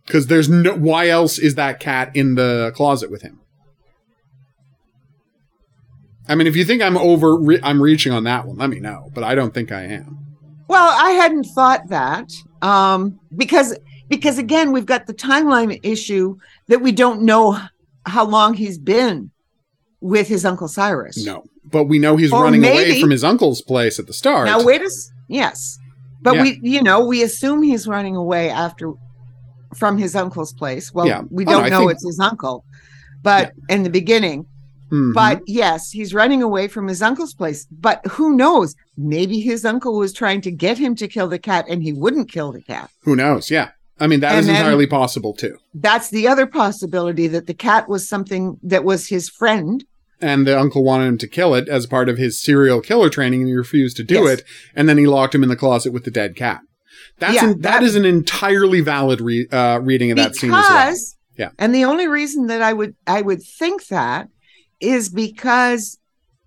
because 0.07 0.27
there's 0.27 0.49
no 0.49 0.75
why 0.75 1.09
else 1.09 1.39
is 1.39 1.55
that 1.55 1.81
cat 1.81 2.15
in 2.15 2.35
the 2.35 2.73
closet 2.75 3.11
with 3.11 3.23
him 3.23 3.41
i 6.29 6.35
mean 6.35 6.47
if 6.47 6.57
you 6.57 6.65
think 6.65 6.83
i'm 6.83 6.99
over 6.99 7.37
re- 7.37 7.61
i'm 7.63 7.81
reaching 7.81 8.13
on 8.13 8.25
that 8.25 8.47
one 8.47 8.59
let 8.59 8.69
me 8.69 8.81
know 8.81 9.09
but 9.15 9.25
i 9.25 9.35
don't 9.35 9.55
think 9.55 9.73
i 9.73 9.83
am 9.83 10.30
well 10.71 10.97
i 11.01 11.11
hadn't 11.13 11.45
thought 11.45 11.89
that 11.89 12.31
um, 12.63 13.19
because 13.37 13.77
because 14.09 14.39
again 14.39 14.73
we've 14.73 14.87
got 14.87 15.07
the 15.07 15.15
timeline 15.15 15.79
issue 15.83 16.37
that 16.69 16.81
we 16.81 16.93
don't 16.93 17.23
know 17.23 17.59
how 18.07 18.25
long 18.25 18.55
he's 18.55 18.79
been 18.79 19.31
with 20.01 20.29
his 20.29 20.45
uncle 20.45 20.69
cyrus 20.69 21.25
no 21.25 21.45
but 21.65 21.85
we 21.85 21.99
know 21.99 22.17
he's 22.17 22.33
or 22.33 22.45
running 22.45 22.61
maybe, 22.61 22.91
away 22.91 23.01
from 23.01 23.11
his 23.11 23.25
uncle's 23.25 23.63
place 23.63 23.99
at 23.99 24.07
the 24.07 24.13
start 24.13 24.47
now 24.47 24.63
wait 24.63 24.83
a 24.83 24.91
yes 25.29 25.79
but 26.23 26.35
yeah. 26.35 26.43
we 26.43 26.61
you 26.63 26.83
know 26.83 27.05
we 27.05 27.23
assume 27.23 27.63
he's 27.63 27.87
running 27.87 28.17
away 28.17 28.51
after 28.51 28.93
from 29.75 29.99
his 29.99 30.17
uncle's 30.17 30.53
place. 30.53 30.93
Well, 30.93 31.07
yeah. 31.07 31.23
we 31.31 31.45
don't 31.45 31.67
oh, 31.67 31.69
no, 31.69 31.69
know 31.69 31.79
think... 31.81 31.93
it's 31.93 32.07
his 32.07 32.21
uncle, 32.21 32.65
but 33.23 33.53
yeah. 33.69 33.75
in 33.75 33.83
the 33.83 33.91
beginning. 33.91 34.47
Mm-hmm. 34.91 35.13
But 35.13 35.43
yes, 35.47 35.91
he's 35.91 36.13
running 36.13 36.43
away 36.43 36.69
from 36.69 36.89
his 36.89 37.01
uncle's 37.01 37.35
place. 37.35 37.67
But 37.71 38.05
who 38.07 38.37
knows? 38.37 38.75
Maybe 38.97 39.41
his 39.41 39.65
uncle 39.65 39.97
was 39.97 40.13
trying 40.13 40.41
to 40.43 40.51
get 40.51 40.79
him 40.79 40.95
to 40.97 41.09
kill 41.09 41.29
the 41.29 41.39
cat 41.39 41.67
and 41.69 41.83
he 41.83 41.93
wouldn't 41.93 42.31
kill 42.31 42.53
the 42.53 42.63
cat. 42.63 42.91
Who 43.03 43.15
knows? 43.15 43.51
Yeah. 43.51 43.71
I 44.01 44.07
mean, 44.07 44.21
that 44.21 44.33
and 44.33 44.41
is 44.41 44.49
entirely 44.49 44.87
possible 44.87 45.35
too. 45.35 45.59
That's 45.75 46.09
the 46.09 46.27
other 46.27 46.47
possibility 46.47 47.27
that 47.29 47.47
the 47.47 47.55
cat 47.55 47.89
was 47.89 48.09
something 48.09 48.59
that 48.63 48.83
was 48.83 49.09
his 49.09 49.29
friend. 49.29 49.85
And 50.23 50.47
the 50.47 50.59
uncle 50.59 50.83
wanted 50.83 51.07
him 51.07 51.19
to 51.19 51.29
kill 51.29 51.55
it 51.55 51.69
as 51.69 51.87
part 51.87 52.09
of 52.09 52.19
his 52.19 52.41
serial 52.41 52.81
killer 52.81 53.11
training 53.11 53.41
and 53.41 53.49
he 53.49 53.55
refused 53.55 53.97
to 53.99 54.05
do 54.05 54.25
yes. 54.25 54.41
it. 54.41 54.45
And 54.75 54.89
then 54.89 54.99
he 54.99 55.07
locked 55.07 55.35
him 55.35 55.43
in 55.43 55.49
the 55.49 55.57
closet 55.57 55.93
with 55.93 56.05
the 56.05 56.11
dead 56.11 56.35
cat. 56.35 56.61
That's 57.19 57.35
yeah, 57.35 57.51
an, 57.51 57.61
that, 57.61 57.81
that 57.81 57.83
is 57.83 57.95
an 57.95 58.05
entirely 58.05 58.81
valid 58.81 59.21
re- 59.21 59.49
uh, 59.51 59.81
reading 59.81 60.11
of 60.11 60.17
that 60.17 60.35
scene 60.35 60.53
as 60.53 60.69
well. 60.69 60.97
Yeah. 61.37 61.51
And 61.59 61.75
the 61.75 61.85
only 61.85 62.07
reason 62.07 62.49
that 62.49 62.61
I 62.61 62.73
would 62.73 62.95
I 63.07 63.23
would 63.23 63.43
think 63.43 63.87
that 63.87 64.29
is 64.81 65.09
because 65.09 65.99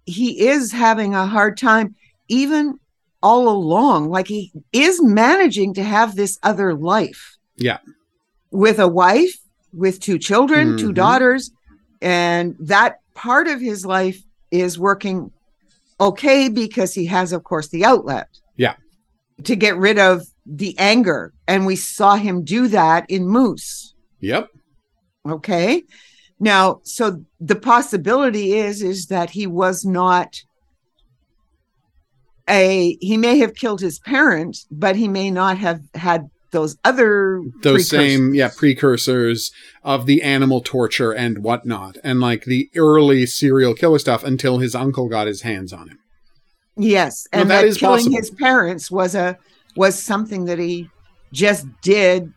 he 0.06 0.48
is 0.48 0.72
having 0.72 1.14
a 1.16 1.26
hard 1.26 1.58
time 1.58 1.96
even 2.28 2.80
all 3.22 3.48
along 3.48 4.10
like 4.10 4.28
he 4.28 4.52
is 4.74 5.02
managing 5.02 5.74
to 5.74 5.84
have 5.84 6.16
this 6.16 6.38
other 6.44 6.74
life. 6.74 7.38
Yeah. 7.56 7.78
With 8.52 8.80
a 8.80 8.88
wife, 8.88 9.34
with 9.72 10.00
two 10.00 10.20
children, 10.20 10.70
mm-hmm. 10.70 10.78
two 10.78 10.94
daughters, 10.94 11.52
and 12.02 12.56
that 12.60 13.00
part 13.14 13.48
of 13.48 13.62
his 13.62 13.86
life 13.86 14.22
is 14.52 14.78
working 14.78 15.32
okay 16.00 16.50
because 16.50 16.94
he 16.94 17.06
has 17.06 17.32
of 17.32 17.44
course 17.44 17.70
the 17.70 17.86
outlet. 17.86 18.28
Yeah. 18.58 18.76
To 19.46 19.56
get 19.56 19.78
rid 19.78 19.98
of 19.98 20.28
the 20.46 20.78
anger. 20.78 21.34
And 21.48 21.66
we 21.66 21.76
saw 21.76 22.16
him 22.16 22.44
do 22.44 22.68
that 22.70 23.10
in 23.10 23.28
Moose. 23.28 23.94
Yep. 24.20 24.50
Okay. 25.28 25.84
Now, 26.44 26.82
so 26.84 27.24
the 27.40 27.56
possibility 27.56 28.54
is 28.54 28.82
is 28.82 29.08
that 29.08 29.30
he 29.32 29.48
was 29.48 29.86
not 29.86 30.44
a 32.50 32.98
he 33.00 33.18
may 33.18 33.38
have 33.40 33.56
killed 33.56 33.80
his 33.80 34.00
parents, 34.00 34.68
but 34.70 34.96
he 34.96 35.08
may 35.08 35.32
not 35.32 35.58
have 35.58 35.82
had 35.96 36.30
those 36.52 36.78
other 36.84 37.42
those 37.62 37.90
same 37.90 38.36
yeah 38.36 38.50
precursors 38.56 39.52
of 39.84 40.06
the 40.06 40.22
animal 40.22 40.62
torture 40.62 41.12
and 41.12 41.40
whatnot 41.40 41.98
and 42.04 42.20
like 42.20 42.46
the 42.46 42.70
early 42.76 43.26
serial 43.26 43.74
killer 43.74 43.98
stuff 43.98 44.24
until 44.24 44.60
his 44.60 44.76
uncle 44.76 45.10
got 45.10 45.26
his 45.26 45.42
hands 45.42 45.74
on 45.74 45.90
him 45.90 45.98
yes 46.78 47.28
and 47.34 47.50
well, 47.50 47.64
that, 47.64 47.76
killing 47.80 48.04
possible. 48.04 48.18
his 48.18 48.30
parents 48.30 48.92
was 48.92 49.16
a 49.16 49.36
was 49.76 50.00
something 50.00 50.46
that 50.46 50.60
he 50.60 50.88
just 51.34 51.66
did. 51.82 52.32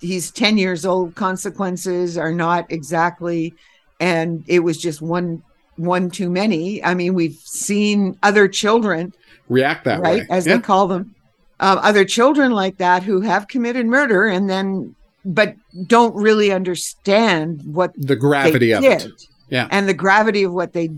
He's 0.00 0.30
10 0.30 0.58
years 0.58 0.86
old. 0.86 1.14
Consequences 1.14 2.16
are 2.16 2.32
not 2.32 2.70
exactly, 2.70 3.54
and 4.00 4.44
it 4.46 4.60
was 4.60 4.78
just 4.78 5.02
one 5.02 5.42
one 5.76 6.10
too 6.10 6.28
many. 6.28 6.82
I 6.82 6.94
mean, 6.94 7.14
we've 7.14 7.40
seen 7.44 8.18
other 8.22 8.48
children 8.48 9.12
react 9.48 9.84
that 9.84 10.02
way. 10.02 10.10
right, 10.10 10.20
way, 10.20 10.36
as 10.36 10.46
yeah. 10.46 10.56
they 10.56 10.62
call 10.62 10.88
them, 10.88 11.14
uh, 11.60 11.80
other 11.82 12.04
children 12.04 12.52
like 12.52 12.78
that 12.78 13.02
who 13.02 13.20
have 13.20 13.48
committed 13.48 13.86
murder 13.86 14.26
and 14.26 14.50
then, 14.50 14.94
but 15.24 15.54
don't 15.86 16.14
really 16.14 16.52
understand 16.52 17.62
what 17.64 17.92
the 17.96 18.16
gravity 18.16 18.72
of 18.72 18.82
did. 18.82 19.02
it, 19.02 19.22
yeah, 19.48 19.68
and 19.70 19.88
the 19.88 19.94
gravity 19.94 20.42
of 20.42 20.52
what 20.52 20.72
they 20.72 20.90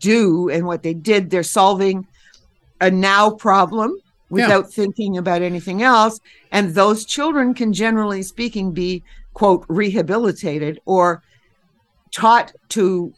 do 0.00 0.48
and 0.48 0.66
what 0.66 0.82
they 0.82 0.94
did. 0.94 1.30
They're 1.30 1.42
solving 1.42 2.06
a 2.80 2.90
now 2.90 3.30
problem 3.30 3.96
without 4.30 4.64
yeah. 4.64 4.70
thinking 4.70 5.16
about 5.16 5.42
anything 5.42 5.82
else. 5.82 6.18
And 6.50 6.74
those 6.74 7.04
children 7.04 7.54
can, 7.54 7.72
generally 7.72 8.22
speaking, 8.22 8.72
be, 8.72 9.02
quote, 9.34 9.64
rehabilitated 9.68 10.80
or 10.84 11.22
taught 12.12 12.52
to 12.70 13.12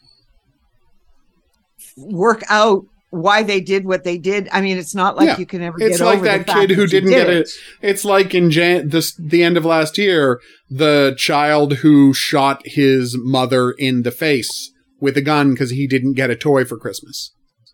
work 1.97 2.43
out 2.49 2.85
why 3.11 3.43
they 3.43 3.61
did 3.61 3.87
what 3.87 4.05
they 4.05 4.19
did. 4.19 4.49
I 4.53 4.61
mean, 4.61 4.77
it's 4.77 4.95
not 4.95 5.17
like 5.17 5.29
yeah. 5.29 5.39
you 5.39 5.47
can 5.47 5.63
ever. 5.63 5.77
It's 5.81 6.01
like 6.01 6.23
that 6.23 6.47
kid 6.47 6.71
who 6.71 6.87
didn't 6.87 7.11
did 7.11 7.17
get 7.17 7.31
it. 7.31 7.51
It's 7.81 8.05
like 8.05 8.35
in 8.35 8.51
Jan- 8.51 8.91
this 8.91 9.15
the 9.15 9.43
end 9.43 9.57
of 9.57 9.65
last 9.65 9.97
year, 9.97 10.41
the 10.71 11.15
child 11.17 11.75
who 11.79 12.13
shot 12.13 12.63
his 12.65 13.17
mother 13.19 13.71
in 13.73 14.03
the 14.03 14.11
face 14.11 14.73
with 15.01 15.17
a 15.17 15.23
gun 15.23 15.53
because 15.53 15.71
he 15.71 15.87
didn't 15.87 16.15
get 16.15 16.31
a 16.31 16.37
toy 16.37 16.65
for 16.65 16.77
Christmas. 16.77 17.33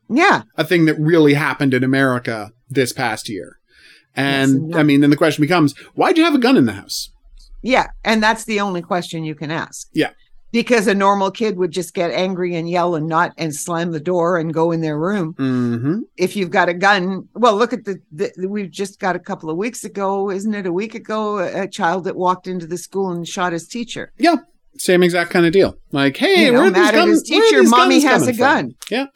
Yeah, 0.08 0.42
a 0.56 0.64
thing 0.64 0.84
that 0.86 0.98
really 0.98 1.34
happened 1.34 1.74
in 1.74 1.84
America 1.84 2.52
this 2.68 2.92
past 2.92 3.28
year. 3.28 3.58
And 4.16 4.70
yes, 4.70 4.78
I 4.78 4.82
mean, 4.82 5.00
then 5.00 5.10
the 5.10 5.16
question 5.16 5.42
becomes, 5.42 5.76
why'd 5.94 6.16
you 6.16 6.24
have 6.24 6.34
a 6.34 6.38
gun 6.38 6.56
in 6.56 6.66
the 6.66 6.72
house? 6.72 7.10
Yeah. 7.62 7.88
And 8.04 8.22
that's 8.22 8.44
the 8.44 8.60
only 8.60 8.82
question 8.82 9.24
you 9.24 9.34
can 9.34 9.50
ask. 9.50 9.88
Yeah. 9.92 10.10
Because 10.52 10.86
a 10.86 10.94
normal 10.94 11.32
kid 11.32 11.56
would 11.56 11.72
just 11.72 11.94
get 11.94 12.12
angry 12.12 12.54
and 12.54 12.70
yell 12.70 12.94
and 12.94 13.08
not 13.08 13.32
and 13.36 13.52
slam 13.52 13.90
the 13.90 13.98
door 13.98 14.38
and 14.38 14.54
go 14.54 14.70
in 14.70 14.82
their 14.82 14.96
room. 14.96 15.34
Mm-hmm. 15.34 16.00
If 16.16 16.36
you've 16.36 16.50
got 16.50 16.68
a 16.68 16.74
gun, 16.74 17.28
well, 17.34 17.56
look 17.56 17.72
at 17.72 17.84
the, 17.84 18.00
the, 18.12 18.30
we've 18.46 18.70
just 18.70 19.00
got 19.00 19.16
a 19.16 19.18
couple 19.18 19.50
of 19.50 19.56
weeks 19.56 19.82
ago, 19.82 20.30
isn't 20.30 20.54
it? 20.54 20.66
A 20.66 20.72
week 20.72 20.94
ago, 20.94 21.38
a, 21.38 21.66
child 21.66 22.04
that 22.04 22.14
walked 22.14 22.46
into 22.46 22.68
the 22.68 22.78
school 22.78 23.10
and 23.10 23.26
shot 23.26 23.52
his 23.52 23.66
teacher. 23.66 24.12
Yeah, 24.16 24.36
same 24.76 25.02
exact 25.02 25.30
kind 25.30 25.44
of 25.44 25.52
deal. 25.52 25.76
Like, 25.90 26.18
hey, 26.18 26.44
you 26.44 26.52
know, 26.52 26.60
where 26.60 26.70
mad 26.70 26.94
at 26.94 27.08
his 27.08 27.24
teacher, 27.24 27.64
mommy 27.64 28.00
has 28.02 28.28
a 28.28 28.32
gun. 28.32 28.74
From? 28.86 28.96
Yeah, 28.96 29.06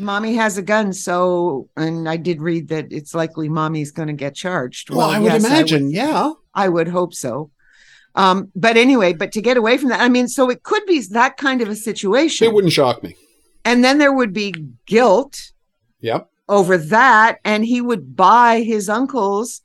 mommy 0.00 0.34
has 0.34 0.58
a 0.58 0.62
gun 0.62 0.92
so 0.92 1.68
and 1.76 2.08
i 2.08 2.16
did 2.16 2.40
read 2.40 2.68
that 2.68 2.86
it's 2.90 3.14
likely 3.14 3.48
mommy's 3.48 3.90
going 3.90 4.08
to 4.08 4.14
get 4.14 4.34
charged 4.34 4.90
well, 4.90 4.98
well 4.98 5.10
i 5.10 5.18
would 5.18 5.32
yes, 5.32 5.44
imagine 5.44 5.82
I 5.82 5.86
would, 5.86 5.94
yeah 5.94 6.32
i 6.54 6.68
would 6.68 6.88
hope 6.88 7.14
so 7.14 7.50
um 8.14 8.50
but 8.54 8.76
anyway 8.76 9.12
but 9.12 9.32
to 9.32 9.40
get 9.40 9.56
away 9.56 9.76
from 9.78 9.90
that 9.90 10.00
i 10.00 10.08
mean 10.08 10.28
so 10.28 10.50
it 10.50 10.62
could 10.62 10.84
be 10.86 11.00
that 11.10 11.36
kind 11.36 11.62
of 11.62 11.68
a 11.68 11.76
situation 11.76 12.46
it 12.46 12.54
wouldn't 12.54 12.72
shock 12.72 13.02
me 13.02 13.14
And 13.64 13.84
then 13.84 13.98
there 13.98 14.12
would 14.12 14.32
be 14.32 14.54
guilt. 14.86 15.52
Yep. 16.00 16.28
Over 16.48 16.78
that, 16.78 17.38
and 17.44 17.64
he 17.64 17.80
would 17.80 18.16
buy 18.16 18.62
his 18.62 18.88
uncle's 18.88 19.60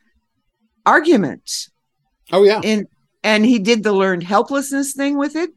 argument. 0.86 1.70
Oh 2.32 2.44
yeah. 2.44 2.62
And 2.64 2.88
and 3.24 3.45
he 3.45 3.57
did 3.57 3.84
the 3.84 3.94
learned 3.94 4.24
helplessness 4.24 4.94
thing 4.94 5.18
with 5.18 5.36
it. 5.36 5.52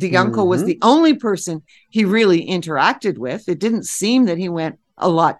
The 0.00 0.08
mm-hmm. 0.08 0.16
uncle 0.16 0.48
was 0.48 0.64
the 0.64 0.78
only 0.82 1.14
person 1.14 1.62
he 1.90 2.04
really 2.04 2.46
interacted 2.46 3.18
with. 3.18 3.48
It 3.48 3.60
didn't 3.60 3.84
seem 3.84 4.24
that 4.24 4.38
he 4.38 4.48
went 4.48 4.78
a 4.96 5.08
lot 5.08 5.38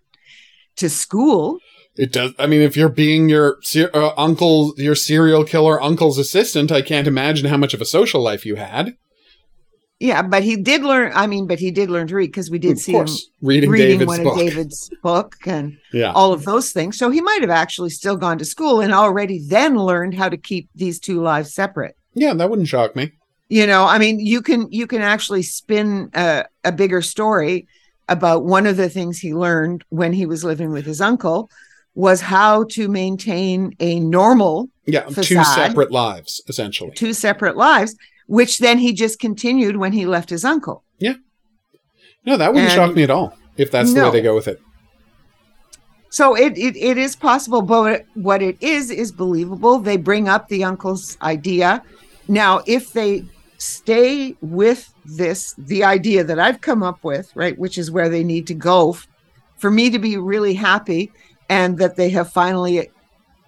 to 0.77 0.91
school. 0.91 1.59
It 1.97 2.13
does. 2.13 2.33
I 2.39 2.47
mean, 2.47 2.61
if 2.61 2.77
you're 2.77 2.89
being 2.89 3.29
your 3.29 3.59
uh, 3.75 4.13
uncle, 4.17 4.75
your 4.77 4.95
serial 4.95 5.45
killer 5.45 5.83
uncle's 5.83 6.19
assistant, 6.19 6.71
I 6.71 6.83
can't 6.83 7.09
imagine 7.09 7.47
how 7.47 7.57
much 7.57 7.75
of 7.75 7.81
a 7.81 7.85
social 7.85 8.23
life 8.23 8.47
you 8.47 8.57
had. 8.57 8.97
Yeah, 9.99 10.23
but 10.23 10.43
he 10.43 10.57
did 10.57 10.83
learn. 10.83 11.13
I 11.15 11.27
mean, 11.27 11.47
but 11.47 11.59
he 11.59 11.71
did 11.71 11.91
learn 11.91 12.07
to 12.07 12.17
read 12.17 12.29
because 12.29 12.51
we 12.51 12.59
did 12.59 12.73
of 12.73 12.79
see 12.79 12.93
course. 12.93 13.25
him 13.25 13.49
reading, 13.49 13.71
reading 13.71 13.99
David's 13.99 14.09
one 14.09 14.23
book. 14.23 14.33
of 14.35 14.39
David's 14.39 14.91
book 15.03 15.37
and 15.47 15.77
yeah. 15.93 16.13
all 16.13 16.33
of 16.33 16.45
those 16.45 16.73
things. 16.73 16.97
So 16.97 17.11
he 17.11 17.21
might 17.21 17.43
have 17.43 17.51
actually 17.51 17.91
still 17.91 18.17
gone 18.17 18.39
to 18.39 18.45
school 18.47 18.81
and 18.81 18.95
already 18.95 19.47
then 19.47 19.77
learned 19.77 20.15
how 20.15 20.31
to 20.31 20.39
keep 20.39 20.71
these 20.75 20.99
two 20.99 21.21
lives 21.21 21.53
separate. 21.53 21.97
Yeah, 22.15 22.33
that 22.35 22.49
wouldn't 22.49 22.69
shock 22.69 22.97
me. 22.97 23.13
You 23.51 23.67
know, 23.67 23.85
I 23.85 23.99
mean, 23.99 24.19
you 24.19 24.41
can 24.41 24.71
you 24.71 24.87
can 24.87 25.03
actually 25.03 25.43
spin 25.43 26.11
a, 26.15 26.47
a 26.65 26.73
bigger 26.73 27.03
story 27.03 27.67
about 28.09 28.45
one 28.45 28.67
of 28.67 28.77
the 28.77 28.89
things 28.89 29.19
he 29.19 29.35
learned 29.35 29.85
when 29.91 30.13
he 30.13 30.25
was 30.25 30.43
living 30.45 30.71
with 30.71 30.87
his 30.87 31.01
uncle 31.01 31.51
was 31.95 32.21
how 32.21 32.65
to 32.71 32.89
maintain 32.89 33.75
a 33.81 34.01
normal 34.01 34.71
yeah 34.87 35.03
facade, 35.09 35.25
two 35.25 35.45
separate 35.45 35.91
lives 35.91 36.41
essentially 36.49 36.93
two 36.93 37.13
separate 37.13 37.57
lives 37.57 37.97
which 38.31 38.59
then 38.59 38.79
he 38.79 38.93
just 38.93 39.19
continued 39.19 39.77
when 39.77 39.93
he 39.93 40.07
left 40.07 40.31
his 40.31 40.45
uncle. 40.45 40.85
Yeah. 41.01 41.15
No, 42.25 42.37
that 42.37 42.53
wouldn't 42.53 42.71
and 42.71 42.73
shock 42.73 42.95
me 42.95 43.03
at 43.03 43.11
all 43.11 43.37
if 43.57 43.73
that's 43.73 43.93
the 43.93 44.05
way 44.05 44.11
they 44.11 44.23
go 44.23 44.37
with 44.37 44.47
it. 44.47 44.61
So 46.11 46.37
it, 46.37 46.57
it 46.57 46.77
it 46.77 46.97
is 46.97 47.17
possible, 47.17 47.61
but 47.61 48.05
what 48.15 48.41
it 48.41 48.57
is 48.63 48.93
is 48.93 49.11
believable. 49.11 49.81
They 49.81 49.97
bring 49.97 50.29
up 50.29 50.47
the 50.47 50.63
uncle's 50.63 51.19
idea. 51.23 51.83
Now, 52.29 52.63
if 52.67 52.93
they 52.93 53.25
stay 53.61 54.35
with 54.41 54.93
this, 55.05 55.55
the 55.59 55.85
idea 55.85 56.25
that 56.25 56.39
I've 56.39 56.61
come 56.61 56.83
up 56.83 57.05
with, 57.05 57.31
right, 57.37 57.59
which 57.59 57.77
is 57.77 57.91
where 57.91 58.09
they 58.09 58.25
need 58.25 58.47
to 58.47 58.55
go 58.55 58.97
for 59.59 59.71
me 59.71 59.91
to 59.91 59.99
be 59.99 60.17
really 60.17 60.55
happy 60.55 61.13
and 61.49 61.79
that 61.79 61.97
they 61.97 62.09
have 62.11 62.33
finally 62.33 62.91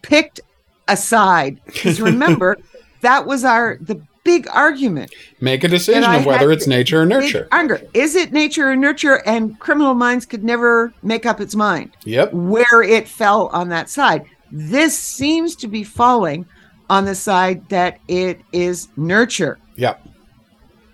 picked 0.03 0.41
a 0.89 0.97
side. 0.97 1.61
Because 1.65 2.01
remember, 2.13 2.59
that 3.01 3.27
was 3.27 3.45
our 3.45 3.79
the 3.81 4.01
big 4.23 4.47
argument. 4.53 5.13
Make 5.41 5.65
a 5.65 5.69
decision 5.69 6.05
of 6.05 6.27
whether 6.27 6.53
it's 6.53 6.67
nature 6.67 7.01
or 7.01 7.07
nurture. 7.07 7.49
Anger. 7.51 7.81
Is 7.95 8.15
it 8.15 8.33
nature 8.33 8.71
or 8.71 8.77
nurture? 8.77 9.27
And 9.27 9.59
criminal 9.59 9.95
minds 9.95 10.27
could 10.27 10.45
never 10.45 10.93
make 11.03 11.25
up 11.27 11.41
its 11.41 11.55
mind. 11.55 11.97
Yep. 12.05 12.35
Where 12.35 12.83
it 12.83 13.09
fell 13.09 13.49
on 13.49 13.71
that 13.71 13.89
side. 13.89 14.27
This 14.53 14.97
seems 14.97 15.57
to 15.57 15.69
be 15.69 15.83
falling 15.83 16.47
on 16.91 17.07
the 17.07 17.15
side 17.15 17.67
that 17.71 17.99
it 18.07 18.41
is 18.53 18.89
nurture. 18.97 19.59
Yep. 19.77 20.07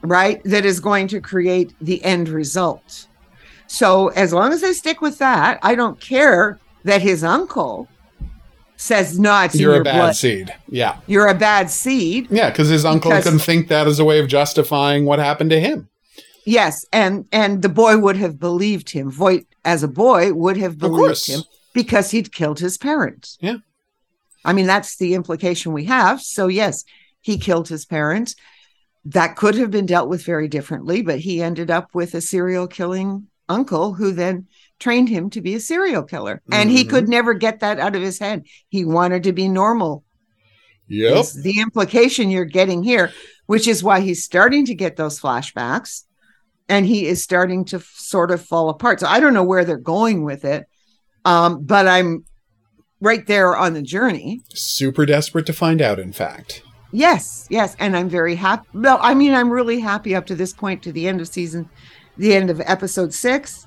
Right? 0.03 0.43
That 0.45 0.65
is 0.65 0.81
going 0.81 1.09
to 1.09 1.21
create 1.21 1.75
the 1.81 2.03
end 2.05 2.29
result. 2.29 3.07
So 3.67 4.09
as 4.09 4.33
long 4.33 4.53
as 4.53 4.63
they 4.63 4.73
stick 4.73 5.01
with 5.01 5.19
that, 5.19 5.59
I 5.63 5.75
don't 5.75 6.01
care 6.01 6.59
that 6.85 7.03
his 7.03 7.23
uncle 7.23 7.89
says 8.77 9.19
no, 9.19 9.43
it's 9.43 9.59
you're 9.59 9.81
a 9.81 9.85
bad 9.85 9.97
blood. 9.99 10.17
seed. 10.17 10.55
Yeah, 10.69 10.99
you're 11.07 11.27
a 11.27 11.35
bad 11.35 11.69
seed. 11.69 12.29
Yeah, 12.31 12.49
because 12.49 12.69
his 12.69 12.85
uncle 12.85 13.11
because, 13.11 13.25
can 13.25 13.39
think 13.39 13.69
that 13.69 13.87
as 13.87 13.99
a 13.99 14.05
way 14.05 14.21
of 14.21 14.29
justifying 14.29 15.05
what 15.05 15.19
happened 15.19 15.51
to 15.51 15.61
him. 15.61 15.89
Yes, 16.47 16.87
and 16.93 17.27
and 17.31 17.61
the 17.61 17.69
boy 17.69 17.99
would 17.99 18.17
have 18.17 18.39
believed 18.39 18.91
him. 18.91 19.11
Voit, 19.11 19.47
as 19.65 19.83
a 19.83 19.89
boy, 19.89 20.33
would 20.33 20.57
have 20.57 20.79
believed 20.79 21.27
him 21.27 21.43
because 21.75 22.13
he'd 22.13 22.33
killed 22.33 22.61
his 22.61 22.79
parents. 22.79 23.37
Yeah, 23.41 23.57
I 24.45 24.53
mean 24.53 24.67
that's 24.67 24.97
the 24.97 25.15
implication 25.15 25.73
we 25.73 25.85
have. 25.85 26.23
So 26.23 26.47
yes, 26.47 26.85
he 27.21 27.37
killed 27.37 27.69
his 27.69 27.85
parents. 27.85 28.35
That 29.05 29.37
could 29.37 29.55
have 29.57 29.71
been 29.71 29.87
dealt 29.87 30.09
with 30.09 30.25
very 30.25 30.49
differently, 30.49 31.03
but 31.03 31.21
he 31.21 31.43
ended 31.43 31.71
up 31.71 31.95
with 31.95 32.15
a 32.15 32.21
serial 32.21 32.67
killing 32.67 33.29
uncle 33.49 33.95
who 33.95 34.13
then 34.13 34.47
trained 34.79 35.09
him 35.09 35.31
to 35.31 35.41
be 35.41 35.55
a 35.55 35.61
serial 35.61 36.03
killer. 36.03 36.43
And 36.53 36.69
mm-hmm. 36.69 36.77
he 36.77 36.85
could 36.85 37.05
mm-hmm. 37.05 37.13
never 37.13 37.35
get 37.35 37.61
that 37.61 37.79
out 37.79 37.97
of 37.97 38.03
his 38.03 38.19
head. 38.19 38.45
He 38.69 38.85
wanted 38.85 39.25
to 39.25 39.33
be 39.33 39.49
normal. 39.49 40.05
Yep. 40.91 41.27
the 41.43 41.61
implication 41.61 42.31
you're 42.31 42.47
getting 42.47 42.83
here, 42.83 43.13
which 43.47 43.69
is 43.69 43.83
why 43.83 44.01
he's 44.01 44.25
starting 44.25 44.65
to 44.67 44.75
get 44.75 44.97
those 44.97 45.21
flashbacks 45.21 46.05
and 46.69 46.87
he 46.87 47.07
is 47.07 47.23
starting 47.23 47.65
to 47.67 47.77
f- 47.77 47.93
sort 47.95 48.31
of 48.31 48.45
fall 48.45 48.71
apart. 48.71 49.01
So 49.01 49.07
I 49.07 49.21
don't 49.21 49.35
know 49.35 49.45
where 49.45 49.65
they're 49.65 49.77
going 49.77 50.25
with 50.25 50.45
it. 50.45 50.67
Um, 51.25 51.65
but 51.65 51.87
I'm 51.87 52.25
right 53.01 53.27
there 53.27 53.57
on 53.57 53.75
the 53.75 53.83
journey. 53.83 54.41
Super 54.55 55.05
desperate 55.05 55.47
to 55.47 55.53
find 55.53 55.83
out, 55.83 55.99
in 55.99 56.13
fact. 56.13 56.63
Yes, 56.93 57.47
yes. 57.51 57.77
And 57.79 57.97
I'm 57.97 58.09
very 58.09 58.35
happy. 58.35 58.67
Well, 58.73 58.99
I 59.01 59.15
mean, 59.15 59.35
I'm 59.35 59.51
really 59.51 59.81
happy 59.81 60.15
up 60.15 60.27
to 60.27 60.35
this 60.35 60.53
point 60.53 60.83
to 60.83 60.93
the 60.93 61.07
end 61.07 61.21
of 61.21 61.29
season, 61.29 61.69
the 62.17 62.35
end 62.35 62.51
of 62.51 62.61
episode 62.65 63.13
six. 63.13 63.67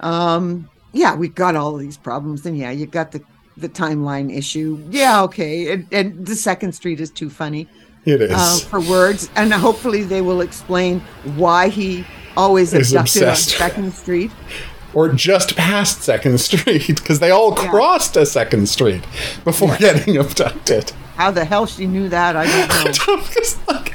Um, 0.00 0.68
yeah, 0.92 1.14
we 1.14 1.28
got 1.28 1.56
all 1.56 1.76
these 1.76 1.96
problems, 1.96 2.46
and 2.46 2.56
yeah, 2.56 2.70
you 2.70 2.86
got 2.86 3.12
the 3.12 3.22
the 3.56 3.68
timeline 3.68 4.34
issue. 4.34 4.82
Yeah, 4.90 5.22
okay, 5.22 5.72
and, 5.72 5.86
and 5.92 6.26
the 6.26 6.36
Second 6.36 6.72
Street 6.72 7.00
is 7.00 7.10
too 7.10 7.28
funny. 7.30 7.68
It 8.04 8.22
is 8.22 8.30
uh, 8.32 8.58
for 8.68 8.80
words, 8.80 9.28
and 9.36 9.52
hopefully 9.52 10.02
they 10.02 10.22
will 10.22 10.40
explain 10.40 11.00
why 11.36 11.68
he 11.68 12.06
always 12.36 12.72
is 12.72 12.92
abducted 12.92 13.22
obsessed. 13.24 13.60
on 13.60 13.68
Second 13.68 13.94
Street. 13.94 14.30
Or 14.94 15.08
just 15.10 15.56
past 15.56 16.02
Second 16.02 16.40
Street, 16.40 16.86
because 16.86 17.20
they 17.20 17.30
all 17.30 17.54
yeah. 17.56 17.68
crossed 17.68 18.16
a 18.16 18.24
Second 18.24 18.68
Street 18.68 19.04
before 19.44 19.70
yeah. 19.70 19.78
getting 19.78 20.16
abducted. 20.16 20.92
How 21.16 21.30
the 21.30 21.44
hell 21.44 21.66
she 21.66 21.86
knew 21.86 22.08
that, 22.08 22.36
I 22.36 22.46
don't 22.46 23.08
know. 23.08 23.24
like, 23.74 23.94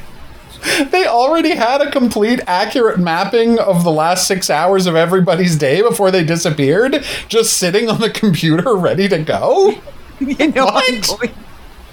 they 0.91 1.05
already 1.05 1.55
had 1.55 1.81
a 1.81 1.91
complete 1.91 2.39
accurate 2.47 2.99
mapping 2.99 3.59
of 3.59 3.83
the 3.83 3.91
last 3.91 4.27
six 4.27 4.49
hours 4.49 4.87
of 4.87 4.95
everybody's 4.95 5.57
day 5.57 5.81
before 5.81 6.09
they 6.09 6.23
disappeared, 6.23 7.03
just 7.27 7.57
sitting 7.57 7.89
on 7.89 7.99
the 7.99 8.09
computer 8.09 8.75
ready 8.75 9.07
to 9.09 9.19
go. 9.19 9.81
You 10.19 10.51
know 10.51 10.65
what? 10.65 11.05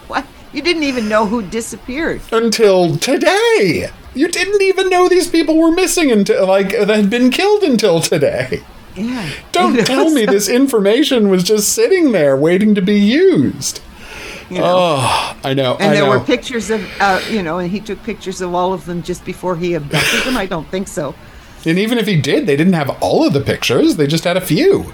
What? 0.06 0.26
You 0.52 0.62
didn't 0.62 0.84
even 0.84 1.08
know 1.08 1.26
who 1.26 1.42
disappeared 1.42 2.20
until 2.32 2.96
today. 2.96 3.90
You 4.14 4.28
didn't 4.28 4.62
even 4.62 4.88
know 4.88 5.08
these 5.08 5.28
people 5.28 5.56
were 5.56 5.72
missing 5.72 6.10
until 6.10 6.46
like 6.46 6.70
that 6.70 6.88
had 6.88 7.10
been 7.10 7.30
killed 7.30 7.62
until 7.62 8.00
today. 8.00 8.62
Yeah. 8.96 9.30
Don't 9.52 9.76
tell 9.86 10.10
me 10.10 10.26
this 10.26 10.48
information 10.48 11.28
was 11.30 11.44
just 11.44 11.72
sitting 11.74 12.12
there 12.12 12.36
waiting 12.36 12.74
to 12.74 12.82
be 12.82 12.98
used. 12.98 13.80
You 14.48 14.58
know? 14.58 14.64
Oh, 14.78 15.36
I 15.44 15.54
know. 15.54 15.74
And 15.74 15.90
I 15.90 15.94
there 15.94 16.04
know. 16.04 16.10
were 16.10 16.20
pictures 16.20 16.70
of, 16.70 16.84
uh, 17.00 17.20
you 17.30 17.42
know, 17.42 17.58
and 17.58 17.70
he 17.70 17.78
took 17.80 18.02
pictures 18.02 18.40
of 18.40 18.52
all 18.54 18.72
of 18.72 18.84
them 18.84 19.02
just 19.02 19.24
before 19.24 19.56
he 19.56 19.74
abducted 19.74 20.24
them. 20.24 20.36
I 20.36 20.46
don't 20.46 20.66
think 20.68 20.88
so. 20.88 21.14
And 21.64 21.78
even 21.78 21.98
if 21.98 22.06
he 22.06 22.20
did, 22.20 22.46
they 22.46 22.56
didn't 22.56 22.72
have 22.72 22.90
all 23.02 23.26
of 23.26 23.32
the 23.32 23.40
pictures. 23.40 23.96
They 23.96 24.06
just 24.06 24.24
had 24.24 24.36
a 24.36 24.40
few. 24.40 24.92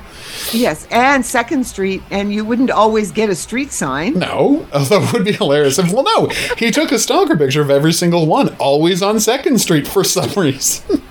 Yes, 0.53 0.87
and 0.91 1.25
Second 1.25 1.65
Street, 1.65 2.03
and 2.11 2.33
you 2.35 2.45
wouldn't 2.45 2.71
always 2.71 3.13
get 3.13 3.31
a 3.31 3.35
street 3.37 3.71
sign. 3.73 4.15
No, 4.19 4.67
although 4.75 5.03
it 5.05 5.13
would 5.13 5.25
be 5.25 5.33
hilarious 5.33 5.79
if, 5.79 5.93
well, 5.93 6.03
no, 6.05 6.27
he 6.59 6.71
took 6.71 6.91
a 6.93 6.99
stalker 6.99 7.37
picture 7.37 7.63
of 7.63 7.71
every 7.71 7.93
single 7.93 8.27
one, 8.27 8.55
always 8.57 9.01
on 9.01 9.21
Second 9.21 9.61
Street 9.61 9.87
for 9.87 10.03
some 10.05 10.31
reason. 10.37 11.03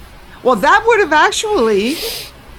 well, 0.43 0.57
that 0.57 0.83
would 0.85 0.99
have 0.99 1.13
actually 1.13 1.95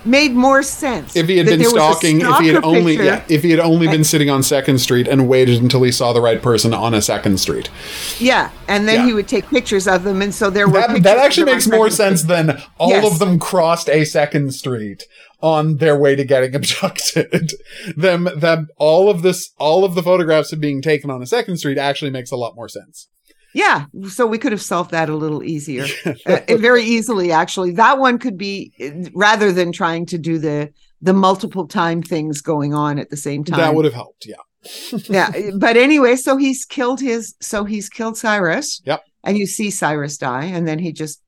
made 0.07 0.33
more 0.33 0.63
sense 0.63 1.17
if 1.17 1.29
he 1.29 1.39
had 1.39 1.47
been 1.47 1.65
stalking. 1.65 2.21
If 2.21 2.39
he 2.39 2.49
had 2.49 2.65
only, 2.65 2.97
yeah, 2.97 3.25
if 3.29 3.43
he 3.43 3.51
had 3.51 3.61
only 3.61 3.87
been 3.89 4.05
sitting 4.05 4.31
on 4.31 4.43
Second 4.43 4.79
Street 4.79 5.09
and 5.09 5.29
waited 5.29 5.61
until 5.61 5.83
he 5.83 5.93
saw 5.93 6.13
the 6.13 6.21
right 6.21 6.41
person 6.41 6.73
on 6.73 6.95
a 6.95 7.03
Second 7.03 7.39
Street. 7.39 7.71
Yeah, 8.19 8.51
and 8.69 8.89
then 8.89 9.01
yeah. 9.01 9.07
he 9.07 9.15
would 9.15 9.29
take 9.29 9.47
pictures 9.49 9.87
of 9.87 10.05
them, 10.05 10.23
and 10.23 10.35
so 10.35 10.51
there 10.51 10.69
were. 10.69 10.75
That, 10.75 11.03
that 11.03 11.19
actually 11.19 11.53
makes 11.53 11.67
more 11.67 11.91
sense 11.91 12.23
Street. 12.23 12.35
than 12.35 12.63
all 12.79 12.91
yes. 12.91 13.13
of 13.13 13.19
them 13.19 13.39
crossed 13.39 13.89
a 13.89 14.05
Second 14.05 14.55
Street 14.55 15.05
on 15.41 15.77
their 15.77 15.97
way 15.97 16.17
to 16.17 16.25
getting 16.25 16.55
abducted. 16.55 17.53
them, 17.97 18.29
them, 18.37 18.69
all 18.79 19.09
of 19.09 19.23
this, 19.23 19.53
all 19.59 19.85
of 19.85 19.95
the 19.95 20.03
photographs 20.03 20.53
of 20.53 20.61
being 20.61 20.83
taken 20.83 21.11
on 21.11 21.23
a 21.23 21.27
Second 21.27 21.59
Street 21.59 21.79
actually 21.79 22.11
makes 22.11 22.31
a 22.31 22.37
lot 22.37 22.55
more 22.57 22.69
sense. 22.69 23.09
Yeah, 23.57 23.87
so 24.11 24.27
we 24.27 24.37
could 24.37 24.53
have 24.53 24.61
solved 24.61 24.91
that 24.91 25.09
a 25.09 25.17
little 25.17 25.43
easier, 25.43 25.87
uh, 26.27 26.41
very 26.59 26.83
easily. 26.83 27.33
Actually, 27.33 27.71
that 27.73 27.99
one 27.99 28.19
could 28.19 28.37
be 28.37 28.71
rather 29.15 29.51
than 29.51 29.73
trying 29.73 30.05
to 30.07 30.19
do 30.19 30.39
the 30.39 30.71
the 31.01 31.15
multiple 31.15 31.67
time 31.67 32.03
things 32.03 32.43
going 32.43 32.75
on 32.75 32.99
at 32.99 33.09
the 33.09 33.17
same 33.17 33.45
time. 33.45 33.59
That 33.59 33.75
would 33.75 33.87
have 33.87 33.95
helped. 33.95 34.27
Yeah. 34.27 34.35
yeah, 35.09 35.33
but 35.59 35.79
anyway, 35.79 36.17
so 36.17 36.37
he's 36.37 36.67
killed 36.67 37.01
his. 37.01 37.35
So 37.41 37.65
he's 37.65 37.89
killed 37.89 38.19
Cyrus. 38.19 38.83
Yep. 38.85 39.03
And 39.25 39.39
you 39.39 39.47
see 39.47 39.71
Cyrus 39.71 40.19
die, 40.19 40.45
and 40.45 40.69
then 40.69 40.79
he 40.79 40.93
just 40.93 41.23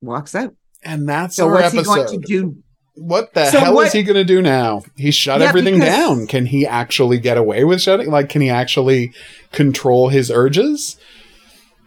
walks 0.00 0.34
out. 0.34 0.52
And 0.82 1.08
that's 1.08 1.36
so. 1.36 1.46
what's 1.46 1.72
episode. 1.72 1.80
he 1.80 1.84
going 1.84 2.22
to 2.22 2.26
do? 2.26 2.56
What 2.94 3.34
the 3.34 3.50
so 3.50 3.60
hell 3.60 3.74
what, 3.74 3.86
is 3.86 3.92
he 3.92 4.02
going 4.02 4.16
to 4.16 4.24
do 4.24 4.42
now? 4.42 4.82
He 4.96 5.12
shut 5.12 5.40
yeah, 5.40 5.48
everything 5.48 5.74
because, 5.74 5.94
down. 5.94 6.26
Can 6.26 6.46
he 6.46 6.66
actually 6.66 7.20
get 7.20 7.36
away 7.36 7.62
with 7.62 7.82
shutting? 7.82 8.10
Like, 8.10 8.30
can 8.30 8.42
he 8.42 8.50
actually 8.50 9.12
control 9.52 10.08
his 10.08 10.28
urges? 10.28 10.96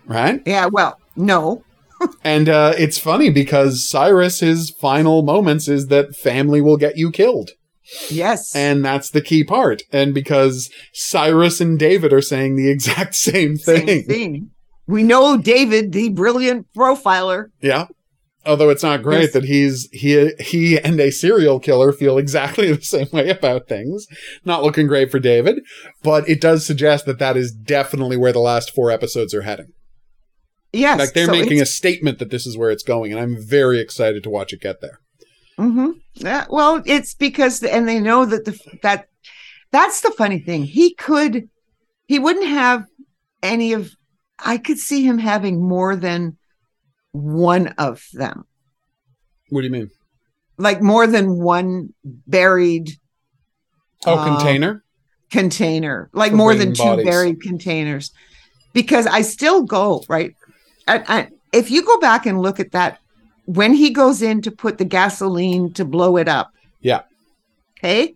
Right? 0.09 0.41
Yeah, 0.45 0.65
well, 0.65 0.99
no. 1.15 1.63
and 2.23 2.49
uh, 2.49 2.73
it's 2.77 2.97
funny 2.97 3.29
because 3.29 3.87
Cyrus, 3.87 4.41
his 4.41 4.69
final 4.69 5.21
moments 5.21 5.67
is 5.67 5.87
that 5.87 6.15
family 6.15 6.61
will 6.61 6.77
get 6.77 6.97
you 6.97 7.11
killed. 7.11 7.51
Yes. 8.09 8.55
And 8.55 8.83
that's 8.83 9.09
the 9.09 9.21
key 9.21 9.43
part. 9.43 9.81
And 9.91 10.13
because 10.13 10.69
Cyrus 10.93 11.59
and 11.59 11.77
David 11.79 12.13
are 12.13 12.21
saying 12.21 12.55
the 12.55 12.69
exact 12.71 13.15
same 13.15 13.57
thing. 13.57 13.87
Same 13.87 14.03
thing. 14.03 14.51
We 14.87 15.03
know 15.03 15.37
David, 15.37 15.91
the 15.91 16.09
brilliant 16.09 16.67
profiler. 16.75 17.51
Yeah. 17.61 17.87
Although 18.45 18.69
it's 18.69 18.83
not 18.83 19.03
great 19.03 19.21
yes. 19.21 19.33
that 19.33 19.43
he's 19.43 19.87
he 19.91 20.31
he 20.39 20.79
and 20.79 20.99
a 20.99 21.11
serial 21.11 21.59
killer 21.59 21.91
feel 21.91 22.17
exactly 22.17 22.71
the 22.73 22.81
same 22.81 23.09
way 23.11 23.29
about 23.29 23.67
things. 23.67 24.07
Not 24.45 24.63
looking 24.63 24.87
great 24.87 25.11
for 25.11 25.19
David, 25.19 25.59
but 26.01 26.27
it 26.27 26.41
does 26.41 26.65
suggest 26.65 27.05
that 27.05 27.19
that 27.19 27.37
is 27.37 27.51
definitely 27.51 28.17
where 28.17 28.31
the 28.31 28.39
last 28.39 28.73
four 28.73 28.89
episodes 28.89 29.33
are 29.33 29.41
heading. 29.41 29.73
Yes, 30.71 30.99
like 30.99 31.13
they're 31.13 31.25
so 31.25 31.31
making 31.31 31.61
a 31.61 31.65
statement 31.65 32.19
that 32.19 32.29
this 32.29 32.45
is 32.45 32.57
where 32.57 32.69
it's 32.69 32.83
going, 32.83 33.11
and 33.11 33.19
I'm 33.19 33.37
very 33.41 33.79
excited 33.79 34.23
to 34.23 34.29
watch 34.29 34.53
it 34.53 34.61
get 34.61 34.81
there. 34.81 34.99
Mm-hmm. 35.57 35.91
Yeah, 36.13 36.45
well, 36.49 36.81
it's 36.85 37.13
because 37.13 37.63
and 37.63 37.87
they 37.87 37.99
know 37.99 38.25
that 38.25 38.45
the 38.45 38.57
that 38.83 39.07
that's 39.71 40.01
the 40.01 40.11
funny 40.11 40.39
thing. 40.39 40.63
He 40.63 40.93
could 40.93 41.49
he 42.07 42.19
wouldn't 42.19 42.47
have 42.47 42.85
any 43.41 43.73
of. 43.73 43.91
I 44.37 44.57
could 44.57 44.77
see 44.77 45.03
him 45.03 45.17
having 45.17 45.61
more 45.67 45.95
than 45.95 46.37
one 47.11 47.67
of 47.77 48.05
them. 48.13 48.45
What 49.49 49.61
do 49.61 49.67
you 49.67 49.73
mean? 49.73 49.89
Like 50.57 50.81
more 50.81 51.07
than 51.07 51.39
one 51.39 51.93
buried. 52.03 52.91
Oh, 54.05 54.15
uh, 54.15 54.37
container. 54.37 54.83
Container, 55.29 56.09
like 56.13 56.31
more 56.31 56.55
than 56.55 56.73
two 56.73 56.83
bodies. 56.83 57.05
buried 57.05 57.41
containers, 57.41 58.11
because 58.73 59.05
I 59.05 59.21
still 59.21 59.63
go 59.63 60.03
right. 60.09 60.33
I, 60.89 61.03
I, 61.07 61.29
if 61.53 61.71
you 61.71 61.83
go 61.83 61.99
back 61.99 62.25
and 62.25 62.41
look 62.41 62.59
at 62.59 62.71
that, 62.71 62.99
when 63.45 63.73
he 63.73 63.89
goes 63.89 64.21
in 64.21 64.41
to 64.41 64.51
put 64.51 64.77
the 64.77 64.85
gasoline 64.85 65.73
to 65.73 65.85
blow 65.85 66.17
it 66.17 66.27
up, 66.27 66.51
yeah, 66.81 67.01
okay, 67.77 68.15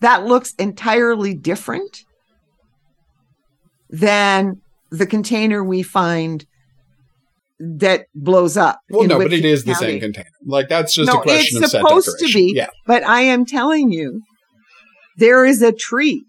that 0.00 0.24
looks 0.24 0.54
entirely 0.54 1.34
different 1.34 2.04
than 3.88 4.60
the 4.90 5.06
container 5.06 5.62
we 5.64 5.82
find 5.82 6.46
that 7.58 8.06
blows 8.14 8.56
up. 8.56 8.80
Well, 8.88 9.06
no, 9.06 9.18
but 9.18 9.32
it 9.32 9.44
is 9.44 9.64
the 9.64 9.74
same 9.74 10.00
container. 10.00 10.28
Like 10.44 10.68
that's 10.68 10.94
just 10.94 11.12
no, 11.12 11.20
a 11.20 11.22
question 11.22 11.62
it's 11.62 11.72
supposed 11.72 12.18
to 12.18 12.32
be. 12.32 12.52
Yeah. 12.54 12.68
But 12.86 13.04
I 13.04 13.22
am 13.22 13.44
telling 13.44 13.92
you, 13.92 14.22
there 15.18 15.44
is 15.44 15.62
a 15.62 15.72
tree. 15.72 16.24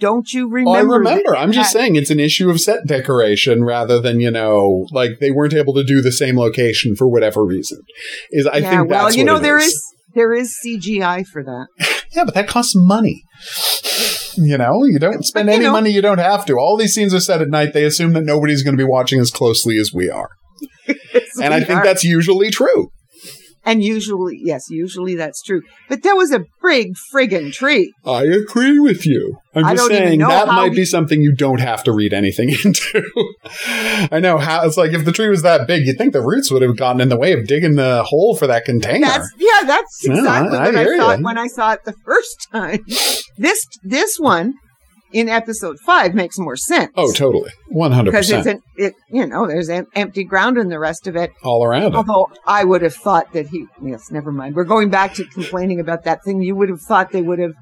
Don't 0.00 0.32
you 0.32 0.48
remember? 0.48 0.70
Oh, 0.70 0.96
I 0.96 0.98
remember. 0.98 1.36
I'm 1.36 1.52
just 1.52 1.72
saying 1.72 1.94
it's 1.94 2.10
an 2.10 2.18
issue 2.18 2.50
of 2.50 2.60
set 2.60 2.86
decoration 2.86 3.64
rather 3.64 4.00
than 4.00 4.18
you 4.18 4.30
know, 4.30 4.86
like 4.90 5.20
they 5.20 5.30
weren't 5.30 5.54
able 5.54 5.74
to 5.74 5.84
do 5.84 6.00
the 6.00 6.10
same 6.10 6.38
location 6.38 6.96
for 6.96 7.06
whatever 7.06 7.44
reason. 7.44 7.82
Is 8.30 8.46
I 8.46 8.60
think 8.60 8.64
that's 8.64 8.72
yeah, 8.72 8.78
think 8.78 8.90
well, 8.90 9.12
you 9.12 9.24
know, 9.24 9.38
there 9.38 9.58
is. 9.58 9.66
is 9.66 9.94
there 10.14 10.32
is 10.32 10.56
CGI 10.64 11.26
for 11.26 11.44
that. 11.44 11.66
yeah, 12.12 12.24
but 12.24 12.34
that 12.34 12.48
costs 12.48 12.74
money. 12.74 13.22
You 14.36 14.56
know, 14.56 14.84
you 14.84 14.98
don't 14.98 15.24
spend 15.24 15.50
any 15.50 15.64
know, 15.64 15.72
money 15.72 15.90
you 15.90 16.02
don't 16.02 16.18
have 16.18 16.46
to. 16.46 16.54
All 16.54 16.76
these 16.76 16.94
scenes 16.94 17.12
are 17.12 17.20
set 17.20 17.42
at 17.42 17.48
night. 17.48 17.74
They 17.74 17.84
assume 17.84 18.14
that 18.14 18.24
nobody's 18.24 18.62
going 18.62 18.76
to 18.76 18.82
be 18.82 18.88
watching 18.88 19.20
as 19.20 19.30
closely 19.30 19.78
as 19.78 19.92
we 19.92 20.08
are. 20.08 20.30
and 21.42 21.54
I 21.54 21.60
think 21.60 21.84
that's 21.84 22.04
usually 22.04 22.50
true. 22.50 22.90
And 23.64 23.84
usually, 23.84 24.40
yes, 24.42 24.70
usually 24.70 25.16
that's 25.16 25.42
true. 25.42 25.62
But 25.88 26.02
there 26.02 26.16
was 26.16 26.32
a 26.32 26.44
big 26.62 26.94
friggin' 27.12 27.52
tree. 27.52 27.92
I 28.06 28.24
agree 28.24 28.78
with 28.78 29.06
you. 29.06 29.38
I'm 29.54 29.76
just 29.76 29.88
saying 29.88 30.20
that 30.20 30.46
might 30.46 30.72
he... 30.72 30.76
be 30.76 30.84
something 30.84 31.20
you 31.20 31.34
don't 31.34 31.60
have 31.60 31.84
to 31.84 31.92
read 31.92 32.12
anything 32.12 32.48
into. 32.64 33.02
I 34.10 34.20
know 34.20 34.38
how 34.38 34.64
it's 34.64 34.76
like 34.76 34.92
if 34.92 35.04
the 35.04 35.12
tree 35.12 35.28
was 35.28 35.42
that 35.42 35.66
big, 35.66 35.86
you'd 35.86 35.98
think 35.98 36.12
the 36.12 36.22
roots 36.22 36.50
would 36.50 36.62
have 36.62 36.76
gotten 36.76 37.00
in 37.00 37.08
the 37.08 37.18
way 37.18 37.32
of 37.32 37.46
digging 37.46 37.76
the 37.76 38.02
hole 38.04 38.34
for 38.34 38.46
that 38.46 38.64
container. 38.64 39.06
That's, 39.06 39.28
yeah, 39.38 39.66
that's 39.66 40.06
exactly 40.06 40.58
I, 40.58 40.64
what 40.64 40.76
I, 40.76 40.80
I 40.80 40.96
thought 40.96 41.18
you. 41.18 41.24
when 41.24 41.38
I 41.38 41.46
saw 41.48 41.72
it 41.72 41.84
the 41.84 41.94
first 42.04 42.48
time. 42.52 42.84
This 43.36 43.66
this 43.82 44.18
one 44.18 44.54
in 45.12 45.28
episode 45.28 45.78
five 45.80 46.14
makes 46.14 46.38
more 46.38 46.56
sense. 46.56 46.92
Oh, 46.96 47.12
totally, 47.12 47.50
one 47.68 47.92
hundred 47.92 48.12
percent. 48.12 48.44
Because 48.44 48.54
it's 48.54 48.64
an, 48.78 48.84
it, 48.86 48.94
you 49.10 49.26
know, 49.26 49.46
there's 49.46 49.68
em- 49.68 49.88
empty 49.94 50.24
ground 50.24 50.58
in 50.58 50.68
the 50.68 50.78
rest 50.78 51.06
of 51.06 51.16
it 51.16 51.32
all 51.42 51.64
around. 51.64 51.94
Although 51.94 52.28
it. 52.32 52.38
I 52.46 52.64
would 52.64 52.82
have 52.82 52.94
thought 52.94 53.32
that 53.32 53.48
he, 53.48 53.66
yes, 53.82 54.10
never 54.10 54.32
mind. 54.32 54.54
We're 54.54 54.64
going 54.64 54.90
back 54.90 55.14
to 55.14 55.24
complaining 55.24 55.80
about 55.80 56.04
that 56.04 56.24
thing. 56.24 56.42
You 56.42 56.54
would 56.56 56.68
have 56.68 56.80
thought 56.80 57.12
they 57.12 57.22
would 57.22 57.38
have. 57.38 57.52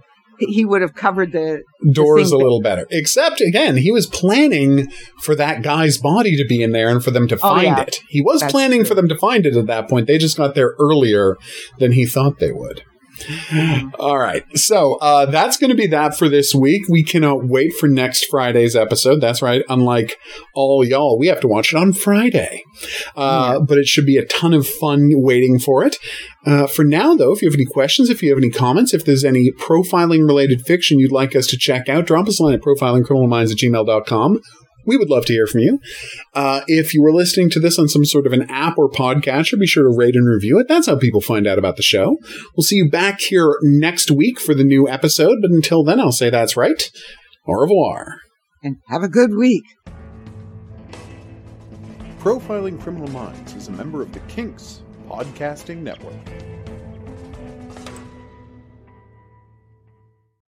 He 0.40 0.64
would 0.64 0.82
have 0.82 0.94
covered 0.94 1.32
the 1.32 1.64
doors 1.90 2.30
the 2.30 2.36
a 2.36 2.38
little 2.38 2.62
better. 2.62 2.86
Except 2.90 3.40
again, 3.40 3.76
he 3.76 3.90
was 3.90 4.06
planning 4.06 4.88
for 5.20 5.34
that 5.34 5.62
guy's 5.62 5.98
body 5.98 6.36
to 6.36 6.44
be 6.48 6.62
in 6.62 6.70
there 6.70 6.88
and 6.88 7.02
for 7.02 7.10
them 7.10 7.26
to 7.26 7.34
oh, 7.34 7.38
find 7.38 7.66
oh, 7.66 7.70
yeah. 7.70 7.82
it. 7.82 7.96
He 8.08 8.22
was 8.22 8.42
That's 8.42 8.52
planning 8.52 8.82
true. 8.82 8.90
for 8.90 8.94
them 8.94 9.08
to 9.08 9.16
find 9.16 9.46
it 9.46 9.56
at 9.56 9.66
that 9.66 9.88
point. 9.88 10.06
They 10.06 10.16
just 10.16 10.36
got 10.36 10.54
there 10.54 10.76
earlier 10.78 11.36
than 11.80 11.90
he 11.90 12.06
thought 12.06 12.38
they 12.38 12.52
would. 12.52 12.84
All 13.98 14.18
right. 14.18 14.44
So 14.56 14.96
uh, 15.00 15.26
that's 15.26 15.56
going 15.56 15.70
to 15.70 15.76
be 15.76 15.86
that 15.88 16.16
for 16.16 16.28
this 16.28 16.54
week. 16.54 16.88
We 16.88 17.02
cannot 17.02 17.46
wait 17.46 17.72
for 17.74 17.88
next 17.88 18.26
Friday's 18.26 18.76
episode. 18.76 19.20
That's 19.20 19.42
right. 19.42 19.62
Unlike 19.68 20.16
all 20.54 20.84
y'all, 20.84 21.18
we 21.18 21.26
have 21.28 21.40
to 21.40 21.48
watch 21.48 21.72
it 21.72 21.76
on 21.76 21.92
Friday. 21.92 22.62
Uh, 23.16 23.54
yeah. 23.54 23.64
But 23.66 23.78
it 23.78 23.86
should 23.86 24.06
be 24.06 24.16
a 24.16 24.24
ton 24.24 24.54
of 24.54 24.66
fun 24.66 25.10
waiting 25.14 25.58
for 25.58 25.84
it. 25.84 25.96
Uh, 26.46 26.66
for 26.66 26.84
now, 26.84 27.14
though, 27.14 27.32
if 27.32 27.42
you 27.42 27.48
have 27.48 27.56
any 27.56 27.66
questions, 27.66 28.08
if 28.10 28.22
you 28.22 28.30
have 28.30 28.38
any 28.38 28.50
comments, 28.50 28.94
if 28.94 29.04
there's 29.04 29.24
any 29.24 29.50
profiling 29.50 30.26
related 30.26 30.62
fiction 30.66 30.98
you'd 30.98 31.12
like 31.12 31.34
us 31.36 31.46
to 31.48 31.58
check 31.58 31.88
out, 31.88 32.06
drop 32.06 32.28
us 32.28 32.40
a 32.40 32.42
line 32.42 32.54
at 32.54 32.62
profilingcriminalminds 32.62 33.52
at 33.52 33.58
gmail.com 33.58 34.40
we 34.88 34.96
would 34.96 35.10
love 35.10 35.26
to 35.26 35.32
hear 35.32 35.46
from 35.46 35.60
you. 35.60 35.78
Uh, 36.34 36.62
if 36.66 36.94
you 36.94 37.02
were 37.02 37.12
listening 37.12 37.50
to 37.50 37.60
this 37.60 37.78
on 37.78 37.88
some 37.88 38.04
sort 38.04 38.26
of 38.26 38.32
an 38.32 38.50
app 38.50 38.78
or 38.78 38.90
podcatcher, 38.90 39.58
be 39.58 39.66
sure 39.66 39.84
to 39.84 39.96
rate 39.96 40.16
and 40.16 40.26
review 40.26 40.58
it. 40.58 40.66
That's 40.66 40.86
how 40.86 40.98
people 40.98 41.20
find 41.20 41.46
out 41.46 41.58
about 41.58 41.76
the 41.76 41.82
show. 41.82 42.16
We'll 42.56 42.64
see 42.64 42.76
you 42.76 42.90
back 42.90 43.20
here 43.20 43.54
next 43.62 44.10
week 44.10 44.40
for 44.40 44.54
the 44.54 44.64
new 44.64 44.88
episode. 44.88 45.38
But 45.42 45.50
until 45.50 45.84
then, 45.84 46.00
I'll 46.00 46.10
say 46.10 46.30
that's 46.30 46.56
right. 46.56 46.90
Au 47.46 47.52
revoir. 47.52 48.16
And 48.62 48.78
have 48.88 49.02
a 49.02 49.08
good 49.08 49.36
week. 49.36 49.64
Profiling 52.18 52.80
Criminal 52.80 53.08
Minds 53.08 53.54
is 53.54 53.68
a 53.68 53.72
member 53.72 54.02
of 54.02 54.12
the 54.12 54.20
Kinks 54.20 54.82
Podcasting 55.08 55.78
Network. 55.78 56.57